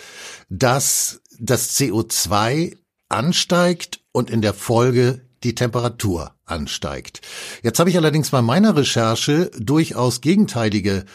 dass 0.49 1.21
das 1.39 1.77
CO2 1.77 2.75
ansteigt 3.09 4.01
und 4.11 4.29
in 4.29 4.41
der 4.41 4.53
Folge 4.53 5.21
die 5.43 5.55
Temperatur 5.55 6.33
ansteigt. 6.45 7.21
Jetzt 7.63 7.79
habe 7.79 7.89
ich 7.89 7.97
allerdings 7.97 8.31
bei 8.31 8.41
meiner 8.41 8.75
Recherche 8.75 9.51
durchaus 9.57 10.21
gegenteilige 10.21 11.05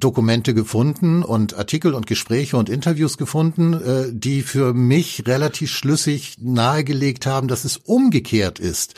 Dokumente 0.00 0.54
gefunden 0.54 1.22
und 1.22 1.56
Artikel 1.56 1.94
und 1.94 2.06
Gespräche 2.06 2.56
und 2.56 2.68
Interviews 2.68 3.16
gefunden, 3.16 3.74
äh, 3.74 4.12
die 4.12 4.42
für 4.42 4.74
mich 4.74 5.24
relativ 5.26 5.70
schlüssig 5.70 6.36
nahegelegt 6.40 7.26
haben, 7.26 7.48
dass 7.48 7.64
es 7.64 7.76
umgekehrt 7.76 8.58
ist. 8.58 8.94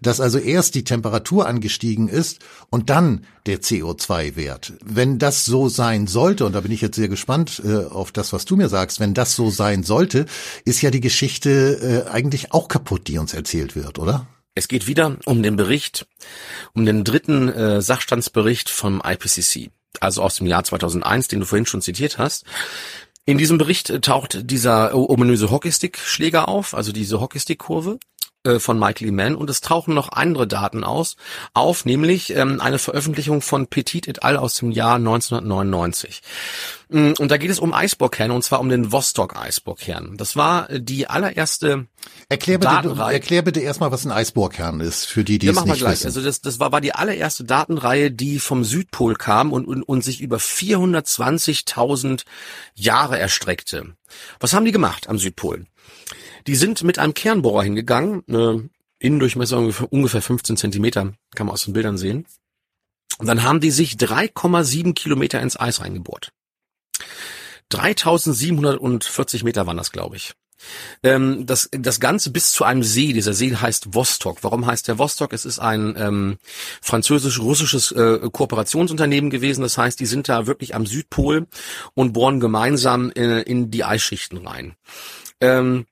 Dass 0.00 0.20
also 0.20 0.38
erst 0.38 0.74
die 0.74 0.84
Temperatur 0.84 1.46
angestiegen 1.46 2.08
ist 2.08 2.40
und 2.70 2.88
dann 2.88 3.26
der 3.46 3.60
CO2-Wert. 3.60 4.72
Wenn 4.82 5.18
das 5.18 5.44
so 5.44 5.68
sein 5.68 6.06
sollte, 6.06 6.46
und 6.46 6.54
da 6.54 6.60
bin 6.60 6.72
ich 6.72 6.80
jetzt 6.80 6.96
sehr 6.96 7.08
gespannt 7.08 7.62
äh, 7.64 7.84
auf 7.84 8.10
das, 8.10 8.32
was 8.32 8.46
du 8.46 8.56
mir 8.56 8.68
sagst, 8.68 8.98
wenn 8.98 9.14
das 9.14 9.36
so 9.36 9.50
sein 9.50 9.82
sollte, 9.82 10.26
ist 10.64 10.80
ja 10.80 10.90
die 10.90 11.00
Geschichte 11.00 12.06
äh, 12.08 12.10
eigentlich 12.10 12.52
auch 12.52 12.68
kaputt, 12.68 13.08
die 13.08 13.18
uns 13.18 13.34
erzählt 13.34 13.76
wird, 13.76 13.98
oder? 13.98 14.26
Es 14.54 14.68
geht 14.68 14.86
wieder 14.86 15.16
um 15.26 15.42
den 15.42 15.56
Bericht, 15.56 16.06
um 16.74 16.84
den 16.84 17.04
dritten 17.04 17.48
äh, 17.48 17.80
Sachstandsbericht 17.80 18.68
vom 18.68 19.00
IPCC, 19.04 19.70
also 19.98 20.22
aus 20.22 20.36
dem 20.36 20.46
Jahr 20.46 20.64
2001, 20.64 21.28
den 21.28 21.40
du 21.40 21.46
vorhin 21.46 21.66
schon 21.66 21.82
zitiert 21.82 22.18
hast. 22.18 22.44
In 23.26 23.38
diesem 23.38 23.58
Bericht 23.58 24.02
taucht 24.02 24.50
dieser 24.50 24.94
ominöse 24.94 25.50
Hockeystick-Schläger 25.50 26.48
auf, 26.48 26.74
also 26.74 26.92
diese 26.92 27.20
Hockeystick-Kurve. 27.20 27.98
Äh, 28.44 28.58
von 28.58 28.78
Michael 28.78 29.08
E. 29.08 29.10
Mann 29.10 29.34
und 29.34 29.50
es 29.50 29.60
tauchen 29.60 29.94
noch 29.94 30.12
andere 30.12 30.46
Daten 30.46 30.82
aus, 30.82 31.16
auf, 31.52 31.84
nämlich 31.84 32.34
ähm, 32.34 32.60
eine 32.60 32.78
Veröffentlichung 32.78 33.42
von 33.42 33.66
Petit 33.66 34.08
et 34.08 34.22
al. 34.22 34.36
aus 34.36 34.54
dem 34.56 34.70
Jahr 34.70 34.94
1999. 34.96 36.22
Mm, 36.88 37.12
und 37.18 37.30
da 37.30 37.36
geht 37.36 37.50
es 37.50 37.58
um 37.58 37.74
Eisbohrkerne 37.74 38.32
und 38.32 38.42
zwar 38.42 38.60
um 38.60 38.68
den 38.68 38.92
Vostok-Eisbohrkern. 38.92 40.16
Das 40.16 40.36
war 40.36 40.70
äh, 40.70 40.80
die 40.80 41.06
allererste 41.06 41.86
Erklär 42.30 42.58
bitte, 42.58 42.96
erklär 42.98 43.42
bitte 43.42 43.60
erstmal, 43.60 43.92
was 43.92 44.06
ein 44.06 44.12
Eisbohrkern 44.12 44.80
ist, 44.80 45.04
für 45.04 45.24
die, 45.24 45.38
die 45.38 45.46
ja, 45.46 45.52
es 45.52 45.64
nicht 45.64 45.78
gleich. 45.78 45.92
wissen. 45.92 46.06
Also 46.06 46.22
das, 46.22 46.40
das 46.40 46.60
war, 46.60 46.72
war 46.72 46.80
die 46.80 46.94
allererste 46.94 47.44
Datenreihe, 47.44 48.10
die 48.10 48.38
vom 48.38 48.64
Südpol 48.64 49.16
kam 49.16 49.52
und, 49.52 49.66
und, 49.66 49.82
und 49.82 50.02
sich 50.02 50.20
über 50.20 50.38
420.000 50.38 52.24
Jahre 52.74 53.18
erstreckte. 53.18 53.96
Was 54.38 54.54
haben 54.54 54.64
die 54.64 54.72
gemacht 54.72 55.08
am 55.08 55.18
Südpol? 55.18 55.66
Die 56.46 56.56
sind 56.56 56.82
mit 56.82 56.98
einem 56.98 57.14
Kernbohrer 57.14 57.62
hingegangen, 57.62 58.22
eine 58.28 58.68
Innendurchmesser 58.98 59.58
ungefähr, 59.58 59.92
ungefähr 59.92 60.22
15 60.22 60.56
Zentimeter, 60.56 61.14
kann 61.34 61.46
man 61.46 61.54
aus 61.54 61.64
den 61.64 61.74
Bildern 61.74 61.98
sehen. 61.98 62.26
Und 63.18 63.26
dann 63.26 63.42
haben 63.42 63.60
die 63.60 63.70
sich 63.70 63.94
3,7 63.94 64.94
Kilometer 64.94 65.40
ins 65.40 65.58
Eis 65.58 65.80
reingebohrt. 65.80 66.32
3740 67.70 69.44
Meter 69.44 69.66
waren 69.66 69.76
das, 69.76 69.92
glaube 69.92 70.16
ich. 70.16 70.34
Ähm, 71.02 71.46
das, 71.46 71.68
das 71.72 72.00
Ganze 72.00 72.30
bis 72.30 72.52
zu 72.52 72.64
einem 72.64 72.82
See. 72.82 73.12
Dieser 73.12 73.32
See 73.32 73.54
heißt 73.54 73.94
Vostok. 73.94 74.42
Warum 74.42 74.66
heißt 74.66 74.88
der 74.88 74.98
Vostok? 74.98 75.32
Es 75.32 75.44
ist 75.44 75.58
ein 75.58 75.94
ähm, 75.96 76.38
französisch-russisches 76.82 77.92
äh, 77.92 78.28
Kooperationsunternehmen 78.30 79.30
gewesen. 79.30 79.62
Das 79.62 79.78
heißt, 79.78 79.98
die 80.00 80.06
sind 80.06 80.28
da 80.28 80.46
wirklich 80.46 80.74
am 80.74 80.86
Südpol 80.86 81.46
und 81.94 82.12
bohren 82.12 82.40
gemeinsam 82.40 83.10
äh, 83.12 83.40
in 83.42 83.70
die 83.70 83.84
Eisschichten 83.84 84.46
rein. 84.46 84.74
Ähm, 85.40 85.86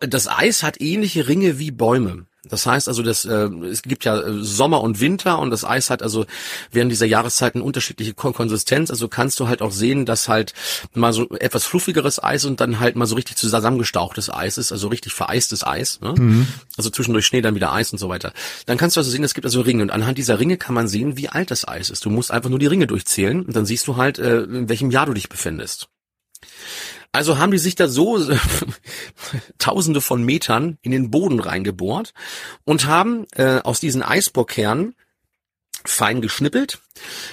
das 0.00 0.28
Eis 0.28 0.62
hat 0.62 0.80
ähnliche 0.80 1.28
Ringe 1.28 1.58
wie 1.58 1.70
Bäume. 1.70 2.26
Das 2.48 2.64
heißt 2.64 2.88
also, 2.88 3.02
das, 3.02 3.26
äh, 3.26 3.48
es 3.70 3.82
gibt 3.82 4.04
ja 4.04 4.18
äh, 4.18 4.42
Sommer 4.42 4.80
und 4.80 5.00
Winter 5.00 5.38
und 5.38 5.50
das 5.50 5.64
Eis 5.64 5.90
hat 5.90 6.02
also 6.02 6.24
während 6.72 6.90
dieser 6.90 7.04
Jahreszeiten 7.04 7.60
unterschiedliche 7.60 8.14
Konsistenz. 8.14 8.90
Also 8.90 9.08
kannst 9.08 9.38
du 9.40 9.48
halt 9.48 9.60
auch 9.60 9.72
sehen, 9.72 10.06
dass 10.06 10.28
halt 10.28 10.54
mal 10.94 11.12
so 11.12 11.28
etwas 11.38 11.64
fluffigeres 11.64 12.22
Eis 12.22 12.46
und 12.46 12.60
dann 12.60 12.80
halt 12.80 12.96
mal 12.96 13.04
so 13.04 13.14
richtig 13.14 13.36
zusammengestauchtes 13.36 14.32
Eis 14.32 14.56
ist, 14.56 14.72
also 14.72 14.88
richtig 14.88 15.12
vereistes 15.12 15.66
Eis. 15.66 16.00
Ne? 16.00 16.14
Mhm. 16.16 16.46
Also 16.78 16.88
zwischendurch 16.88 17.26
Schnee, 17.26 17.42
dann 17.42 17.54
wieder 17.54 17.72
Eis 17.72 17.92
und 17.92 17.98
so 17.98 18.08
weiter. 18.08 18.32
Dann 18.64 18.78
kannst 18.78 18.96
du 18.96 19.00
also 19.00 19.10
sehen, 19.10 19.22
es 19.22 19.34
gibt 19.34 19.44
also 19.44 19.60
Ringe 19.60 19.82
und 19.82 19.90
anhand 19.90 20.16
dieser 20.16 20.40
Ringe 20.40 20.56
kann 20.56 20.74
man 20.74 20.88
sehen, 20.88 21.18
wie 21.18 21.28
alt 21.28 21.50
das 21.50 21.68
Eis 21.68 21.90
ist. 21.90 22.06
Du 22.06 22.10
musst 22.10 22.30
einfach 22.30 22.48
nur 22.48 22.58
die 22.58 22.66
Ringe 22.66 22.86
durchzählen 22.86 23.42
und 23.42 23.54
dann 23.54 23.66
siehst 23.66 23.86
du 23.86 23.96
halt, 23.96 24.18
äh, 24.18 24.44
in 24.44 24.70
welchem 24.70 24.90
Jahr 24.90 25.04
du 25.04 25.12
dich 25.12 25.28
befindest. 25.28 25.89
Also 27.12 27.38
haben 27.38 27.50
die 27.50 27.58
sich 27.58 27.74
da 27.74 27.88
so 27.88 28.20
tausende 29.58 30.00
von 30.00 30.22
Metern 30.22 30.78
in 30.82 30.92
den 30.92 31.10
Boden 31.10 31.40
reingebohrt 31.40 32.14
und 32.64 32.86
haben 32.86 33.26
äh, 33.34 33.60
aus 33.60 33.80
diesen 33.80 34.02
Eisbohrkernen 34.02 34.94
fein 35.84 36.20
geschnippelt, 36.20 36.78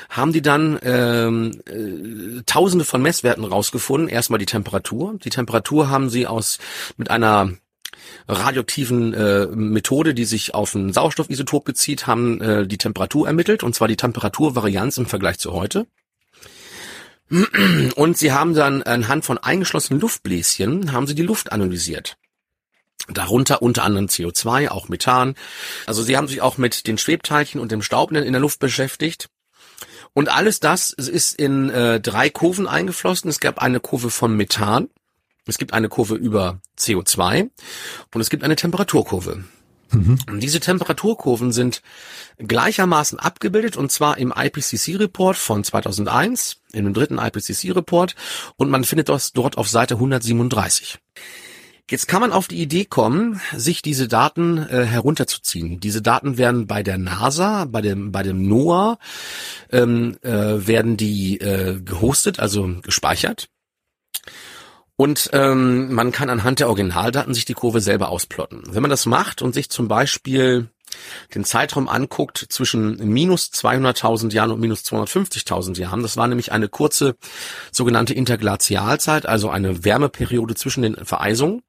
haben 0.10 0.32
die 0.32 0.42
dann 0.42 0.80
ähm, 0.82 1.62
äh, 1.66 2.42
tausende 2.46 2.86
von 2.86 3.02
Messwerten 3.02 3.44
rausgefunden. 3.44 4.10
Erstmal 4.10 4.40
die 4.40 4.46
Temperatur. 4.46 5.18
Die 5.24 5.30
Temperatur 5.30 5.90
haben 5.90 6.10
sie 6.10 6.28
aus 6.28 6.58
mit 6.96 7.12
einer 7.12 7.52
radioaktiven 8.28 9.14
äh, 9.14 9.48
Methode, 9.48 10.14
die 10.14 10.26
sich 10.26 10.54
auf 10.54 10.76
ein 10.76 10.94
Sauerstoffisotop 10.94 11.66
bezieht, 11.66 12.08
haben 12.08 12.42
äh, 12.42 12.68
die 12.68 12.78
Temperatur 12.78 13.28
ermittelt, 13.28 13.64
und 13.64 13.76
zwar 13.76 13.88
die 13.88 13.98
Temperaturvarianz 13.98 14.98
im 14.98 15.06
Vergleich 15.06 15.40
zu 15.40 15.54
heute. 15.54 15.88
Und 17.30 18.18
sie 18.18 18.32
haben 18.32 18.54
dann 18.54 18.84
anhand 18.84 19.26
von 19.26 19.38
eingeschlossenen 19.38 20.00
Luftbläschen 20.00 20.94
haben 20.94 21.08
sie 21.08 21.16
die 21.16 21.24
Luft 21.24 21.52
analysiert. 21.52 22.18
Darunter 23.10 23.62
unter 23.62 23.84
anderem 23.84 24.08
CO2, 24.08 24.70
auch 24.70 24.90
Methan. 24.90 25.36
Also 25.86 26.04
sie 26.04 26.18
haben 26.18 26.28
sich 26.28 26.42
auch 26.42 26.58
mit 26.58 26.88
den 26.88 26.98
Schwebteilchen 26.98 27.62
und 27.62 27.72
dem 27.72 27.82
Staub 27.82 28.12
in 28.12 28.32
der 28.32 28.42
Luft 28.42 28.60
beschäftigt. 28.60 29.30
Und 30.14 30.30
alles 30.30 30.60
das 30.60 30.92
ist 30.92 31.34
in 31.34 31.70
äh, 31.70 32.00
drei 32.00 32.30
Kurven 32.30 32.68
eingeflossen. 32.68 33.30
Es 33.30 33.40
gab 33.40 33.60
eine 33.62 33.80
Kurve 33.80 34.10
von 34.10 34.36
Methan, 34.36 34.90
es 35.46 35.58
gibt 35.58 35.74
eine 35.74 35.90
Kurve 35.90 36.16
über 36.16 36.60
CO2 36.78 37.50
und 38.14 38.22
es 38.22 38.30
gibt 38.30 38.44
eine 38.44 38.56
Temperaturkurve. 38.56 39.44
Mhm. 39.92 40.40
Diese 40.40 40.60
Temperaturkurven 40.60 41.52
sind 41.52 41.82
gleichermaßen 42.38 43.20
abgebildet 43.20 43.78
und 43.78 43.92
zwar 43.92 44.18
im 44.18 44.34
IPCC-Report 44.36 45.38
von 45.38 45.64
2001, 45.64 46.62
in 46.74 46.86
dem 46.86 46.94
dritten 46.94 47.18
IPCC-Report 47.18 48.16
und 48.58 48.70
man 48.70 48.84
findet 48.84 49.10
das 49.10 49.34
dort 49.34 49.58
auf 49.58 49.68
Seite 49.70 49.96
137. 49.96 51.00
Jetzt 51.90 52.10
kann 52.10 52.20
man 52.20 52.34
auf 52.34 52.50
die 52.50 52.62
Idee 52.62 52.84
kommen, 52.84 53.40
sich 53.56 53.82
diese 53.82 54.10
Daten 54.10 54.58
äh, 54.58 54.84
herunterzuziehen. 54.84 55.80
Diese 55.80 56.02
Daten 56.02 56.38
werden 56.38 56.68
bei 56.68 56.84
der 56.84 56.98
NASA, 56.98 57.64
bei 57.64 57.80
dem 57.80 58.12
bei 58.12 58.24
dem 58.24 58.46
NOAA 58.46 59.00
ähm, 59.72 60.18
äh, 60.22 60.68
werden 60.68 60.98
die 60.98 61.40
äh, 61.40 61.80
gehostet, 61.80 62.42
also 62.42 62.70
gespeichert. 62.84 63.48
Und 64.98 65.30
ähm, 65.34 65.94
man 65.94 66.12
kann 66.12 66.30
anhand 66.30 66.60
der 66.60 66.68
Originaldaten 66.68 67.34
sich 67.36 67.46
die 67.46 67.54
Kurve 67.54 67.82
selber 67.82 68.10
ausplotten. 68.10 68.64
Wenn 68.68 68.82
man 68.82 68.90
das 68.90 69.06
macht 69.06 69.44
und 69.44 69.54
sich 69.54 69.70
zum 69.70 69.88
Beispiel 69.88 70.70
den 71.36 71.44
Zeitraum 71.44 71.88
anguckt 71.88 72.48
zwischen 72.50 72.98
minus 73.08 73.52
200.000 73.54 74.34
Jahren 74.34 74.52
und 74.52 74.60
minus 74.60 74.82
250.000 74.82 75.78
Jahren, 75.78 76.02
das 76.02 76.18
war 76.18 76.28
nämlich 76.28 76.52
eine 76.52 76.68
kurze 76.68 77.16
sogenannte 77.72 78.16
Interglazialzeit, 78.16 79.28
also 79.28 79.52
eine 79.52 79.86
Wärmeperiode 79.86 80.56
zwischen 80.56 80.82
den 80.82 80.96
Vereisungen, 81.06 81.62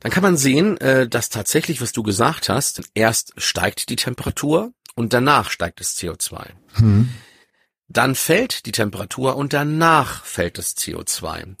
dann 0.00 0.10
kann 0.10 0.22
man 0.22 0.38
sehen, 0.38 0.78
äh, 0.78 1.06
dass 1.06 1.28
tatsächlich, 1.28 1.82
was 1.82 1.92
du 1.92 2.02
gesagt 2.02 2.48
hast, 2.48 2.80
erst 2.94 3.34
steigt 3.36 3.90
die 3.90 3.96
Temperatur 3.96 4.72
und 4.94 5.12
danach 5.12 5.50
steigt 5.50 5.80
das 5.80 5.94
CO2. 5.96 6.46
Hm. 6.74 7.10
Dann 7.88 8.14
fällt 8.14 8.64
die 8.66 8.72
Temperatur 8.72 9.36
und 9.36 9.52
danach 9.52 10.24
fällt 10.24 10.56
das 10.56 10.76
CO2. 10.76 11.56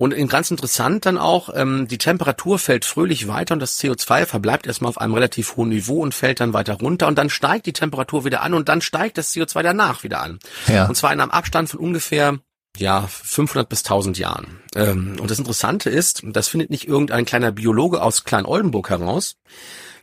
Und 0.00 0.14
ganz 0.28 0.50
interessant 0.52 1.06
dann 1.06 1.18
auch, 1.18 1.50
ähm, 1.52 1.88
die 1.88 1.98
Temperatur 1.98 2.60
fällt 2.60 2.84
fröhlich 2.84 3.26
weiter 3.26 3.54
und 3.54 3.60
das 3.60 3.80
CO2 3.80 4.26
verbleibt 4.26 4.68
erstmal 4.68 4.90
auf 4.90 5.00
einem 5.00 5.12
relativ 5.12 5.56
hohen 5.56 5.70
Niveau 5.70 6.00
und 6.00 6.14
fällt 6.14 6.38
dann 6.38 6.52
weiter 6.52 6.74
runter 6.74 7.08
und 7.08 7.18
dann 7.18 7.30
steigt 7.30 7.66
die 7.66 7.72
Temperatur 7.72 8.24
wieder 8.24 8.42
an 8.42 8.54
und 8.54 8.68
dann 8.68 8.80
steigt 8.80 9.18
das 9.18 9.34
CO2 9.34 9.62
danach 9.62 10.04
wieder 10.04 10.22
an. 10.22 10.38
Ja. 10.68 10.86
Und 10.86 10.94
zwar 10.94 11.12
in 11.12 11.20
einem 11.20 11.32
Abstand 11.32 11.70
von 11.70 11.80
ungefähr 11.80 12.38
ja, 12.78 13.06
500 13.06 13.68
bis 13.68 13.80
1000 13.80 14.18
Jahren. 14.18 14.60
Ähm, 14.74 15.16
und 15.20 15.30
das 15.30 15.38
Interessante 15.38 15.90
ist, 15.90 16.22
das 16.24 16.48
findet 16.48 16.70
nicht 16.70 16.88
irgendein 16.88 17.24
kleiner 17.24 17.52
Biologe 17.52 18.02
aus 18.02 18.24
Klein-Oldenburg 18.24 18.90
heraus, 18.90 19.36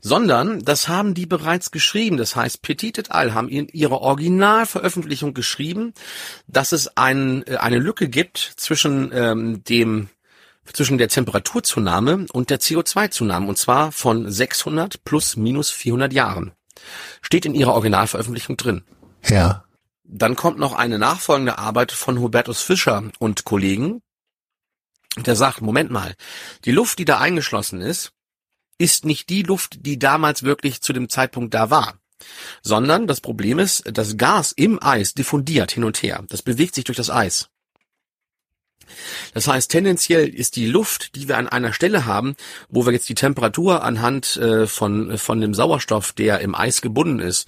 sondern 0.01 0.59
das 0.59 0.87
haben 0.87 1.13
die 1.15 1.25
bereits 1.25 1.71
geschrieben. 1.71 2.17
Das 2.17 2.35
heißt, 2.35 2.61
Petit 2.61 2.97
et 2.99 3.11
al. 3.11 3.33
haben 3.33 3.49
in 3.49 3.67
ihrer 3.69 4.01
Originalveröffentlichung 4.01 5.33
geschrieben, 5.33 5.93
dass 6.47 6.71
es 6.71 6.95
ein, 6.95 7.45
äh, 7.47 7.57
eine 7.57 7.79
Lücke 7.79 8.07
gibt 8.07 8.37
zwischen 8.37 9.11
ähm, 9.13 9.63
dem 9.63 10.09
zwischen 10.73 10.97
der 10.97 11.09
Temperaturzunahme 11.09 12.25
und 12.33 12.49
der 12.49 12.59
CO2-Zunahme, 12.59 13.47
und 13.47 13.57
zwar 13.57 13.91
von 13.91 14.31
600 14.31 15.03
plus 15.03 15.35
minus 15.35 15.69
400 15.69 16.11
Jahren. 16.11 16.53
Steht 17.21 17.45
in 17.45 17.53
ihrer 17.53 17.73
Originalveröffentlichung 17.73 18.57
drin. 18.57 18.83
Ja. 19.27 19.64
Dann 20.07 20.35
kommt 20.35 20.59
noch 20.59 20.73
eine 20.73 20.99
nachfolgende 20.99 21.57
Arbeit 21.57 21.91
von 21.91 22.19
Hubertus 22.19 22.61
Fischer 22.61 23.09
und 23.19 23.43
Kollegen, 23.43 24.01
der 25.17 25.35
sagt, 25.35 25.61
Moment 25.61 25.91
mal, 25.91 26.15
die 26.65 26.71
Luft, 26.71 26.99
die 26.99 27.05
da 27.05 27.19
eingeschlossen 27.19 27.81
ist, 27.81 28.11
ist 28.77 29.05
nicht 29.05 29.29
die 29.29 29.41
Luft, 29.41 29.85
die 29.85 29.97
damals 29.97 30.43
wirklich 30.43 30.81
zu 30.81 30.93
dem 30.93 31.09
Zeitpunkt 31.09 31.53
da 31.53 31.69
war. 31.69 31.99
Sondern 32.61 33.07
das 33.07 33.21
Problem 33.21 33.59
ist, 33.59 33.83
das 33.85 34.17
Gas 34.17 34.51
im 34.51 34.81
Eis 34.81 35.13
diffundiert 35.13 35.71
hin 35.71 35.83
und 35.83 36.01
her. 36.03 36.23
Das 36.29 36.41
bewegt 36.41 36.75
sich 36.75 36.83
durch 36.83 36.97
das 36.97 37.09
Eis. 37.09 37.49
Das 39.33 39.47
heißt, 39.47 39.71
tendenziell 39.71 40.27
ist 40.29 40.55
die 40.55 40.67
Luft, 40.67 41.15
die 41.15 41.27
wir 41.27 41.37
an 41.37 41.47
einer 41.47 41.73
Stelle 41.73 42.05
haben, 42.05 42.35
wo 42.69 42.85
wir 42.85 42.93
jetzt 42.93 43.09
die 43.09 43.15
Temperatur 43.15 43.83
anhand 43.83 44.37
äh, 44.37 44.67
von, 44.67 45.17
von 45.17 45.41
dem 45.41 45.53
Sauerstoff, 45.53 46.13
der 46.13 46.39
im 46.39 46.55
Eis 46.55 46.81
gebunden 46.81 47.19
ist, 47.19 47.47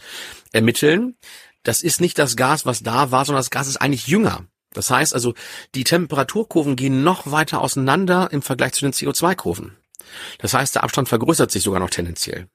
ermitteln, 0.52 1.16
das 1.68 1.82
ist 1.82 2.00
nicht 2.02 2.18
das 2.18 2.36
Gas, 2.36 2.66
was 2.66 2.82
da 2.82 3.12
war, 3.12 3.26
sondern 3.26 3.42
das 3.42 3.50
Gas 3.50 3.68
ist 3.68 3.78
eigentlich 3.78 4.08
jünger. 4.08 4.46
Das 4.74 4.90
heißt 4.90 5.14
also, 5.14 5.34
die 5.76 5.84
Temperaturkurven 5.84 6.76
gehen 6.76 7.04
noch 7.04 7.32
weiter 7.32 7.62
auseinander 7.62 8.30
im 8.32 8.42
Vergleich 8.42 8.74
zu 8.74 8.82
den 8.82 8.94
CO2-Kurven. 8.94 9.76
Das 10.40 10.54
heißt, 10.54 10.76
der 10.76 10.84
Abstand 10.84 11.10
vergrößert 11.10 11.52
sich 11.52 11.64
sogar 11.64 11.80
noch 11.80 11.90
tendenziell. 11.90 12.48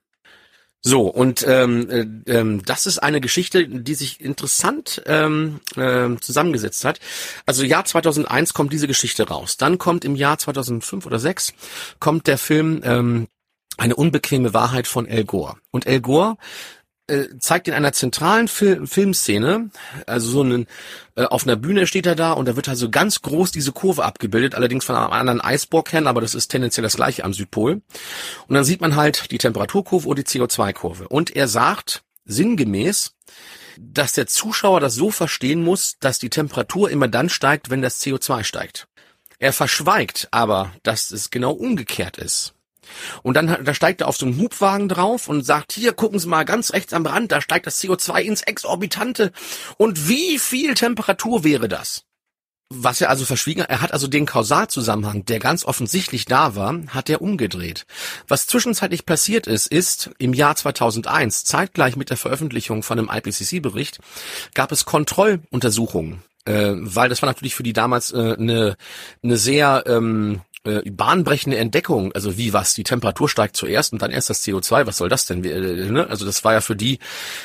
So, 0.81 1.03
und 1.03 1.47
ähm, 1.47 2.25
äh, 2.27 2.33
ähm, 2.33 2.65
das 2.65 2.87
ist 2.87 2.99
eine 2.99 3.21
Geschichte, 3.21 3.69
die 3.69 3.95
sich 3.95 4.21
interessant 4.21 5.03
ähm, 5.07 5.61
äh, 5.77 6.17
zusammengesetzt 6.21 6.85
hat. 6.85 6.99
Also 7.47 7.63
Jahr 7.63 7.85
2001 7.85 8.53
kommt 8.53 8.73
diese 8.73 8.89
Geschichte 8.89 9.29
raus. 9.29 9.59
Dann 9.59 9.79
kommt 9.79 10.05
im 10.05 10.17
Jahr 10.17 10.39
2005 10.39 11.07
oder 11.07 11.21
6 11.21 11.53
kommt 12.01 12.27
der 12.27 12.39
Film 12.39 12.81
ähm, 12.83 13.29
Eine 13.77 13.95
unbequeme 13.95 14.55
Wahrheit 14.55 14.89
von 14.89 15.07
El 15.07 15.25
Gore. 15.25 15.57
Und 15.71 15.87
El 15.87 16.01
Gore 16.01 16.37
äh, 17.13 17.39
zeigt 17.39 17.69
in 17.69 17.75
einer 17.75 17.93
zentralen 17.93 18.49
Fil 18.49 18.87
Filmszene, 18.87 19.71
also 20.07 20.31
so 20.31 20.41
einen, 20.41 20.67
äh, 21.15 21.25
auf 21.25 21.45
einer 21.45 21.57
Bühne 21.57 21.87
steht 21.87 22.07
er 22.07 22.15
da 22.15 22.33
und 22.33 22.49
da 22.49 22.57
wird 22.57 22.69
also 22.69 22.91
ganz 22.91 23.21
groß 23.21 23.53
diese 23.53 23.73
Kurve 23.73 24.05
abgebildet, 24.05 24.55
allerdings 24.55 24.85
von 24.85 24.97
einem 24.97 25.13
anderen 25.13 25.41
Eisbohrkern, 25.41 26.07
aber 26.07 26.21
das 26.23 26.35
ist 26.35 26.49
tendenziell 26.49 26.83
das 26.83 26.97
gleiche 26.97 27.25
am 27.25 27.35
Südpol. 27.35 27.83
Und 28.49 28.55
dann 28.55 28.65
sieht 28.65 28.81
man 28.81 28.97
halt 28.97 29.31
die 29.31 29.39
Temperaturkurve 29.39 30.09
und 30.09 30.19
die 30.19 30.25
CO2-Kurve. 30.25 31.09
Und 31.09 31.37
er 31.37 31.49
sagt 31.49 32.03
sinngemäß, 32.25 33.15
dass 33.79 34.13
der 34.13 34.27
Zuschauer 34.27 34.81
das 34.81 34.95
so 34.95 35.11
verstehen 35.11 35.63
muss, 35.63 35.99
dass 36.01 36.19
die 36.19 36.31
Temperatur 36.31 36.91
immer 36.91 37.09
dann 37.09 37.29
steigt, 37.29 37.71
wenn 37.71 37.83
das 37.83 38.01
CO2 38.01 38.45
steigt. 38.45 38.89
Er 39.39 39.53
verschweigt 39.53 40.29
aber, 40.31 40.73
dass 40.83 41.11
es 41.11 41.31
genau 41.31 41.53
umgekehrt 41.53 42.17
ist. 42.17 42.55
Und 43.23 43.37
dann 43.37 43.65
da 43.65 43.75
steigt 43.75 44.01
er 44.01 44.09
auf 44.09 44.17
so 44.17 44.27
einen 44.27 44.39
Hubwagen 44.39 44.89
drauf 44.89 45.29
und 45.29 45.45
sagt, 45.45 45.73
hier 45.73 45.93
gucken 45.93 46.19
Sie 46.19 46.29
mal 46.29 46.45
ganz 46.45 46.73
rechts 46.73 46.93
am 46.93 47.07
Rand, 47.07 47.33
da 47.33 47.41
steigt 47.41 47.67
das 47.67 47.81
CO2 47.81 48.23
ins 48.23 48.43
Exorbitante. 48.43 49.33
Und 49.77 50.09
wie 50.09 50.39
viel 50.39 50.75
Temperatur 50.75 51.45
wäre 51.45 51.69
das? 51.69 52.05
Was 52.75 53.03
er 53.03 53.11
also 53.11 53.27
verschwiegen, 53.27 53.61
er 53.61 53.83
hat 53.83 53.93
also 53.93 54.07
den 54.07 54.25
Kausalzusammenhang, 54.25 55.27
der 55.27 55.39
ganz 55.41 55.65
offensichtlich 55.65 56.25
da 56.25 56.57
war, 56.57 56.75
hat 56.89 57.11
er 57.11 57.21
umgedreht. 57.21 57.85
Was 58.29 58.47
zwischenzeitlich 58.47 59.05
passiert 59.05 59.47
ist, 59.47 59.67
ist 59.67 60.11
im 60.19 60.33
Jahr 60.33 60.57
2001, 60.57 61.45
zeitgleich 61.45 61.97
mit 61.97 62.09
der 62.09 62.17
Veröffentlichung 62.17 62.83
von 62.83 62.99
einem 62.99 63.11
IPCC-Bericht, 63.13 64.01
gab 64.55 64.73
es 64.73 64.87
Kontrolluntersuchungen 64.87 66.23
äh, 66.45 66.73
weil 66.75 67.09
das 67.09 67.23
war 67.23 67.29
natürlich 67.29 67.55
für 67.55 67.63
die 67.63 67.73
damals 67.73 68.13
eine 68.13 68.71
äh, 68.71 68.75
ne 69.23 69.37
sehr 69.37 69.85
ähm, 69.87 70.41
äh, 70.65 70.89
bahnbrechende 70.91 71.57
Entdeckung, 71.57 72.13
also 72.13 72.37
wie 72.37 72.53
was, 72.53 72.75
die 72.75 72.85
Temperatur 72.85 73.29
steigt 73.29 73.57
zuerst 73.57 73.93
und 73.93 74.03
dann 74.03 74.11
erst 74.11 74.31
das 74.31 74.45
CO2, 74.45 74.87
was 74.87 74.97
soll 74.97 75.09
das 75.09 75.27
denn? 75.27 75.45
Äh, 75.45 75.91
ne? 75.91 76.07
Also 76.09 76.25
das 76.25 76.45
war 76.45 76.53
ja 76.53 76.61
für 76.61 76.77
die 76.77 76.99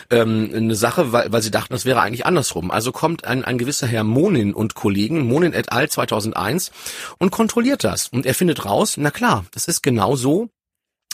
ähm, 0.09 0.51
eine 0.53 0.75
Sache, 0.75 1.11
weil, 1.11 1.31
weil 1.31 1.41
sie 1.41 1.51
dachten, 1.51 1.73
das 1.73 1.85
wäre 1.85 2.01
eigentlich 2.01 2.25
andersrum. 2.25 2.71
Also 2.71 2.91
kommt 2.91 3.25
ein, 3.25 3.43
ein 3.43 3.57
gewisser 3.57 3.87
Herr 3.87 4.03
Monin 4.03 4.53
und 4.53 4.75
Kollegen, 4.75 5.27
Monin 5.27 5.53
et 5.53 5.71
al. 5.71 5.89
2001 5.89 6.71
und 7.17 7.31
kontrolliert 7.31 7.83
das. 7.83 8.09
Und 8.09 8.25
er 8.25 8.33
findet 8.33 8.65
raus, 8.65 8.95
na 8.97 9.11
klar, 9.11 9.45
das 9.51 9.67
ist 9.67 9.81
genau 9.81 10.15
so, 10.15 10.49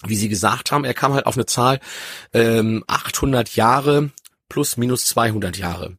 wie 0.05 0.15
Sie 0.15 0.29
gesagt 0.29 0.71
haben, 0.71 0.83
er 0.83 0.93
kam 0.93 1.13
halt 1.13 1.25
auf 1.25 1.35
eine 1.35 1.45
Zahl 1.45 1.79
ähm, 2.33 2.83
800 2.87 3.55
Jahre 3.55 4.11
plus 4.53 4.77
minus 4.77 5.07
200 5.07 5.57
Jahre. 5.57 5.97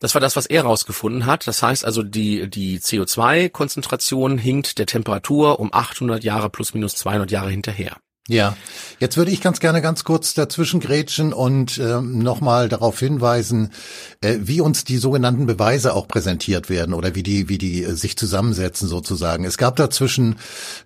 Das 0.00 0.14
war 0.14 0.20
das, 0.20 0.34
was 0.34 0.46
er 0.46 0.64
rausgefunden 0.64 1.24
hat. 1.24 1.46
Das 1.46 1.62
heißt 1.62 1.84
also, 1.84 2.02
die, 2.02 2.50
die 2.50 2.80
CO2-Konzentration 2.80 4.38
hinkt 4.38 4.80
der 4.80 4.86
Temperatur 4.86 5.60
um 5.60 5.72
800 5.72 6.24
Jahre 6.24 6.50
plus 6.50 6.74
minus 6.74 6.96
200 6.96 7.30
Jahre 7.30 7.50
hinterher. 7.50 7.98
Ja, 8.28 8.56
jetzt 9.00 9.16
würde 9.16 9.32
ich 9.32 9.40
ganz 9.40 9.58
gerne 9.58 9.82
ganz 9.82 10.04
kurz 10.04 10.32
dazwischen 10.32 10.78
grätschen 10.78 11.32
und 11.32 11.78
äh, 11.78 12.00
nochmal 12.00 12.68
darauf 12.68 13.00
hinweisen, 13.00 13.72
äh, 14.20 14.36
wie 14.40 14.60
uns 14.60 14.84
die 14.84 14.98
sogenannten 14.98 15.46
Beweise 15.46 15.92
auch 15.92 16.06
präsentiert 16.06 16.70
werden 16.70 16.94
oder 16.94 17.16
wie 17.16 17.24
die, 17.24 17.48
wie 17.48 17.58
die 17.58 17.82
äh, 17.82 17.96
sich 17.96 18.16
zusammensetzen 18.16 18.86
sozusagen. 18.86 19.44
Es 19.44 19.58
gab 19.58 19.74
da 19.74 19.90
zwischen 19.90 20.36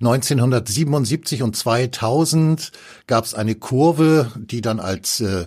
1977 0.00 1.42
und 1.42 1.54
2000 1.54 2.72
gab 3.06 3.26
es 3.26 3.34
eine 3.34 3.54
Kurve, 3.54 4.32
die 4.36 4.62
dann 4.62 4.80
als 4.80 5.20
äh, 5.20 5.44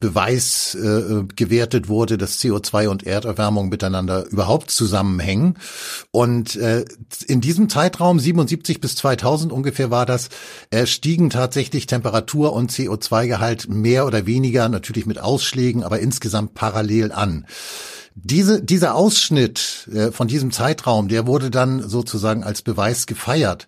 Beweis 0.00 0.74
äh, 0.74 1.24
gewertet 1.36 1.88
wurde, 1.88 2.16
dass 2.16 2.40
CO2 2.40 2.88
und 2.88 3.06
Erderwärmung 3.06 3.68
miteinander 3.68 4.26
überhaupt 4.30 4.70
zusammenhängen. 4.70 5.58
Und 6.10 6.56
äh, 6.56 6.86
in 7.26 7.42
diesem 7.42 7.68
Zeitraum, 7.68 8.18
77 8.18 8.80
bis 8.80 8.96
2000 8.96 9.52
ungefähr 9.52 9.90
war 9.90 10.06
das, 10.06 10.30
äh, 10.70 10.86
stiegen 10.86 11.28
tatsächlich 11.30 11.86
Temperatur 11.86 12.52
und 12.52 12.70
CO2-Gehalt 12.70 13.68
mehr 13.68 14.06
oder 14.06 14.26
weniger, 14.26 14.68
natürlich 14.68 15.06
mit 15.06 15.18
Ausschlägen, 15.18 15.82
aber 15.82 16.00
insgesamt 16.00 16.54
parallel 16.54 17.12
an. 17.12 17.46
Diese, 18.14 18.62
dieser 18.62 18.94
Ausschnitt 18.96 19.88
äh, 19.92 20.10
von 20.10 20.28
diesem 20.28 20.50
Zeitraum, 20.50 21.08
der 21.08 21.26
wurde 21.26 21.50
dann 21.50 21.88
sozusagen 21.88 22.44
als 22.44 22.62
Beweis 22.62 23.06
gefeiert. 23.06 23.66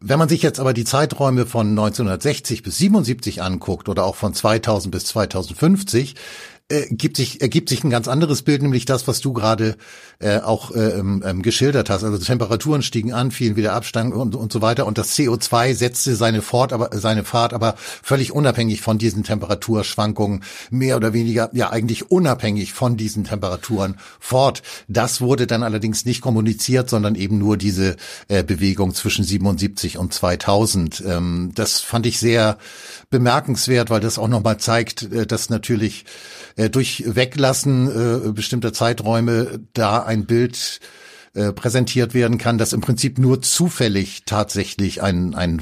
Wenn 0.00 0.18
man 0.18 0.28
sich 0.28 0.42
jetzt 0.42 0.60
aber 0.60 0.74
die 0.74 0.84
Zeiträume 0.84 1.46
von 1.46 1.70
1960 1.70 2.62
bis 2.62 2.78
77 2.78 3.42
anguckt 3.42 3.88
oder 3.88 4.04
auch 4.04 4.16
von 4.16 4.34
2000 4.34 4.92
bis 4.92 5.06
2050, 5.06 6.14
äh, 6.68 6.86
gibt 6.90 7.16
sich, 7.16 7.40
ergibt 7.42 7.68
sich 7.68 7.84
ein 7.84 7.90
ganz 7.90 8.08
anderes 8.08 8.42
Bild, 8.42 8.62
nämlich 8.62 8.86
das, 8.86 9.06
was 9.06 9.20
du 9.20 9.32
gerade 9.32 9.76
äh, 10.18 10.40
auch 10.40 10.74
äh, 10.74 10.98
ähm, 10.98 11.22
ähm 11.24 11.42
geschildert 11.42 11.90
hast. 11.90 12.02
Also 12.02 12.18
Temperaturen 12.18 12.82
stiegen 12.82 13.12
an, 13.12 13.30
fielen 13.30 13.54
wieder 13.54 13.72
ab, 13.72 13.84
und, 13.94 14.34
und 14.34 14.52
so 14.52 14.62
weiter. 14.62 14.84
Und 14.86 14.98
das 14.98 15.16
CO2 15.16 15.74
setzte 15.74 16.16
seine, 16.16 16.42
Fort, 16.42 16.72
aber, 16.72 16.90
seine 16.92 17.22
Fahrt 17.22 17.52
aber 17.52 17.76
völlig 17.76 18.32
unabhängig 18.32 18.80
von 18.80 18.98
diesen 18.98 19.22
Temperaturschwankungen, 19.22 20.42
mehr 20.70 20.96
oder 20.96 21.12
weniger, 21.12 21.50
ja 21.52 21.70
eigentlich 21.70 22.10
unabhängig 22.10 22.72
von 22.72 22.96
diesen 22.96 23.22
Temperaturen 23.22 23.98
fort. 24.18 24.62
Das 24.88 25.20
wurde 25.20 25.46
dann 25.46 25.62
allerdings 25.62 26.04
nicht 26.04 26.20
kommuniziert, 26.20 26.90
sondern 26.90 27.14
eben 27.14 27.38
nur 27.38 27.56
diese 27.56 27.94
äh, 28.26 28.42
Bewegung 28.42 28.92
zwischen 28.92 29.24
77 29.24 29.98
und 29.98 30.12
2000. 30.12 31.04
Ähm, 31.06 31.52
das 31.54 31.80
fand 31.80 32.06
ich 32.06 32.18
sehr 32.18 32.58
bemerkenswert, 33.10 33.88
weil 33.88 34.00
das 34.00 34.18
auch 34.18 34.28
nochmal 34.28 34.58
zeigt, 34.58 35.04
äh, 35.12 35.26
dass 35.26 35.48
natürlich 35.48 36.06
äh, 36.56 36.70
durch 36.70 37.04
Weglassen 37.06 38.28
äh, 38.28 38.32
bestimmter 38.32 38.72
Zeiträume 38.72 39.60
da 39.72 40.02
ein 40.02 40.26
Bild 40.26 40.80
äh, 41.36 41.52
präsentiert 41.52 42.14
werden 42.14 42.38
kann, 42.38 42.56
das 42.56 42.72
im 42.72 42.80
Prinzip 42.80 43.18
nur 43.18 43.42
zufällig 43.42 44.22
tatsächlich 44.24 45.02
einen, 45.02 45.34
einen 45.34 45.60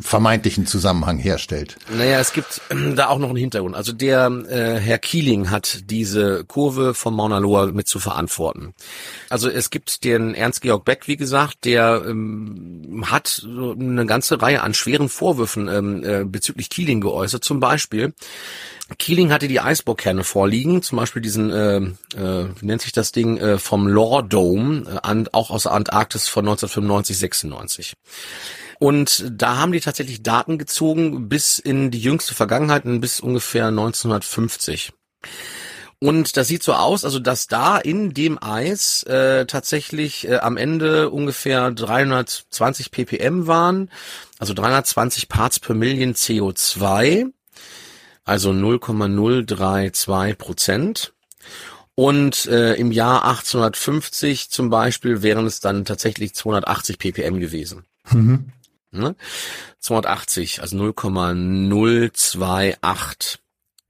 vermeintlichen 0.00 0.64
Zusammenhang 0.66 1.18
herstellt. 1.18 1.76
Naja, 1.94 2.18
es 2.18 2.32
gibt 2.32 2.62
äh, 2.70 2.94
da 2.94 3.08
auch 3.08 3.18
noch 3.18 3.28
einen 3.28 3.36
Hintergrund. 3.36 3.76
Also 3.76 3.92
der 3.92 4.28
äh, 4.48 4.80
Herr 4.80 4.98
Kieling 4.98 5.50
hat 5.50 5.90
diese 5.90 6.44
Kurve 6.44 6.94
vom 6.94 7.14
Mauna 7.14 7.36
Loa 7.36 7.66
mit 7.66 7.88
zu 7.88 7.98
verantworten. 7.98 8.72
Also 9.28 9.50
es 9.50 9.68
gibt 9.68 10.04
den 10.04 10.34
Ernst-Georg 10.34 10.86
Beck, 10.86 11.06
wie 11.08 11.18
gesagt, 11.18 11.66
der 11.66 12.04
ähm, 12.08 13.04
hat 13.10 13.28
so 13.28 13.72
eine 13.72 14.06
ganze 14.06 14.40
Reihe 14.40 14.62
an 14.62 14.72
schweren 14.72 15.10
Vorwürfen 15.10 15.68
ähm, 15.68 16.04
äh, 16.04 16.24
bezüglich 16.24 16.70
Kieling 16.70 17.02
geäußert. 17.02 17.44
Zum 17.44 17.60
Beispiel, 17.60 18.14
Keeling 18.98 19.32
hatte 19.32 19.48
die 19.48 19.60
Eisbohrkerne 19.60 20.24
vorliegen, 20.24 20.82
zum 20.82 20.98
Beispiel 20.98 21.22
diesen, 21.22 21.50
äh, 21.50 21.76
äh, 21.76 22.48
wie 22.58 22.66
nennt 22.66 22.82
sich 22.82 22.92
das 22.92 23.12
Ding, 23.12 23.36
äh, 23.38 23.58
vom 23.58 23.86
Lore 23.86 24.24
Dome, 24.24 24.84
äh, 24.86 24.98
an, 25.02 25.28
auch 25.32 25.50
aus 25.50 25.64
der 25.64 25.72
Antarktis 25.72 26.28
von 26.28 26.44
1995, 26.44 27.18
96. 27.18 27.92
Und 28.78 29.24
da 29.30 29.58
haben 29.58 29.72
die 29.72 29.80
tatsächlich 29.80 30.22
Daten 30.22 30.58
gezogen 30.58 31.28
bis 31.28 31.58
in 31.58 31.90
die 31.90 32.00
jüngste 32.00 32.34
Vergangenheit, 32.34 32.82
bis 32.84 33.20
ungefähr 33.20 33.68
1950. 33.68 34.92
Und 36.00 36.36
das 36.36 36.48
sieht 36.48 36.64
so 36.64 36.72
aus, 36.72 37.04
also 37.04 37.20
dass 37.20 37.46
da 37.46 37.78
in 37.78 38.12
dem 38.12 38.42
Eis 38.42 39.04
äh, 39.04 39.46
tatsächlich 39.46 40.26
äh, 40.26 40.38
am 40.38 40.56
Ende 40.56 41.10
ungefähr 41.10 41.70
320 41.70 42.90
ppm 42.90 43.46
waren, 43.46 43.88
also 44.40 44.52
320 44.52 45.28
Parts 45.28 45.60
per 45.60 45.76
Million 45.76 46.14
CO2 46.14 47.30
also 48.24 48.52
0,032 48.52 50.38
Prozent. 50.38 51.12
Und 51.94 52.46
äh, 52.46 52.72
im 52.74 52.90
Jahr 52.90 53.24
1850 53.24 54.50
zum 54.50 54.70
Beispiel 54.70 55.22
wären 55.22 55.46
es 55.46 55.60
dann 55.60 55.84
tatsächlich 55.84 56.34
280 56.34 56.98
ppm 56.98 57.38
gewesen. 57.38 57.84
Mhm. 58.10 58.50
Ne? 58.92 59.14
280, 59.80 60.62
also 60.62 60.74
0,028 60.76 63.38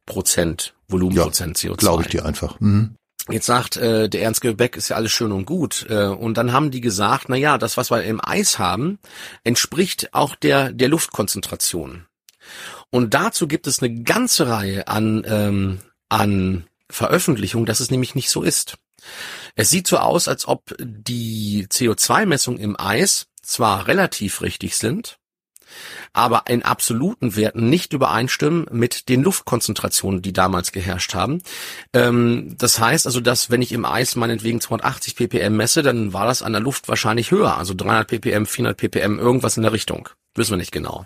Prozent 0.05 0.75
Volumenprozent 0.89 1.63
ja, 1.63 1.71
CO2. 1.71 1.77
Glaube 1.77 2.03
ich 2.03 2.09
dir 2.09 2.25
einfach. 2.25 2.59
Mhm. 2.61 2.97
Jetzt 3.31 3.47
sagt 3.47 3.77
äh, 3.77 4.09
der 4.09 4.23
Ernst 4.23 4.41
Beck 4.57 4.77
ist 4.77 4.89
ja 4.89 4.97
alles 4.97 5.13
schön 5.13 5.31
und 5.31 5.45
gut 5.45 5.87
äh, 5.89 6.07
und 6.07 6.37
dann 6.37 6.53
haben 6.53 6.73
die 6.73 6.81
gesagt, 6.81 7.29
na 7.29 7.37
ja, 7.37 7.57
das 7.57 7.77
was 7.77 7.93
wir 7.93 8.03
im 8.03 8.21
Eis 8.23 8.59
haben, 8.59 8.99
entspricht 9.45 10.13
auch 10.13 10.35
der 10.35 10.73
der 10.73 10.89
Luftkonzentration. 10.89 12.07
Und 12.93 13.15
dazu 13.15 13.49
gibt 13.49 13.67
es 13.67 13.83
eine 13.83 14.03
ganze 14.03 14.49
Reihe 14.49 14.87
an, 14.87 15.25
ähm, 15.27 15.79
an 16.11 16.67
Veröffentlichungen, 16.91 17.65
dass 17.65 17.81
es 17.81 17.91
nämlich 17.91 18.15
nicht 18.15 18.29
so 18.29 18.43
ist. 18.43 18.77
Es 19.55 19.71
sieht 19.71 19.87
so 19.87 19.97
aus, 19.97 20.29
als 20.29 20.47
ob 20.47 20.75
die 20.79 21.67
CO2-Messungen 21.69 22.61
im 22.61 22.79
Eis 22.79 23.29
zwar 23.41 23.89
relativ 23.89 24.43
richtig 24.43 24.77
sind, 24.77 25.19
aber 26.13 26.45
in 26.49 26.63
absoluten 26.63 27.35
Werten 27.35 27.71
nicht 27.71 27.95
übereinstimmen 27.95 28.67
mit 28.71 29.09
den 29.09 29.23
Luftkonzentrationen, 29.23 30.21
die 30.21 30.35
damals 30.35 30.71
geherrscht 30.71 31.15
haben. 31.15 31.43
Ähm, 31.95 32.57
das 32.59 32.79
heißt 32.79 33.07
also, 33.07 33.21
dass 33.21 33.49
wenn 33.49 33.63
ich 33.63 33.73
im 33.73 33.87
Eis 33.87 34.17
meinetwegen 34.17 34.61
280 34.61 35.17
ppm 35.17 35.57
messe, 35.57 35.83
dann 35.83 36.13
war 36.13 36.27
das 36.27 36.43
an 36.43 36.53
der 36.53 36.61
Luft 36.61 36.89
wahrscheinlich 36.89 37.31
höher, 37.31 37.57
also 37.57 37.73
300 37.73 38.07
ppm, 38.07 38.45
400 38.45 38.77
ppm, 38.77 39.19
irgendwas 39.19 39.57
in 39.57 39.63
der 39.63 39.73
Richtung. 39.73 40.11
Wissen 40.35 40.53
wir 40.53 40.57
nicht 40.57 40.73
genau. 40.73 41.05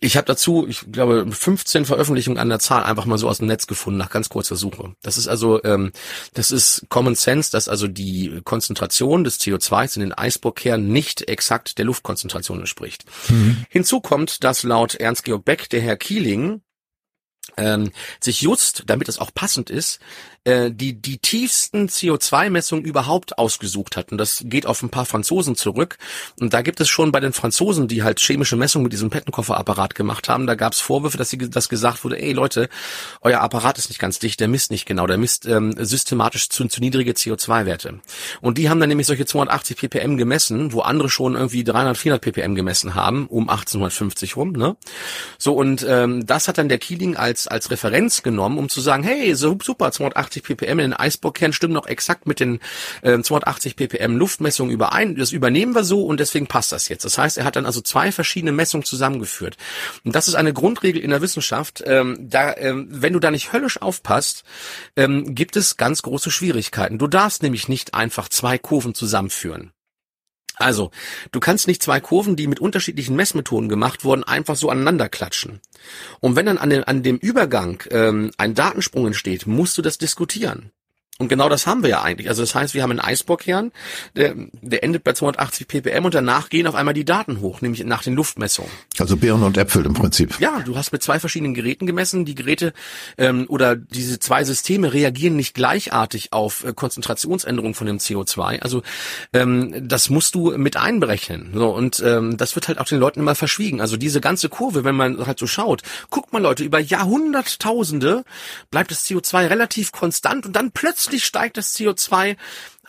Ich 0.00 0.16
habe 0.16 0.26
dazu, 0.26 0.66
ich 0.66 0.90
glaube, 0.90 1.26
15 1.30 1.84
Veröffentlichungen 1.84 2.38
an 2.38 2.48
der 2.48 2.58
Zahl 2.58 2.84
einfach 2.84 3.04
mal 3.04 3.18
so 3.18 3.28
aus 3.28 3.38
dem 3.38 3.48
Netz 3.48 3.66
gefunden 3.66 3.98
nach 3.98 4.08
ganz 4.08 4.30
kurzer 4.30 4.56
Suche. 4.56 4.94
Das 5.02 5.18
ist 5.18 5.28
also, 5.28 5.62
ähm, 5.62 5.92
das 6.32 6.50
ist 6.50 6.86
Common 6.88 7.16
Sense, 7.16 7.50
dass 7.50 7.68
also 7.68 7.86
die 7.86 8.40
Konzentration 8.44 9.24
des 9.24 9.40
CO2 9.40 9.96
in 9.96 10.00
den 10.00 10.12
Eisbohrkernen 10.14 10.90
nicht 10.90 11.28
exakt 11.28 11.76
der 11.76 11.84
Luftkonzentration 11.84 12.60
entspricht. 12.60 13.04
Mhm. 13.28 13.64
Hinzu 13.68 14.00
kommt, 14.00 14.42
dass 14.42 14.62
laut 14.62 14.94
Ernst-Georg 14.94 15.44
Beck 15.44 15.68
der 15.68 15.82
Herr 15.82 15.98
Kieling 15.98 16.62
ähm, 17.56 17.92
sich 18.20 18.42
just, 18.42 18.84
damit 18.86 19.08
es 19.08 19.18
auch 19.18 19.32
passend 19.34 19.70
ist, 19.70 20.00
äh, 20.44 20.70
die 20.70 20.94
die 20.94 21.18
tiefsten 21.18 21.88
CO2-Messungen 21.88 22.84
überhaupt 22.84 23.36
ausgesucht 23.38 23.96
hat. 23.96 24.10
Und 24.10 24.18
das 24.18 24.42
geht 24.46 24.64
auf 24.66 24.82
ein 24.82 24.88
paar 24.88 25.04
Franzosen 25.04 25.54
zurück. 25.54 25.98
Und 26.40 26.54
da 26.54 26.62
gibt 26.62 26.80
es 26.80 26.88
schon 26.88 27.12
bei 27.12 27.20
den 27.20 27.32
Franzosen, 27.32 27.88
die 27.88 28.02
halt 28.02 28.20
chemische 28.20 28.56
Messungen 28.56 28.84
mit 28.84 28.92
diesem 28.92 29.10
Pettenkofferapparat 29.10 29.94
gemacht 29.94 30.28
haben, 30.28 30.46
da 30.46 30.54
gab 30.54 30.72
es 30.72 30.80
Vorwürfe, 30.80 31.18
dass 31.18 31.30
sie 31.30 31.38
das 31.38 31.68
gesagt 31.68 32.04
wurde, 32.04 32.20
ey 32.20 32.32
Leute, 32.32 32.68
euer 33.20 33.40
Apparat 33.40 33.76
ist 33.76 33.90
nicht 33.90 33.98
ganz 33.98 34.18
dicht, 34.18 34.40
der 34.40 34.48
misst 34.48 34.70
nicht 34.70 34.86
genau, 34.86 35.06
der 35.06 35.18
misst 35.18 35.46
ähm, 35.46 35.74
systematisch 35.78 36.48
zu, 36.48 36.66
zu 36.68 36.80
niedrige 36.80 37.12
CO2-Werte. 37.12 38.00
Und 38.40 38.56
die 38.56 38.70
haben 38.70 38.80
dann 38.80 38.88
nämlich 38.88 39.06
solche 39.06 39.26
280 39.26 39.76
ppm 39.76 40.16
gemessen, 40.16 40.72
wo 40.72 40.80
andere 40.80 41.10
schon 41.10 41.34
irgendwie 41.34 41.64
300, 41.64 41.98
400 41.98 42.22
ppm 42.22 42.54
gemessen 42.54 42.94
haben, 42.94 43.26
um 43.26 43.50
1850 43.50 44.36
rum. 44.36 44.52
Ne? 44.52 44.76
So 45.38 45.54
und 45.54 45.84
ähm, 45.86 46.24
das 46.26 46.48
hat 46.48 46.58
dann 46.58 46.68
der 46.68 46.78
Keeling 46.78 47.16
als 47.16 47.29
als 47.48 47.70
Referenz 47.70 48.22
genommen, 48.22 48.58
um 48.58 48.68
zu 48.68 48.80
sagen, 48.80 49.02
hey, 49.02 49.34
super, 49.34 49.92
280 49.92 50.30
280 50.30 50.42
ppm 50.42 50.78
in 50.78 50.90
den 50.90 50.92
Eisbohrkern 50.94 51.52
stimmen 51.52 51.74
noch 51.74 51.86
exakt 51.86 52.26
mit 52.26 52.40
den 52.40 52.60
äh, 53.02 53.20
280 53.20 53.76
ppm 53.76 54.16
Luftmessungen 54.16 54.72
überein. 54.72 55.16
Das 55.16 55.32
übernehmen 55.32 55.74
wir 55.74 55.84
so 55.84 56.04
und 56.04 56.20
deswegen 56.20 56.46
passt 56.46 56.72
das 56.72 56.88
jetzt. 56.88 57.04
Das 57.04 57.18
heißt, 57.18 57.38
er 57.38 57.44
hat 57.44 57.56
dann 57.56 57.66
also 57.66 57.80
zwei 57.80 58.12
verschiedene 58.12 58.52
Messungen 58.52 58.84
zusammengeführt. 58.84 59.56
Und 60.04 60.14
das 60.14 60.28
ist 60.28 60.34
eine 60.34 60.52
Grundregel 60.52 61.02
in 61.02 61.10
der 61.10 61.22
Wissenschaft. 61.22 61.82
Ähm, 61.86 62.16
da, 62.20 62.54
ähm, 62.56 62.88
wenn 62.90 63.12
du 63.12 63.20
da 63.20 63.30
nicht 63.30 63.52
höllisch 63.52 63.80
aufpasst, 63.80 64.44
ähm, 64.96 65.34
gibt 65.34 65.56
es 65.56 65.76
ganz 65.76 66.02
große 66.02 66.30
Schwierigkeiten. 66.30 66.98
Du 66.98 67.06
darfst 67.06 67.42
nämlich 67.42 67.68
nicht 67.68 67.94
einfach 67.94 68.28
zwei 68.28 68.58
Kurven 68.58 68.94
zusammenführen. 68.94 69.72
Also, 70.56 70.90
du 71.32 71.40
kannst 71.40 71.66
nicht 71.66 71.82
zwei 71.82 72.00
Kurven, 72.00 72.36
die 72.36 72.46
mit 72.46 72.60
unterschiedlichen 72.60 73.16
Messmethoden 73.16 73.68
gemacht 73.68 74.04
wurden, 74.04 74.24
einfach 74.24 74.56
so 74.56 74.68
aneinander 74.68 75.08
klatschen. 75.08 75.60
Und 76.20 76.36
wenn 76.36 76.46
dann 76.46 76.58
an 76.58 76.70
dem, 76.70 76.84
an 76.84 77.02
dem 77.02 77.16
Übergang 77.16 77.82
ähm, 77.90 78.30
ein 78.36 78.54
Datensprung 78.54 79.06
entsteht, 79.06 79.46
musst 79.46 79.78
du 79.78 79.82
das 79.82 79.98
diskutieren. 79.98 80.70
Und 81.20 81.28
genau 81.28 81.50
das 81.50 81.66
haben 81.66 81.82
wir 81.82 81.90
ja 81.90 82.02
eigentlich. 82.02 82.30
Also 82.30 82.40
das 82.42 82.54
heißt, 82.54 82.72
wir 82.72 82.82
haben 82.82 82.92
einen 82.92 83.00
Eisbohrkern, 83.00 83.72
der, 84.16 84.34
der 84.62 84.82
endet 84.82 85.04
bei 85.04 85.12
280 85.12 85.68
ppm 85.68 86.06
und 86.06 86.14
danach 86.14 86.48
gehen 86.48 86.66
auf 86.66 86.74
einmal 86.74 86.94
die 86.94 87.04
Daten 87.04 87.40
hoch, 87.40 87.60
nämlich 87.60 87.84
nach 87.84 88.02
den 88.02 88.14
Luftmessungen. 88.14 88.70
Also 88.98 89.18
Birnen 89.18 89.42
und 89.42 89.58
Äpfel 89.58 89.84
im 89.84 89.92
Prinzip. 89.92 90.40
Ja, 90.40 90.60
du 90.60 90.78
hast 90.78 90.92
mit 90.92 91.02
zwei 91.02 91.20
verschiedenen 91.20 91.52
Geräten 91.52 91.86
gemessen. 91.86 92.24
Die 92.24 92.34
Geräte 92.34 92.72
ähm, 93.18 93.44
oder 93.48 93.76
diese 93.76 94.18
zwei 94.18 94.44
Systeme 94.44 94.94
reagieren 94.94 95.36
nicht 95.36 95.52
gleichartig 95.52 96.32
auf 96.32 96.64
äh, 96.64 96.72
Konzentrationsänderungen 96.72 97.74
von 97.74 97.86
dem 97.86 97.98
CO2. 97.98 98.60
Also 98.60 98.82
ähm, 99.34 99.86
das 99.86 100.08
musst 100.08 100.34
du 100.34 100.56
mit 100.56 100.78
einberechnen. 100.78 101.50
So, 101.52 101.68
und 101.68 102.02
ähm, 102.02 102.38
das 102.38 102.54
wird 102.54 102.68
halt 102.68 102.78
auch 102.78 102.86
den 102.86 102.98
Leuten 102.98 103.20
immer 103.20 103.34
verschwiegen. 103.34 103.82
Also 103.82 103.98
diese 103.98 104.22
ganze 104.22 104.48
Kurve, 104.48 104.84
wenn 104.84 104.94
man 104.94 105.26
halt 105.26 105.38
so 105.38 105.46
schaut, 105.46 105.82
guckt 106.08 106.32
mal 106.32 106.40
Leute, 106.40 106.64
über 106.64 106.78
Jahrhunderttausende 106.78 108.24
bleibt 108.70 108.90
das 108.90 109.04
CO2 109.04 109.50
relativ 109.50 109.92
konstant 109.92 110.46
und 110.46 110.56
dann 110.56 110.70
plötzlich 110.70 111.09
plötzlich 111.10 111.24
steigt 111.24 111.56
das 111.56 111.76
CO2 111.76 112.36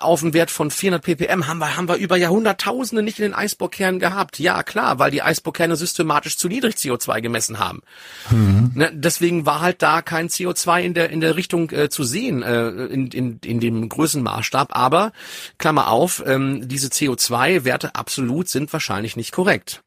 auf 0.02 0.24
einen 0.24 0.34
Wert 0.34 0.52
von 0.52 0.72
400 0.72 1.04
ppm 1.04 1.48
haben 1.48 1.60
wir, 1.60 1.78
haben 1.78 1.88
wir 1.88 1.96
über 1.96 2.18
Jahrhunderttausende 2.18 3.04
nicht 3.04 3.20
in 3.20 3.24
den 3.24 3.34
Eisbohrkernen 3.34 4.00
gehabt. 4.00 4.40
Ja, 4.40 4.64
klar, 4.64 5.00
weil 5.00 5.12
die 5.12 5.22
Eisbohrkerne 5.22 5.76
systematisch 5.76 6.38
zu 6.38 6.48
niedrig 6.48 6.76
CO2 6.76 7.22
gemessen 7.22 7.60
haben. 7.60 7.82
Mhm. 8.30 8.72
Ne, 8.76 8.92
deswegen 8.94 9.46
war 9.46 9.62
halt 9.62 9.82
da 9.82 10.02
kein 10.02 10.30
CO2 10.30 10.82
in 10.82 10.94
der, 10.94 11.10
in 11.10 11.22
der 11.22 11.36
Richtung 11.36 11.70
äh, 11.72 11.90
zu 11.90 12.04
sehen, 12.04 12.44
äh, 12.44 12.70
in, 12.70 13.08
in, 13.08 13.40
in 13.44 13.60
dem 13.60 13.88
Größenmaßstab. 13.88 14.76
Aber, 14.76 15.12
Klammer 15.58 15.90
auf, 15.90 16.24
ähm, 16.26 16.68
diese 16.68 16.88
CO2-Werte 16.88 17.96
absolut 17.96 18.50
sind 18.50 18.72
wahrscheinlich 18.74 19.16
nicht 19.16 19.32
korrekt. 19.32 19.84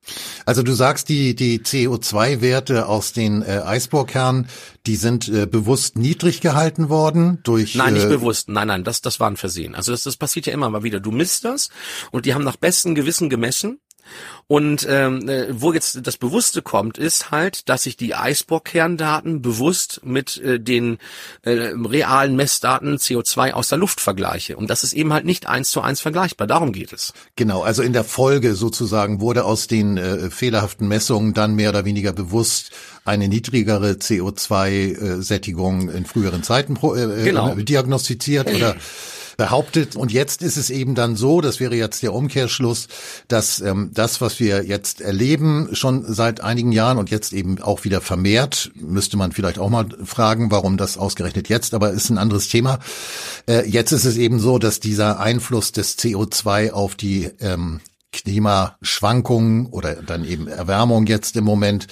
Also 0.46 0.62
du 0.62 0.72
sagst, 0.72 1.08
die, 1.08 1.34
die 1.34 1.60
CO2-Werte 1.60 2.86
aus 2.86 3.12
den 3.12 3.42
äh, 3.42 3.62
Eisbohrkernen, 3.64 4.48
die 4.86 4.96
sind 4.96 5.28
äh, 5.28 5.46
bewusst 5.46 5.96
niedrig 5.96 6.40
gehalten 6.40 6.90
worden 6.90 7.38
durch. 7.42 7.74
Nein, 7.74 7.94
nicht 7.94 8.04
äh, 8.04 8.08
bewusst. 8.08 8.48
Nein, 8.48 8.68
nein, 8.68 8.84
das, 8.84 9.00
das 9.00 9.18
war 9.18 9.30
ein 9.30 9.36
Versehen. 9.36 9.74
Also 9.74 9.92
das, 9.92 10.03
das 10.06 10.16
passiert 10.16 10.46
ja 10.46 10.52
immer 10.52 10.70
mal 10.70 10.82
wieder. 10.82 11.00
Du 11.00 11.10
misst 11.10 11.44
das 11.44 11.70
und 12.10 12.26
die 12.26 12.34
haben 12.34 12.44
nach 12.44 12.56
bestem 12.56 12.94
Gewissen 12.94 13.28
gemessen 13.28 13.80
und 14.46 14.86
ähm, 14.88 15.28
äh, 15.28 15.46
wo 15.50 15.72
jetzt 15.72 16.06
das 16.06 16.18
Bewusste 16.18 16.60
kommt, 16.60 16.98
ist 16.98 17.30
halt, 17.30 17.68
dass 17.68 17.86
ich 17.86 17.96
die 17.96 18.14
Eisbohrkerndaten 18.14 19.40
bewusst 19.40 20.02
mit 20.04 20.36
äh, 20.36 20.60
den 20.60 20.98
äh, 21.42 21.50
realen 21.50 22.36
Messdaten 22.36 22.98
CO2 22.98 23.52
aus 23.52 23.68
der 23.68 23.78
Luft 23.78 24.00
vergleiche. 24.00 24.56
Und 24.56 24.68
das 24.68 24.84
ist 24.84 24.92
eben 24.92 25.12
halt 25.12 25.24
nicht 25.24 25.48
eins 25.48 25.70
zu 25.70 25.80
eins 25.80 26.00
vergleichbar. 26.00 26.46
Darum 26.46 26.72
geht 26.72 26.92
es. 26.92 27.14
Genau, 27.36 27.62
also 27.62 27.82
in 27.82 27.94
der 27.94 28.04
Folge 28.04 28.54
sozusagen 28.54 29.20
wurde 29.20 29.44
aus 29.44 29.66
den 29.66 29.96
äh, 29.96 30.30
fehlerhaften 30.30 30.88
Messungen 30.88 31.32
dann 31.32 31.54
mehr 31.54 31.70
oder 31.70 31.86
weniger 31.86 32.12
bewusst 32.12 32.70
eine 33.06 33.28
niedrigere 33.28 33.92
CO2-Sättigung 33.92 35.90
in 35.90 36.04
früheren 36.04 36.42
Zeiten 36.42 36.76
äh, 36.76 37.24
genau. 37.24 37.54
diagnostiziert 37.54 38.52
oder 38.52 38.76
behauptet. 39.36 39.96
Und 39.96 40.12
jetzt 40.12 40.42
ist 40.42 40.56
es 40.56 40.70
eben 40.70 40.94
dann 40.94 41.16
so, 41.16 41.40
das 41.40 41.60
wäre 41.60 41.74
jetzt 41.74 42.02
der 42.02 42.12
Umkehrschluss, 42.12 42.88
dass 43.28 43.60
ähm, 43.60 43.90
das, 43.92 44.20
was 44.20 44.40
wir 44.40 44.64
jetzt 44.64 45.00
erleben, 45.00 45.68
schon 45.72 46.04
seit 46.12 46.40
einigen 46.40 46.72
Jahren 46.72 46.98
und 46.98 47.10
jetzt 47.10 47.32
eben 47.32 47.60
auch 47.62 47.84
wieder 47.84 48.00
vermehrt, 48.00 48.70
müsste 48.74 49.16
man 49.16 49.32
vielleicht 49.32 49.58
auch 49.58 49.70
mal 49.70 49.86
fragen, 50.04 50.50
warum 50.50 50.76
das 50.76 50.96
ausgerechnet 50.98 51.48
jetzt, 51.48 51.74
aber 51.74 51.90
ist 51.90 52.10
ein 52.10 52.18
anderes 52.18 52.48
Thema. 52.48 52.78
Äh, 53.48 53.68
jetzt 53.68 53.92
ist 53.92 54.04
es 54.04 54.16
eben 54.16 54.38
so, 54.38 54.58
dass 54.58 54.80
dieser 54.80 55.20
Einfluss 55.20 55.72
des 55.72 55.98
CO2 55.98 56.72
auf 56.72 56.94
die 56.94 57.30
ähm, 57.40 57.80
Klimaschwankungen 58.12 59.66
oder 59.66 59.96
dann 59.96 60.24
eben 60.24 60.46
Erwärmung 60.46 61.06
jetzt 61.06 61.36
im 61.36 61.44
Moment 61.44 61.86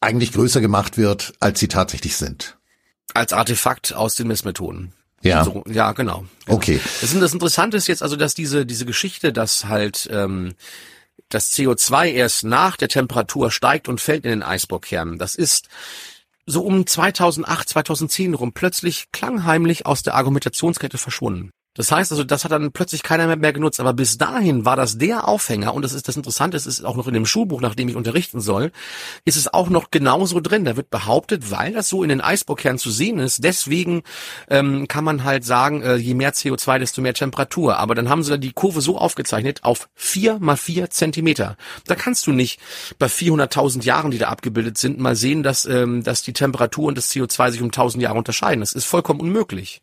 eigentlich 0.00 0.32
größer 0.32 0.60
gemacht 0.60 0.98
wird, 0.98 1.34
als 1.40 1.60
sie 1.60 1.68
tatsächlich 1.68 2.16
sind. 2.16 2.58
Als 3.14 3.32
Artefakt 3.32 3.94
aus 3.94 4.14
den 4.14 4.28
Messmethoden. 4.28 4.94
Ja. 5.22 5.44
So, 5.44 5.64
ja, 5.68 5.92
genau, 5.92 6.24
genau. 6.46 6.56
Okay. 6.56 6.80
Das, 7.00 7.18
das 7.18 7.32
Interessante 7.32 7.76
ist 7.76 7.86
jetzt 7.86 8.02
also, 8.02 8.16
dass 8.16 8.34
diese, 8.34 8.66
diese 8.66 8.86
Geschichte, 8.86 9.32
dass 9.32 9.66
halt 9.66 10.08
ähm, 10.12 10.54
das 11.28 11.52
CO2 11.52 12.08
erst 12.08 12.44
nach 12.44 12.76
der 12.76 12.88
Temperatur 12.88 13.50
steigt 13.50 13.88
und 13.88 14.00
fällt 14.00 14.24
in 14.24 14.30
den 14.30 14.42
Eisbohrkernen, 14.42 15.18
das 15.18 15.34
ist 15.34 15.68
so 16.44 16.62
um 16.62 16.86
2008, 16.86 17.68
2010 17.68 18.34
rum 18.34 18.52
plötzlich 18.52 19.06
klangheimlich 19.12 19.86
aus 19.86 20.02
der 20.02 20.14
Argumentationskette 20.14 20.98
verschwunden. 20.98 21.52
Das 21.74 21.90
heißt 21.90 22.12
also, 22.12 22.22
das 22.22 22.44
hat 22.44 22.52
dann 22.52 22.70
plötzlich 22.70 23.02
keiner 23.02 23.26
mehr, 23.26 23.36
mehr 23.36 23.52
genutzt. 23.52 23.80
Aber 23.80 23.94
bis 23.94 24.18
dahin 24.18 24.66
war 24.66 24.76
das 24.76 24.98
der 24.98 25.26
Aufhänger. 25.26 25.72
Und 25.72 25.82
das 25.82 25.94
ist 25.94 26.06
das 26.06 26.16
Interessante, 26.16 26.56
es 26.56 26.66
ist 26.66 26.84
auch 26.84 26.96
noch 26.96 27.08
in 27.08 27.14
dem 27.14 27.24
Schulbuch, 27.24 27.62
nach 27.62 27.74
dem 27.74 27.88
ich 27.88 27.96
unterrichten 27.96 28.40
soll, 28.40 28.72
ist 29.24 29.36
es 29.36 29.52
auch 29.52 29.70
noch 29.70 29.90
genauso 29.90 30.40
drin. 30.40 30.66
Da 30.66 30.76
wird 30.76 30.90
behauptet, 30.90 31.50
weil 31.50 31.72
das 31.72 31.88
so 31.88 32.02
in 32.02 32.10
den 32.10 32.20
Eisbohrkernen 32.20 32.78
zu 32.78 32.90
sehen 32.90 33.18
ist, 33.18 33.42
deswegen 33.42 34.02
ähm, 34.50 34.86
kann 34.86 35.04
man 35.04 35.24
halt 35.24 35.44
sagen, 35.44 35.82
äh, 35.82 35.96
je 35.96 36.14
mehr 36.14 36.34
CO2, 36.34 36.78
desto 36.78 37.00
mehr 37.00 37.14
Temperatur. 37.14 37.78
Aber 37.78 37.94
dann 37.94 38.10
haben 38.10 38.22
sie 38.22 38.30
da 38.30 38.36
die 38.36 38.52
Kurve 38.52 38.82
so 38.82 38.98
aufgezeichnet 38.98 39.64
auf 39.64 39.88
vier 39.94 40.38
mal 40.40 40.56
vier 40.56 40.90
Zentimeter. 40.90 41.56
Da 41.86 41.94
kannst 41.94 42.26
du 42.26 42.32
nicht 42.32 42.60
bei 42.98 43.06
400.000 43.06 43.84
Jahren, 43.84 44.10
die 44.10 44.18
da 44.18 44.28
abgebildet 44.28 44.76
sind, 44.76 44.98
mal 44.98 45.16
sehen, 45.16 45.42
dass, 45.42 45.64
ähm, 45.64 46.02
dass 46.02 46.22
die 46.22 46.34
Temperatur 46.34 46.88
und 46.88 46.98
das 46.98 47.10
CO2 47.10 47.50
sich 47.50 47.62
um 47.62 47.68
1000 47.68 48.02
Jahre 48.02 48.18
unterscheiden. 48.18 48.60
Das 48.60 48.74
ist 48.74 48.84
vollkommen 48.84 49.20
unmöglich. 49.20 49.80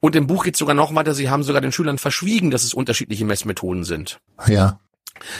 Und 0.00 0.14
im 0.16 0.26
Buch 0.26 0.44
geht 0.44 0.56
sogar 0.56 0.74
noch 0.74 0.94
weiter, 0.94 1.14
sie 1.14 1.28
haben 1.28 1.42
sogar 1.42 1.60
den 1.60 1.72
Schülern 1.72 1.98
verschwiegen, 1.98 2.50
dass 2.50 2.62
es 2.64 2.74
unterschiedliche 2.74 3.24
Messmethoden 3.24 3.84
sind. 3.84 4.20
Ja 4.46 4.78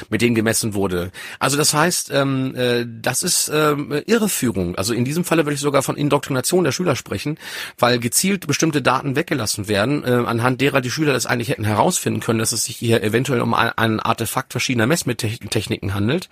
mit 0.09 0.23
denen 0.23 0.35
gemessen 0.35 0.75
wurde. 0.75 1.11
Also 1.39 1.57
das 1.57 1.75
heißt, 1.75 2.11
ähm, 2.12 2.55
äh, 2.55 2.87
das 2.87 3.23
ist 3.23 3.51
ähm, 3.53 4.03
Irreführung. 4.07 4.77
Also 4.77 4.95
in 4.95 5.05
diesem 5.05 5.25
Falle 5.25 5.45
würde 5.45 5.55
ich 5.55 5.61
sogar 5.61 5.83
von 5.83 5.97
Indoktrination 5.97 6.64
der 6.64 6.73
Schüler 6.73 6.97
sprechen, 6.97 7.39
weil 7.79 7.99
gezielt 7.99 8.47
bestimmte 8.47 8.83
Daten 8.83 9.16
weggelassen 9.16 9.69
werden, 9.69 10.05
äh, 10.05 10.11
anhand 10.11 10.61
derer 10.61 10.81
die 10.81 10.91
Schüler 10.91 11.12
das 11.12 11.27
eigentlich 11.27 11.49
hätten 11.49 11.64
herausfinden 11.64 12.21
können, 12.21 12.39
dass 12.39 12.53
es 12.53 12.64
sich 12.64 12.77
hier 12.77 13.03
eventuell 13.03 13.41
um 13.41 13.55
ein, 13.55 13.71
ein 13.77 14.01
Artefakt 14.01 14.53
verschiedener 14.53 14.87
Messtechniken 14.87 15.95
handelt. 15.95 16.29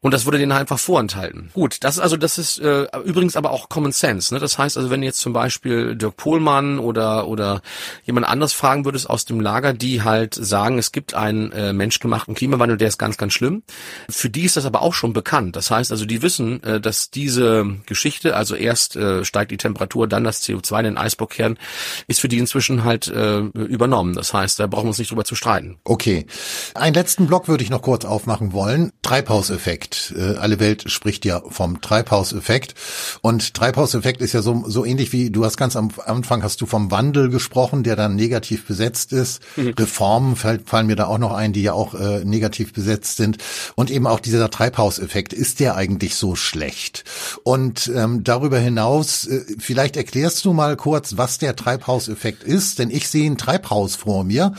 Und 0.00 0.14
das 0.14 0.26
wurde 0.26 0.38
denen 0.38 0.52
einfach 0.52 0.78
vorenthalten. 0.78 1.50
Gut, 1.52 1.78
das 1.82 1.96
ist 1.96 2.00
also 2.00 2.16
das 2.16 2.38
ist 2.38 2.58
äh, 2.58 2.86
übrigens 3.04 3.36
aber 3.36 3.50
auch 3.50 3.68
Common 3.68 3.92
Sense. 3.92 4.32
Ne? 4.34 4.40
Das 4.40 4.58
heißt 4.58 4.76
also, 4.76 4.90
wenn 4.90 5.02
jetzt 5.02 5.20
zum 5.20 5.32
Beispiel 5.32 5.96
Dirk 5.96 6.16
Pohlmann 6.16 6.78
oder 6.78 7.28
oder 7.28 7.62
jemand 8.04 8.26
anders 8.26 8.52
fragen 8.52 8.84
würdest 8.84 9.08
aus 9.08 9.24
dem 9.24 9.40
Lager, 9.40 9.72
die 9.72 10.02
halt 10.02 10.34
sagen, 10.34 10.78
es 10.78 10.92
gibt 10.92 11.14
einen 11.14 11.52
äh, 11.52 11.72
menschgemachten 11.72 12.34
Klimawandel 12.34 12.59
Klimawandel, 12.60 12.76
der 12.76 12.88
ist 12.88 12.98
ganz, 12.98 13.16
ganz 13.16 13.32
schlimm. 13.32 13.62
Für 14.08 14.28
die 14.28 14.42
ist 14.42 14.56
das 14.56 14.66
aber 14.66 14.82
auch 14.82 14.92
schon 14.92 15.12
bekannt. 15.12 15.56
Das 15.56 15.70
heißt 15.70 15.90
also, 15.90 16.04
die 16.04 16.22
wissen, 16.22 16.62
äh, 16.62 16.80
dass 16.80 17.10
diese 17.10 17.64
Geschichte, 17.86 18.36
also 18.36 18.54
erst 18.54 18.96
äh, 18.96 19.24
steigt 19.24 19.50
die 19.50 19.56
Temperatur, 19.56 20.06
dann 20.06 20.24
das 20.24 20.42
CO2 20.42 20.78
in 20.80 20.84
den 20.84 20.98
Eisbohrkern, 20.98 21.58
ist 22.06 22.20
für 22.20 22.28
die 22.28 22.38
inzwischen 22.38 22.84
halt 22.84 23.08
äh, 23.08 23.38
übernommen. 23.38 24.14
Das 24.14 24.34
heißt, 24.34 24.60
da 24.60 24.66
brauchen 24.66 24.84
wir 24.84 24.88
uns 24.88 24.98
nicht 24.98 25.10
drüber 25.10 25.24
zu 25.24 25.34
streiten. 25.34 25.78
Okay. 25.84 26.26
Einen 26.74 26.94
letzten 26.94 27.26
Block 27.26 27.48
würde 27.48 27.64
ich 27.64 27.70
noch 27.70 27.82
kurz 27.82 28.04
aufmachen 28.04 28.52
wollen. 28.52 28.92
Treibhauseffekt. 29.02 30.14
Alle 30.38 30.60
Welt 30.60 30.90
spricht 30.90 31.24
ja 31.24 31.42
vom 31.48 31.80
Treibhauseffekt. 31.80 32.74
Und 33.22 33.54
Treibhauseffekt 33.54 34.20
ist 34.20 34.32
ja 34.32 34.42
so, 34.42 34.64
so 34.66 34.84
ähnlich 34.84 35.12
wie, 35.12 35.30
du 35.30 35.44
hast 35.44 35.56
ganz 35.56 35.76
am 35.76 35.90
Anfang 36.04 36.42
hast 36.42 36.60
du 36.60 36.66
vom 36.66 36.90
Wandel 36.90 37.30
gesprochen, 37.30 37.82
der 37.82 37.96
dann 37.96 38.16
negativ 38.16 38.66
besetzt 38.66 39.12
ist. 39.12 39.40
Mhm. 39.56 39.74
Reformen 39.78 40.36
fallen 40.36 40.86
mir 40.86 40.96
da 40.96 41.06
auch 41.06 41.18
noch 41.18 41.32
ein, 41.32 41.52
die 41.52 41.62
ja 41.62 41.72
auch 41.72 41.94
äh, 41.94 42.24
negativ 42.24 42.49
negativ 42.50 42.72
besetzt 42.72 43.16
sind 43.16 43.38
und 43.76 43.90
eben 43.90 44.06
auch 44.06 44.20
dieser 44.20 44.50
Treibhauseffekt. 44.50 45.32
Ist 45.32 45.60
der 45.60 45.76
eigentlich 45.76 46.16
so 46.16 46.34
schlecht? 46.34 47.04
Und 47.44 47.90
ähm, 47.94 48.24
darüber 48.24 48.58
hinaus, 48.58 49.26
äh, 49.26 49.44
vielleicht 49.58 49.96
erklärst 49.96 50.44
du 50.44 50.52
mal 50.52 50.76
kurz, 50.76 51.16
was 51.16 51.38
der 51.38 51.54
Treibhauseffekt 51.54 52.42
ist, 52.42 52.78
denn 52.78 52.90
ich 52.90 53.08
sehe 53.08 53.30
ein 53.30 53.38
Treibhaus 53.38 53.94
vor 53.94 54.24
mir 54.24 54.52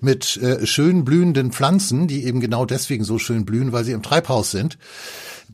mit 0.00 0.36
äh, 0.36 0.66
schön 0.66 1.04
blühenden 1.04 1.52
Pflanzen, 1.52 2.06
die 2.06 2.24
eben 2.24 2.40
genau 2.40 2.66
deswegen 2.66 3.04
so 3.04 3.18
schön 3.18 3.44
blühen, 3.44 3.72
weil 3.72 3.84
sie 3.84 3.92
im 3.92 4.02
Treibhaus 4.02 4.50
sind 4.50 4.78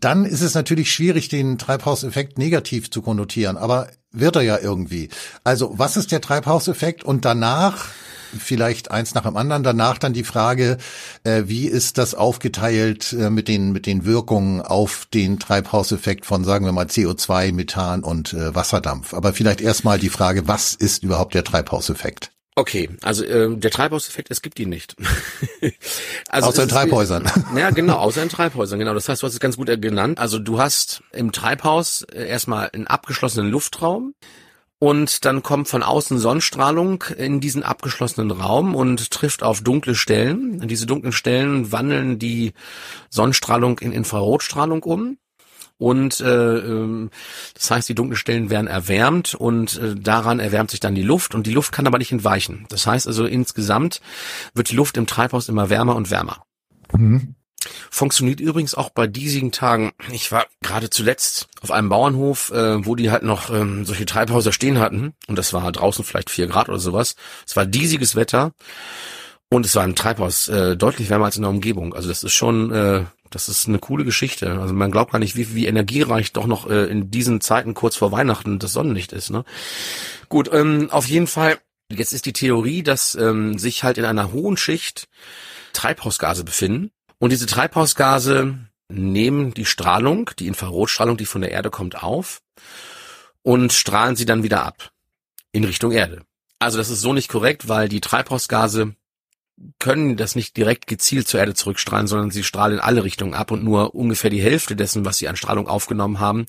dann 0.00 0.24
ist 0.24 0.42
es 0.42 0.54
natürlich 0.54 0.92
schwierig, 0.92 1.28
den 1.28 1.56
Treibhauseffekt 1.56 2.36
negativ 2.36 2.90
zu 2.90 3.00
konnotieren, 3.00 3.56
aber 3.56 3.88
wird 4.10 4.36
er 4.36 4.42
ja 4.42 4.58
irgendwie. 4.58 5.08
Also 5.44 5.74
was 5.76 5.96
ist 5.96 6.10
der 6.10 6.20
Treibhauseffekt 6.20 7.04
und 7.04 7.24
danach 7.24 7.86
vielleicht 8.38 8.90
eins 8.90 9.14
nach 9.14 9.22
dem 9.22 9.36
anderen. 9.36 9.62
Danach 9.62 9.98
dann 9.98 10.12
die 10.12 10.24
Frage, 10.24 10.78
äh, 11.24 11.44
wie 11.46 11.66
ist 11.66 11.98
das 11.98 12.14
aufgeteilt 12.14 13.12
äh, 13.12 13.30
mit 13.30 13.48
den 13.48 13.72
mit 13.72 13.86
den 13.86 14.04
Wirkungen 14.04 14.60
auf 14.60 15.06
den 15.12 15.38
Treibhauseffekt 15.38 16.26
von 16.26 16.44
sagen 16.44 16.64
wir 16.64 16.72
mal 16.72 16.86
CO2, 16.86 17.52
Methan 17.52 18.02
und 18.02 18.32
äh, 18.32 18.54
Wasserdampf. 18.54 19.14
Aber 19.14 19.32
vielleicht 19.32 19.60
erstmal 19.60 19.98
die 19.98 20.10
Frage, 20.10 20.48
was 20.48 20.74
ist 20.74 21.02
überhaupt 21.02 21.34
der 21.34 21.44
Treibhauseffekt? 21.44 22.30
Okay, 22.56 22.88
also 23.02 23.24
äh, 23.24 23.56
der 23.56 23.70
Treibhauseffekt, 23.72 24.30
es 24.30 24.40
gibt 24.40 24.60
ihn 24.60 24.68
nicht. 24.68 24.94
also 26.28 26.48
außer 26.48 26.62
in 26.62 26.68
Treibhäusern. 26.68 27.28
ja, 27.56 27.70
genau, 27.70 27.96
außer 27.96 28.22
in 28.22 28.28
Treibhäusern, 28.28 28.78
genau. 28.78 28.94
Das 28.94 29.08
heißt, 29.08 29.22
du 29.22 29.26
hast 29.26 29.34
es 29.34 29.40
ganz 29.40 29.56
gut 29.56 29.66
genannt. 29.82 30.20
Also 30.20 30.38
du 30.38 30.60
hast 30.60 31.02
im 31.12 31.32
Treibhaus 31.32 32.02
äh, 32.02 32.28
erstmal 32.28 32.70
einen 32.72 32.86
abgeschlossenen 32.86 33.50
Luftraum 33.50 34.14
und 34.78 35.24
dann 35.24 35.42
kommt 35.42 35.68
von 35.68 35.82
außen 35.82 36.18
Sonnenstrahlung 36.18 37.04
in 37.16 37.40
diesen 37.40 37.62
abgeschlossenen 37.62 38.30
Raum 38.30 38.74
und 38.74 39.10
trifft 39.10 39.42
auf 39.42 39.62
dunkle 39.62 39.94
Stellen. 39.94 40.66
Diese 40.68 40.86
dunklen 40.86 41.12
Stellen 41.12 41.72
wandeln 41.72 42.18
die 42.18 42.52
Sonnenstrahlung 43.10 43.78
in 43.78 43.92
Infrarotstrahlung 43.92 44.82
um 44.82 45.18
und 45.76 46.20
äh, 46.20 46.58
ähm, 46.58 47.10
das 47.54 47.70
heißt, 47.70 47.88
die 47.88 47.94
dunklen 47.94 48.16
Stellen 48.16 48.50
werden 48.50 48.68
erwärmt 48.68 49.34
und 49.34 49.76
äh, 49.78 49.94
daran 49.96 50.38
erwärmt 50.38 50.70
sich 50.70 50.80
dann 50.80 50.94
die 50.94 51.02
Luft 51.02 51.34
und 51.34 51.46
die 51.46 51.52
Luft 51.52 51.72
kann 51.72 51.86
aber 51.86 51.98
nicht 51.98 52.12
entweichen. 52.12 52.66
Das 52.68 52.86
heißt 52.86 53.06
also 53.06 53.26
insgesamt 53.26 54.00
wird 54.54 54.70
die 54.70 54.76
Luft 54.76 54.96
im 54.96 55.06
Treibhaus 55.06 55.48
immer 55.48 55.70
wärmer 55.70 55.96
und 55.96 56.10
wärmer. 56.10 56.44
Mhm. 56.92 57.34
Funktioniert 57.90 58.40
übrigens 58.40 58.74
auch 58.74 58.90
bei 58.90 59.06
diesigen 59.06 59.52
Tagen. 59.52 59.92
Ich 60.12 60.32
war 60.32 60.46
gerade 60.62 60.90
zuletzt 60.90 61.48
auf 61.60 61.70
einem 61.70 61.88
Bauernhof, 61.88 62.50
äh, 62.50 62.84
wo 62.84 62.94
die 62.94 63.10
halt 63.10 63.22
noch 63.22 63.50
ähm, 63.50 63.84
solche 63.84 64.06
Treibhäuser 64.06 64.52
stehen 64.52 64.78
hatten. 64.78 65.14
Und 65.26 65.36
das 65.36 65.52
war 65.52 65.70
draußen 65.70 66.04
vielleicht 66.04 66.30
vier 66.30 66.46
Grad 66.46 66.68
oder 66.68 66.78
sowas. 66.78 67.16
Es 67.46 67.56
war 67.56 67.66
diesiges 67.66 68.16
Wetter. 68.16 68.52
Und 69.50 69.66
es 69.66 69.74
war 69.76 69.84
im 69.84 69.94
Treibhaus 69.94 70.48
äh, 70.48 70.76
deutlich 70.76 71.10
wärmer 71.10 71.26
als 71.26 71.36
in 71.36 71.42
der 71.42 71.50
Umgebung. 71.50 71.94
Also 71.94 72.08
das 72.08 72.24
ist 72.24 72.32
schon 72.32 72.72
äh, 72.72 73.04
das 73.34 73.48
ist 73.48 73.66
eine 73.68 73.78
coole 73.78 74.04
Geschichte. 74.04 74.60
Also 74.60 74.74
man 74.74 74.90
glaubt 74.90 75.12
gar 75.12 75.18
nicht, 75.18 75.36
wie, 75.36 75.54
wie 75.54 75.66
energiereich 75.66 76.32
doch 76.32 76.46
noch 76.46 76.70
äh, 76.70 76.84
in 76.84 77.10
diesen 77.10 77.40
Zeiten 77.40 77.74
kurz 77.74 77.96
vor 77.96 78.12
Weihnachten 78.12 78.58
das 78.58 78.72
Sonnenlicht 78.72 79.12
ist. 79.12 79.30
Ne? 79.30 79.44
Gut, 80.28 80.48
ähm, 80.52 80.88
auf 80.90 81.06
jeden 81.06 81.26
Fall. 81.26 81.58
Jetzt 81.90 82.12
ist 82.12 82.26
die 82.26 82.32
Theorie, 82.32 82.82
dass 82.82 83.14
ähm, 83.14 83.58
sich 83.58 83.84
halt 83.84 83.98
in 83.98 84.04
einer 84.04 84.32
hohen 84.32 84.56
Schicht 84.56 85.08
Treibhausgase 85.72 86.44
befinden. 86.44 86.90
Und 87.24 87.30
diese 87.30 87.46
Treibhausgase 87.46 88.58
nehmen 88.90 89.54
die 89.54 89.64
Strahlung, 89.64 90.28
die 90.38 90.46
Infrarotstrahlung, 90.46 91.16
die 91.16 91.24
von 91.24 91.40
der 91.40 91.52
Erde 91.52 91.70
kommt, 91.70 92.02
auf 92.02 92.42
und 93.40 93.72
strahlen 93.72 94.14
sie 94.14 94.26
dann 94.26 94.42
wieder 94.42 94.62
ab 94.62 94.92
in 95.50 95.64
Richtung 95.64 95.90
Erde. 95.92 96.20
Also 96.58 96.76
das 96.76 96.90
ist 96.90 97.00
so 97.00 97.14
nicht 97.14 97.30
korrekt, 97.30 97.66
weil 97.66 97.88
die 97.88 98.02
Treibhausgase 98.02 98.94
können 99.78 100.18
das 100.18 100.36
nicht 100.36 100.58
direkt 100.58 100.86
gezielt 100.86 101.26
zur 101.26 101.40
Erde 101.40 101.54
zurückstrahlen, 101.54 102.08
sondern 102.08 102.30
sie 102.30 102.44
strahlen 102.44 102.74
in 102.74 102.80
alle 102.80 103.04
Richtungen 103.04 103.32
ab 103.32 103.52
und 103.52 103.64
nur 103.64 103.94
ungefähr 103.94 104.28
die 104.28 104.42
Hälfte 104.42 104.76
dessen, 104.76 105.06
was 105.06 105.16
sie 105.16 105.26
an 105.26 105.36
Strahlung 105.36 105.66
aufgenommen 105.66 106.20
haben, 106.20 106.44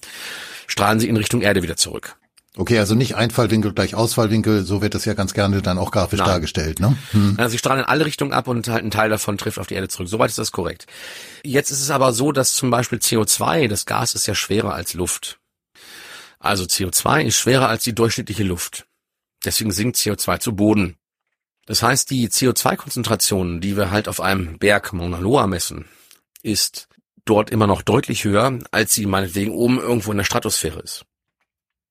strahlen 0.68 1.00
sie 1.00 1.08
in 1.08 1.16
Richtung 1.16 1.42
Erde 1.42 1.64
wieder 1.64 1.78
zurück. 1.78 2.18
Okay, 2.58 2.80
also 2.80 2.96
nicht 2.96 3.16
Einfallwinkel 3.16 3.74
gleich 3.74 3.96
Ausfallwinkel, 3.96 4.64
so 4.64 4.82
wird 4.82 4.96
das 4.96 5.04
ja 5.04 5.14
ganz 5.14 5.34
gerne 5.34 5.62
dann 5.62 5.78
auch 5.78 5.92
grafisch 5.92 6.20
Nein. 6.20 6.28
dargestellt, 6.30 6.80
ne? 6.80 6.98
Hm. 7.12 7.36
Also 7.38 7.52
sie 7.52 7.58
strahlen 7.58 7.82
in 7.82 7.86
alle 7.86 8.06
Richtungen 8.06 8.32
ab 8.32 8.48
und 8.48 8.68
halt 8.70 8.84
ein 8.84 8.92
Teil 8.92 9.10
davon 9.10 9.38
trifft 9.38 9.60
auf 9.60 9.68
die 9.68 9.74
Erde 9.74 9.90
zurück. 9.90 10.08
Soweit 10.08 10.30
ist 10.30 10.38
das 10.38 10.54
korrekt. 10.54 10.88
Jetzt 11.44 11.72
ist 11.72 11.82
es 11.82 11.92
aber 11.92 12.14
so, 12.14 12.32
dass 12.32 12.54
zum 12.54 12.70
Beispiel 12.70 13.00
CO2, 13.00 13.68
das 13.68 13.86
Gas 13.86 14.16
ist 14.16 14.26
ja 14.28 14.36
schwerer 14.36 14.74
als 14.74 14.94
Luft. 14.94 15.40
Also 16.40 16.64
CO2 16.64 17.24
ist 17.24 17.38
schwerer 17.38 17.68
als 17.68 17.84
die 17.84 17.96
durchschnittliche 17.96 18.44
Luft. 18.44 18.86
Deswegen 19.44 19.72
sinkt 19.72 19.98
CO2 19.98 20.40
zu 20.40 20.56
Boden. 20.56 20.96
Das 21.66 21.84
heißt, 21.84 22.10
die 22.10 22.30
CO2-Konzentration, 22.30 23.60
die 23.60 23.76
wir 23.76 23.92
halt 23.92 24.08
auf 24.08 24.22
einem 24.22 24.60
Berg 24.60 24.94
Mauna 24.94 25.18
Loa 25.18 25.48
messen, 25.48 25.86
ist 26.42 26.88
dort 27.26 27.50
immer 27.50 27.68
noch 27.68 27.82
deutlich 27.82 28.24
höher, 28.24 28.60
als 28.72 28.94
sie 28.94 29.08
meinetwegen 29.08 29.52
oben 29.52 29.80
irgendwo 29.80 30.12
in 30.12 30.18
der 30.18 30.24
Stratosphäre 30.24 30.80
ist. 30.80 31.06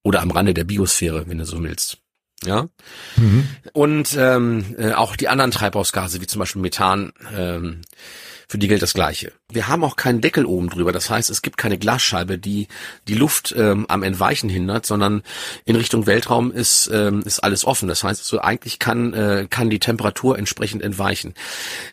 Oder 0.04 0.22
am 0.22 0.30
Rande 0.30 0.54
der 0.54 0.64
Biosphäre, 0.64 1.26
wenn 1.26 1.38
du 1.38 1.44
so 1.44 1.60
willst. 1.62 1.98
Ja. 2.44 2.68
Mhm. 3.16 3.48
Und 3.72 4.16
ähm, 4.16 4.76
äh, 4.78 4.92
auch 4.92 5.16
die 5.16 5.28
anderen 5.28 5.50
Treibhausgase, 5.50 6.20
wie 6.20 6.26
zum 6.26 6.38
Beispiel 6.38 6.62
Methan, 6.62 7.12
ähm, 7.34 7.80
für 8.46 8.58
die 8.58 8.68
gilt 8.68 8.82
das 8.82 8.92
Gleiche. 8.92 9.32
Wir 9.50 9.68
haben 9.68 9.82
auch 9.82 9.96
keinen 9.96 10.20
Deckel 10.20 10.44
oben 10.44 10.68
drüber. 10.68 10.92
Das 10.92 11.08
heißt, 11.08 11.30
es 11.30 11.42
gibt 11.42 11.56
keine 11.56 11.78
Glasscheibe, 11.78 12.38
die 12.38 12.68
die 13.08 13.14
Luft 13.14 13.54
ähm, 13.56 13.86
am 13.88 14.02
Entweichen 14.02 14.50
hindert, 14.50 14.84
sondern 14.84 15.22
in 15.64 15.76
Richtung 15.76 16.06
Weltraum 16.06 16.52
ist, 16.52 16.90
ähm, 16.92 17.22
ist 17.24 17.40
alles 17.40 17.64
offen. 17.64 17.88
Das 17.88 18.04
heißt, 18.04 18.24
so 18.24 18.40
eigentlich 18.40 18.78
kann, 18.78 19.14
äh, 19.14 19.46
kann 19.48 19.70
die 19.70 19.78
Temperatur 19.78 20.38
entsprechend 20.38 20.82
entweichen. 20.82 21.34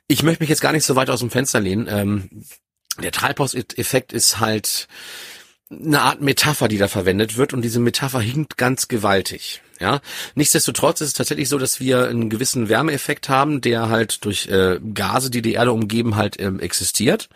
Ich 0.07 0.23
möchte 0.23 0.43
mich 0.43 0.49
jetzt 0.49 0.61
gar 0.61 0.73
nicht 0.73 0.85
so 0.85 0.95
weit 0.95 1.09
aus 1.09 1.21
dem 1.21 1.31
Fenster 1.31 1.61
lehnen. 1.61 1.87
Ähm, 1.89 2.29
der 3.01 3.11
Treibhauseffekt 3.11 4.11
ist 4.11 4.39
halt 4.39 4.87
eine 5.71 6.01
Art 6.01 6.21
Metapher, 6.21 6.67
die 6.67 6.77
da 6.77 6.87
verwendet 6.87 7.37
wird 7.37 7.53
und 7.53 7.61
diese 7.61 7.79
Metapher 7.79 8.19
hinkt 8.21 8.57
ganz 8.57 8.87
gewaltig. 8.87 9.61
Ja, 9.79 9.99
nichtsdestotrotz 10.35 11.01
ist 11.01 11.07
es 11.07 11.13
tatsächlich 11.13 11.49
so, 11.49 11.57
dass 11.57 11.79
wir 11.79 12.07
einen 12.07 12.29
gewissen 12.29 12.69
Wärmeeffekt 12.69 13.29
haben, 13.29 13.61
der 13.61 13.89
halt 13.89 14.23
durch 14.25 14.47
äh, 14.47 14.79
Gase, 14.93 15.31
die 15.31 15.41
die 15.41 15.53
Erde 15.53 15.71
umgeben, 15.71 16.15
halt 16.15 16.39
ähm, 16.39 16.59
existiert. 16.59 17.29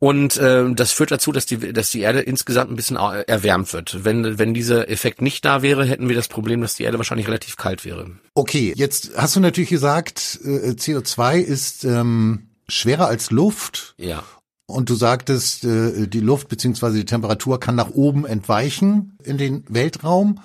Und 0.00 0.36
äh, 0.36 0.64
das 0.74 0.92
führt 0.92 1.12
dazu, 1.12 1.32
dass 1.32 1.46
die, 1.46 1.72
dass 1.72 1.90
die 1.90 2.00
Erde 2.00 2.20
insgesamt 2.20 2.70
ein 2.70 2.76
bisschen 2.76 2.96
erwärmt 2.96 3.72
wird. 3.72 4.04
Wenn, 4.04 4.38
wenn 4.38 4.52
dieser 4.52 4.90
Effekt 4.90 5.22
nicht 5.22 5.44
da 5.44 5.62
wäre, 5.62 5.84
hätten 5.84 6.08
wir 6.08 6.16
das 6.16 6.28
Problem, 6.28 6.60
dass 6.60 6.74
die 6.74 6.82
Erde 6.82 6.98
wahrscheinlich 6.98 7.28
relativ 7.28 7.56
kalt 7.56 7.84
wäre. 7.84 8.10
Okay, 8.34 8.74
jetzt 8.76 9.12
hast 9.16 9.36
du 9.36 9.40
natürlich 9.40 9.70
gesagt, 9.70 10.40
äh, 10.44 10.72
CO2 10.72 11.38
ist 11.38 11.84
ähm, 11.84 12.48
schwerer 12.68 13.06
als 13.06 13.30
Luft. 13.30 13.94
Ja. 13.96 14.24
Und 14.66 14.88
du 14.88 14.94
sagtest, 14.94 15.64
äh, 15.64 16.06
die 16.06 16.20
Luft 16.20 16.48
beziehungsweise 16.48 16.96
die 16.96 17.04
Temperatur 17.04 17.60
kann 17.60 17.74
nach 17.74 17.90
oben 17.90 18.24
entweichen 18.24 19.18
in 19.22 19.36
den 19.36 19.64
Weltraum. 19.68 20.40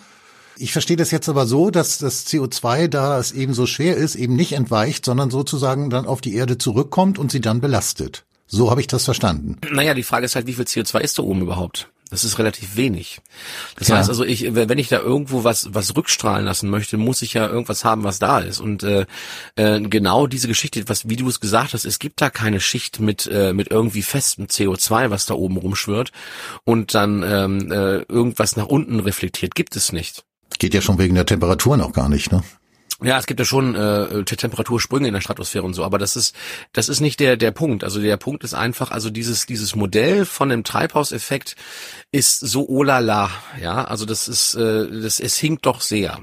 Ich 0.58 0.74
verstehe 0.74 0.98
das 0.98 1.12
jetzt 1.12 1.30
aber 1.30 1.46
so, 1.46 1.72
dass 1.72 2.00
das 2.00 2.28
CO2, 2.28 2.90
da 2.90 3.18
es 3.18 3.32
eben 3.32 3.54
so 3.54 3.66
schwer 3.66 3.96
ist, 3.96 4.16
eben 4.16 4.36
nicht 4.36 4.52
entweicht, 4.52 5.06
sondern 5.06 5.30
sozusagen 5.30 5.90
dann 5.90 6.06
auf 6.06 6.20
die 6.20 6.36
Erde 6.36 6.58
zurückkommt 6.58 7.18
und 7.18 7.32
sie 7.32 7.40
dann 7.40 7.62
belastet. 7.62 8.26
So 8.46 8.70
habe 8.70 8.82
ich 8.82 8.88
das 8.88 9.06
verstanden. 9.06 9.58
Naja, 9.72 9.94
die 9.94 10.04
Frage 10.04 10.26
ist 10.26 10.36
halt, 10.36 10.48
wie 10.48 10.54
viel 10.54 10.66
CO2 10.66 11.00
ist 11.00 11.18
da 11.18 11.24
oben 11.24 11.42
überhaupt? 11.42 11.90
Das 12.10 12.24
ist 12.24 12.40
relativ 12.40 12.76
wenig. 12.76 13.22
Das 13.76 13.88
ja. 13.88 13.98
heißt 13.98 14.10
also, 14.10 14.24
ich, 14.24 14.56
wenn 14.56 14.80
ich 14.80 14.88
da 14.88 15.00
irgendwo 15.00 15.44
was, 15.44 15.74
was 15.74 15.96
rückstrahlen 15.96 16.46
lassen 16.46 16.70
möchte, 16.70 16.98
muss 16.98 17.22
ich 17.22 17.36
ja 17.36 17.48
irgendwas 17.48 17.86
haben, 17.86 18.04
was 18.04 18.18
da 18.18 18.40
ist. 18.40 18.60
Und 18.60 18.82
äh, 18.84 19.06
äh, 19.56 19.80
genau 19.80 20.26
diese 20.26 20.48
Geschichte, 20.48 20.90
was, 20.90 21.08
wie 21.08 21.18
du 21.18 21.30
es 21.30 21.40
gesagt 21.40 21.74
hast, 21.74 21.86
es 21.86 22.00
gibt 22.00 22.22
da 22.22 22.30
keine 22.30 22.60
Schicht 22.60 23.00
mit, 23.00 23.28
äh, 23.28 23.54
mit 23.54 23.70
irgendwie 23.70 24.02
festem 24.02 24.46
CO2, 24.46 25.12
was 25.12 25.28
da 25.28 25.36
oben 25.36 25.58
rumschwirrt 25.58 26.12
und 26.64 26.96
dann 26.96 27.24
ähm, 27.24 27.72
äh, 27.72 28.00
irgendwas 28.04 28.56
nach 28.56 28.68
unten 28.68 29.00
reflektiert. 29.00 29.54
Gibt 29.54 29.76
es 29.76 29.92
nicht. 29.92 30.26
Geht 30.58 30.74
ja 30.74 30.82
schon 30.82 30.98
wegen 30.98 31.14
der 31.16 31.28
Temperaturen 31.28 31.82
auch 31.82 31.94
gar 31.94 32.10
nicht, 32.10 32.32
ne? 32.32 32.44
Ja, 33.02 33.18
es 33.18 33.28
gibt 33.28 33.40
ja 33.40 33.46
schon 33.46 33.76
äh, 33.76 34.24
Temperatursprünge 34.24 35.08
in 35.08 35.14
der 35.14 35.22
Stratosphäre 35.22 35.64
und 35.64 35.74
so, 35.74 35.86
aber 35.86 35.98
das 35.98 36.18
ist 36.18 36.36
das 36.74 36.90
ist 36.90 37.00
nicht 37.00 37.20
der 37.22 37.38
der 37.38 37.52
Punkt. 37.52 37.84
Also 37.84 38.02
der 38.02 38.18
Punkt 38.18 38.44
ist 38.44 38.54
einfach, 38.54 38.92
also 38.92 39.10
dieses 39.10 39.46
dieses 39.46 39.76
Modell 39.76 40.26
von 40.26 40.50
dem 40.50 40.66
Treibhauseffekt 40.66 41.56
ist 42.12 42.40
so 42.40 42.68
olala, 42.68 43.32
ja, 43.62 43.86
also 43.86 44.06
das 44.06 44.28
ist 44.28 44.56
äh, 44.56 45.02
das 45.02 45.20
es 45.20 45.38
hinkt 45.38 45.66
doch 45.66 45.80
sehr. 45.80 46.20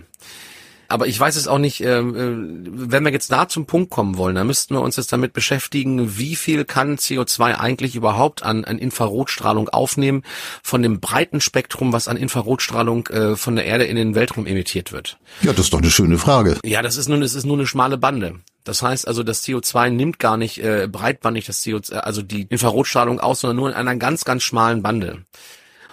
Aber 0.89 1.07
ich 1.07 1.19
weiß 1.19 1.37
es 1.37 1.49
auch 1.49 1.59
nicht, 1.59 1.81
äh, 1.81 1.99
äh, 1.99 2.05
wenn 2.05 3.05
wir 3.05 3.13
jetzt 3.13 3.33
da 3.33 3.49
zum 3.49 3.67
Punkt 3.67 3.91
kommen 3.91 4.17
wollen, 4.17 4.35
dann 4.35 4.47
müssten 4.47 4.75
wir 4.75 4.81
uns 4.81 4.97
jetzt 4.97 5.13
damit 5.13 5.33
beschäftigen, 5.33 6.19
wie 6.19 6.37
viel 6.37 6.65
kann 6.65 6.97
CO2 6.97 7.57
eigentlich 7.57 7.95
überhaupt 7.97 8.43
an, 8.43 8.65
an 8.65 8.79
Infrarotstrahlung 8.79 9.69
aufnehmen 9.69 10.23
von 10.63 10.83
dem 10.83 11.01
breiten 11.01 11.41
Spektrum, 11.41 11.93
was 11.93 12.09
an 12.09 12.17
Infrarotstrahlung 12.17 13.07
äh, 13.09 13.37
von 13.37 13.57
der 13.57 13.65
Erde 13.65 13.85
in 13.85 13.97
den 13.97 14.15
Weltraum 14.15 14.47
emittiert 14.47 14.93
wird. 14.93 15.19
Ja, 15.43 15.53
das 15.53 15.67
ist 15.67 15.73
doch 15.73 15.81
eine 15.81 15.91
schöne 15.91 16.19
Frage. 16.19 16.59
Ja, 16.65 16.83
das 16.83 16.97
ist 16.97 17.09
nur, 17.09 17.19
das 17.19 17.35
ist 17.35 17.45
nur 17.45 17.57
eine 17.57 17.67
schmale 17.67 17.99
Bande. 17.99 18.37
Das 18.65 18.83
heißt 18.83 19.07
also, 19.07 19.23
das 19.23 19.45
CO2 19.45 19.91
nimmt 19.91 20.19
gar 20.19 20.37
nicht 20.37 20.59
äh, 20.59 20.89
breitbandig 20.91 21.47
das 21.47 21.63
CO2, 21.63 21.95
also 21.95 22.21
die 22.23 22.43
Infrarotstrahlung 22.43 23.21
aus, 23.21 23.41
sondern 23.41 23.57
nur 23.57 23.69
in 23.69 23.75
einer 23.75 23.97
ganz, 23.97 24.25
ganz 24.25 24.43
schmalen 24.43 24.83
Bande. 24.83 25.25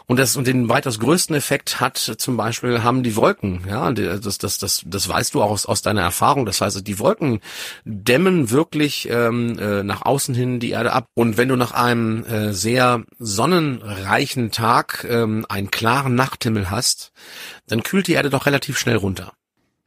Und 0.06 0.18
das 0.18 0.36
und 0.36 0.48
den 0.48 0.70
weitaus 0.70 1.00
größten 1.00 1.36
Effekt 1.36 1.80
hat 1.80 1.98
zum 1.98 2.38
Beispiel 2.38 2.84
haben 2.84 3.04
die 3.04 3.16
Wolken. 3.16 3.62
Ja, 3.68 3.92
das 3.92 4.38
das 4.38 4.58
das 4.58 4.84
das 4.86 5.08
weißt 5.08 5.34
du 5.34 5.42
auch 5.42 5.52
aus, 5.52 5.66
aus 5.66 5.82
deiner 5.82 6.02
Erfahrung. 6.02 6.46
Das 6.46 6.62
heißt, 6.62 6.86
die 6.86 7.00
Wolken 7.00 7.40
dämmen 7.86 8.50
wirklich 8.50 9.08
ähm, 9.10 9.58
äh, 9.60 9.84
nach 9.84 10.04
außen 10.04 10.36
hin 10.36 10.60
die 10.60 10.72
Erde 10.72 10.94
ab. 10.94 11.08
Und 11.14 11.38
wenn 11.38 11.50
du 11.50 11.56
nach 11.56 11.72
einem 11.72 12.24
äh, 12.26 12.54
sehr 12.54 13.04
sonnenreichen 13.20 14.52
Tag 14.52 15.06
ähm, 15.10 15.46
einen 15.50 15.72
klaren 15.72 16.16
Nachthimmel 16.16 16.70
hast, 16.70 17.12
dann 17.68 17.84
kühlt 17.84 18.08
die 18.08 18.14
Erde 18.14 18.30
doch 18.30 18.46
relativ 18.46 18.78
schnell 18.78 18.98
runter. 18.98 19.34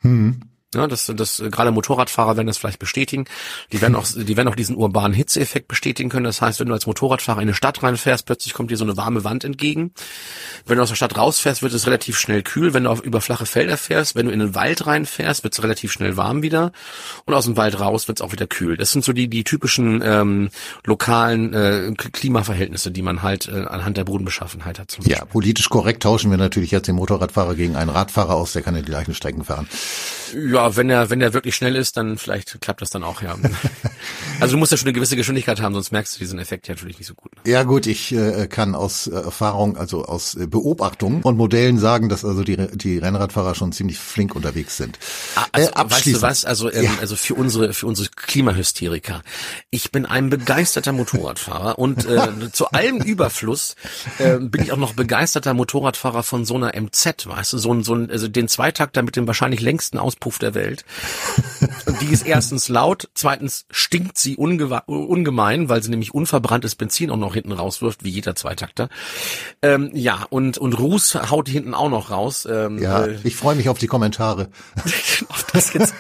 Hm. 0.00 0.40
Ja, 0.74 0.88
das, 0.88 1.10
das 1.14 1.42
gerade 1.50 1.70
Motorradfahrer 1.70 2.36
werden 2.36 2.48
das 2.48 2.58
vielleicht 2.58 2.80
bestätigen. 2.80 3.26
Die 3.72 3.80
werden 3.80 3.94
auch, 3.94 4.04
die 4.04 4.36
werden 4.36 4.48
auch 4.48 4.56
diesen 4.56 4.76
urbanen 4.76 5.14
Hitzeeffekt 5.14 5.68
bestätigen 5.68 6.10
können. 6.10 6.24
Das 6.24 6.42
heißt, 6.42 6.58
wenn 6.58 6.66
du 6.66 6.74
als 6.74 6.86
Motorradfahrer 6.86 7.38
in 7.38 7.48
eine 7.48 7.54
Stadt 7.54 7.84
reinfährst, 7.84 8.26
plötzlich 8.26 8.52
kommt 8.52 8.72
dir 8.72 8.76
so 8.76 8.84
eine 8.84 8.96
warme 8.96 9.22
Wand 9.22 9.44
entgegen. 9.44 9.92
Wenn 10.66 10.76
du 10.76 10.82
aus 10.82 10.88
der 10.88 10.96
Stadt 10.96 11.16
rausfährst, 11.16 11.62
wird 11.62 11.72
es 11.72 11.86
relativ 11.86 12.18
schnell 12.18 12.42
kühl. 12.42 12.74
Wenn 12.74 12.84
du 12.84 12.90
auf, 12.90 13.00
über 13.00 13.20
flache 13.20 13.46
Felder 13.46 13.76
fährst, 13.76 14.16
wenn 14.16 14.26
du 14.26 14.32
in 14.32 14.40
den 14.40 14.56
Wald 14.56 14.86
reinfährst, 14.86 15.44
wird 15.44 15.54
es 15.54 15.62
relativ 15.62 15.92
schnell 15.92 16.16
warm 16.16 16.42
wieder. 16.42 16.72
Und 17.26 17.34
aus 17.34 17.44
dem 17.44 17.56
Wald 17.56 17.78
raus 17.78 18.08
wird 18.08 18.18
es 18.18 18.22
auch 18.22 18.32
wieder 18.32 18.48
kühl. 18.48 18.76
Das 18.76 18.90
sind 18.90 19.04
so 19.04 19.12
die, 19.12 19.28
die 19.28 19.44
typischen 19.44 20.02
ähm, 20.04 20.50
lokalen 20.84 21.54
äh, 21.54 21.92
Klimaverhältnisse, 21.94 22.90
die 22.90 23.02
man 23.02 23.22
halt 23.22 23.46
äh, 23.46 23.66
anhand 23.66 23.96
der 23.98 24.04
Bodenbeschaffenheit 24.04 24.80
hat. 24.80 24.98
ja, 25.04 25.24
politisch 25.24 25.68
korrekt 25.68 26.02
tauschen 26.02 26.32
wir 26.32 26.38
natürlich 26.38 26.72
jetzt 26.72 26.88
den 26.88 26.96
Motorradfahrer 26.96 27.54
gegen 27.54 27.76
einen 27.76 27.90
Radfahrer 27.90 28.34
aus, 28.34 28.52
der 28.52 28.62
kann 28.62 28.74
ja 28.74 28.82
die 28.82 28.90
gleichen 28.90 29.14
Strecken 29.14 29.44
fahren. 29.44 29.68
Ja, 30.34 30.55
wenn 30.76 30.90
er, 30.90 31.10
wenn 31.10 31.20
er 31.20 31.32
wirklich 31.32 31.54
schnell 31.54 31.76
ist, 31.76 31.96
dann 31.96 32.18
vielleicht 32.18 32.60
klappt 32.60 32.82
das 32.82 32.90
dann 32.90 33.04
auch, 33.04 33.22
ja. 33.22 33.36
also 34.40 34.52
du 34.52 34.58
musst 34.58 34.72
ja 34.72 34.78
schon 34.78 34.86
eine 34.86 34.94
gewisse 34.94 35.16
Geschwindigkeit 35.16 35.60
haben, 35.60 35.74
sonst 35.74 35.92
merkst 35.92 36.16
du 36.16 36.18
diesen 36.18 36.38
Effekt 36.38 36.68
ja 36.68 36.74
natürlich 36.74 36.98
nicht 36.98 37.06
so 37.06 37.14
gut. 37.14 37.34
Ne? 37.36 37.50
Ja 37.50 37.62
gut, 37.62 37.86
ich 37.86 38.12
äh, 38.12 38.46
kann 38.48 38.74
aus 38.74 39.06
äh, 39.06 39.14
Erfahrung, 39.14 39.76
also 39.76 40.04
aus 40.04 40.34
äh, 40.34 40.46
Beobachtung 40.46 41.22
und 41.22 41.36
Modellen 41.36 41.78
sagen, 41.78 42.08
dass 42.08 42.24
also 42.24 42.42
die, 42.42 42.56
die 42.56 42.98
Rennradfahrer 42.98 43.54
schon 43.54 43.72
ziemlich 43.72 43.98
flink 43.98 44.34
unterwegs 44.34 44.76
sind. 44.76 44.98
Ah, 45.34 45.46
also, 45.52 45.70
äh, 45.70 45.90
weißt 45.90 46.06
du 46.06 46.22
was, 46.22 46.44
also, 46.44 46.70
ähm, 46.72 46.84
ja. 46.84 46.90
also 47.00 47.16
für 47.16 47.34
unsere, 47.34 47.72
für 47.72 47.86
unsere 47.86 48.08
Klimahysteriker. 48.08 49.22
Ich 49.70 49.92
bin 49.92 50.06
ein 50.06 50.30
begeisterter 50.30 50.92
Motorradfahrer 50.92 51.78
und 51.78 52.06
äh, 52.06 52.28
zu 52.52 52.70
allem 52.70 52.98
Überfluss 52.98 53.76
äh, 54.18 54.38
bin 54.38 54.62
ich 54.62 54.72
auch 54.72 54.76
noch 54.76 54.94
begeisterter 54.94 55.54
Motorradfahrer 55.54 56.22
von 56.22 56.44
so 56.44 56.56
einer 56.56 56.72
MZ, 56.80 57.26
weißt 57.26 57.52
du, 57.52 57.58
so 57.58 57.72
ein, 57.72 57.82
so 57.82 57.94
ein, 57.94 58.10
also 58.10 58.28
den 58.28 58.48
Zweitakter 58.48 59.02
mit 59.02 59.16
dem 59.16 59.26
wahrscheinlich 59.26 59.60
längsten 59.60 59.98
Auspuff 59.98 60.38
der 60.38 60.45
Welt. 60.54 60.84
Und 61.86 62.00
die 62.00 62.12
ist 62.12 62.26
erstens 62.26 62.68
laut, 62.68 63.08
zweitens 63.14 63.66
stinkt 63.70 64.18
sie 64.18 64.36
ungemein, 64.36 65.68
weil 65.68 65.82
sie 65.82 65.90
nämlich 65.90 66.14
unverbranntes 66.14 66.74
Benzin 66.74 67.10
auch 67.10 67.16
noch 67.16 67.34
hinten 67.34 67.52
rauswirft, 67.52 68.04
wie 68.04 68.10
jeder 68.10 68.34
Zweitakter. 68.34 68.88
Ähm, 69.62 69.90
ja, 69.94 70.26
und, 70.30 70.58
und 70.58 70.78
Ruß 70.78 71.30
haut 71.30 71.48
die 71.48 71.52
hinten 71.52 71.74
auch 71.74 71.88
noch 71.88 72.10
raus. 72.10 72.46
Ähm, 72.50 72.78
ja, 72.78 73.06
äh, 73.06 73.18
ich 73.24 73.36
freue 73.36 73.56
mich 73.56 73.68
auf 73.68 73.78
die 73.78 73.86
Kommentare. 73.86 74.48
auf 75.28 75.44
das 75.52 75.72
jetzt 75.72 75.94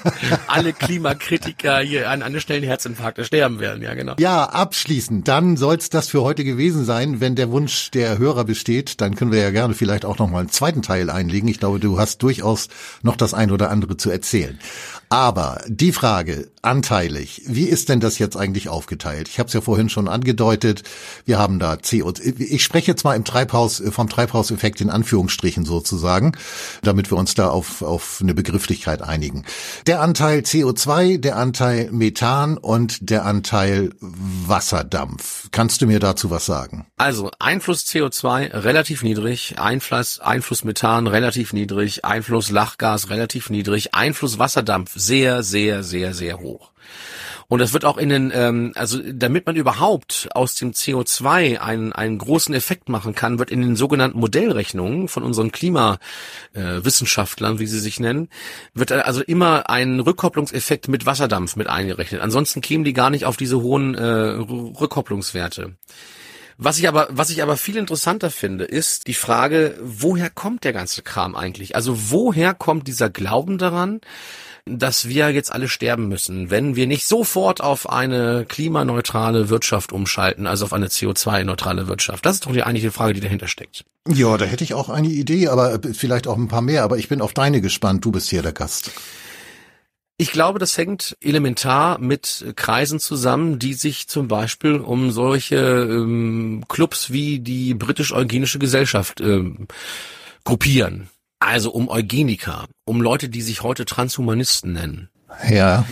alle 0.46 0.72
Klimakritiker 0.72 1.78
hier 1.78 2.10
an, 2.10 2.22
an 2.22 2.32
der 2.32 2.40
schnellen 2.40 2.64
Herzinfarkte 2.64 3.24
sterben 3.24 3.60
werden, 3.60 3.82
ja 3.82 3.94
genau. 3.94 4.14
Ja, 4.18 4.44
abschließend, 4.44 5.28
dann 5.28 5.56
soll 5.56 5.76
es 5.76 5.90
das 5.90 6.08
für 6.08 6.22
heute 6.22 6.44
gewesen 6.44 6.84
sein. 6.84 7.20
Wenn 7.20 7.34
der 7.34 7.50
Wunsch 7.50 7.90
der 7.90 8.18
Hörer 8.18 8.44
besteht, 8.44 9.00
dann 9.00 9.14
können 9.16 9.32
wir 9.32 9.40
ja 9.40 9.50
gerne 9.50 9.74
vielleicht 9.74 10.04
auch 10.04 10.18
noch 10.18 10.28
mal 10.28 10.40
einen 10.40 10.50
zweiten 10.50 10.82
Teil 10.82 11.10
einlegen. 11.10 11.48
Ich 11.48 11.58
glaube, 11.58 11.80
du 11.80 11.98
hast 11.98 12.22
durchaus 12.22 12.68
noch 13.02 13.16
das 13.16 13.34
ein 13.34 13.50
oder 13.50 13.70
andere 13.70 13.96
zu 13.96 14.10
erzählen. 14.10 14.35
erzählen. 14.36 14.58
Aber 15.08 15.62
die 15.68 15.92
Frage, 15.92 16.48
anteilig, 16.62 17.42
wie 17.46 17.66
ist 17.66 17.88
denn 17.88 18.00
das 18.00 18.18
jetzt 18.18 18.36
eigentlich 18.36 18.68
aufgeteilt? 18.68 19.28
Ich 19.28 19.38
habe 19.38 19.46
es 19.46 19.52
ja 19.52 19.60
vorhin 19.60 19.88
schon 19.88 20.08
angedeutet, 20.08 20.82
wir 21.24 21.38
haben 21.38 21.60
da 21.60 21.74
CO2, 21.74 22.40
ich 22.40 22.64
spreche 22.64 22.90
jetzt 22.90 23.04
mal 23.04 23.14
im 23.14 23.24
Treibhaus, 23.24 23.82
vom 23.90 24.08
Treibhauseffekt 24.08 24.80
in 24.80 24.90
Anführungsstrichen 24.90 25.64
sozusagen, 25.64 26.32
damit 26.82 27.10
wir 27.12 27.18
uns 27.18 27.34
da 27.34 27.50
auf, 27.50 27.82
auf 27.82 28.18
eine 28.20 28.34
Begrifflichkeit 28.34 29.00
einigen. 29.00 29.44
Der 29.86 30.00
Anteil 30.00 30.40
CO2, 30.40 31.18
der 31.18 31.36
Anteil 31.36 31.90
Methan 31.92 32.58
und 32.58 33.08
der 33.08 33.24
Anteil 33.24 33.90
Wasserdampf. 34.00 35.48
Kannst 35.52 35.82
du 35.82 35.86
mir 35.86 36.00
dazu 36.00 36.30
was 36.30 36.46
sagen? 36.46 36.86
Also 36.96 37.30
Einfluss 37.38 37.84
CO2 37.84 38.52
relativ 38.52 39.04
niedrig, 39.04 39.54
Einfluss, 39.58 40.18
Einfluss 40.18 40.64
Methan 40.64 41.06
relativ 41.06 41.52
niedrig, 41.52 42.04
Einfluss 42.04 42.50
Lachgas 42.50 43.08
relativ 43.08 43.50
niedrig, 43.50 43.94
Einfluss 43.94 44.40
Wasserdampf 44.40 44.95
sehr, 44.96 45.42
sehr, 45.42 45.82
sehr, 45.82 46.14
sehr 46.14 46.40
hoch. 46.40 46.72
Und 47.48 47.60
das 47.60 47.72
wird 47.72 47.84
auch 47.84 47.96
in 47.96 48.08
den, 48.08 48.32
ähm, 48.34 48.72
also 48.74 48.98
damit 49.00 49.46
man 49.46 49.54
überhaupt 49.54 50.28
aus 50.34 50.56
dem 50.56 50.72
CO2 50.72 51.58
einen, 51.58 51.92
einen 51.92 52.18
großen 52.18 52.52
Effekt 52.54 52.88
machen 52.88 53.14
kann, 53.14 53.38
wird 53.38 53.52
in 53.52 53.62
den 53.62 53.76
sogenannten 53.76 54.18
Modellrechnungen 54.18 55.06
von 55.06 55.22
unseren 55.22 55.52
Klimawissenschaftlern, 55.52 57.60
wie 57.60 57.68
sie 57.68 57.78
sich 57.78 58.00
nennen, 58.00 58.30
wird 58.74 58.90
also 58.90 59.22
immer 59.22 59.70
ein 59.70 60.00
Rückkopplungseffekt 60.00 60.88
mit 60.88 61.06
Wasserdampf 61.06 61.54
mit 61.54 61.68
eingerechnet. 61.68 62.20
Ansonsten 62.20 62.62
kämen 62.62 62.84
die 62.84 62.94
gar 62.94 63.10
nicht 63.10 63.26
auf 63.26 63.36
diese 63.36 63.60
hohen 63.60 63.94
äh, 63.94 64.02
Rückkopplungswerte. 64.02 65.76
Was 66.58 66.78
ich 66.78 66.88
aber, 66.88 67.08
was 67.10 67.30
ich 67.30 67.42
aber 67.42 67.56
viel 67.56 67.76
interessanter 67.76 68.30
finde, 68.30 68.64
ist 68.64 69.08
die 69.08 69.14
Frage, 69.14 69.78
woher 69.82 70.30
kommt 70.30 70.64
der 70.64 70.72
ganze 70.72 71.02
Kram 71.02 71.36
eigentlich? 71.36 71.76
Also 71.76 72.10
woher 72.10 72.54
kommt 72.54 72.88
dieser 72.88 73.10
Glauben 73.10 73.58
daran, 73.58 74.00
dass 74.64 75.08
wir 75.08 75.30
jetzt 75.30 75.52
alle 75.52 75.68
sterben 75.68 76.08
müssen, 76.08 76.50
wenn 76.50 76.74
wir 76.74 76.86
nicht 76.86 77.06
sofort 77.06 77.60
auf 77.60 77.88
eine 77.88 78.46
klimaneutrale 78.48 79.48
Wirtschaft 79.48 79.92
umschalten, 79.92 80.46
also 80.46 80.64
auf 80.64 80.72
eine 80.72 80.88
CO2-neutrale 80.88 81.86
Wirtschaft. 81.86 82.26
Das 82.26 82.34
ist 82.34 82.46
doch 82.46 82.52
die 82.52 82.64
eigentliche 82.64 82.90
Frage, 82.90 83.12
die 83.12 83.20
dahinter 83.20 83.46
steckt. 83.48 83.84
Ja, 84.08 84.36
da 84.36 84.44
hätte 84.44 84.64
ich 84.64 84.74
auch 84.74 84.88
eine 84.88 85.08
Idee, 85.08 85.48
aber 85.48 85.78
vielleicht 85.92 86.26
auch 86.26 86.36
ein 86.36 86.48
paar 86.48 86.62
mehr, 86.62 86.82
aber 86.82 86.98
ich 86.98 87.08
bin 87.08 87.20
auf 87.20 87.32
deine 87.32 87.60
gespannt. 87.60 88.04
Du 88.04 88.10
bist 88.10 88.28
hier 88.28 88.42
der 88.42 88.52
Gast. 88.52 88.90
Ich 90.18 90.32
glaube, 90.32 90.58
das 90.58 90.78
hängt 90.78 91.16
elementar 91.20 91.98
mit 91.98 92.52
Kreisen 92.56 93.00
zusammen, 93.00 93.58
die 93.58 93.74
sich 93.74 94.08
zum 94.08 94.28
Beispiel 94.28 94.76
um 94.76 95.10
solche 95.10 95.56
ähm, 95.56 96.64
Clubs 96.68 97.10
wie 97.12 97.38
die 97.38 97.74
britisch-eugenische 97.74 98.58
Gesellschaft 98.58 99.20
ähm, 99.20 99.68
gruppieren. 100.44 101.10
Also 101.38 101.70
um 101.70 101.90
Eugeniker, 101.90 102.64
um 102.86 103.02
Leute, 103.02 103.28
die 103.28 103.42
sich 103.42 103.62
heute 103.62 103.84
Transhumanisten 103.84 104.72
nennen. 104.72 105.10
Ja. 105.50 105.84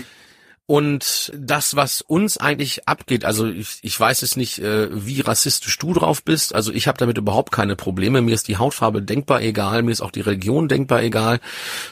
Und 0.66 1.30
das, 1.36 1.76
was 1.76 2.00
uns 2.00 2.38
eigentlich 2.38 2.88
abgeht, 2.88 3.26
also 3.26 3.46
ich, 3.46 3.80
ich 3.82 4.00
weiß 4.00 4.22
es 4.22 4.34
nicht, 4.34 4.60
äh, 4.60 4.88
wie 4.92 5.20
rassistisch 5.20 5.76
du 5.78 5.92
drauf 5.92 6.22
bist. 6.22 6.54
Also 6.54 6.72
ich 6.72 6.88
habe 6.88 6.96
damit 6.96 7.18
überhaupt 7.18 7.52
keine 7.52 7.76
Probleme. 7.76 8.22
Mir 8.22 8.34
ist 8.34 8.48
die 8.48 8.56
Hautfarbe 8.56 9.02
denkbar 9.02 9.42
egal, 9.42 9.82
mir 9.82 9.90
ist 9.90 10.00
auch 10.00 10.10
die 10.10 10.22
Religion 10.22 10.68
denkbar 10.68 11.02
egal. 11.02 11.40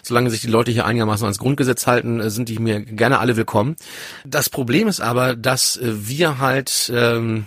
Solange 0.03 0.31
sich 0.31 0.41
die 0.41 0.47
Leute 0.47 0.71
hier 0.71 0.87
einigermaßen 0.87 1.25
ans 1.27 1.39
Grundgesetz 1.39 1.87
halten, 1.87 2.21
äh, 2.21 2.31
sind 2.31 2.49
die 2.49 2.59
mir 2.59 2.81
gerne 2.81 3.19
alle 3.19 3.37
willkommen. 3.37 3.77
Das 4.25 4.49
Problem 4.49 4.89
ist 4.89 5.03
aber, 5.03 5.37
dass 5.37 5.77
äh, 5.77 6.09
wir 6.09 6.39
halt, 6.39 6.91
ähm, 6.95 7.47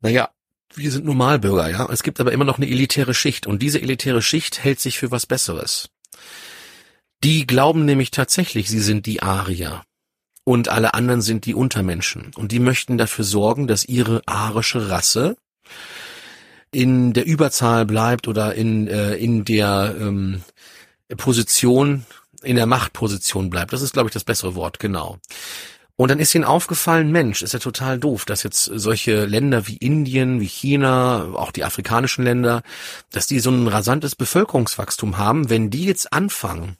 naja, 0.00 0.30
wir 0.74 0.92
sind 0.92 1.04
Normalbürger, 1.04 1.70
ja. 1.70 1.88
Es 1.90 2.04
gibt 2.04 2.20
aber 2.20 2.30
immer 2.30 2.44
noch 2.44 2.58
eine 2.58 2.68
elitäre 2.68 3.14
Schicht 3.14 3.48
und 3.48 3.62
diese 3.62 3.82
elitäre 3.82 4.22
Schicht 4.22 4.62
hält 4.62 4.78
sich 4.78 4.98
für 5.00 5.10
was 5.10 5.26
Besseres. 5.26 5.90
Die 7.24 7.46
glauben 7.48 7.84
nämlich 7.84 8.12
tatsächlich, 8.12 8.68
sie 8.68 8.80
sind 8.80 9.06
die 9.06 9.22
Arier 9.22 9.82
und 10.44 10.68
alle 10.68 10.94
anderen 10.94 11.22
sind 11.22 11.46
die 11.46 11.54
Untermenschen 11.54 12.32
und 12.36 12.52
die 12.52 12.58
möchten 12.58 12.98
dafür 12.98 13.24
sorgen, 13.24 13.66
dass 13.66 13.84
ihre 13.84 14.22
arische 14.26 14.90
Rasse 14.90 15.36
in 16.70 17.12
der 17.12 17.26
Überzahl 17.26 17.84
bleibt 17.84 18.28
oder 18.28 18.54
in 18.54 18.88
äh, 18.88 19.14
in 19.14 19.44
der 19.44 19.94
ähm, 19.98 20.42
Position 21.16 22.06
in 22.42 22.56
der 22.56 22.66
Machtposition 22.66 23.50
bleibt. 23.50 23.72
Das 23.72 23.82
ist, 23.82 23.92
glaube 23.92 24.08
ich, 24.08 24.12
das 24.12 24.24
bessere 24.24 24.54
Wort, 24.54 24.80
genau. 24.80 25.18
Und 25.96 26.10
dann 26.10 26.18
ist 26.18 26.34
ihnen 26.34 26.44
aufgefallen, 26.44 27.12
Mensch, 27.12 27.42
ist 27.42 27.52
ja 27.52 27.58
total 27.58 27.98
doof, 27.98 28.24
dass 28.24 28.42
jetzt 28.42 28.64
solche 28.64 29.26
Länder 29.26 29.68
wie 29.68 29.76
Indien, 29.76 30.40
wie 30.40 30.46
China, 30.46 31.28
auch 31.34 31.52
die 31.52 31.64
afrikanischen 31.64 32.24
Länder, 32.24 32.62
dass 33.10 33.26
die 33.26 33.40
so 33.40 33.50
ein 33.50 33.68
rasantes 33.68 34.16
Bevölkerungswachstum 34.16 35.18
haben, 35.18 35.50
wenn 35.50 35.70
die 35.70 35.84
jetzt 35.84 36.12
anfangen, 36.12 36.76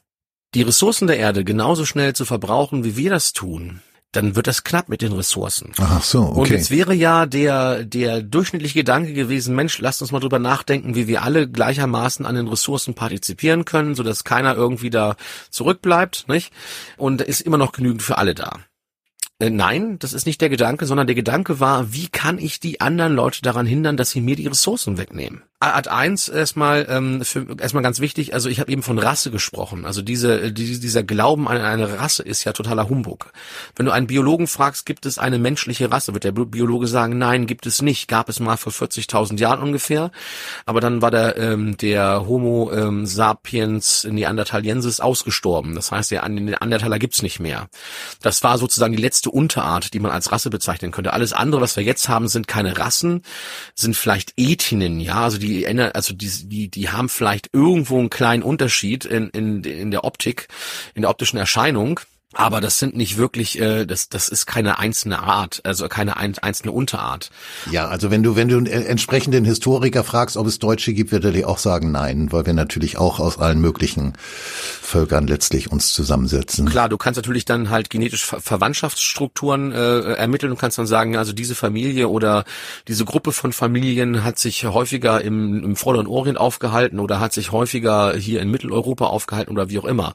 die 0.53 0.61
Ressourcen 0.61 1.07
der 1.07 1.17
Erde 1.17 1.43
genauso 1.43 1.85
schnell 1.85 2.13
zu 2.13 2.25
verbrauchen, 2.25 2.83
wie 2.83 2.97
wir 2.97 3.09
das 3.09 3.33
tun, 3.33 3.81
dann 4.13 4.35
wird 4.35 4.45
das 4.45 4.63
knapp 4.63 4.89
mit 4.89 5.01
den 5.01 5.11
Ressourcen. 5.11 5.71
Ach 5.79 6.03
so, 6.03 6.21
okay. 6.21 6.39
Und 6.39 6.49
jetzt 6.49 6.69
wäre 6.69 6.93
ja 6.93 7.25
der, 7.25 7.83
der 7.83 8.21
durchschnittliche 8.21 8.79
Gedanke 8.79 9.13
gewesen, 9.13 9.55
Mensch, 9.55 9.79
lasst 9.79 10.01
uns 10.01 10.11
mal 10.11 10.19
drüber 10.19 10.39
nachdenken, 10.39 10.95
wie 10.95 11.07
wir 11.07 11.23
alle 11.23 11.49
gleichermaßen 11.49 12.25
an 12.25 12.35
den 12.35 12.47
Ressourcen 12.47 12.93
partizipieren 12.93 13.65
können, 13.65 13.95
sodass 13.95 14.23
keiner 14.23 14.55
irgendwie 14.55 14.91
da 14.91 15.15
zurückbleibt, 15.49 16.25
nicht? 16.27 16.53
Und 16.97 17.21
ist 17.21 17.41
immer 17.41 17.57
noch 17.57 17.71
genügend 17.71 18.03
für 18.03 18.19
alle 18.19 18.35
da. 18.35 18.59
Äh, 19.39 19.49
nein, 19.49 19.97
das 19.97 20.13
ist 20.13 20.27
nicht 20.27 20.41
der 20.41 20.49
Gedanke, 20.49 20.85
sondern 20.85 21.07
der 21.07 21.15
Gedanke 21.15 21.59
war, 21.59 21.91
wie 21.91 22.07
kann 22.07 22.37
ich 22.37 22.59
die 22.59 22.81
anderen 22.81 23.15
Leute 23.15 23.41
daran 23.41 23.65
hindern, 23.65 23.97
dass 23.97 24.11
sie 24.11 24.21
mir 24.21 24.35
die 24.35 24.47
Ressourcen 24.47 24.97
wegnehmen? 24.99 25.41
Art 25.71 25.87
1 25.87 26.29
erstmal 26.29 26.85
ähm, 26.89 27.23
für, 27.23 27.45
erstmal 27.59 27.83
ganz 27.83 27.99
wichtig, 27.99 28.33
also 28.33 28.49
ich 28.49 28.59
habe 28.59 28.71
eben 28.71 28.83
von 28.83 28.99
Rasse 28.99 29.31
gesprochen. 29.31 29.85
Also 29.85 30.01
diese 30.01 30.51
die, 30.51 30.79
dieser 30.79 31.03
Glauben 31.03 31.47
an 31.47 31.57
eine 31.61 31.99
Rasse 31.99 32.23
ist 32.23 32.43
ja 32.43 32.53
totaler 32.53 32.89
Humbug. 32.89 33.31
Wenn 33.75 33.85
du 33.85 33.91
einen 33.91 34.07
Biologen 34.07 34.47
fragst, 34.47 34.85
gibt 34.85 35.05
es 35.05 35.17
eine 35.17 35.39
menschliche 35.39 35.91
Rasse, 35.91 36.13
wird 36.13 36.23
der 36.23 36.31
Biologe 36.31 36.87
sagen, 36.87 37.17
nein, 37.17 37.47
gibt 37.47 37.65
es 37.65 37.81
nicht. 37.81 38.07
Gab 38.07 38.29
es 38.29 38.39
mal 38.39 38.57
vor 38.57 38.71
40.000 38.71 39.39
Jahren 39.39 39.61
ungefähr, 39.61 40.11
aber 40.65 40.81
dann 40.81 41.01
war 41.01 41.11
der 41.11 41.37
ähm, 41.37 41.77
der 41.77 42.27
Homo 42.27 42.71
ähm, 42.71 43.05
sapiens 43.05 44.03
neanderthaliensis 44.09 44.99
ausgestorben. 44.99 45.75
Das 45.75 45.91
heißt, 45.91 46.11
der 46.11 46.27
Neandertaler 46.27 46.99
gibt's 46.99 47.21
nicht 47.21 47.39
mehr. 47.39 47.67
Das 48.21 48.43
war 48.43 48.57
sozusagen 48.57 48.95
die 48.95 49.01
letzte 49.01 49.29
Unterart, 49.29 49.93
die 49.93 49.99
man 49.99 50.11
als 50.11 50.31
Rasse 50.31 50.49
bezeichnen 50.49 50.91
könnte. 50.91 51.13
Alles 51.13 51.33
andere, 51.33 51.61
was 51.61 51.75
wir 51.75 51.83
jetzt 51.83 52.09
haben, 52.09 52.27
sind 52.27 52.47
keine 52.47 52.77
Rassen, 52.77 53.21
sind 53.75 53.95
vielleicht 53.95 54.33
Ethinen, 54.37 54.99
ja, 54.99 55.23
also 55.23 55.37
die 55.37 55.52
die 55.53 55.65
ändern, 55.65 55.91
also 55.93 56.13
die, 56.13 56.29
die, 56.45 56.69
die 56.69 56.89
haben 56.89 57.09
vielleicht 57.09 57.49
irgendwo 57.53 57.99
einen 57.99 58.09
kleinen 58.09 58.43
Unterschied 58.43 59.05
in, 59.05 59.29
in, 59.29 59.63
in 59.63 59.91
der 59.91 60.03
Optik, 60.03 60.47
in 60.95 61.03
der 61.03 61.11
optischen 61.11 61.37
Erscheinung. 61.37 61.99
Aber 62.33 62.61
das 62.61 62.79
sind 62.79 62.95
nicht 62.95 63.17
wirklich, 63.17 63.59
äh, 63.59 63.85
das, 63.85 64.09
das 64.09 64.29
ist 64.29 64.45
keine 64.45 64.79
einzelne 64.79 65.23
Art, 65.23 65.61
also 65.63 65.87
keine 65.87 66.17
ein, 66.17 66.37
einzelne 66.39 66.71
Unterart. 66.71 67.29
Ja, 67.71 67.87
also 67.87 68.11
wenn 68.11 68.23
du, 68.23 68.35
wenn 68.35 68.47
du 68.47 68.57
einen 68.57 68.67
entsprechenden 68.67 69.45
Historiker 69.45 70.03
fragst, 70.03 70.37
ob 70.37 70.47
es 70.47 70.59
Deutsche 70.59 70.93
gibt, 70.93 71.11
wird 71.11 71.25
er 71.25 71.31
dir 71.31 71.47
auch 71.47 71.57
sagen, 71.57 71.91
nein, 71.91 72.31
weil 72.31 72.45
wir 72.45 72.53
natürlich 72.53 72.97
auch 72.97 73.19
aus 73.19 73.37
allen 73.37 73.59
möglichen 73.59 74.13
Völkern 74.81 75.27
letztlich 75.27 75.71
uns 75.71 75.93
zusammensetzen. 75.93 76.67
Klar, 76.67 76.89
du 76.89 76.97
kannst 76.97 77.17
natürlich 77.17 77.45
dann 77.45 77.69
halt 77.69 77.89
genetisch 77.89 78.25
Ver 78.25 78.41
Verwandtschaftsstrukturen 78.41 79.71
äh, 79.71 80.13
ermitteln 80.13 80.51
und 80.51 80.59
kannst 80.59 80.77
dann 80.77 80.85
sagen, 80.85 81.17
also 81.17 81.33
diese 81.33 81.55
Familie 81.55 82.07
oder 82.07 82.45
diese 82.87 83.03
Gruppe 83.03 83.31
von 83.31 83.51
Familien 83.51 84.23
hat 84.23 84.37
sich 84.37 84.65
häufiger 84.65 85.21
im, 85.21 85.63
im 85.63 85.75
Vorderen 85.75 86.07
Orient 86.07 86.37
aufgehalten 86.37 86.99
oder 86.99 87.19
hat 87.19 87.33
sich 87.33 87.51
häufiger 87.51 88.15
hier 88.15 88.41
in 88.41 88.51
Mitteleuropa 88.51 89.05
aufgehalten 89.05 89.51
oder 89.51 89.69
wie 89.69 89.79
auch 89.79 89.85
immer. 89.85 90.13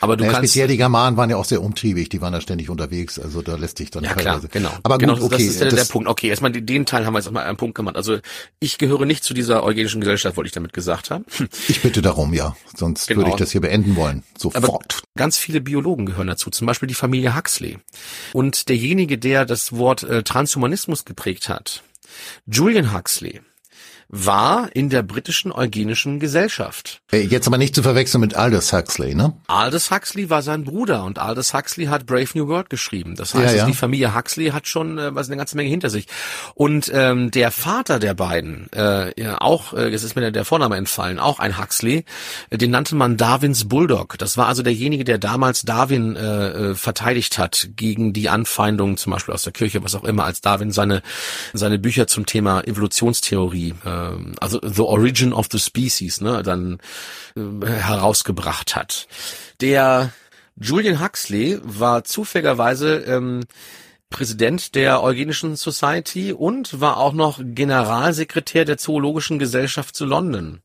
Aber 0.00 0.16
du 0.16 0.24
naja, 0.24 0.34
kannst 0.34 0.50
speziell 0.50 0.68
die 0.68 0.76
Germanen 0.76 1.16
waren 1.16 1.30
ja 1.30 1.36
auch 1.36 1.44
sehr 1.44 1.55
umtriebig, 1.62 2.08
die 2.08 2.20
waren 2.20 2.32
da 2.32 2.40
ständig 2.40 2.70
unterwegs, 2.70 3.18
also 3.18 3.42
da 3.42 3.56
lässt 3.56 3.78
sich 3.78 3.90
dann 3.90 4.04
ja, 4.04 4.14
klar, 4.14 4.40
genau. 4.50 4.70
Aber 4.82 4.98
genau, 4.98 5.14
gut, 5.14 5.32
okay, 5.32 5.46
das 5.46 5.54
ist 5.54 5.60
der, 5.60 5.70
der 5.70 5.84
Punkt. 5.84 6.08
Okay, 6.08 6.28
erstmal 6.28 6.52
den 6.52 6.86
Teil 6.86 7.06
haben 7.06 7.14
wir 7.14 7.18
jetzt 7.18 7.30
mal 7.30 7.44
einen 7.44 7.56
Punkt 7.56 7.74
gemacht. 7.74 7.96
Also 7.96 8.18
ich 8.60 8.78
gehöre 8.78 9.06
nicht 9.06 9.24
zu 9.24 9.34
dieser 9.34 9.62
eugenischen 9.64 10.00
Gesellschaft, 10.00 10.36
wollte 10.36 10.48
ich 10.48 10.54
damit 10.54 10.72
gesagt 10.72 11.10
haben. 11.10 11.24
Ich 11.68 11.82
bitte 11.82 12.00
darum, 12.02 12.32
ja, 12.32 12.56
sonst 12.76 13.08
genau. 13.08 13.20
würde 13.20 13.30
ich 13.30 13.36
das 13.36 13.50
hier 13.50 13.60
beenden 13.60 13.96
wollen, 13.96 14.22
sofort. 14.36 14.64
Aber 14.64 14.80
ganz 15.16 15.36
viele 15.36 15.60
Biologen 15.60 16.06
gehören 16.06 16.26
dazu, 16.26 16.50
zum 16.50 16.66
Beispiel 16.66 16.86
die 16.86 16.94
Familie 16.94 17.36
Huxley. 17.36 17.78
Und 18.32 18.68
derjenige, 18.68 19.18
der 19.18 19.44
das 19.44 19.72
Wort 19.72 20.02
äh, 20.02 20.22
Transhumanismus 20.22 21.04
geprägt 21.04 21.48
hat, 21.48 21.82
Julian 22.46 22.92
Huxley, 22.94 23.40
war 24.08 24.70
in 24.74 24.88
der 24.88 25.02
britischen 25.02 25.50
eugenischen 25.50 26.20
Gesellschaft. 26.20 27.00
Äh, 27.10 27.22
jetzt 27.22 27.46
aber 27.46 27.58
nicht 27.58 27.74
zu 27.74 27.82
verwechseln 27.82 28.20
mit 28.20 28.34
Aldous 28.34 28.72
Huxley, 28.72 29.14
ne? 29.14 29.32
Aldous 29.48 29.90
Huxley 29.90 30.30
war 30.30 30.42
sein 30.42 30.64
Bruder 30.64 31.04
und 31.04 31.18
Aldous 31.18 31.54
Huxley 31.54 31.86
hat 31.86 32.06
Brave 32.06 32.28
New 32.34 32.46
World 32.46 32.70
geschrieben. 32.70 33.16
Das 33.16 33.34
heißt, 33.34 33.54
ja, 33.54 33.60
ja. 33.60 33.66
die 33.66 33.74
Familie 33.74 34.14
Huxley 34.14 34.50
hat 34.50 34.68
schon 34.68 34.98
äh, 34.98 35.14
was 35.14 35.28
eine 35.28 35.36
ganze 35.36 35.56
Menge 35.56 35.70
hinter 35.70 35.90
sich. 35.90 36.06
Und 36.54 36.90
ähm, 36.94 37.30
der 37.32 37.50
Vater 37.50 37.98
der 37.98 38.14
beiden, 38.14 38.72
äh, 38.72 39.20
ja, 39.20 39.40
auch, 39.40 39.72
äh, 39.72 39.88
jetzt 39.88 40.04
ist 40.04 40.14
mir 40.14 40.30
der 40.30 40.44
Vorname 40.44 40.76
entfallen, 40.76 41.18
auch 41.18 41.40
ein 41.40 41.58
Huxley, 41.60 42.04
äh, 42.50 42.58
den 42.58 42.70
nannte 42.70 42.94
man 42.94 43.16
Darwins 43.16 43.68
Bulldog. 43.68 44.18
Das 44.18 44.36
war 44.36 44.46
also 44.46 44.62
derjenige, 44.62 45.04
der 45.04 45.18
damals 45.18 45.62
Darwin 45.62 46.14
äh, 46.14 46.48
äh, 46.70 46.74
verteidigt 46.74 47.38
hat 47.38 47.70
gegen 47.74 48.12
die 48.12 48.28
Anfeindungen, 48.28 48.96
zum 48.96 49.12
Beispiel 49.12 49.34
aus 49.34 49.42
der 49.42 49.52
Kirche, 49.52 49.82
was 49.82 49.94
auch 49.94 50.04
immer, 50.04 50.24
als 50.24 50.40
Darwin 50.40 50.70
seine 50.70 51.02
seine 51.52 51.78
Bücher 51.78 52.06
zum 52.06 52.26
Thema 52.26 52.62
Evolutionstheorie 52.62 53.74
äh, 53.84 53.95
also 54.40 54.60
The 54.62 54.82
Origin 54.82 55.32
of 55.32 55.46
the 55.50 55.58
Species, 55.58 56.20
ne, 56.20 56.42
dann 56.42 56.78
äh, 57.36 57.66
herausgebracht 57.66 58.76
hat. 58.76 59.06
Der 59.60 60.12
Julian 60.58 61.02
Huxley 61.02 61.58
war 61.62 62.04
zufälligerweise 62.04 62.96
ähm, 63.00 63.44
Präsident 64.08 64.74
der 64.74 65.02
Eugenischen 65.02 65.56
Society 65.56 66.32
und 66.32 66.80
war 66.80 66.96
auch 66.98 67.12
noch 67.12 67.40
Generalsekretär 67.42 68.64
der 68.64 68.78
Zoologischen 68.78 69.38
Gesellschaft 69.38 69.96
zu 69.96 70.06
London. 70.06 70.60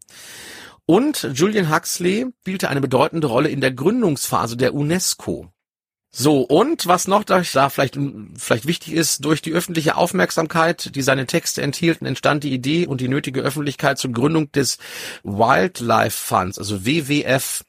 Und 0.85 1.29
Julian 1.33 1.73
Huxley 1.73 2.27
spielte 2.41 2.69
eine 2.69 2.81
bedeutende 2.81 3.27
Rolle 3.27 3.49
in 3.49 3.61
der 3.61 3.71
Gründungsphase 3.71 4.57
der 4.57 4.73
UNESCO. 4.73 5.51
So, 6.13 6.41
und 6.41 6.87
was 6.87 7.07
noch 7.07 7.23
da, 7.23 7.41
vielleicht, 7.41 7.97
vielleicht 8.35 8.67
wichtig 8.67 8.93
ist, 8.93 9.23
durch 9.23 9.41
die 9.41 9.53
öffentliche 9.53 9.95
Aufmerksamkeit, 9.95 10.93
die 10.95 11.01
seine 11.01 11.25
Texte 11.25 11.61
enthielten, 11.61 12.05
entstand 12.05 12.43
die 12.43 12.51
Idee 12.51 12.85
und 12.85 12.99
die 12.99 13.07
nötige 13.07 13.41
Öffentlichkeit 13.41 13.97
zur 13.97 14.11
Gründung 14.11 14.51
des 14.51 14.77
Wildlife 15.23 16.11
Funds, 16.17 16.59
also 16.59 16.85
WWF, 16.85 17.63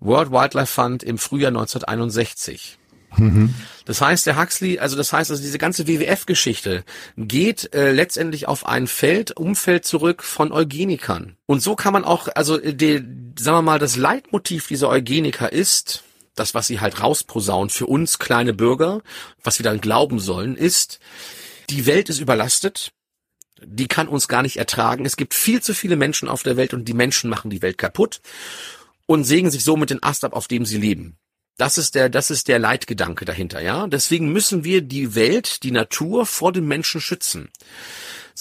World 0.00 0.32
Wildlife 0.32 0.72
Fund 0.72 1.04
im 1.04 1.16
Frühjahr 1.16 1.50
1961. 1.50 2.78
Mhm. 3.16 3.54
Das 3.84 4.00
heißt, 4.00 4.26
der 4.26 4.40
Huxley, 4.40 4.78
also 4.80 4.96
das 4.96 5.12
heißt, 5.12 5.30
also 5.30 5.42
diese 5.42 5.58
ganze 5.58 5.86
WWF-Geschichte 5.86 6.84
geht 7.16 7.72
äh, 7.74 7.92
letztendlich 7.92 8.48
auf 8.48 8.66
ein 8.66 8.86
Feld, 8.88 9.36
Umfeld 9.36 9.84
zurück 9.84 10.22
von 10.22 10.52
Eugenikern. 10.52 11.36
Und 11.46 11.62
so 11.62 11.76
kann 11.76 11.92
man 11.92 12.04
auch, 12.04 12.28
also 12.34 12.58
die, 12.58 12.96
sagen 13.38 13.58
wir 13.58 13.62
mal, 13.62 13.78
das 13.78 13.96
Leitmotiv 13.96 14.68
dieser 14.68 14.88
Eugeniker 14.88 15.52
ist, 15.52 16.04
das, 16.34 16.54
was 16.54 16.66
sie 16.66 16.80
halt 16.80 17.02
rausposaunt 17.02 17.72
für 17.72 17.86
uns 17.86 18.18
kleine 18.18 18.52
Bürger, 18.54 19.02
was 19.42 19.58
wir 19.58 19.64
dann 19.64 19.80
glauben 19.80 20.18
sollen, 20.18 20.56
ist, 20.56 21.00
die 21.68 21.86
Welt 21.86 22.08
ist 22.08 22.20
überlastet, 22.20 22.92
die 23.62 23.88
kann 23.88 24.08
uns 24.08 24.28
gar 24.28 24.42
nicht 24.42 24.56
ertragen. 24.56 25.04
Es 25.04 25.16
gibt 25.16 25.34
viel 25.34 25.62
zu 25.62 25.74
viele 25.74 25.96
Menschen 25.96 26.28
auf 26.28 26.42
der 26.42 26.56
Welt 26.56 26.74
und 26.74 26.86
die 26.86 26.94
Menschen 26.94 27.30
machen 27.30 27.50
die 27.50 27.62
Welt 27.62 27.78
kaputt 27.78 28.20
und 29.06 29.24
sägen 29.24 29.50
sich 29.50 29.64
somit 29.64 29.90
den 29.90 30.02
Ast 30.02 30.24
ab, 30.24 30.32
auf 30.32 30.48
dem 30.48 30.64
sie 30.64 30.78
leben. 30.78 31.16
Das 31.58 31.76
ist 31.76 31.94
der, 31.94 32.08
das 32.08 32.30
ist 32.30 32.48
der 32.48 32.58
Leitgedanke 32.58 33.26
dahinter, 33.26 33.60
ja. 33.60 33.86
Deswegen 33.86 34.32
müssen 34.32 34.64
wir 34.64 34.80
die 34.80 35.14
Welt, 35.14 35.62
die 35.62 35.72
Natur 35.72 36.24
vor 36.24 36.52
dem 36.52 36.66
Menschen 36.66 37.02
schützen. 37.02 37.50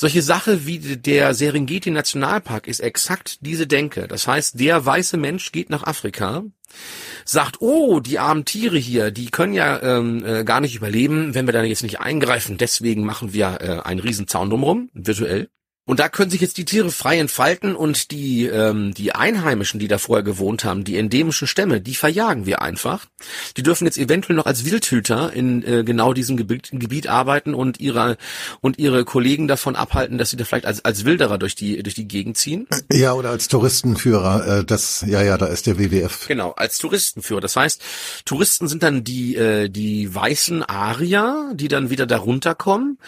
Solche 0.01 0.21
Sache 0.21 0.65
wie 0.65 0.80
der 0.80 1.34
Serengeti 1.34 1.91
Nationalpark 1.91 2.69
ist 2.69 2.80
exakt 2.80 3.39
diese 3.41 3.67
Denke. 3.67 4.07
Das 4.07 4.27
heißt, 4.30 4.57
der 4.57 4.85
weiße 4.85 5.17
Mensch 5.17 5.51
geht 5.51 5.69
nach 5.69 5.84
Afrika, 5.84 6.43
sagt, 7.26 7.57
oh, 7.59 7.99
die 7.99 8.17
armen 8.17 8.45
Tiere 8.45 8.77
hier, 8.77 9.11
die 9.11 9.26
können 9.26 9.51
ja 9.51 9.81
ähm, 9.81 10.23
äh, 10.23 10.45
gar 10.45 10.61
nicht 10.61 10.77
überleben, 10.77 11.35
wenn 11.35 11.47
wir 11.47 11.51
da 11.51 11.63
jetzt 11.63 11.84
nicht 11.84 11.99
eingreifen. 11.99 12.57
Deswegen 12.57 13.03
machen 13.03 13.34
wir 13.34 13.57
äh, 13.59 13.85
einen 13.85 13.99
Riesenzaun 13.99 14.49
drumherum, 14.49 14.89
virtuell. 14.93 15.49
Und 15.90 15.99
da 15.99 16.07
können 16.07 16.30
sich 16.30 16.40
jetzt 16.40 16.57
die 16.57 16.66
Tiere 16.66 16.91
frei 16.91 17.18
entfalten 17.18 17.76
und 17.76 18.11
die, 18.11 18.45
ähm, 18.45 18.94
die 18.94 19.16
Einheimischen, 19.16 19.80
die 19.80 19.88
da 19.88 19.98
vorher 19.98 20.22
gewohnt 20.22 20.64
haben, 20.64 20.84
die 20.84 20.98
endemischen 20.98 21.48
Stämme, 21.48 21.82
die 21.82 21.95
verjagen 21.95 22.45
wir 22.45 22.61
einfach. 22.61 23.07
Die 23.57 23.64
dürfen 23.64 23.86
jetzt 23.86 23.98
eventuell 23.98 24.36
noch 24.36 24.45
als 24.45 24.66
Wildhüter 24.66 25.34
in 25.34 25.64
äh, 25.64 25.84
genau 25.84 26.14
diesem 26.14 26.38
Gebiet, 26.38 26.70
Gebiet 26.72 27.07
arbeiten 27.07 27.56
und 27.56 27.80
ihre 27.80 28.18
und 28.61 28.78
ihre 28.78 29.03
Kollegen 29.03 29.48
davon 29.48 29.76
abhalten, 29.76 30.20
dass 30.20 30.30
sie 30.30 30.38
da 30.38 30.45
vielleicht 30.45 30.68
als, 30.68 30.86
als 30.86 31.06
Wilderer 31.06 31.40
durch 31.40 31.56
die, 31.56 31.82
durch 31.82 31.95
die 31.95 32.07
Gegend 32.07 32.38
ziehen. 32.38 32.68
Ja, 32.94 33.14
oder 33.14 33.32
als 33.32 33.48
Touristenführer. 33.48 34.60
Äh, 34.60 34.66
das, 34.66 35.03
ja, 35.07 35.24
ja, 35.24 35.40
da 35.40 35.48
ist 35.48 35.66
der 35.66 35.80
WWF. 35.80 36.28
Genau, 36.28 36.52
als 36.52 36.78
Touristenführer. 36.78 37.41
Das 37.41 37.56
heißt, 37.56 37.82
Touristen 38.26 38.68
sind 38.68 38.84
dann 38.84 39.03
die, 39.03 39.36
äh, 39.36 39.70
die 39.70 40.14
weißen 40.14 40.61
Arier, 40.61 41.52
die 41.56 41.68
dann 41.68 41.90
wieder 41.90 42.06
darunter 42.06 42.53
kommen 42.53 42.99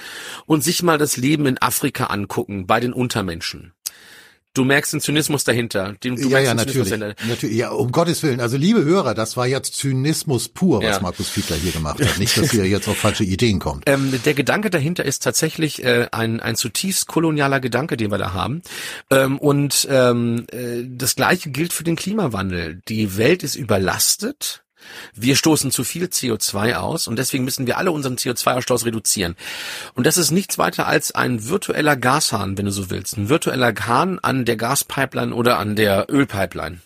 und 0.48 0.64
sich 0.64 0.82
mal 0.82 0.98
das 0.98 1.16
Leben 1.18 1.45
in 1.45 1.62
Afrika 1.62 2.06
angucken 2.06 2.70
bei 2.72 2.80
den 2.80 2.93
Untermenschen. 2.93 3.73
Du 4.53 4.64
merkst 4.64 4.93
den 4.93 5.02
Zynismus 5.02 5.43
dahinter. 5.43 5.95
Den, 6.06 6.15
du 6.15 6.30
ja, 6.30 6.39
ja, 6.39 6.53
natürlich, 6.53 6.89
natürlich. 7.27 7.57
Ja, 7.57 7.72
um 7.72 7.91
Gottes 7.91 8.23
Willen. 8.23 8.39
Also 8.39 8.56
liebe 8.56 8.81
Hörer, 8.81 9.14
das 9.14 9.35
war 9.35 9.45
jetzt 9.45 9.76
Zynismus 9.76 10.48
pur, 10.48 10.77
was 10.81 10.95
ja. 10.95 11.02
Markus 11.02 11.27
Fiedler 11.27 11.57
hier 11.57 11.73
gemacht 11.73 11.99
hat. 11.99 12.18
Nicht, 12.18 12.38
dass 12.38 12.53
ihr 12.53 12.65
jetzt 12.65 12.88
auf 12.88 12.95
falsche 12.95 13.26
Ideen 13.26 13.60
kommt. 13.60 13.84
Ähm, 13.88 14.18
der 14.23 14.34
Gedanke 14.34 14.69
dahinter 14.69 15.03
ist 15.03 15.22
tatsächlich 15.22 15.84
äh, 15.84 16.07
ein, 16.14 16.39
ein 16.39 16.56
zutiefst 16.56 17.10
kolonialer 17.10 17.60
Gedanke, 17.60 17.98
den 17.98 18.10
wir 18.10 18.18
da 18.18 18.31
haben. 18.31 18.61
Ähm, 19.10 19.38
und 19.38 19.85
ähm, 19.91 20.45
äh, 20.49 20.85
das 20.88 21.18
Gleiche 21.18 21.49
gilt 21.49 21.73
für 21.73 21.84
den 21.84 21.98
Klimawandel. 21.98 22.81
Die 22.88 23.18
Welt 23.18 23.43
ist 23.43 23.56
überlastet 23.56 24.64
wir 25.14 25.36
stoßen 25.36 25.72
zu 25.72 25.84
viel 25.84 26.06
CO2 26.06 26.76
aus 26.76 27.08
und 27.08 27.18
deswegen 27.18 27.44
müssen 27.44 27.68
wir 27.68 27.78
alle 27.78 27.91
unseren 27.91 28.16
CO2-Ausstoß 28.16 28.86
reduzieren. 28.86 29.36
Und 29.95 30.06
das 30.06 30.18
ist 30.18 30.32
nichts 30.32 30.58
weiter 30.58 30.88
als 30.88 31.14
ein 31.14 31.48
virtueller 31.48 31.95
Gashahn, 31.95 32.58
wenn 32.58 32.66
du 32.66 32.72
so 32.72 32.90
willst. 32.90 33.18
Ein 33.18 33.30
virtueller 33.30 33.74
Hahn 33.88 34.20
an 34.20 34.45
der 34.45 34.58
Gaspipeline 34.58 35.34
oder 35.34 35.60
an 35.60 35.76
der 35.76 36.08
Ölpipeline. 36.10 36.80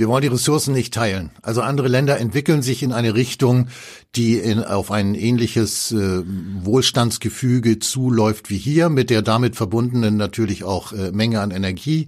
Wir 0.00 0.08
wollen 0.08 0.22
die 0.22 0.28
Ressourcen 0.28 0.72
nicht 0.72 0.94
teilen. 0.94 1.28
Also 1.42 1.60
andere 1.60 1.86
Länder 1.86 2.18
entwickeln 2.18 2.62
sich 2.62 2.82
in 2.82 2.90
eine 2.90 3.14
Richtung, 3.14 3.68
die 4.16 4.38
in, 4.38 4.64
auf 4.64 4.90
ein 4.90 5.14
ähnliches 5.14 5.92
äh, 5.92 6.22
Wohlstandsgefüge 6.62 7.80
zuläuft 7.80 8.48
wie 8.48 8.56
hier, 8.56 8.88
mit 8.88 9.10
der 9.10 9.20
damit 9.20 9.56
verbundenen 9.56 10.16
natürlich 10.16 10.64
auch 10.64 10.94
äh, 10.94 11.12
Menge 11.12 11.42
an 11.42 11.50
Energie, 11.50 12.06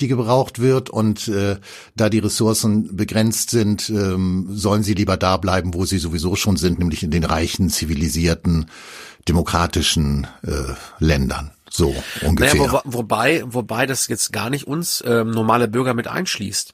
die 0.00 0.08
gebraucht 0.08 0.60
wird. 0.60 0.88
Und 0.88 1.28
äh, 1.28 1.56
da 1.94 2.08
die 2.08 2.20
Ressourcen 2.20 2.96
begrenzt 2.96 3.50
sind, 3.50 3.90
ähm, 3.90 4.46
sollen 4.52 4.82
sie 4.82 4.94
lieber 4.94 5.18
da 5.18 5.36
bleiben, 5.36 5.74
wo 5.74 5.84
sie 5.84 5.98
sowieso 5.98 6.36
schon 6.36 6.56
sind, 6.56 6.78
nämlich 6.78 7.02
in 7.02 7.10
den 7.10 7.24
reichen, 7.24 7.68
zivilisierten, 7.68 8.64
demokratischen 9.28 10.26
äh, 10.42 10.72
Ländern. 11.00 11.50
So 11.70 11.94
ungefähr. 12.22 12.54
Naja, 12.54 12.82
wo, 12.84 12.92
wobei, 12.98 13.42
wobei 13.46 13.86
das 13.86 14.06
jetzt 14.08 14.32
gar 14.32 14.50
nicht 14.50 14.66
uns 14.66 15.02
ähm, 15.06 15.30
normale 15.30 15.68
Bürger 15.68 15.94
mit 15.94 16.06
einschließt. 16.06 16.72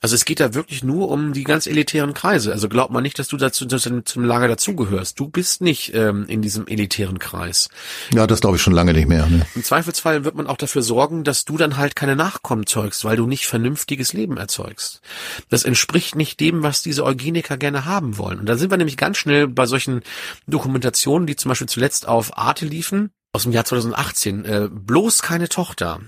Also 0.00 0.14
es 0.14 0.24
geht 0.24 0.40
da 0.40 0.54
wirklich 0.54 0.82
nur 0.82 1.10
um 1.10 1.32
die 1.32 1.44
ganz 1.44 1.66
elitären 1.66 2.12
Kreise. 2.12 2.52
Also 2.52 2.68
glaub 2.68 2.90
mal 2.90 3.00
nicht, 3.00 3.18
dass 3.18 3.28
du 3.28 3.36
dazu 3.36 3.66
zum, 3.66 4.04
zum 4.04 4.24
Lager 4.24 4.48
dazugehörst. 4.48 5.18
Du 5.18 5.28
bist 5.28 5.60
nicht 5.60 5.94
ähm, 5.94 6.26
in 6.26 6.42
diesem 6.42 6.66
elitären 6.66 7.18
Kreis. 7.18 7.68
Ja, 8.12 8.26
das 8.26 8.40
glaube 8.40 8.56
ich 8.56 8.62
schon 8.62 8.72
lange 8.72 8.92
nicht 8.92 9.08
mehr. 9.08 9.26
Ne? 9.26 9.46
Im 9.54 9.62
Zweifelsfall 9.62 10.24
wird 10.24 10.34
man 10.34 10.46
auch 10.46 10.56
dafür 10.56 10.82
sorgen, 10.82 11.24
dass 11.24 11.44
du 11.44 11.56
dann 11.56 11.76
halt 11.76 11.94
keine 11.94 12.16
Nachkommen 12.16 12.66
zeugst, 12.66 13.04
weil 13.04 13.16
du 13.16 13.26
nicht 13.26 13.46
vernünftiges 13.46 14.12
Leben 14.12 14.36
erzeugst. 14.36 15.00
Das 15.50 15.64
entspricht 15.64 16.16
nicht 16.16 16.40
dem, 16.40 16.62
was 16.62 16.82
diese 16.82 17.04
Eugeniker 17.04 17.56
gerne 17.56 17.84
haben 17.84 18.18
wollen. 18.18 18.40
Und 18.40 18.46
da 18.46 18.56
sind 18.56 18.70
wir 18.70 18.78
nämlich 18.78 18.96
ganz 18.96 19.18
schnell 19.18 19.46
bei 19.46 19.66
solchen 19.66 20.02
Dokumentationen, 20.48 21.26
die 21.26 21.36
zum 21.36 21.50
Beispiel 21.50 21.68
zuletzt 21.68 22.08
auf 22.08 22.36
Arte 22.36 22.66
liefen 22.66 23.10
aus 23.34 23.44
dem 23.44 23.52
Jahr 23.52 23.64
2018, 23.64 24.44
äh, 24.44 24.68
bloß 24.70 25.22
keine 25.22 25.48
Tochter. 25.48 26.00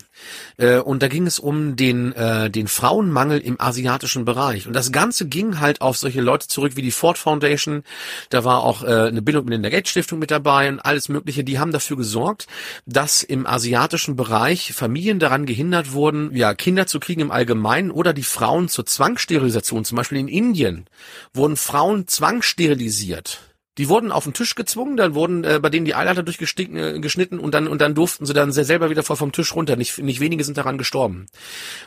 Äh, 0.59 0.80
und 0.80 1.02
da 1.02 1.09
ging 1.09 1.26
es 1.26 1.38
um 1.38 1.74
den, 1.74 2.12
äh, 2.12 2.51
den 2.51 2.68
Frauenmangel 2.68 3.40
im 3.40 3.59
asiatischen 3.59 4.26
Bereich. 4.26 4.66
Und 4.66 4.74
das 4.74 4.92
Ganze 4.92 5.26
ging 5.26 5.59
halt 5.59 5.80
auf 5.80 5.96
solche 5.96 6.20
Leute 6.20 6.48
zurück 6.48 6.76
wie 6.76 6.82
die 6.82 6.90
Ford 6.90 7.16
Foundation. 7.16 7.82
Da 8.28 8.44
war 8.44 8.62
auch 8.62 8.82
äh, 8.84 9.09
eine 9.09 9.22
Bildung 9.22 9.46
mit 9.46 9.64
der 9.64 9.70
Gates 9.70 9.90
Stiftung 9.90 10.18
mit 10.18 10.30
dabei 10.30 10.68
und 10.68 10.80
alles 10.80 11.09
Mögliche. 11.09 11.44
Die 11.44 11.59
haben 11.59 11.72
dafür 11.72 11.96
gesorgt, 11.96 12.46
dass 12.84 13.22
im 13.22 13.46
asiatischen 13.46 14.16
Bereich 14.16 14.74
Familien 14.74 15.18
daran 15.18 15.46
gehindert 15.46 15.92
wurden, 15.92 16.36
ja, 16.36 16.52
Kinder 16.52 16.86
zu 16.86 17.01
kriegen 17.01 17.22
im 17.22 17.30
Allgemeinen 17.30 17.90
oder 17.90 18.12
die 18.12 18.22
Frauen 18.22 18.68
zur 18.68 18.84
Zwangssterilisation. 18.84 19.86
Zum 19.86 19.96
Beispiel 19.96 20.18
in 20.18 20.28
Indien 20.28 20.90
wurden 21.32 21.56
Frauen 21.56 22.06
zwangssterilisiert 22.06 23.40
die 23.78 23.88
wurden 23.88 24.12
auf 24.12 24.24
den 24.24 24.34
Tisch 24.34 24.55
gezwungen, 24.55 24.96
dann 24.96 25.14
wurden 25.14 25.42
äh, 25.42 25.59
bei 25.60 25.68
denen 25.68 25.84
die 25.84 25.94
Eileiter 25.94 26.22
durchgeschnitten 26.22 26.76
äh, 26.76 27.42
und 27.42 27.55
dann 27.55 27.66
und 27.66 27.80
dann 27.80 27.94
durften 27.94 28.24
sie 28.24 28.32
dann 28.32 28.52
selber 28.52 28.90
wieder 28.90 29.02
voll 29.02 29.16
vom 29.16 29.32
Tisch 29.32 29.55
runter. 29.55 29.76
Nicht, 29.76 29.98
nicht 29.98 30.20
wenige 30.20 30.44
sind 30.44 30.56
daran 30.56 30.78
gestorben. 30.78 31.26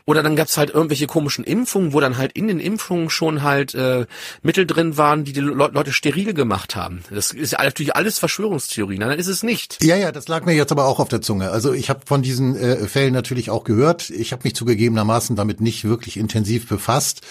Oder 0.06 0.22
dann 0.22 0.36
gab's 0.36 0.58
halt 0.58 0.70
irgendwelche 0.70 1.08
komischen 1.08 1.46
Impfungen, 1.46 1.94
wo 1.94 2.00
dann 2.00 2.18
halt 2.18 2.34
in 2.34 2.48
den 2.48 2.60
Impfungen 2.60 3.10
schon 3.10 3.42
halt 3.42 3.74
äh, 3.74 4.06
Mittel 4.42 4.66
drin 4.66 4.98
waren, 4.98 5.24
die 5.24 5.34
die 5.34 5.40
Le 5.40 5.54
Leute 5.54 5.94
steril 5.94 6.34
gemacht 6.34 6.76
haben. 6.76 7.04
Das 7.10 7.32
ist 7.32 7.52
ja 7.52 7.64
natürlich 7.64 7.96
alles 7.96 8.20
Verschwörungstheorie. 8.20 8.98
Nein, 8.98 9.10
dann 9.10 9.20
ist 9.20 9.28
es 9.28 9.44
nicht. 9.44 9.84
Ja, 9.84 9.96
ja, 9.96 10.12
das 10.12 10.28
lag 10.28 10.46
mir 10.46 10.54
jetzt 10.54 10.72
aber 10.72 10.86
auch 10.86 11.00
auf 11.00 11.08
der 11.08 11.22
Zunge. 11.22 11.52
Also 11.52 11.74
ich 11.74 11.90
habe 11.90 12.02
von 12.06 12.22
diesen 12.22 12.56
äh, 12.56 12.88
Fällen 12.88 13.14
natürlich 13.14 13.50
auch 13.50 13.64
gehört. 13.64 14.10
Ich 14.10 14.34
habe 14.34 14.42
mich 14.44 14.56
zugegebenermaßen 14.56 15.36
damit 15.36 15.62
nicht 15.62 15.86
wirklich 15.86 16.18
intensiv 16.18 16.68
befasst 16.68 17.22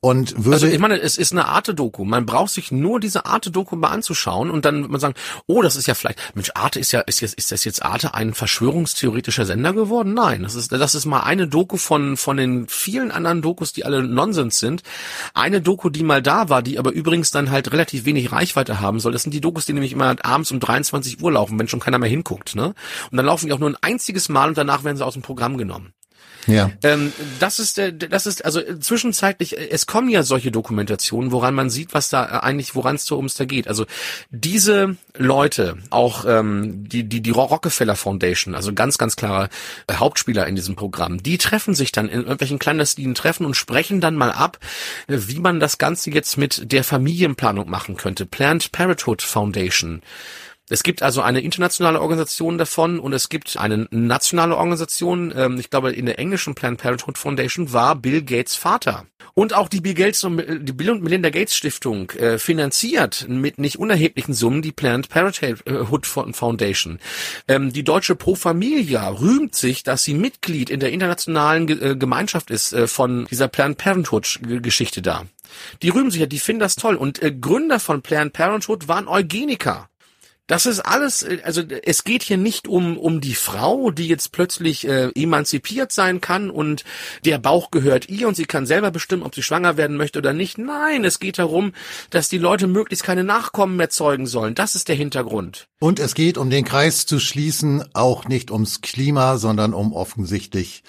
und 0.00 0.44
würde. 0.44 0.56
Also 0.56 0.66
ich 0.66 0.78
meine, 0.78 1.00
es 1.00 1.16
ist 1.16 1.32
eine 1.32 1.46
Arte-Doku. 1.46 2.04
Man 2.04 2.26
braucht 2.26 2.50
sich 2.50 2.72
nur 2.72 3.00
diese 3.00 3.26
Arte-Doku 3.26 3.76
mal 3.84 3.90
anzuschauen 3.90 4.50
und 4.50 4.64
dann 4.64 4.90
man 4.90 5.00
sagen, 5.00 5.14
oh, 5.46 5.62
das 5.62 5.76
ist 5.76 5.86
ja 5.86 5.94
vielleicht, 5.94 6.18
Mensch, 6.34 6.50
Arte 6.54 6.80
ist 6.80 6.92
ja, 6.92 7.00
ist 7.00 7.20
jetzt, 7.20 7.34
ist 7.34 7.52
das 7.52 7.64
jetzt 7.64 7.84
Arte 7.84 8.14
ein 8.14 8.34
verschwörungstheoretischer 8.34 9.44
Sender 9.46 9.72
geworden? 9.72 10.14
Nein, 10.14 10.42
das 10.42 10.54
ist, 10.54 10.72
das 10.72 10.94
ist 10.94 11.04
mal 11.04 11.20
eine 11.20 11.46
Doku 11.46 11.76
von, 11.76 12.16
von 12.16 12.36
den 12.36 12.66
vielen 12.68 13.10
anderen 13.10 13.42
Dokus, 13.42 13.72
die 13.72 13.84
alle 13.84 14.02
Nonsens 14.02 14.58
sind. 14.58 14.82
Eine 15.34 15.60
Doku, 15.60 15.90
die 15.90 16.02
mal 16.02 16.22
da 16.22 16.48
war, 16.48 16.62
die 16.62 16.78
aber 16.78 16.92
übrigens 16.92 17.30
dann 17.30 17.50
halt 17.50 17.72
relativ 17.72 18.04
wenig 18.04 18.32
Reichweite 18.32 18.80
haben 18.80 19.00
soll. 19.00 19.12
Das 19.12 19.22
sind 19.22 19.32
die 19.32 19.40
Dokus, 19.40 19.66
die 19.66 19.72
nämlich 19.72 19.92
immer 19.92 20.16
abends 20.24 20.50
um 20.50 20.60
23 20.60 21.20
Uhr 21.22 21.32
laufen, 21.32 21.58
wenn 21.58 21.68
schon 21.68 21.80
keiner 21.80 21.98
mehr 21.98 22.08
hinguckt, 22.08 22.54
ne? 22.54 22.74
Und 23.10 23.16
dann 23.16 23.26
laufen 23.26 23.46
die 23.46 23.52
auch 23.52 23.58
nur 23.58 23.70
ein 23.70 23.76
einziges 23.80 24.28
Mal 24.28 24.48
und 24.48 24.58
danach 24.58 24.84
werden 24.84 24.96
sie 24.96 25.04
aus 25.04 25.14
dem 25.14 25.22
Programm 25.22 25.58
genommen. 25.58 25.92
Ja. 26.46 26.70
Ähm, 26.82 27.12
das 27.40 27.58
ist 27.58 27.80
das 27.96 28.26
ist 28.26 28.44
also 28.44 28.60
zwischenzeitlich. 28.78 29.56
Es 29.58 29.86
kommen 29.86 30.08
ja 30.08 30.22
solche 30.22 30.50
Dokumentationen, 30.50 31.32
woran 31.32 31.54
man 31.54 31.70
sieht, 31.70 31.94
was 31.94 32.10
da 32.10 32.24
eigentlich, 32.24 32.74
woran 32.74 32.96
es 32.96 33.10
ums 33.10 33.34
da 33.34 33.44
geht. 33.44 33.68
Also 33.68 33.86
diese 34.30 34.96
Leute, 35.16 35.78
auch 35.90 36.24
ähm, 36.26 36.88
die 36.88 37.04
die 37.04 37.20
die 37.20 37.30
Rockefeller 37.30 37.96
Foundation, 37.96 38.54
also 38.54 38.72
ganz 38.72 38.98
ganz 38.98 39.16
klare 39.16 39.48
Hauptspieler 39.90 40.46
in 40.46 40.56
diesem 40.56 40.76
Programm, 40.76 41.22
die 41.22 41.38
treffen 41.38 41.74
sich 41.74 41.92
dann 41.92 42.08
in 42.08 42.20
irgendwelchen 42.20 42.58
clandestinen 42.58 43.14
Treffen 43.14 43.46
und 43.46 43.54
sprechen 43.54 44.00
dann 44.00 44.16
mal 44.16 44.32
ab, 44.32 44.58
wie 45.06 45.40
man 45.40 45.60
das 45.60 45.78
Ganze 45.78 46.10
jetzt 46.10 46.36
mit 46.36 46.72
der 46.72 46.84
Familienplanung 46.84 47.68
machen 47.70 47.96
könnte. 47.96 48.26
Planned 48.26 48.72
Parenthood 48.72 49.22
Foundation 49.22 50.02
es 50.70 50.82
gibt 50.82 51.02
also 51.02 51.20
eine 51.20 51.40
internationale 51.40 52.00
Organisation 52.00 52.56
davon 52.56 52.98
und 52.98 53.12
es 53.12 53.28
gibt 53.28 53.58
eine 53.58 53.86
nationale 53.90 54.56
Organisation. 54.56 55.32
Ähm, 55.36 55.58
ich 55.60 55.68
glaube, 55.68 55.92
in 55.92 56.06
der 56.06 56.18
englischen 56.18 56.54
Planned 56.54 56.80
Parenthood 56.80 57.18
Foundation 57.18 57.72
war 57.74 57.96
Bill 57.96 58.22
Gates 58.22 58.54
Vater. 58.54 59.04
Und 59.34 59.52
auch 59.52 59.68
die 59.68 59.80
Bill 59.80 59.94
Gates 59.94 60.24
und 60.24 60.38
die 60.38 60.72
Bill 60.72 60.90
und 60.90 61.02
Melinda 61.02 61.28
Gates 61.28 61.54
Stiftung 61.54 62.10
äh, 62.12 62.38
finanziert 62.38 63.26
mit 63.28 63.58
nicht 63.58 63.78
unerheblichen 63.78 64.32
Summen 64.32 64.62
die 64.62 64.72
Planned 64.72 65.10
Parenthood 65.10 66.06
Foundation. 66.06 66.98
Ähm, 67.46 67.72
die 67.72 67.84
deutsche 67.84 68.14
Pro 68.14 68.34
Familia 68.34 69.08
rühmt 69.08 69.54
sich, 69.54 69.82
dass 69.82 70.04
sie 70.04 70.14
Mitglied 70.14 70.70
in 70.70 70.80
der 70.80 70.92
internationalen 70.92 71.68
äh, 71.68 71.96
Gemeinschaft 71.96 72.50
ist 72.50 72.72
äh, 72.72 72.86
von 72.86 73.26
dieser 73.30 73.48
Planned 73.48 73.76
Parenthood 73.76 74.40
Geschichte 74.62 75.02
da. 75.02 75.24
Die 75.82 75.90
rühmen 75.90 76.10
sich 76.10 76.20
ja, 76.20 76.26
die 76.26 76.38
finden 76.38 76.60
das 76.60 76.76
toll. 76.76 76.94
Und 76.94 77.22
äh, 77.22 77.32
Gründer 77.32 77.80
von 77.80 78.02
Planned 78.02 78.32
Parenthood 78.32 78.88
waren 78.88 79.08
Eugeniker. 79.08 79.88
Das 80.46 80.66
ist 80.66 80.80
alles, 80.80 81.22
äh, 81.22 81.38
also 81.42 81.62
es 81.62 82.04
geht 82.04 82.22
hier 82.22 82.36
nicht 82.36 82.68
um, 82.68 82.98
um 82.98 83.20
die 83.20 83.34
Frau, 83.34 83.90
die 83.90 84.08
jetzt 84.08 84.32
plötzlich 84.32 84.86
äh, 84.86 85.10
emanzipiert 85.14 85.90
sein 85.90 86.20
kann 86.20 86.50
und 86.50 86.84
der 87.24 87.38
Bauch 87.38 87.70
gehört 87.70 88.08
ihr 88.10 88.28
und 88.28 88.34
sie 88.34 88.44
kann 88.44 88.66
selber 88.66 88.90
bestimmen, 88.90 89.22
ob 89.22 89.34
sie 89.34 89.42
schwanger 89.42 89.76
werden 89.76 89.96
möchte 89.96 90.18
oder 90.18 90.34
nicht. 90.34 90.58
Nein, 90.58 91.04
es 91.04 91.18
geht 91.18 91.38
darum, 91.38 91.72
dass 92.10 92.28
die 92.28 92.38
Leute 92.38 92.66
möglichst 92.66 93.04
keine 93.04 93.24
Nachkommen 93.24 93.76
mehr 93.76 93.88
zeugen 93.90 94.26
sollen. 94.26 94.54
Das 94.54 94.74
ist 94.74 94.88
der 94.88 94.96
Hintergrund. 94.96 95.68
Und 95.80 95.98
es 95.98 96.14
geht, 96.14 96.36
um 96.36 96.50
den 96.50 96.64
Kreis 96.64 97.06
zu 97.06 97.18
schließen, 97.18 97.84
auch 97.94 98.26
nicht 98.26 98.50
ums 98.50 98.82
Klima, 98.82 99.38
sondern 99.38 99.72
um 99.72 99.92
offensichtlich 99.92 100.82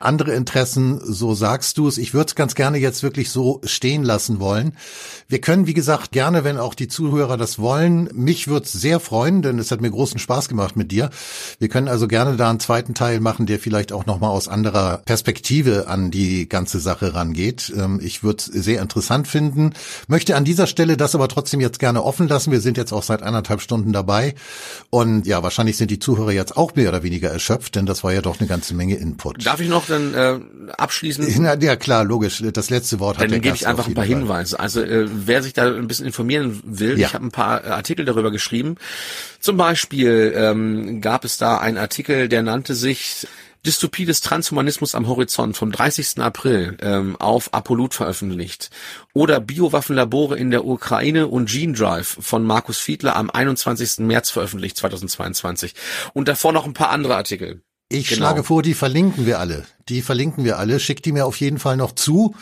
andere 0.00 0.32
Interessen, 0.32 0.98
so 1.04 1.34
sagst 1.34 1.76
du 1.76 1.86
es. 1.86 1.98
Ich 1.98 2.14
würde 2.14 2.28
es 2.28 2.34
ganz 2.34 2.54
gerne 2.54 2.78
jetzt 2.78 3.02
wirklich 3.02 3.30
so 3.30 3.60
stehen 3.64 4.02
lassen 4.02 4.40
wollen. 4.40 4.72
Wir 5.28 5.42
können, 5.42 5.66
wie 5.66 5.74
gesagt, 5.74 6.10
gerne, 6.10 6.42
wenn 6.42 6.56
auch 6.56 6.74
die 6.74 6.88
Zuhörer 6.88 7.36
das 7.36 7.58
wollen, 7.58 8.08
mich 8.14 8.48
würde 8.48 8.64
es 8.64 8.72
sehr 8.72 8.98
freuen, 8.98 9.42
denn 9.42 9.58
es 9.58 9.70
hat 9.70 9.82
mir 9.82 9.90
großen 9.90 10.18
Spaß 10.18 10.48
gemacht 10.48 10.74
mit 10.74 10.90
dir. 10.90 11.10
Wir 11.58 11.68
können 11.68 11.86
also 11.86 12.08
gerne 12.08 12.36
da 12.36 12.48
einen 12.48 12.60
zweiten 12.60 12.94
Teil 12.94 13.20
machen, 13.20 13.44
der 13.44 13.58
vielleicht 13.58 13.92
auch 13.92 14.06
nochmal 14.06 14.30
aus 14.30 14.48
anderer 14.48 15.02
Perspektive 15.04 15.86
an 15.86 16.10
die 16.10 16.48
ganze 16.48 16.80
Sache 16.80 17.14
rangeht. 17.14 17.70
Ähm, 17.76 18.00
ich 18.02 18.22
würde 18.22 18.38
es 18.38 18.46
sehr 18.46 18.80
interessant 18.80 19.28
finden, 19.28 19.74
möchte 20.08 20.34
an 20.34 20.46
dieser 20.46 20.66
Stelle 20.66 20.96
das 20.96 21.14
aber 21.14 21.28
trotzdem 21.28 21.60
jetzt 21.60 21.78
gerne 21.78 22.02
offen 22.02 22.26
lassen. 22.26 22.52
Wir 22.52 22.62
sind 22.62 22.78
jetzt 22.78 22.92
auch 22.92 23.02
seit 23.02 23.22
anderthalb 23.22 23.60
Stunden 23.60 23.92
dabei 23.92 24.34
und 24.88 25.26
ja, 25.26 25.42
wahrscheinlich 25.42 25.76
sind 25.76 25.90
die 25.90 25.98
Zuhörer 25.98 26.32
jetzt 26.32 26.56
auch 26.56 26.74
mehr 26.74 26.88
oder 26.88 27.02
weniger 27.02 27.28
erschöpft, 27.28 27.76
denn 27.76 27.84
das 27.84 28.02
war 28.02 28.14
ja 28.14 28.22
doch 28.22 28.40
eine 28.40 28.48
ganze 28.48 28.72
Menge 28.72 28.96
Input. 28.96 29.44
Darf 29.44 29.60
ich 29.60 29.68
noch 29.68 29.89
dann 29.90 30.14
äh, 30.14 30.72
abschließen? 30.72 31.44
Ja, 31.44 31.56
ja, 31.56 31.76
klar, 31.76 32.04
logisch. 32.04 32.42
Das 32.52 32.70
letzte 32.70 33.00
Wort 33.00 33.18
hat 33.18 33.30
Dann 33.30 33.40
gebe 33.40 33.56
ich 33.56 33.66
einfach 33.66 33.86
ein 33.86 33.94
paar 33.94 34.04
Fall. 34.04 34.14
Hinweise. 34.14 34.58
Also 34.58 34.80
äh, 34.82 35.06
wer 35.10 35.42
sich 35.42 35.52
da 35.52 35.66
ein 35.66 35.88
bisschen 35.88 36.06
informieren 36.06 36.60
will, 36.64 36.98
ja. 36.98 37.08
ich 37.08 37.14
habe 37.14 37.26
ein 37.26 37.30
paar 37.30 37.64
äh, 37.64 37.68
Artikel 37.68 38.04
darüber 38.04 38.30
geschrieben. 38.30 38.76
Zum 39.40 39.56
Beispiel 39.56 40.32
ähm, 40.36 41.00
gab 41.00 41.24
es 41.24 41.38
da 41.38 41.58
einen 41.58 41.78
Artikel, 41.78 42.28
der 42.28 42.42
nannte 42.42 42.74
sich 42.74 43.26
Dystopie 43.66 44.06
des 44.06 44.22
Transhumanismus 44.22 44.94
am 44.94 45.06
Horizont 45.06 45.54
vom 45.56 45.70
30. 45.70 46.18
April 46.20 46.78
ähm, 46.80 47.16
auf 47.16 47.52
Apollut 47.52 47.92
veröffentlicht. 47.92 48.70
Oder 49.12 49.38
Biowaffenlabore 49.40 50.38
in 50.38 50.50
der 50.50 50.64
Ukraine 50.64 51.26
und 51.26 51.50
Gene 51.50 51.74
Drive 51.74 52.16
von 52.20 52.42
Markus 52.42 52.78
Fiedler 52.78 53.16
am 53.16 53.28
21. 53.28 53.98
März 53.98 54.30
veröffentlicht 54.30 54.78
2022. 54.78 55.74
Und 56.14 56.28
davor 56.28 56.52
noch 56.52 56.64
ein 56.64 56.72
paar 56.72 56.90
andere 56.90 57.16
Artikel. 57.16 57.62
Ich 57.92 58.08
genau. 58.08 58.18
schlage 58.18 58.44
vor, 58.44 58.62
die 58.62 58.74
verlinken 58.74 59.26
wir 59.26 59.40
alle. 59.40 59.64
Die 59.88 60.00
verlinken 60.00 60.44
wir 60.44 60.58
alle. 60.58 60.78
Schickt 60.78 61.04
die 61.06 61.12
mir 61.12 61.26
auf 61.26 61.40
jeden 61.40 61.58
Fall 61.58 61.76
noch 61.76 61.92
zu. 61.92 62.36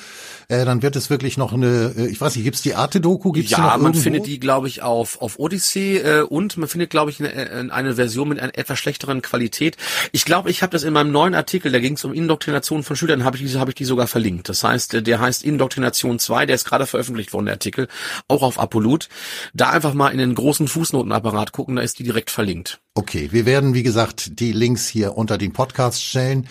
Äh, 0.50 0.64
dann 0.64 0.80
wird 0.80 0.96
es 0.96 1.10
wirklich 1.10 1.36
noch 1.36 1.52
eine, 1.52 1.92
äh, 1.94 2.06
ich 2.06 2.22
weiß 2.22 2.34
nicht, 2.34 2.44
gibt's 2.44 2.62
die 2.62 2.74
Arte-Doku? 2.74 3.32
Gibt's 3.32 3.50
ja, 3.50 3.58
man 3.58 3.82
irgendwo? 3.82 4.00
findet 4.00 4.26
die, 4.26 4.40
glaube 4.40 4.66
ich, 4.66 4.80
auf, 4.80 5.20
auf 5.20 5.38
Odyssey 5.38 5.98
äh, 5.98 6.22
und 6.22 6.56
man 6.56 6.70
findet, 6.70 6.88
glaube 6.88 7.10
ich, 7.10 7.20
eine, 7.20 7.34
äh, 7.34 7.70
eine 7.70 7.96
Version 7.96 8.30
mit 8.30 8.40
einer 8.40 8.56
etwas 8.56 8.78
schlechteren 8.78 9.20
Qualität. 9.20 9.76
Ich 10.10 10.24
glaube, 10.24 10.50
ich 10.50 10.62
habe 10.62 10.70
das 10.70 10.84
in 10.84 10.94
meinem 10.94 11.12
neuen 11.12 11.34
Artikel, 11.34 11.70
da 11.70 11.80
ging 11.80 11.94
es 11.94 12.04
um 12.06 12.14
Indoktrination 12.14 12.82
von 12.82 12.96
Schülern, 12.96 13.24
habe 13.24 13.36
ich, 13.36 13.42
diese 13.42 13.60
habe 13.60 13.72
ich 13.72 13.74
die 13.74 13.84
sogar 13.84 14.06
verlinkt. 14.06 14.48
Das 14.48 14.64
heißt, 14.64 14.94
äh, 14.94 15.02
der 15.02 15.20
heißt 15.20 15.44
Indoktrination 15.44 16.18
2, 16.18 16.46
der 16.46 16.54
ist 16.54 16.64
gerade 16.64 16.86
veröffentlicht 16.86 17.34
worden, 17.34 17.44
der 17.44 17.56
Artikel, 17.56 17.86
auch 18.26 18.42
auf 18.42 18.58
Apolut. 18.58 19.10
Da 19.52 19.68
einfach 19.68 19.92
mal 19.92 20.08
in 20.08 20.18
den 20.18 20.34
großen 20.34 20.66
Fußnotenapparat 20.66 21.52
gucken, 21.52 21.76
da 21.76 21.82
ist 21.82 21.98
die 21.98 22.04
direkt 22.04 22.30
verlinkt. 22.30 22.80
Okay, 22.94 23.28
wir 23.32 23.44
werden, 23.44 23.74
wie 23.74 23.82
gesagt, 23.82 24.40
die 24.40 24.52
Links 24.52 24.88
hier 24.88 25.14
unter 25.14 25.36
den 25.36 25.52
Podcast 25.52 26.02
stellen 26.02 26.48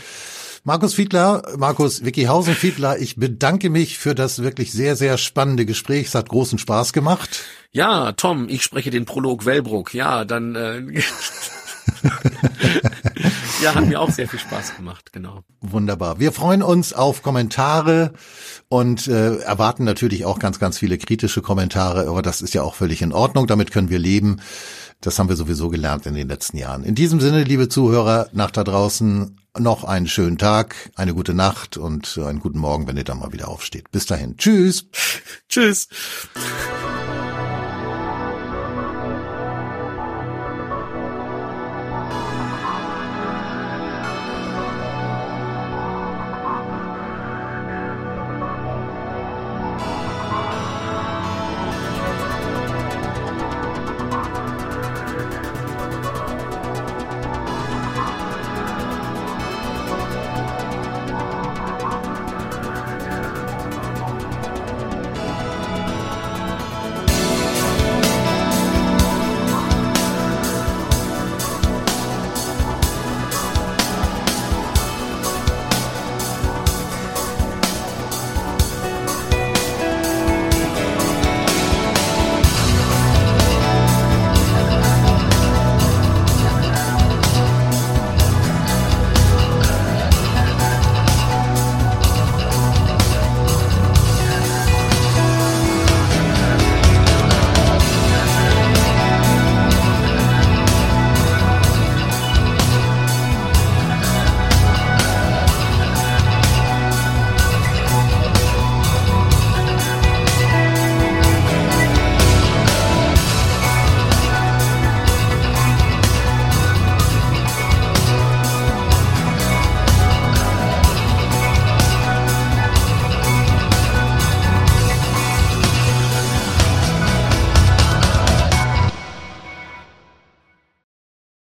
Markus 0.68 0.95
Fiedler, 0.95 1.44
Markus 1.57 2.03
Wickyhausen 2.03 2.53
Fiedler, 2.53 2.99
ich 2.99 3.15
bedanke 3.15 3.69
mich 3.69 3.98
für 3.98 4.14
das 4.14 4.44
wirklich 4.44 4.73
sehr, 4.73 4.98
sehr 4.98 5.18
spannende 5.18 5.65
Gespräch. 5.65 6.07
Es 6.07 6.14
hat 6.14 6.27
großen 6.27 6.60
Spaß 6.60 6.91
gemacht. 6.91 7.45
Ja, 7.72 8.11
Tom, 8.11 8.49
ich 8.49 8.64
spreche 8.64 8.89
den 8.89 9.06
Prolog 9.06 9.45
Wellbrook. 9.45 9.94
Ja, 9.94 10.26
dann 10.26 10.56
äh, 10.56 10.81
ja, 13.64 13.76
hat 13.76 13.86
mir 13.86 14.00
auch 14.00 14.12
sehr 14.12 14.28
viel 14.28 14.40
Spaß 14.40 14.76
gemacht, 14.76 15.12
genau. 15.14 15.44
Wunderbar. 15.62 16.20
Wir 16.20 16.32
freuen 16.32 16.62
uns 16.62 16.94
auf 16.94 17.22
Kommentare 17.22 18.14
und 18.70 19.08
äh, 19.08 19.38
erwarten 19.38 19.84
natürlich 19.84 20.26
auch 20.26 20.40
ganz, 20.40 20.60
ganz 20.60 20.78
viele 20.78 20.98
kritische 20.98 21.42
Kommentare, 21.42 22.08
aber 22.08 22.22
das 22.22 22.42
ist 22.42 22.54
ja 22.54 22.64
auch 22.64 22.76
völlig 22.76 23.02
in 23.02 23.14
Ordnung. 23.14 23.48
Damit 23.48 23.72
können 23.72 23.90
wir 23.90 24.00
leben. 24.00 24.42
Das 25.02 25.20
haben 25.20 25.30
wir 25.30 25.36
sowieso 25.36 25.70
gelernt 25.70 26.06
in 26.08 26.16
den 26.16 26.28
letzten 26.28 26.58
Jahren. 26.58 26.84
In 26.84 26.96
diesem 26.96 27.20
Sinne, 27.20 27.44
liebe 27.44 27.70
Zuhörer, 27.70 28.30
nach 28.34 28.50
da 28.50 28.64
draußen 28.64 29.38
noch 29.60 29.84
einen 29.84 30.08
schönen 30.08 30.38
Tag, 30.38 30.76
eine 30.96 31.14
gute 31.14 31.34
Nacht 31.34 31.78
und 31.78 32.18
einen 32.18 32.40
guten 32.40 32.60
Morgen, 32.60 32.88
wenn 32.88 32.98
ihr 32.98 33.04
dann 33.04 33.20
mal 33.20 33.34
wieder 33.34 33.48
aufsteht. 33.48 33.92
Bis 33.92 34.06
dahin. 34.06 34.38
Tschüss. 34.38 34.88
Tschüss. 35.50 35.88